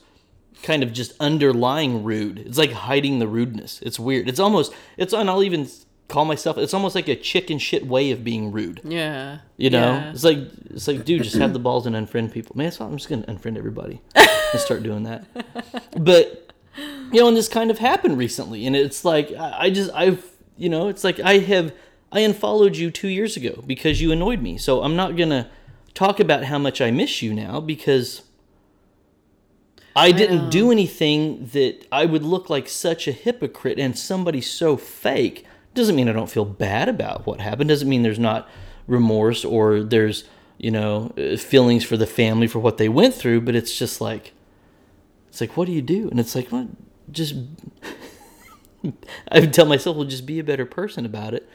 kind 0.63 0.83
of 0.83 0.91
just 0.91 1.13
underlying 1.19 2.03
rude. 2.03 2.39
It's 2.39 2.57
like 2.57 2.71
hiding 2.73 3.19
the 3.19 3.27
rudeness. 3.27 3.79
It's 3.83 3.97
weird. 3.99 4.27
It's 4.27 4.39
almost, 4.39 4.73
it's, 4.97 5.13
and 5.13 5.29
I'll 5.29 5.43
even 5.43 5.67
call 6.09 6.25
myself, 6.25 6.57
it's 6.57 6.73
almost 6.73 6.93
like 6.93 7.07
a 7.07 7.15
chicken 7.15 7.57
shit 7.57 7.87
way 7.87 8.11
of 8.11 8.21
being 8.21 8.51
rude. 8.51 8.81
yeah 8.83 9.37
You 9.55 9.69
know, 9.69 9.93
Yeah. 9.93 10.11
it's 10.11 10.25
like 10.25 10.39
it's 10.69 10.85
like, 10.87 11.05
dude, 11.05 11.23
just 11.23 11.37
have 11.37 11.53
the 11.53 11.59
balls 11.59 11.85
and 11.87 11.95
unfriend 11.95 12.33
people. 12.33 12.57
Man, 12.57 12.69
so 12.71 12.85
I'm 12.85 12.97
just 12.97 13.07
gonna 13.07 13.23
unfriend 13.23 13.57
everybody 13.57 14.01
and 14.13 14.59
start 14.59 14.83
doing 14.83 15.03
that. 15.03 15.25
But 15.97 16.51
you 17.13 17.21
know, 17.21 17.27
and 17.29 17.37
this 17.37 17.47
kind 17.47 17.71
of 17.71 17.79
happened 17.79 18.17
recently, 18.17 18.65
and 18.65 18.75
it's 18.75 19.03
like 19.05 19.31
I 19.31 19.55
I 19.65 19.69
just 19.69 19.89
I've 19.93 20.25
you 20.57 20.67
know, 20.69 20.89
it's 20.89 21.03
like 21.05 21.19
I 21.21 21.37
have 21.39 21.73
I 22.11 22.19
unfollowed 22.21 22.75
you 22.75 22.91
two 22.91 23.07
years 23.07 23.37
ago 23.37 23.63
because 23.65 24.01
you 24.01 24.11
annoyed 24.11 24.41
me. 24.41 24.57
So 24.57 24.83
I'm 24.83 24.95
not 24.95 25.15
gonna 25.15 25.49
talk 25.93 26.19
about 26.19 26.45
how 26.45 26.57
much 26.57 26.81
I 26.81 26.91
miss 26.91 27.21
you 27.21 27.33
now 27.33 27.59
because 27.59 28.23
I 29.95 30.11
didn't 30.11 30.49
do 30.49 30.71
anything 30.71 31.47
that 31.47 31.85
I 31.91 32.05
would 32.05 32.23
look 32.23 32.49
like 32.49 32.67
such 32.67 33.07
a 33.07 33.11
hypocrite 33.11 33.79
and 33.79 33.97
somebody 33.97 34.41
so 34.41 34.77
fake. 34.77 35.45
Doesn't 35.73 35.95
mean 35.95 36.09
I 36.09 36.13
don't 36.13 36.29
feel 36.29 36.45
bad 36.45 36.89
about 36.89 37.25
what 37.25 37.41
happened. 37.41 37.69
Doesn't 37.69 37.89
mean 37.89 38.03
there's 38.03 38.19
not 38.19 38.49
remorse 38.87 39.45
or 39.45 39.81
there's, 39.81 40.25
you 40.57 40.71
know, 40.71 41.13
uh, 41.17 41.37
feelings 41.37 41.83
for 41.83 41.97
the 41.97 42.07
family 42.07 42.47
for 42.47 42.59
what 42.59 42.77
they 42.77 42.89
went 42.89 43.13
through, 43.13 43.41
but 43.41 43.55
it's 43.55 43.77
just 43.77 44.01
like, 44.01 44.33
it's 45.29 45.39
like, 45.39 45.55
what 45.55 45.65
do 45.65 45.73
you 45.73 45.81
do? 45.81 46.09
And 46.09 46.19
it's 46.19 46.35
like, 46.35 46.51
well, 46.51 46.69
just, 47.09 47.35
I 49.31 49.39
would 49.39 49.53
tell 49.53 49.65
myself, 49.65 49.95
well, 49.95 50.05
just 50.05 50.25
be 50.25 50.39
a 50.39 50.43
better 50.43 50.65
person 50.65 51.05
about 51.05 51.33
it 51.33 51.49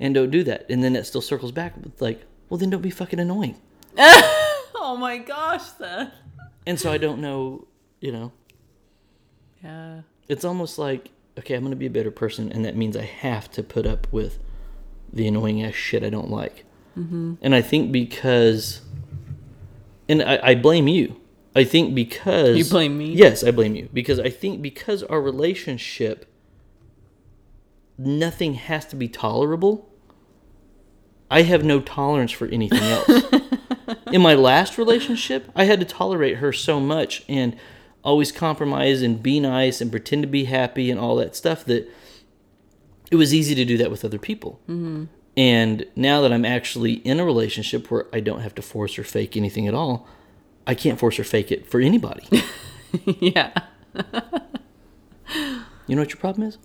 and 0.00 0.14
don't 0.14 0.30
do 0.30 0.42
that. 0.44 0.66
And 0.68 0.82
then 0.82 0.96
it 0.96 1.04
still 1.04 1.20
circles 1.20 1.52
back 1.52 1.76
with 1.76 2.00
like, 2.00 2.24
well, 2.48 2.58
then 2.58 2.70
don't 2.70 2.82
be 2.82 2.90
fucking 2.90 3.20
annoying. 3.20 3.56
oh 3.98 4.96
my 4.98 5.18
gosh 5.18 5.62
Seth 5.78 6.12
And 6.66 6.80
so 6.80 6.90
I 6.90 6.98
don't 6.98 7.20
know, 7.20 7.68
you 8.00 8.10
know, 8.10 8.32
yeah 9.62 10.00
it's 10.28 10.44
almost 10.44 10.78
like 10.78 11.10
okay 11.38 11.54
i'm 11.54 11.62
going 11.62 11.70
to 11.70 11.76
be 11.76 11.86
a 11.86 11.90
better 11.90 12.10
person 12.10 12.50
and 12.52 12.64
that 12.64 12.76
means 12.76 12.96
i 12.96 13.04
have 13.04 13.50
to 13.50 13.62
put 13.62 13.86
up 13.86 14.06
with 14.12 14.38
the 15.12 15.26
annoying 15.26 15.62
ass 15.62 15.74
shit 15.74 16.02
i 16.02 16.10
don't 16.10 16.30
like 16.30 16.64
mm-hmm. 16.98 17.34
and 17.42 17.54
i 17.54 17.60
think 17.60 17.92
because 17.92 18.82
and 20.08 20.22
I, 20.22 20.40
I 20.42 20.54
blame 20.54 20.88
you 20.88 21.20
i 21.54 21.64
think 21.64 21.94
because 21.94 22.56
You 22.56 22.64
blame 22.64 22.96
me? 22.96 23.12
yes 23.12 23.44
i 23.44 23.50
blame 23.50 23.74
you 23.74 23.88
because 23.92 24.18
i 24.18 24.30
think 24.30 24.62
because 24.62 25.02
our 25.04 25.20
relationship 25.20 26.26
nothing 27.98 28.54
has 28.54 28.86
to 28.86 28.96
be 28.96 29.08
tolerable 29.08 29.89
i 31.30 31.42
have 31.42 31.64
no 31.64 31.80
tolerance 31.80 32.32
for 32.32 32.46
anything 32.48 32.82
else 32.82 33.24
in 34.12 34.20
my 34.20 34.34
last 34.34 34.78
relationship, 34.78 35.50
I 35.54 35.64
had 35.64 35.80
to 35.80 35.86
tolerate 35.86 36.36
her 36.36 36.52
so 36.52 36.80
much 36.80 37.24
and 37.28 37.56
always 38.02 38.32
compromise 38.32 39.02
and 39.02 39.22
be 39.22 39.40
nice 39.40 39.80
and 39.80 39.90
pretend 39.90 40.22
to 40.22 40.28
be 40.28 40.44
happy 40.44 40.90
and 40.90 40.98
all 40.98 41.16
that 41.16 41.36
stuff 41.36 41.64
that 41.66 41.88
it 43.10 43.16
was 43.16 43.34
easy 43.34 43.54
to 43.54 43.64
do 43.64 43.76
that 43.78 43.90
with 43.90 44.04
other 44.04 44.18
people. 44.18 44.60
Mm-hmm. 44.68 45.04
And 45.36 45.86
now 45.96 46.20
that 46.22 46.32
I'm 46.32 46.44
actually 46.44 46.94
in 46.94 47.20
a 47.20 47.24
relationship 47.24 47.90
where 47.90 48.06
I 48.12 48.20
don't 48.20 48.40
have 48.40 48.54
to 48.56 48.62
force 48.62 48.98
or 48.98 49.04
fake 49.04 49.36
anything 49.36 49.66
at 49.66 49.74
all, 49.74 50.06
I 50.66 50.74
can't 50.74 50.98
force 50.98 51.18
or 51.18 51.24
fake 51.24 51.50
it 51.50 51.66
for 51.66 51.80
anybody. 51.80 52.26
yeah 53.04 53.52
you 55.86 55.96
know 55.96 56.02
what 56.02 56.10
your 56.10 56.18
problem 56.18 56.46
is? 56.46 56.58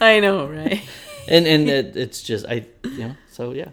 I 0.00 0.20
know 0.20 0.48
right 0.48 0.82
And 1.28 1.46
and 1.46 1.68
it, 1.70 1.96
it's 1.96 2.22
just 2.22 2.46
I 2.46 2.66
you 2.84 3.08
know 3.08 3.16
so 3.34 3.50
yeah, 3.50 3.70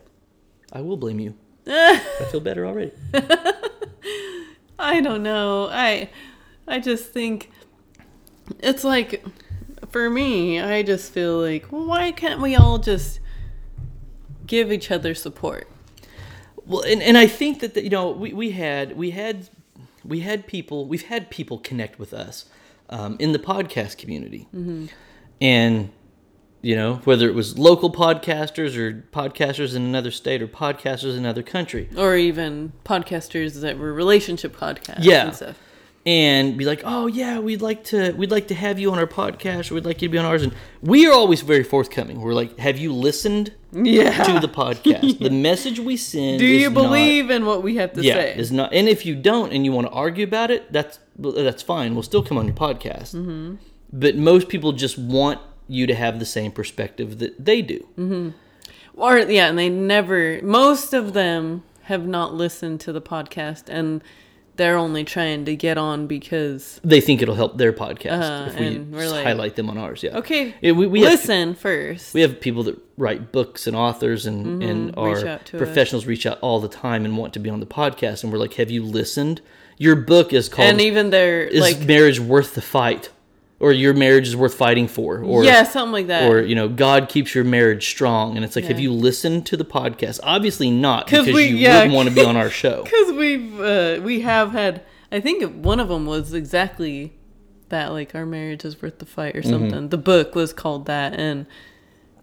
I 0.73 0.81
will 0.81 0.97
blame 0.97 1.19
you. 1.19 1.35
I 1.67 2.25
feel 2.31 2.39
better 2.39 2.65
already. 2.65 2.91
I 4.79 5.01
don't 5.01 5.21
know. 5.21 5.69
I 5.71 6.09
I 6.67 6.79
just 6.79 7.13
think 7.13 7.51
it's 8.59 8.83
like 8.83 9.23
for 9.91 10.09
me, 10.09 10.59
I 10.59 10.81
just 10.81 11.13
feel 11.13 11.39
like 11.39 11.67
why 11.67 12.11
can't 12.11 12.41
we 12.41 12.55
all 12.55 12.79
just 12.79 13.19
give 14.47 14.71
each 14.71 14.89
other 14.89 15.13
support? 15.13 15.69
Well, 16.65 16.81
and, 16.81 17.03
and 17.03 17.15
I 17.15 17.27
think 17.27 17.59
that 17.59 17.75
the, 17.75 17.83
you 17.83 17.91
know 17.91 18.09
we, 18.09 18.33
we 18.33 18.51
had 18.51 18.97
we 18.97 19.11
had 19.11 19.47
we 20.03 20.21
had 20.21 20.47
people 20.47 20.87
we've 20.87 21.03
had 21.03 21.29
people 21.29 21.59
connect 21.59 21.99
with 21.99 22.15
us 22.15 22.45
um, 22.89 23.15
in 23.19 23.31
the 23.31 23.39
podcast 23.39 23.99
community, 23.99 24.47
and 25.39 25.91
you 26.61 26.75
know 26.75 26.95
whether 27.05 27.27
it 27.27 27.33
was 27.35 27.57
local 27.57 27.91
podcasters 27.91 28.75
or 28.77 29.03
podcasters 29.11 29.75
in 29.75 29.81
another 29.83 30.11
state 30.11 30.41
or 30.41 30.47
podcasters 30.47 31.11
in 31.13 31.19
another 31.19 31.43
country, 31.43 31.89
Or 31.97 32.15
even 32.15 32.73
podcasters 32.85 33.61
that 33.61 33.77
were 33.77 33.93
relationship 33.93 34.55
podcasts 34.55 34.99
Yeah. 35.03 35.27
and 35.27 35.35
stuff. 35.35 35.55
and 36.05 36.57
be 36.57 36.65
like, 36.65 36.81
oh 36.83 37.05
yeah, 37.07 37.37
we'd 37.39 37.61
like 37.61 37.83
to 37.85 38.11
we'd 38.13 38.31
like 38.31 38.47
to 38.47 38.55
have 38.55 38.79
you 38.79 38.91
on 38.91 38.97
our 38.99 39.07
podcast 39.07 39.69
or 39.71 39.75
we'd 39.75 39.85
like 39.85 40.01
you 40.01 40.07
to 40.07 40.11
be 40.11 40.17
on 40.17 40.25
ours, 40.25 40.43
and 40.43 40.53
we 40.81 41.05
are 41.07 41.13
always 41.13 41.41
very 41.41 41.63
forthcoming. 41.63 42.19
We're 42.21 42.33
like, 42.33 42.57
have 42.57 42.77
you 42.79 42.91
listened 42.93 43.53
Yeah. 43.71 44.23
to 44.23 44.39
the 44.39 44.49
podcast? 44.49 45.19
The 45.27 45.29
message 45.29 45.79
we 45.79 45.97
send. 45.97 46.39
Do 46.39 46.45
you 46.45 46.69
not- 46.69 46.73
believe 46.83 47.29
in 47.29 47.45
what 47.45 47.61
we 47.63 47.75
have 47.75 47.93
to 47.93 48.01
yeah, 48.03 48.13
say? 48.15 48.35
is 48.35 48.51
not. 48.51 48.73
And 48.73 48.87
if 48.89 49.05
you 49.05 49.15
don't, 49.15 49.51
and 49.53 49.63
you 49.65 49.71
want 49.71 49.87
to 49.87 49.93
argue 49.93 50.23
about 50.23 50.49
it, 50.51 50.71
that's 50.73 50.99
that's 51.17 51.61
fine. 51.61 51.93
We'll 51.93 52.03
still 52.03 52.23
come 52.23 52.37
on 52.37 52.45
your 52.47 52.55
podcast. 52.55 53.13
Mm-hmm. 53.15 53.55
But 53.93 54.15
most 54.15 54.47
people 54.49 54.71
just 54.71 54.97
want 54.97 55.39
you 55.71 55.87
to 55.87 55.95
have 55.95 56.19
the 56.19 56.25
same 56.25 56.51
perspective 56.51 57.19
that 57.19 57.33
they 57.43 57.61
do. 57.61 57.79
Mm-hmm. 57.97 58.29
Or 58.95 59.17
yeah, 59.19 59.47
and 59.49 59.57
they 59.57 59.69
never 59.69 60.39
most 60.43 60.93
of 60.93 61.13
them 61.13 61.63
have 61.83 62.05
not 62.05 62.33
listened 62.33 62.79
to 62.81 62.91
the 62.93 63.01
podcast 63.01 63.63
and 63.67 64.03
they're 64.57 64.77
only 64.77 65.03
trying 65.03 65.45
to 65.45 65.55
get 65.55 65.77
on 65.77 66.07
because 66.07 66.79
They 66.83 67.01
think 67.01 67.21
it'll 67.21 67.35
help 67.35 67.57
their 67.57 67.73
podcast 67.73 68.21
Uh, 68.21 68.47
if 68.49 68.59
we 68.59 68.65
and 68.67 68.93
like, 68.93 69.23
highlight 69.25 69.55
them 69.55 69.69
on 69.69 69.77
ours. 69.77 70.03
Yeah. 70.03 70.17
okay, 70.17 70.53
Yeah, 70.61 70.73
we, 70.73 70.85
we 70.87 71.01
have 71.01 71.13
listen 71.13 71.55
first. 71.55 72.13
we 72.13 72.21
have 72.21 72.39
people 72.39 72.63
that 72.63 72.77
write 72.97 73.31
books 73.31 73.65
and 73.65 73.75
authors 73.75 74.25
and 74.25 74.61
and 74.61 74.91
Mm-hmm. 74.91 74.99
Are 74.99 75.27
out 75.27 75.45
to 75.45 75.57
us. 75.57 75.61
professionals 75.63 76.05
reach 76.05 76.25
out 76.25 76.37
all 76.41 76.59
the 76.59 76.67
time 76.67 77.05
and 77.05 77.17
want 77.17 77.33
to 77.33 77.39
be 77.39 77.49
on 77.49 77.59
the 77.61 77.65
podcast 77.65 78.23
and 78.23 78.31
we're 78.31 78.39
like 78.39 78.55
have 78.55 78.69
you 78.69 78.83
listened 78.83 79.41
your 79.77 79.95
book 79.95 80.33
is 80.33 80.49
called 80.49 80.67
and 80.69 80.81
even 80.81 81.09
their 81.11 81.41
is 81.43 81.61
like 81.61 81.79
marriage 81.87 82.19
worth 82.19 82.53
the 82.53 82.61
fight 82.61 83.09
or 83.61 83.71
your 83.71 83.93
marriage 83.93 84.27
is 84.27 84.35
worth 84.35 84.55
fighting 84.55 84.87
for, 84.87 85.19
or 85.23 85.43
yeah, 85.45 85.63
something 85.63 85.91
like 85.93 86.07
that. 86.07 86.29
or 86.29 86.41
you 86.41 86.55
know 86.55 86.67
God 86.67 87.07
keeps 87.09 87.33
your 87.35 87.43
marriage 87.43 87.87
strong, 87.89 88.35
and 88.35 88.43
it's 88.43 88.55
like, 88.55 88.65
have 88.65 88.79
you 88.79 88.91
listened 88.91 89.45
to 89.45 89.55
the 89.57 89.63
podcast? 89.65 90.19
Obviously 90.23 90.69
not 90.71 91.07
'Cause 91.07 91.19
because 91.25 91.35
we- 91.35 91.45
you 91.47 91.55
yeah. 91.57 91.77
wouldn't 91.77 91.93
want 91.95 92.09
to 92.09 92.15
be 92.15 92.25
on 92.25 92.35
our 92.35 92.49
show. 92.63 92.83
Because 92.83 93.11
we've 93.13 93.59
uh, 93.61 93.99
we 94.03 94.21
have 94.21 94.51
had, 94.51 94.81
I 95.11 95.19
think 95.19 95.63
one 95.63 95.79
of 95.79 95.87
them 95.89 96.05
was 96.05 96.33
exactly 96.33 97.13
that, 97.69 97.91
like 97.91 98.13
our 98.15 98.25
marriage 98.25 98.65
is 98.65 98.81
worth 98.81 98.99
the 98.99 99.05
fight 99.05 99.35
Mm-hmm. 99.35 99.47
or 99.47 99.49
something. 99.49 99.89
The 99.89 99.97
book 99.97 100.35
was 100.35 100.51
called 100.53 100.87
that, 100.87 101.13
and 101.19 101.45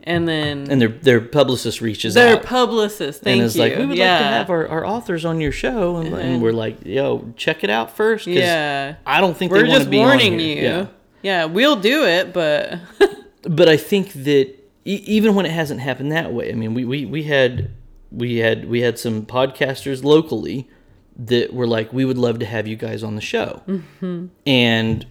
and 0.04 0.26
then 0.28 0.70
And 0.70 0.80
their 0.80 0.88
their 0.88 1.20
publicist 1.20 1.80
reaches 1.80 2.14
their 2.14 2.36
out 2.36 2.42
publicist, 2.44 3.22
thank 3.22 3.38
and 3.38 3.42
is 3.46 3.56
you, 3.56 3.62
like, 3.62 3.76
we 3.76 3.84
would 3.86 3.96
yeah, 3.98 4.12
like 4.14 4.20
to 4.20 4.26
have 4.28 4.50
our, 4.50 4.66
our 4.68 4.86
authors 4.86 5.24
on 5.24 5.40
your 5.40 5.52
show, 5.52 5.96
and, 5.96 6.14
and 6.14 6.40
we're 6.42 6.52
like, 6.52 6.84
yo, 6.84 7.32
check 7.36 7.62
it 7.64 7.70
out 7.70 7.94
first. 7.96 8.26
yeah. 8.26 8.94
I 9.06 9.20
don't 9.20 9.36
think 9.36 9.52
We're 9.52 9.66
just 9.66 9.90
be 9.90 9.98
warning 9.98 10.40
you. 10.40 10.54
Yeah. 10.56 10.86
Yeah. 11.22 11.44
we'll 11.46 11.76
do 11.76 12.04
it, 12.04 12.32
but 12.32 12.78
but 13.42 13.68
I 13.68 13.76
think 13.76 14.12
that 14.12 14.54
e- 14.84 15.04
even 15.06 15.34
when 15.34 15.46
it 15.46 15.52
hasn't 15.52 15.80
happened 15.80 16.12
that 16.12 16.32
way, 16.32 16.50
I 16.50 16.54
mean, 16.54 16.74
we, 16.74 16.84
we, 16.84 17.06
we 17.06 17.24
had 17.24 17.70
we 18.10 18.36
had 18.36 18.68
we 18.68 18.80
had 18.80 18.98
some 18.98 19.26
podcasters 19.26 20.02
locally 20.02 20.68
that 21.16 21.52
were 21.52 21.66
like, 21.66 21.92
we 21.92 22.04
would 22.04 22.18
love 22.18 22.38
to 22.38 22.46
have 22.46 22.66
you 22.66 22.76
guys 22.76 23.02
on 23.02 23.14
the 23.14 23.20
show, 23.20 23.62
mm-hmm. 23.66 24.26
and 24.46 25.06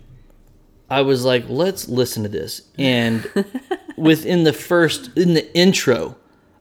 I 0.90 1.02
was 1.02 1.26
like, 1.26 1.46
let's 1.50 1.88
listen 1.88 2.24
to 2.24 2.30
this, 2.30 2.64
and 2.78 3.30
within 3.98 4.44
the 4.44 4.54
first 4.54 5.16
in 5.18 5.34
the 5.34 5.56
intro, 5.56 6.16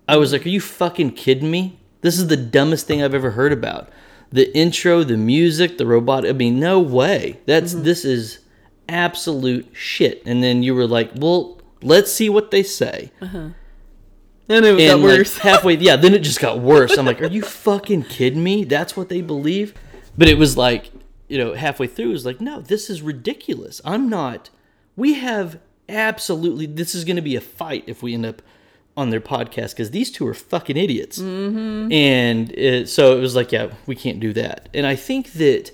I 0.09 0.16
was 0.16 0.32
like, 0.32 0.44
are 0.44 0.51
you 0.51 0.60
fucking 0.60 1.12
kidding 1.12 1.51
me? 1.51 1.78
This 2.02 2.18
is 2.18 2.28
the 2.28 2.36
dumbest 2.36 2.86
thing 2.86 3.02
I've 3.02 3.14
ever 3.14 3.32
heard 3.32 3.52
about. 3.52 3.89
The 4.31 4.55
intro, 4.56 5.05
the 5.05 5.16
music, 5.16 5.78
the 5.78 5.86
robot. 5.86 6.27
I 6.27 6.32
mean, 6.32 6.60
no 6.60 6.81
way. 6.81 7.40
That's 7.47 7.73
mm-hmm. 7.73 7.85
this 7.85 8.05
is 8.05 8.40
absolute 8.89 9.69
shit. 9.73 10.23
And 10.27 10.43
then 10.43 10.63
you 10.63 10.75
were 10.75 10.87
like, 10.87 11.11
well, 11.15 11.61
let's 11.83 12.13
see 12.13 12.29
what 12.29 12.51
they 12.51 12.63
say. 12.63 13.11
then 13.21 13.55
it 14.65 14.65
And 14.71 14.79
got 14.79 14.95
like, 15.01 15.19
worse. 15.19 15.39
halfway, 15.39 15.77
yeah, 15.77 15.97
then 15.97 16.15
it 16.15 16.21
just 16.21 16.41
got 16.41 16.61
worse. 16.61 16.97
I'm 16.97 17.07
like, 17.07 17.21
are 17.21 17.27
you 17.27 17.43
fucking 17.43 18.05
kidding 18.05 18.43
me? 18.43 18.65
That's 18.65 18.97
what 18.97 19.09
they 19.09 19.21
believe? 19.21 19.75
But 20.17 20.29
it 20.29 20.39
was 20.39 20.57
like, 20.57 20.91
you 21.29 21.39
know, 21.39 21.55
halfway 21.55 21.87
through, 21.87 22.11
it 22.11 22.13
was 22.13 22.27
like, 22.27 22.41
no, 22.41 22.61
this 22.61 22.89
is 22.89 23.03
ridiculous. 23.03 23.81
I'm 23.85 24.09
not. 24.09 24.51
We 24.95 25.15
have 25.15 25.59
absolutely. 25.89 26.67
This 26.67 26.95
is 26.95 27.05
going 27.05 27.17
to 27.17 27.23
be 27.23 27.37
a 27.37 27.41
fight 27.41 27.85
if 27.87 28.03
we 28.03 28.15
end 28.15 28.27
up 28.27 28.43
on 28.97 29.11
their 29.11 29.21
podcast 29.21 29.71
because 29.71 29.91
these 29.91 30.11
two 30.11 30.27
are 30.27 30.35
fucking 30.35 30.77
idiots. 30.77 31.19
Mm-hmm. 31.19 31.93
And 31.93 32.53
it, 32.53 32.89
so 32.89 33.17
it 33.17 33.21
was 33.21 33.37
like, 33.37 33.53
yeah, 33.53 33.73
we 33.87 33.95
can't 33.95 34.21
do 34.21 34.33
that. 34.33 34.69
And 34.73 34.87
I 34.87 34.97
think 34.97 35.33
that 35.33 35.71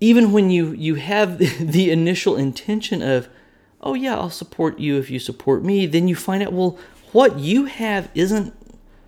even 0.00 0.32
when 0.32 0.50
you 0.50 0.72
you 0.72 0.94
have 0.96 1.38
the 1.60 1.90
initial 1.90 2.36
intention 2.36 3.02
of 3.02 3.28
oh 3.80 3.94
yeah 3.94 4.14
i'll 4.14 4.30
support 4.30 4.78
you 4.78 4.98
if 4.98 5.10
you 5.10 5.18
support 5.18 5.62
me 5.64 5.86
then 5.86 6.08
you 6.08 6.14
find 6.14 6.42
out 6.42 6.52
well 6.52 6.78
what 7.12 7.38
you 7.38 7.64
have 7.66 8.08
isn't 8.14 8.52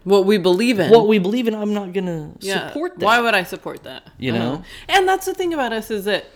what 0.04 0.24
we 0.24 0.38
believe 0.38 0.78
in. 0.78 0.90
what 0.90 1.06
we 1.06 1.18
believe 1.18 1.46
in 1.48 1.54
i'm 1.54 1.74
not 1.74 1.92
gonna 1.92 2.32
yeah. 2.40 2.68
support 2.68 2.98
that 2.98 3.04
Why 3.04 3.20
would 3.20 3.34
I 3.34 3.42
support 3.42 3.82
that? 3.84 4.08
You 4.18 4.32
Uh-huh. 4.34 4.38
know? 4.44 4.62
And 4.88 5.06
that's 5.08 5.26
the 5.26 5.34
thing 5.34 5.52
about 5.52 5.72
us 5.72 5.90
is 5.90 6.04
that 6.06 6.26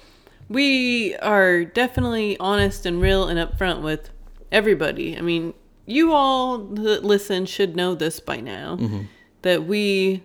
we 0.48 1.16
are 1.16 1.64
definitely 1.64 2.36
honest 2.38 2.84
and 2.84 3.00
real 3.00 3.28
and 3.28 3.38
upfront 3.38 3.80
with 3.82 4.10
everybody. 4.50 5.16
I 5.16 5.22
mean, 5.22 5.54
you 5.86 6.12
all 6.12 6.58
that 6.58 7.04
listen 7.04 7.46
should 7.46 7.74
know 7.76 7.94
this 7.94 8.20
by 8.20 8.40
now 8.40 8.76
Mm-hmm. 8.76 9.02
that 9.42 9.64
we 9.64 10.22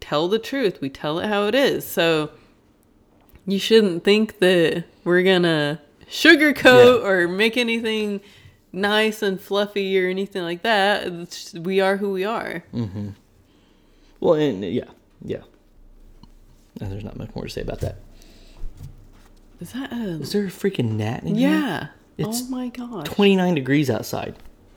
tell 0.00 0.28
the 0.28 0.38
truth. 0.38 0.80
We 0.80 0.88
tell 0.88 1.18
it 1.18 1.26
how 1.28 1.46
it 1.48 1.54
is. 1.54 1.84
So 1.86 2.30
you 3.48 3.58
shouldn't 3.58 4.04
think 4.04 4.38
that 4.38 4.84
we're 5.04 5.22
gonna 5.22 5.80
sugarcoat 6.08 7.00
Yeah. 7.02 7.08
or 7.08 7.26
make 7.28 7.56
anything 7.56 8.20
nice 8.72 9.22
and 9.22 9.40
fluffy 9.40 9.98
or 9.98 10.08
anything 10.08 10.42
like 10.42 10.62
that. 10.62 11.06
It's 11.06 11.54
we 11.54 11.80
are 11.80 11.96
who 11.96 12.12
we 12.12 12.24
are. 12.24 12.62
Mm-hmm. 12.74 13.08
well 14.20 14.34
and 14.34 14.62
yeah 14.64 14.84
yeah 15.24 15.42
and 16.80 16.92
there's 16.92 17.02
not 17.04 17.16
much 17.16 17.34
more 17.34 17.44
to 17.44 17.50
say 17.50 17.62
about 17.62 17.80
that 17.80 17.96
Is 19.60 19.72
that 19.72 19.92
a 19.92 20.20
is 20.20 20.32
there 20.32 20.44
a 20.44 20.48
freaking 20.48 20.92
gnat 20.92 21.24
in 21.24 21.34
here? 21.34 21.48
Yeah. 21.50 21.86
It's 22.18 22.42
oh 22.42 22.50
my 22.50 22.68
gosh. 22.68 23.06
29 23.06 23.54
degrees 23.54 23.88
outside 23.90 24.34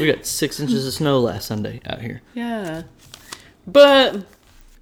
we 0.00 0.06
got 0.10 0.24
six 0.24 0.58
inches 0.60 0.86
of 0.86 0.94
snow 0.94 1.20
last 1.20 1.46
sunday 1.46 1.80
out 1.86 2.00
here 2.00 2.22
Yeah. 2.34 2.82
But 3.66 4.24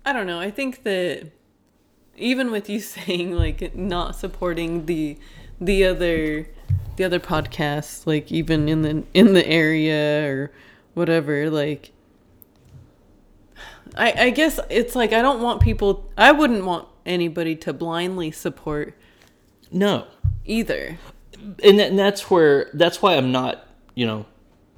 I 0.04 0.12
don't 0.12 0.28
know. 0.28 0.38
I 0.38 0.52
think 0.52 0.84
that 0.84 1.26
even 2.16 2.51
with 2.51 2.68
you 2.68 2.80
saying 2.94 3.36
like 3.36 3.74
not 3.74 4.16
supporting 4.16 4.86
the 4.86 5.18
the 5.60 5.84
other 5.84 6.48
the 6.97 7.05
other 7.05 7.20
podcasts, 7.20 8.06
like 8.06 8.32
even 8.32 8.68
in 8.68 8.82
the 8.82 9.05
in 9.14 9.34
the 9.34 9.47
area 9.47 10.30
or 10.30 10.51
whatever, 10.94 11.51
like 11.51 11.93
I 13.97 14.12
I 14.12 14.30
guess 14.30 14.59
it's 14.70 14.94
like 14.94 15.12
I 15.12 15.22
don't 15.22 15.43
want 15.43 15.60
people 15.60 16.10
I 16.16 16.32
wouldn't 16.32 16.64
want 16.64 16.88
anybody 17.05 17.55
to 17.55 17.72
blindly 17.72 18.30
support 18.30 18.94
no. 19.70 20.06
either. 20.44 20.98
and, 21.62 21.78
that, 21.78 21.90
and 21.90 21.98
that's 21.98 22.30
where 22.30 22.70
that's 22.74 23.01
why 23.02 23.16
I'm 23.16 23.32
not 23.32 23.66
you 23.94 24.06
know 24.06 24.26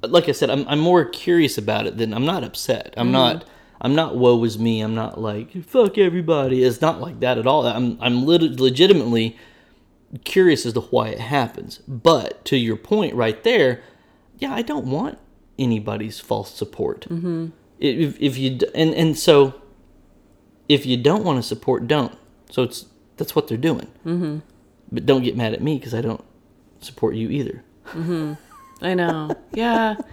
like 0.01 0.29
I 0.29 0.31
said 0.31 0.49
I'm 0.49 0.67
I'm 0.67 0.79
more 0.79 1.05
curious 1.05 1.57
about 1.57 1.87
it 1.87 1.97
than 1.97 2.13
I'm 2.13 2.25
not 2.25 2.43
upset. 2.43 2.93
I'm 2.97 3.07
mm-hmm. 3.07 3.13
not 3.13 3.45
I'm 3.81 3.95
not 3.95 4.15
woe 4.15 4.43
is 4.43 4.59
me 4.59 4.81
I'm 4.81 4.95
not 4.95 5.19
like 5.19 5.63
fuck 5.63 5.97
everybody 5.97 6.63
it's 6.63 6.81
not 6.81 6.99
like 6.99 7.19
that 7.21 7.37
at 7.37 7.47
all 7.47 7.65
I'm 7.65 7.97
I'm 8.01 8.25
lit- 8.25 8.59
legitimately 8.59 9.37
curious 10.23 10.65
as 10.65 10.73
to 10.73 10.81
why 10.81 11.09
it 11.09 11.19
happens 11.19 11.79
but 11.87 12.43
to 12.45 12.57
your 12.57 12.75
point 12.75 13.13
right 13.15 13.43
there 13.43 13.81
yeah 14.37 14.53
I 14.53 14.61
don't 14.61 14.85
want 14.85 15.17
anybody's 15.57 16.19
false 16.19 16.53
support 16.53 17.07
mm-hmm. 17.09 17.47
if, 17.79 18.19
if 18.19 18.37
you 18.37 18.59
and 18.73 18.93
and 18.93 19.17
so 19.17 19.61
if 20.67 20.85
you 20.85 20.97
don't 20.97 21.23
want 21.23 21.37
to 21.37 21.43
support 21.43 21.87
don't 21.87 22.17
so 22.49 22.63
it's 22.63 22.85
that's 23.17 23.35
what 23.35 23.47
they're 23.47 23.57
doing 23.57 23.87
mm-hmm. 24.05 24.39
but 24.91 25.05
don't 25.05 25.23
get 25.23 25.35
mad 25.35 25.53
at 25.53 25.61
me 25.61 25.77
because 25.77 25.93
I 25.93 26.01
don't 26.01 26.23
support 26.79 27.15
you 27.15 27.29
either 27.29 27.63
I 28.81 28.93
know. 28.93 29.35
Yeah. 29.53 29.95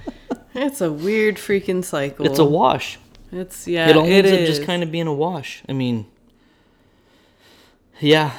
It's 0.58 0.80
a 0.80 0.90
weird 0.90 1.36
freaking 1.36 1.84
cycle. 1.84 2.24
It's 2.24 2.38
a 2.38 2.44
wash. 2.44 2.98
It's 3.36 3.68
yeah. 3.68 3.88
it 3.88 3.96
all 3.96 4.06
it 4.06 4.24
ends 4.24 4.32
up 4.32 4.38
just 4.40 4.64
kind 4.64 4.82
of 4.82 4.90
being 4.90 5.06
a 5.06 5.14
wash. 5.14 5.62
I 5.68 5.72
mean, 5.72 6.06
yeah. 8.00 8.32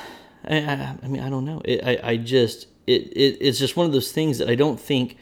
I, 0.46 0.58
I, 0.58 0.96
I 1.04 1.08
mean, 1.08 1.22
I 1.22 1.30
don't 1.30 1.46
know. 1.46 1.62
It, 1.66 1.84
I, 1.84 2.12
I 2.12 2.18
just, 2.18 2.68
it, 2.86 3.12
it, 3.12 3.38
it's 3.42 3.60
just 3.60 3.76
one 3.76 3.86
of 3.86 3.92
those 3.92 4.12
things 4.12 4.38
that 4.38 4.50
I 4.50 4.56
don't 4.56 4.80
think, 4.80 5.18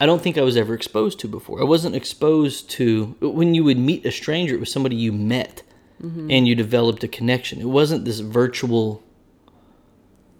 I 0.00 0.06
don't 0.06 0.22
think 0.22 0.38
I 0.38 0.42
was 0.42 0.56
ever 0.56 0.72
exposed 0.72 1.18
to 1.20 1.28
before. 1.28 1.60
I 1.60 1.64
wasn't 1.64 1.96
exposed 1.96 2.70
to 2.72 3.16
when 3.20 3.54
you 3.54 3.64
would 3.64 3.78
meet 3.78 4.06
a 4.06 4.12
stranger. 4.12 4.54
It 4.54 4.60
was 4.60 4.70
somebody 4.70 4.94
you 4.94 5.12
met, 5.12 5.62
mm-hmm. 6.00 6.30
and 6.30 6.46
you 6.46 6.54
developed 6.54 7.02
a 7.02 7.08
connection. 7.08 7.60
It 7.60 7.68
wasn't 7.68 8.04
this 8.04 8.20
virtual 8.20 9.02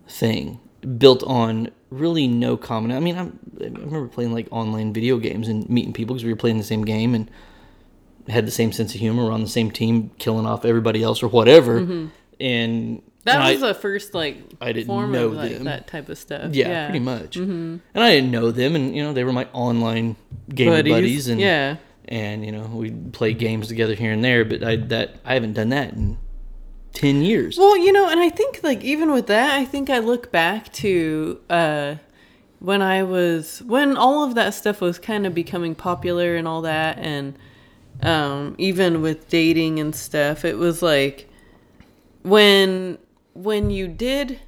thing 0.08 0.60
built 0.98 1.24
on 1.24 1.70
really 1.90 2.28
no 2.28 2.56
common. 2.56 2.92
I 2.92 3.00
mean, 3.00 3.18
I'm, 3.18 3.38
I 3.60 3.64
remember 3.64 4.06
playing 4.06 4.32
like 4.32 4.46
online 4.52 4.92
video 4.92 5.18
games 5.18 5.48
and 5.48 5.68
meeting 5.68 5.92
people 5.92 6.14
because 6.14 6.24
we 6.24 6.32
were 6.32 6.36
playing 6.36 6.58
the 6.58 6.64
same 6.64 6.84
game 6.84 7.14
and 7.14 7.28
had 8.28 8.46
the 8.46 8.50
same 8.50 8.72
sense 8.72 8.94
of 8.94 9.00
humor. 9.00 9.24
We're 9.24 9.32
on 9.32 9.42
the 9.42 9.48
same 9.48 9.70
team, 9.70 10.10
killing 10.18 10.46
off 10.46 10.64
everybody 10.64 11.02
else 11.02 11.22
or 11.22 11.28
whatever. 11.28 11.78
And 11.78 12.12
Mm-hmm. 12.38 12.96
That 13.24 13.40
and 13.40 13.54
was 13.54 13.62
I, 13.64 13.68
the 13.68 13.74
first 13.74 14.14
like 14.14 14.36
I 14.60 14.70
didn't 14.72 14.86
form 14.86 15.10
know 15.10 15.26
of 15.28 15.32
like 15.34 15.52
them. 15.52 15.64
that 15.64 15.88
type 15.88 16.08
of 16.08 16.16
stuff. 16.16 16.54
yeah, 16.54 16.86
pretty 16.86 17.00
much. 17.00 17.36
And 17.36 17.80
I 17.96 18.14
didn't 18.14 18.30
know 18.30 18.52
them, 18.52 18.76
and 18.76 18.94
you 18.94 19.02
know 19.02 19.12
they 19.12 19.24
were 19.24 19.32
my 19.32 19.48
online 19.52 20.14
gamer 20.48 20.76
Buddies. 20.76 20.92
buddies, 20.92 21.28
and 21.28 21.40
yeah. 21.40 21.76
and 22.06 22.44
you 22.46 22.52
know 22.52 22.66
we'd 22.66 23.12
play 23.12 23.32
games 23.32 23.66
together 23.66 23.94
here 23.94 24.12
and 24.12 24.22
there. 24.22 24.44
But 24.44 24.62
I 24.62 24.76
that 24.76 25.16
I 25.24 25.34
haven't 25.34 25.54
done 25.54 25.70
that 25.70 25.94
in 25.94 26.18
ten 26.92 27.22
years. 27.22 27.58
Well, 27.58 27.76
you 27.76 27.90
know, 27.92 28.08
and 28.08 28.20
I 28.20 28.28
think 28.28 28.60
like 28.62 28.84
even 28.84 29.10
with 29.10 29.26
that, 29.26 29.58
I 29.58 29.64
think 29.64 29.90
I 29.90 29.98
look 29.98 30.30
back 30.30 30.72
to 30.74 31.40
uh 31.50 31.94
when 32.60 32.80
I 32.80 33.02
was 33.02 33.60
when 33.62 33.96
all 33.96 34.22
of 34.22 34.36
that 34.36 34.54
stuff 34.54 34.80
was 34.80 35.00
kind 35.00 35.26
of 35.26 35.34
becoming 35.34 35.74
popular 35.74 36.36
and 36.36 36.46
all 36.46 36.62
that 36.62 36.98
and 36.98 37.36
um 38.02 38.54
even 38.58 39.02
with 39.02 39.28
dating 39.28 39.78
and 39.80 39.94
stuff, 39.94 40.44
it 40.44 40.56
was 40.58 40.82
like 40.82 41.28
when 42.22 42.98
when 43.34 43.70
you 43.70 43.88
did 43.88 44.40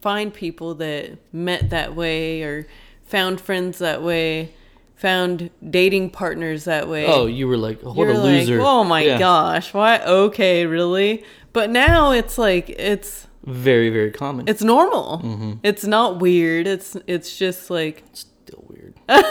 find 0.00 0.32
people 0.34 0.74
that 0.76 1.18
met 1.32 1.70
that 1.70 1.94
way 1.94 2.42
or 2.42 2.66
found 3.06 3.40
friends 3.40 3.78
that 3.78 4.02
way, 4.02 4.52
found 4.96 5.50
dating 5.70 6.10
partners 6.10 6.64
that 6.64 6.88
way. 6.88 7.06
Oh, 7.06 7.26
you 7.26 7.48
were 7.48 7.56
like, 7.56 7.80
what 7.82 7.96
You're 7.96 8.10
a 8.10 8.18
loser! 8.18 8.58
Like, 8.58 8.66
oh 8.66 8.84
my 8.84 9.02
Yeah. 9.02 9.18
gosh, 9.18 9.72
why? 9.74 9.98
Okay, 10.00 10.66
really? 10.66 11.24
But 11.52 11.70
now 11.70 12.10
it's 12.12 12.36
like 12.38 12.68
it's 12.70 13.26
Very 13.44 13.90
very 13.90 14.10
common. 14.10 14.48
it's 14.48 14.62
normal. 14.62 15.20
Mm-hmm. 15.24 15.52
It's 15.62 15.84
not 15.84 16.18
weird. 16.20 16.66
It's 16.66 16.96
it's 17.06 17.36
just 17.36 17.70
like 17.70 18.02
still 18.12 18.64
weird. 18.68 18.94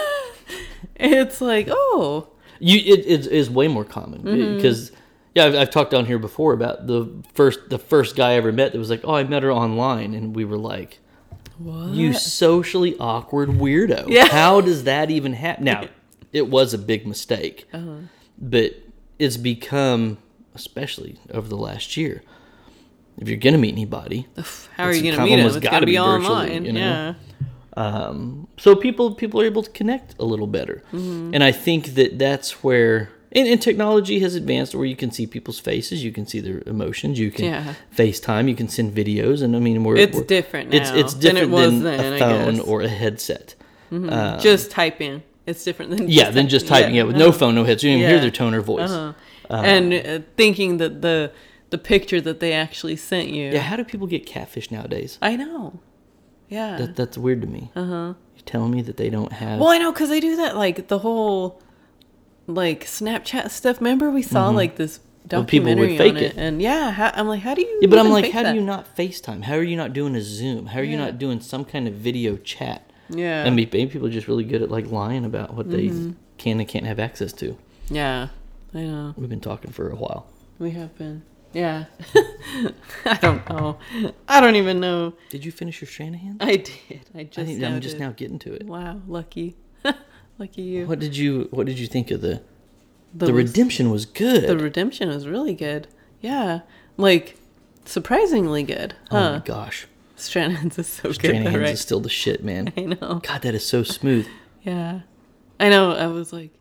it's 0.96 1.42
like 1.42 1.68
oh 1.70 2.30
You 2.66 2.78
it, 2.94 3.06
it 3.06 3.28
is 3.28 3.50
way 3.50 3.68
more 3.68 3.84
common 3.86 4.22
Mm-hmm. 4.24 4.56
because 4.56 4.92
Yeah, 5.36 5.46
I've, 5.46 5.56
I've 5.56 5.70
talked 5.70 5.94
on 5.94 6.06
here 6.06 6.20
before 6.20 6.54
about 6.54 6.88
the 6.88 7.10
first 7.34 7.60
the 7.70 7.78
first 7.80 8.16
guy 8.16 8.32
I 8.32 8.34
ever 8.36 8.52
met 8.52 8.72
that 8.74 8.80
was 8.80 8.90
like, 8.90 9.02
"Oh, 9.04 9.16
I 9.16 9.24
met 9.24 9.44
her 9.44 9.52
online," 9.52 10.14
and 10.14 10.36
we 10.36 10.46
were 10.46 10.58
like, 10.58 11.00
What? 11.58 11.90
"You 11.90 12.14
socially 12.14 12.96
awkward 13.00 13.50
weirdo! 13.50 14.08
Yeah. 14.18 14.28
How 14.28 14.62
does 14.62 14.84
that 14.86 15.10
even 15.12 15.34
happen?" 15.34 15.66
Now, 15.66 15.88
it 16.32 16.48
was 16.50 16.74
a 16.74 16.78
big 16.78 17.06
mistake, 17.08 17.66
Uh-huh. 17.74 17.96
but 18.40 18.72
it's 19.20 19.38
become, 19.38 20.18
especially 20.56 21.18
over 21.32 21.48
the 21.50 21.58
last 21.58 21.98
year, 21.98 22.22
if 23.18 23.28
you're 23.28 23.38
gonna 23.38 23.58
meet 23.58 23.74
anybody, 23.74 24.28
How 24.78 24.86
are 24.86 24.94
you 24.94 25.04
going 25.04 25.16
to 25.16 25.24
meet 25.24 25.38
almost 25.38 25.58
It's 25.58 25.64
gotta 25.64 25.82
to 25.82 25.86
be 25.86 25.94
be 25.94 26.00
online. 26.00 26.66
you 26.66 26.74
know? 26.74 26.80
Yeah. 26.80 27.14
Um, 27.76 28.48
so 28.58 28.76
people 28.76 29.16
people 29.16 29.42
are 29.42 29.46
able 29.46 29.64
to 29.64 29.72
connect 29.72 30.16
a 30.20 30.26
little 30.26 30.48
better 30.48 30.84
Mm-hmm. 30.92 31.34
and 31.34 31.44
i 31.44 31.52
think 31.52 31.96
that 31.96 32.20
that's 32.20 32.64
where 32.64 33.10
and, 33.36 33.48
and 33.48 33.60
technology 33.62 34.20
has 34.20 34.36
advanced 34.36 34.76
where 34.76 34.86
you 34.86 34.96
can 34.96 35.10
see 35.12 35.26
people's 35.26 35.60
faces 35.60 36.04
you 36.04 36.12
can 36.12 36.26
see 36.28 36.40
their 36.40 36.62
emotions 36.68 37.18
you 37.20 37.32
can 37.32 37.46
Yeah. 37.46 37.74
facetime 37.96 38.48
you 38.48 38.56
can 38.56 38.70
send 38.70 38.94
videos 38.96 39.42
and 39.42 39.56
i 39.56 39.60
mean 39.60 39.84
we're 39.84 39.98
It's 39.98 40.14
we're- 40.16 40.28
different 40.28 40.74
it's 40.74 40.92
now 40.92 40.98
it's 40.98 41.14
than 41.16 41.38
it 41.38 41.42
different 41.42 41.84
than 41.84 41.84
then, 41.84 42.14
a 42.14 42.20
phone 42.20 42.60
or 42.60 42.82
a 42.82 42.88
headset 43.04 43.56
Um, 43.92 44.40
just 44.40 44.72
typing. 44.72 45.22
It's 45.46 45.64
different 45.64 45.92
than 45.92 46.10
yeah 46.10 46.32
than 46.32 46.48
just 46.48 46.68
typing 46.68 46.96
it 46.96 47.06
with 47.08 47.16
no 47.18 47.32
phone 47.32 47.54
no 47.56 47.64
headset 47.64 47.84
you 47.84 47.90
don't 47.92 48.00
even 48.00 48.10
hear 48.12 48.22
their 48.22 48.32
tone 48.42 48.54
or 48.58 48.62
voice 48.62 48.90
Uh-huh. 48.90 49.56
and 49.74 49.94
uh, 49.94 50.20
thinking 50.38 50.78
that 50.78 51.02
the 51.02 51.32
the 51.70 51.78
picture 51.78 52.22
that 52.22 52.38
they 52.40 52.54
actually 52.54 52.96
sent 52.96 53.28
you. 53.30 53.46
yeah 53.56 53.60
how 53.70 53.76
do 53.76 53.84
people 53.84 54.08
get 54.16 54.26
catfish 54.36 54.68
nowadays 54.72 55.18
I 55.22 55.36
know. 55.36 55.80
Yeah. 56.54 56.78
that, 56.78 56.96
that's 56.96 57.18
weird 57.18 57.42
to 57.42 57.48
me 57.48 57.72
uh-huh 57.76 58.14
you're 58.36 58.46
telling 58.46 58.72
me 58.72 58.82
that 58.84 58.98
they 58.98 59.10
don't 59.10 59.32
have 59.34 59.60
well, 59.60 59.70
I 59.70 59.78
know 59.78 59.92
because 59.92 60.10
they 60.10 60.20
do 60.20 60.36
that 60.38 60.56
like 60.56 60.88
the 60.88 61.00
whole 61.00 61.62
like 62.48 62.84
Snapchat 62.86 63.50
stuff. 63.52 63.78
Remember 63.80 64.10
we 64.10 64.22
saw 64.22 64.50
like 64.50 64.76
this 64.76 65.00
Well, 65.32 65.46
people 65.46 65.70
would 65.76 65.76
documentary 65.78 65.98
fake 65.98 66.16
it, 66.16 66.34
it. 66.34 66.38
and 66.38 66.62
yeah, 66.62 66.92
how, 66.92 67.12
I'm 67.14 67.28
like, 67.28 67.42
how 67.42 67.54
do 67.54 67.62
you? 67.62 67.80
Yeah, 67.82 67.88
but 67.88 68.00
I'm 68.00 68.10
like, 68.10 68.32
how 68.32 68.44
that? 68.44 68.52
do 68.52 68.60
you 68.60 68.66
not 68.66 68.96
FaceTime? 68.98 69.44
How 69.44 69.56
are 69.56 69.64
you 69.64 69.78
not 69.78 69.94
doing 69.94 70.16
a 70.16 70.22
Zoom? 70.22 70.66
How 70.68 70.80
are 70.80 70.84
you 70.84 70.98
not 70.98 71.18
doing 71.18 71.40
some 71.40 71.64
kind 71.64 71.88
of 71.88 71.94
video 71.94 72.36
chat? 72.38 72.90
Yeah. 73.10 73.44
I 73.44 73.50
mean, 73.50 73.70
maybe 73.72 73.86
people 73.88 74.08
are 74.08 74.12
just 74.12 74.28
really 74.28 74.44
good 74.44 74.62
at 74.62 74.70
like 74.70 74.88
lying 74.92 75.24
about 75.26 75.54
what 75.54 75.70
they 75.72 75.88
Mm-hmm. 75.88 76.12
can 76.38 76.60
and 76.60 76.68
can't 76.68 76.86
have 76.86 77.00
access 77.00 77.32
to. 77.34 77.58
Yeah, 77.90 78.30
I 78.74 78.80
know. 78.82 79.14
We've 79.16 79.30
been 79.30 79.40
talking 79.40 79.72
for 79.72 79.90
a 79.90 79.96
while. 79.96 80.28
We 80.60 80.72
have 80.72 80.98
been. 80.98 81.24
Yeah. 81.54 81.86
I 83.06 83.18
don't 83.22 83.48
know. 83.50 83.78
I 84.28 84.42
don't 84.42 84.56
even 84.56 84.80
know. 84.80 85.14
Did 85.30 85.46
you 85.46 85.52
finish 85.52 85.82
your 85.82 85.88
Stranahan? 85.88 86.38
I 86.42 86.58
did. 86.58 87.02
I 87.16 87.24
just 87.24 87.40
I 87.40 87.46
think 87.46 87.64
I'm 87.64 87.80
just 87.82 88.00
now 88.00 88.12
getting 88.12 88.40
to 88.40 88.54
it. 88.54 88.66
Wow, 88.66 89.02
lucky. 89.08 89.56
lucky 90.40 90.62
you. 90.62 90.88
What 90.88 91.00
did 91.00 91.16
you 91.16 91.48
What 91.52 91.66
did 91.68 91.78
you 91.80 91.88
think 91.88 92.12
of 92.12 92.22
the 92.22 92.42
the, 93.14 93.32
was- 93.32 93.46
redemption 93.52 93.92
was 93.92 94.06
good. 94.06 94.48
The 94.48 94.58
redemption 94.58 95.10
was 95.10 95.28
really 95.28 95.54
good. 95.54 95.88
Yeah. 96.22 96.62
Like 96.98 97.38
surprisingly 97.86 98.64
good. 98.64 98.96
oh 99.12 99.34
my 99.34 99.40
gosh, 99.46 99.88
Stranahan's 100.18 100.80
is 100.80 100.88
so 100.88 101.04
good, 101.10 101.20
Stranahan's 101.20 101.54
though, 101.54 101.60
right? 101.60 101.70
is 101.70 101.82
still 101.82 102.00
the 102.00 102.10
shit, 102.10 102.44
man. 102.44 102.74
I 102.78 102.82
know. 102.82 103.22
God, 103.24 103.42
that 103.44 103.54
is 103.54 103.66
so 103.66 103.84
smooth. 103.84 104.28
Yeah. 104.64 105.02
I 105.60 105.70
know. 105.70 105.92
I 105.94 106.08
was 106.08 106.34
like, 106.34 106.52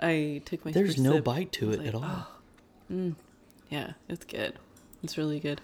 I 0.00 0.40
took 0.44 0.64
my. 0.64 0.72
There's 0.72 0.98
no 0.98 1.14
sip. 1.16 1.24
bite 1.24 1.52
to 1.52 1.72
it 1.72 1.78
was 1.80 1.88
at 1.88 1.94
all. 1.94 2.04
"Oh." 2.90 3.12
Yeah, 3.70 3.92
it's 4.08 4.24
good. 4.24 4.54
It's 5.02 5.16
really 5.16 5.40
good. 5.40 5.60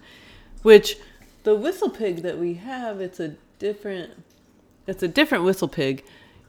Which 0.63 0.97
the 1.43 1.55
whistle 1.55 1.89
pig 1.89 2.23
that 2.23 2.37
we 2.39 2.55
have, 2.55 2.99
it's 3.01 3.19
a 3.19 3.35
different. 3.59 4.11
It's 4.87 5.03
a 5.03 5.07
different 5.07 5.43
whistle 5.43 5.67
pig, 5.67 6.03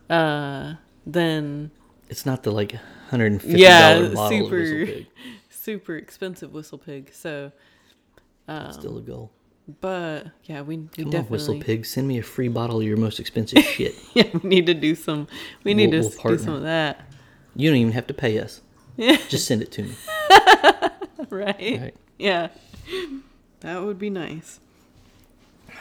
uh, 0.09 0.75
than 1.05 1.71
It's 2.09 2.25
not 2.25 2.45
the 2.45 2.53
like 2.53 2.77
hundred 3.11 3.33
and 3.33 3.43
fifty 3.43 3.59
yeah, 3.61 3.95
dollar 3.95 4.15
bottle 4.15 4.39
of 4.39 4.45
super, 4.45 4.57
Whistle 4.61 4.87
Pig. 4.87 5.07
super 5.51 5.97
expensive 5.97 6.53
whistle 6.55 6.79
pig. 6.79 7.11
So, 7.13 7.51
um, 8.47 8.73
Still 8.73 8.99
a 8.99 9.01
goal. 9.03 9.33
but 9.81 10.29
yeah, 10.45 10.63
we, 10.63 10.77
we 10.79 10.87
Come 10.89 11.05
on, 11.07 11.11
definitely 11.11 11.35
Whistle 11.35 11.61
Pig, 11.61 11.85
send 11.85 12.07
me 12.07 12.19
a 12.19 12.23
free 12.23 12.49
bottle 12.49 12.79
of 12.81 12.87
your 12.87 12.97
most 12.97 13.19
expensive 13.19 13.63
shit. 13.65 13.95
yeah 14.15 14.29
we 14.43 14.49
need 14.49 14.67
to 14.67 14.75
do 14.75 14.95
some. 14.95 15.27
We 15.65 15.75
need 15.75 15.91
We'll- 15.91 16.09
to 16.11 16.19
we'll 16.25 16.37
do 16.37 16.43
some 16.45 16.55
of 16.55 16.63
that. 16.63 17.01
You 17.57 17.69
don't 17.71 17.79
even 17.79 17.93
have 17.93 18.07
to 18.07 18.15
pay 18.15 18.39
us. 18.39 18.61
Yeah, 18.97 19.17
Just 19.29 19.47
send 19.49 19.63
it 19.63 19.73
to 19.73 19.83
me. 19.83 19.95
right. 21.31 21.81
Right. 21.81 21.95
Yeah. 22.19 22.49
That 23.61 23.83
would 23.83 23.99
be 23.99 24.11
nice. 24.11 24.61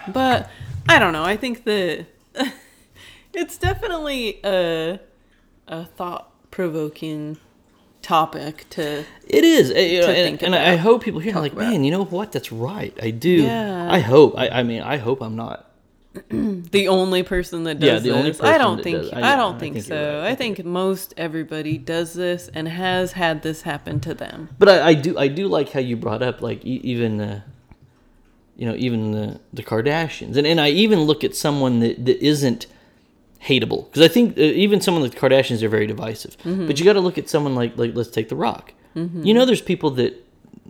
But 0.07 0.49
I 0.87 0.99
don't 0.99 1.13
know. 1.13 1.23
I 1.23 1.37
think 1.37 1.63
that 1.65 2.05
it's 3.33 3.57
definitely 3.57 4.39
a 4.43 4.99
a 5.67 5.85
thought 5.85 6.31
provoking 6.51 7.37
topic 8.01 8.65
to 8.69 9.03
It 9.27 9.43
is, 9.43 9.69
uh, 9.69 9.75
you 9.75 10.01
know, 10.01 10.07
and, 10.09 10.41
and 10.41 10.55
I 10.55 10.77
hope 10.77 11.03
people 11.03 11.19
hear 11.19 11.35
like, 11.35 11.51
about. 11.51 11.69
man, 11.69 11.83
you 11.83 11.91
know 11.91 12.05
what? 12.05 12.31
That's 12.31 12.51
right. 12.51 12.97
I 13.01 13.09
do. 13.11 13.43
Yeah. 13.43 13.91
I 13.91 13.99
hope. 13.99 14.37
I, 14.37 14.49
I 14.49 14.63
mean, 14.63 14.81
I 14.81 14.97
hope 14.97 15.21
I'm 15.21 15.35
not. 15.35 15.66
the 16.29 16.87
only 16.87 17.23
person 17.23 17.63
that 17.63 17.79
does 17.79 17.87
Yeah, 17.87 17.99
the 17.99 18.17
only 18.17 18.31
this. 18.31 18.41
I 18.41 18.57
don't 18.57 18.81
think 18.81 19.13
I- 19.13 19.33
I, 19.33 19.35
don't 19.35 19.55
I 19.55 19.59
think, 19.59 19.75
think 19.75 19.85
so. 19.85 20.19
right. 20.21 20.31
I 20.31 20.35
think 20.35 20.57
think 20.57 20.67
most 20.67 21.13
everybody 21.17 21.77
does 21.77 22.13
this 22.13 22.49
and 22.53 22.67
has 22.67 23.13
had 23.13 23.41
this 23.41 23.63
happen 23.63 23.99
to 24.01 24.13
them. 24.13 24.49
But 24.59 24.69
I, 24.69 24.87
I 24.89 24.93
do. 24.93 25.17
I 25.17 25.27
do 25.27 25.47
like 25.47 25.71
how 25.71 25.79
you 25.79 25.97
brought 25.97 26.21
up 26.21 26.41
like 26.41 26.63
even, 26.65 27.19
uh, 27.19 27.41
you 28.55 28.65
know, 28.65 28.75
even 28.75 29.11
the 29.11 29.39
the 29.53 29.63
Kardashians, 29.63 30.37
and 30.37 30.47
and 30.47 30.59
I 30.61 30.69
even 30.69 31.01
look 31.01 31.23
at 31.23 31.35
someone 31.35 31.79
that, 31.81 32.05
that 32.05 32.25
isn't 32.25 32.67
hateable 33.43 33.85
because 33.85 34.01
I 34.01 34.07
think 34.07 34.37
uh, 34.37 34.41
even 34.41 34.81
someone 34.81 35.03
like 35.03 35.13
the 35.13 35.19
Kardashians 35.19 35.61
are 35.61 35.69
very 35.69 35.87
divisive. 35.87 36.37
Mm-hmm. 36.39 36.67
But 36.67 36.79
you 36.79 36.85
got 36.85 36.93
to 36.93 37.01
look 37.01 37.17
at 37.17 37.29
someone 37.29 37.55
like 37.55 37.77
like 37.77 37.95
let's 37.95 38.09
take 38.09 38.29
The 38.29 38.35
Rock. 38.35 38.73
You 38.95 39.35
know, 39.35 39.45
there's 39.45 39.61
people 39.61 39.91
that 39.91 40.25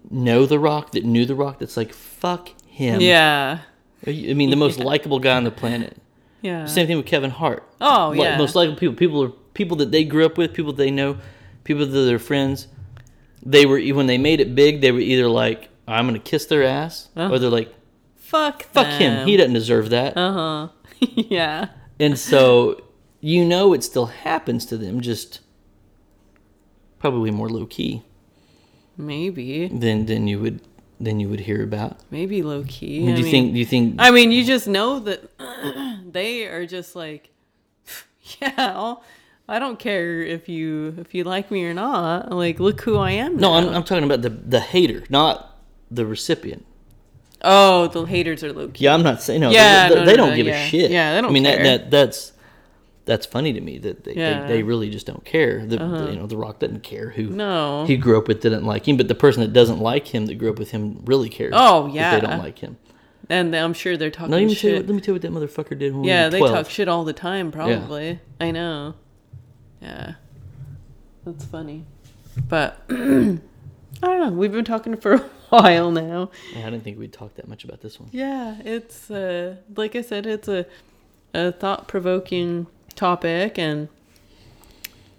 know 0.09 0.45
The 0.45 0.59
Rock 0.59 0.91
that 0.91 1.05
knew 1.05 1.25
The 1.25 1.33
Rock 1.33 1.59
that's 1.59 1.77
like 1.77 1.93
fuck 1.93 2.49
him. 2.67 2.99
Yeah. 2.99 3.59
I 4.05 4.33
mean, 4.33 4.49
the 4.49 4.55
most 4.55 4.79
likable 4.79 5.19
guy 5.19 5.35
on 5.37 5.43
the 5.43 5.51
planet. 5.51 5.97
Yeah. 6.41 6.65
Same 6.65 6.85
thing 6.87 6.97
with 6.97 7.05
Kevin 7.07 7.31
Hart. 7.31 7.67
Oh, 7.81 8.09
Like, 8.09 8.19
yeah. 8.19 8.37
most 8.37 8.55
likable 8.55 8.77
people. 8.77 8.95
People 8.95 9.23
are 9.23 9.29
people 9.53 9.77
that 9.77 9.91
they 9.91 10.03
grew 10.03 10.25
up 10.25 10.37
with, 10.37 10.53
people 10.53 10.71
they 10.71 10.91
know, 10.91 11.17
people 11.63 11.85
that 11.85 11.91
they're 11.91 12.19
friends. 12.19 12.67
They 13.43 13.65
were 13.65 13.79
when 13.79 14.07
they 14.07 14.17
made 14.17 14.39
it 14.39 14.53
big. 14.55 14.81
They 14.81 14.91
were 14.91 14.99
either 14.99 15.27
like, 15.27 15.69
"I'm 15.87 16.05
gonna 16.05 16.19
kiss 16.19 16.45
their 16.45 16.63
ass," 16.63 17.09
or 17.15 17.39
they're 17.39 17.49
like, 17.49 17.73
Fuck 18.15 18.63
"Fuck 18.63 18.87
him. 18.99 19.25
He 19.27 19.37
doesn't 19.37 19.53
deserve 19.53 19.89
that." 19.89 20.17
Uh-huh. 20.17 20.67
yeah. 20.99 21.69
and 21.99 22.17
so 22.19 22.81
you 23.21 23.45
know 23.45 23.73
it 23.73 23.83
still 23.83 24.07
happens 24.07 24.65
to 24.67 24.77
them, 24.77 25.01
just 25.01 25.39
probably 26.99 27.31
more 27.31 27.49
low 27.49 27.65
key 27.65 28.03
Maybe. 28.97 29.67
than 29.67 30.05
than 30.07 30.27
you 30.27 30.39
would 30.39 30.61
than 30.99 31.19
you 31.19 31.29
would 31.29 31.41
hear 31.41 31.63
about. 31.63 31.99
Maybe 32.11 32.41
low 32.41 32.63
key. 32.67 33.03
I 33.03 33.05
mean, 33.05 33.15
do 33.15 33.19
you 33.19 33.23
mean- 33.23 33.31
think? 33.31 33.53
Do 33.53 33.59
you 33.59 33.65
think? 33.65 33.95
I 33.99 34.11
mean, 34.11 34.31
you 34.31 34.43
just 34.43 34.67
know 34.67 34.99
that 34.99 35.29
they 36.11 36.45
are 36.45 36.65
just 36.65 36.95
like, 36.95 37.29
yeah, 38.41 38.53
I'll, 38.57 39.03
I 39.47 39.59
don't 39.59 39.79
care 39.79 40.21
if 40.21 40.49
you 40.49 40.95
if 40.97 41.13
you 41.13 41.23
like 41.23 41.51
me 41.51 41.65
or 41.65 41.73
not. 41.73 42.31
Like, 42.31 42.59
look 42.59 42.81
who 42.81 42.97
I 42.97 43.11
am. 43.11 43.37
no, 43.37 43.53
I'm. 43.53 43.69
I'm 43.69 43.83
talking 43.83 44.03
about 44.03 44.21
the 44.21 44.29
the 44.29 44.59
hater, 44.59 45.03
not 45.09 45.57
the 45.89 46.05
recipient. 46.05 46.65
oh, 47.43 47.87
the 47.87 48.03
haters 48.03 48.43
are 48.43 48.51
low 48.51 48.67
key. 48.69 48.85
Yeah, 48.85 48.93
I'm 48.93 49.03
not 49.03 49.21
saying 49.21 49.41
no. 49.41 49.51
Yeah, 49.51 49.89
they, 49.89 49.95
no, 49.95 50.05
they 50.05 50.11
no, 50.11 50.17
don't 50.17 50.29
no, 50.31 50.35
give 50.35 50.47
yeah. 50.47 50.63
a 50.63 50.67
shit. 50.67 50.91
Yeah, 50.91 51.15
they 51.15 51.21
don't 51.21 51.29
I 51.29 51.33
mean, 51.33 51.43
care. 51.43 51.63
That, 51.63 51.91
that 51.91 51.91
that's 51.91 52.33
that's 53.07 53.25
funny 53.25 53.53
to 53.53 53.59
me 53.61 53.79
that 53.79 54.03
they, 54.03 54.13
Yeah. 54.13 54.29
Uh-huh. 54.31 54.47
they, 54.47 54.53
they 54.57 54.63
really 54.63 54.89
just 54.91 55.07
don't 55.07 55.25
care. 55.25 55.65
The, 55.65 55.77
the- 55.77 56.09
you 56.11 56.19
know, 56.19 56.27
The 56.27 56.37
Rock 56.37 56.59
doesn't 56.59 56.83
care 56.83 57.09
who 57.09 57.23
No. 57.27 57.85
he 57.87 57.97
grew 57.97 58.17
up 58.19 58.27
with 58.27 58.41
didn't 58.41 58.65
like 58.65 58.87
him, 58.87 58.95
but 58.97 59.07
the 59.07 59.15
person 59.15 59.41
that 59.41 59.53
doesn't 59.53 59.79
like 59.79 60.07
him 60.07 60.27
that 60.27 60.35
grew 60.35 60.51
up 60.51 60.59
with 60.59 60.69
him 60.71 61.01
really 61.05 61.29
cares. 61.29 61.53
Oh, 61.55 61.87
yeah. 61.87 62.19
they 62.19 62.27
don't 62.27 62.37
like 62.39 62.59
him. 62.59 62.77
and 63.29 63.55
I'm 63.55 63.73
sure 63.73 63.97
they're 63.97 64.11
talking 64.11 64.29
No, 64.31 64.37
let 64.37 64.45
me 64.45 64.53
tell 64.55 64.69
you. 64.69 64.75
What, 64.77 64.85
let 64.87 64.95
me 64.95 65.01
tell 65.01 65.15
you 65.15 65.19
what 65.19 65.21
that 65.23 65.31
motherfucker 65.31 65.79
did 65.79 65.93
when 65.95 66.03
yeah, 66.03 66.25
we 66.27 66.31
they 66.31 66.39
12. 66.39 66.53
talk 66.55 66.69
shit 66.69 66.87
all 66.87 67.03
the 67.03 67.13
time. 67.13 67.51
Probably. 67.51 68.19
I 68.39 68.51
know. 68.51 68.93
Yeah. 69.81 70.13
That's 71.25 71.45
funny. 71.45 71.85
But 72.47 72.79
I 72.89 72.93
don't 72.93 73.39
know. 74.01 74.31
We've 74.31 74.51
been 74.51 74.63
talking 74.65 74.95
for 74.97 75.13
a 75.13 75.19
while 75.49 75.91
now. 75.91 76.29
Yeah, 76.53 76.67
I 76.67 76.69
didn't 76.69 76.83
think 76.83 76.99
we'd 76.99 77.13
talk 77.13 77.35
that 77.35 77.47
much 77.47 77.63
about 77.63 77.81
this 77.81 77.99
one. 77.99 78.09
Yeah, 78.11 78.57
it's 78.63 79.09
uh, 79.11 79.57
like 79.75 79.95
I 79.95 80.01
said, 80.01 80.25
it's 80.25 80.47
a 80.47 80.65
a 81.33 81.51
thought 81.51 81.87
provoking 81.87 82.67
topic, 82.97 83.57
and 83.57 83.87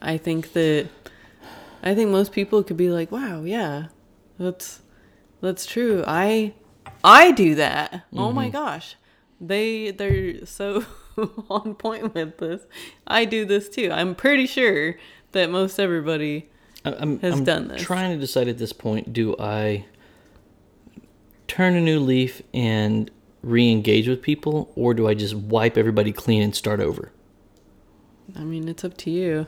I 0.02 0.18
think 0.18 0.52
that 0.52 0.88
I 1.82 1.94
think 1.94 2.10
most 2.10 2.32
people 2.32 2.62
could 2.62 2.76
be 2.76 2.90
like, 2.90 3.10
"Wow, 3.10 3.44
yeah, 3.44 3.86
that's 4.38 4.80
that's 5.40 5.64
true. 5.64 6.04
I 6.06 6.52
I 7.02 7.32
do 7.32 7.54
that. 7.54 8.04
Oh 8.14 8.32
my 8.32 8.46
mm-hmm. 8.46 8.52
gosh, 8.52 8.96
they 9.40 9.90
they're 9.90 10.44
so 10.46 10.84
on 11.50 11.74
point 11.74 12.14
with 12.14 12.38
this. 12.38 12.62
I 13.06 13.24
do 13.24 13.44
this 13.44 13.68
too. 13.68 13.90
I'm 13.92 14.14
pretty 14.14 14.46
sure 14.46 14.96
that 15.32 15.50
most 15.50 15.78
everybody. 15.78 16.48
I'm, 16.84 17.18
Has 17.20 17.34
I'm 17.34 17.44
done 17.44 17.68
this. 17.68 17.82
trying 17.82 18.12
to 18.12 18.20
decide 18.20 18.48
at 18.48 18.58
this 18.58 18.72
point: 18.72 19.12
do 19.12 19.36
I 19.38 19.84
turn 21.46 21.74
a 21.74 21.80
new 21.80 22.00
leaf 22.00 22.42
and 22.54 23.10
re-engage 23.42 24.08
with 24.08 24.22
people, 24.22 24.72
or 24.74 24.94
do 24.94 25.08
I 25.08 25.14
just 25.14 25.34
wipe 25.34 25.76
everybody 25.76 26.12
clean 26.12 26.42
and 26.42 26.54
start 26.54 26.80
over? 26.80 27.12
I 28.36 28.40
mean, 28.40 28.68
it's 28.68 28.84
up 28.84 28.96
to 28.98 29.10
you. 29.10 29.46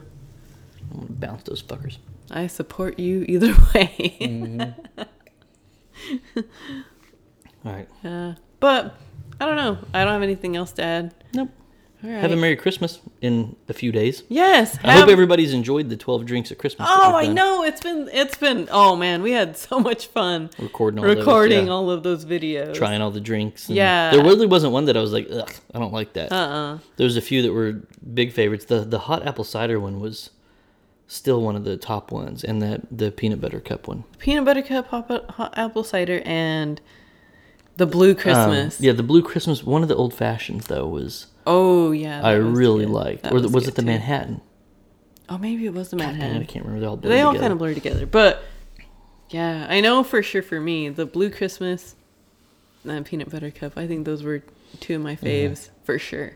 I'm 0.91 0.99
gonna 1.01 1.11
bounce 1.11 1.43
those 1.43 1.61
fuckers. 1.61 1.97
I 2.29 2.47
support 2.47 2.97
you 2.99 3.25
either 3.27 3.47
way. 3.75 4.17
Mm-hmm. 4.21 5.01
All 7.65 7.71
right. 7.73 7.87
Uh, 8.03 8.33
but 8.59 8.95
I 9.39 9.45
don't 9.45 9.55
know. 9.57 9.77
I 9.93 10.03
don't 10.03 10.13
have 10.13 10.21
anything 10.23 10.55
else 10.55 10.71
to 10.73 10.83
add. 10.83 11.13
Nope. 11.33 11.49
Right. 12.03 12.13
Have 12.21 12.31
a 12.31 12.35
Merry 12.35 12.55
Christmas 12.55 12.99
in 13.21 13.55
a 13.69 13.73
few 13.73 13.91
days. 13.91 14.23
yes. 14.27 14.77
I 14.83 14.93
hope 14.93 15.09
everybody's 15.09 15.53
enjoyed 15.53 15.89
the 15.89 15.97
12 15.97 16.25
drinks 16.25 16.51
at 16.51 16.57
Christmas. 16.57 16.87
Oh, 16.91 17.15
I 17.15 17.27
know. 17.27 17.63
It's 17.63 17.81
been. 17.81 18.09
It's 18.11 18.35
been. 18.37 18.67
Oh 18.71 18.95
man, 18.95 19.21
we 19.21 19.31
had 19.33 19.55
so 19.55 19.79
much 19.79 20.07
fun 20.07 20.49
Recording 20.57 20.99
all 20.99 21.05
recording 21.05 21.57
those, 21.59 21.67
yeah. 21.67 21.73
all 21.73 21.91
of 21.91 22.01
those 22.03 22.25
videos. 22.25 22.73
trying 22.73 23.01
all 23.01 23.11
the 23.11 23.21
drinks. 23.21 23.67
and 23.67 23.75
Yeah. 23.75 24.11
There 24.11 24.23
really 24.23 24.47
wasn't 24.47 24.73
one 24.73 24.85
that 24.85 24.97
I 24.97 25.01
was 25.01 25.13
like, 25.13 25.27
ugh, 25.31 25.51
I 25.75 25.79
don't 25.79 25.93
like 25.93 26.13
that. 26.13 26.31
Uh. 26.31 26.35
uh 26.35 26.77
There 26.97 27.05
was 27.05 27.17
a 27.17 27.21
few 27.21 27.41
that 27.43 27.53
were 27.53 27.81
big 28.13 28.31
favorites. 28.33 28.65
The 28.65 28.79
the 28.79 28.99
hot 28.99 29.25
apple 29.27 29.43
cider 29.43 29.79
one 29.79 29.99
was 29.99 30.31
still 31.07 31.41
one 31.41 31.55
of 31.55 31.65
the 31.65 31.77
top 31.77 32.11
ones, 32.11 32.43
and 32.43 32.61
that 32.61 32.81
the 32.89 33.11
peanut 33.11 33.39
butter 33.41 33.59
cup 33.59 33.87
one. 33.87 34.05
Peanut 34.17 34.45
butter 34.45 34.61
cup, 34.63 34.87
hot, 34.87 35.29
hot 35.31 35.53
apple 35.57 35.83
cider, 35.83 36.21
and 36.25 36.81
the 37.77 37.85
blue 37.85 38.11
Um, 38.11 38.15
Christmas. 38.15 38.81
yeah, 38.81 38.93
the 38.93 39.03
blue 39.03 39.21
Christmas. 39.21 39.63
One 39.63 39.83
of 39.83 39.87
the 39.89 39.95
old 39.95 40.13
fashions 40.13 40.67
though 40.67 40.87
was 40.87 41.27
Oh 41.47 41.91
yeah. 41.91 42.21
I 42.21 42.33
really 42.33 42.85
good. 42.85 42.93
liked. 42.93 43.23
That 43.23 43.33
or 43.33 43.39
the, 43.41 43.49
was, 43.49 43.67
it 43.67 43.75
the 43.75 43.81
too. 43.81 43.87
Manhattan? 43.87 44.41
Oh, 45.29 45.37
maybe 45.37 45.65
it 45.65 45.73
was 45.73 45.89
the 45.89 45.97
Dang 45.97 46.15
it, 46.21 46.41
I 46.41 46.45
can't 46.45 46.65
remember. 46.65 46.79
They 46.81 46.85
all 46.87 46.97
They 46.97 47.21
all 47.21 47.31
together. 47.31 47.43
kind 47.43 47.53
of 47.53 47.59
blur 47.59 47.73
together, 47.73 48.05
but 48.05 48.43
yeah, 49.29 49.65
I 49.69 49.79
know 49.79 50.03
for 50.03 50.21
sure 50.21 50.41
for 50.43 50.59
me 50.59 50.89
the 50.89 51.05
blue 51.05 51.29
Christmas 51.29 51.95
and 52.83 53.05
peanut 53.05 53.29
butter 53.29 53.49
cup. 53.51 53.77
I 53.77 53.87
think 53.87 54.05
those 54.05 54.23
were 54.23 54.43
two 54.79 54.95
of 54.95 55.01
my 55.01 55.15
Mm-hmm. 55.15 55.25
faves 55.25 55.69
for 55.83 55.97
sure. 55.97 56.33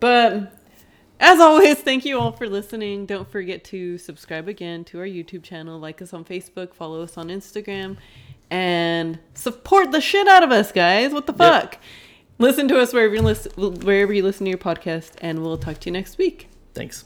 But 0.00 0.52
as 1.20 1.38
always, 1.38 1.78
thank 1.78 2.04
you 2.04 2.18
all 2.18 2.32
for 2.32 2.48
listening. 2.48 3.06
Don't 3.06 3.30
forget 3.30 3.62
to 3.66 3.98
subscribe 3.98 4.48
again 4.48 4.82
to 4.86 4.98
our 4.98 5.06
YouTube 5.06 5.44
channel, 5.44 5.78
like 5.78 6.02
us 6.02 6.12
on 6.12 6.24
Facebook, 6.24 6.74
follow 6.74 7.02
us 7.02 7.16
on 7.16 7.28
Instagram, 7.28 7.96
and 8.50 9.20
support 9.34 9.92
the 9.92 10.00
shit 10.00 10.26
out 10.26 10.42
of 10.42 10.50
us, 10.50 10.72
guys. 10.72 11.12
What 11.12 11.26
the 11.26 11.32
Yep. 11.32 11.38
Listen 12.38 12.68
to 12.68 12.80
us 12.80 12.92
wherever 12.92 13.14
you 13.14 13.22
listen, 13.22 13.52
wherever 13.56 14.12
you 14.12 14.22
listen 14.22 14.44
to 14.44 14.50
your 14.50 14.58
podcast, 14.58 15.12
and 15.20 15.42
we'll 15.42 15.58
talk 15.58 15.78
to 15.80 15.88
you 15.88 15.92
next 15.92 16.18
week. 16.18 16.48
Thanks. 16.74 17.04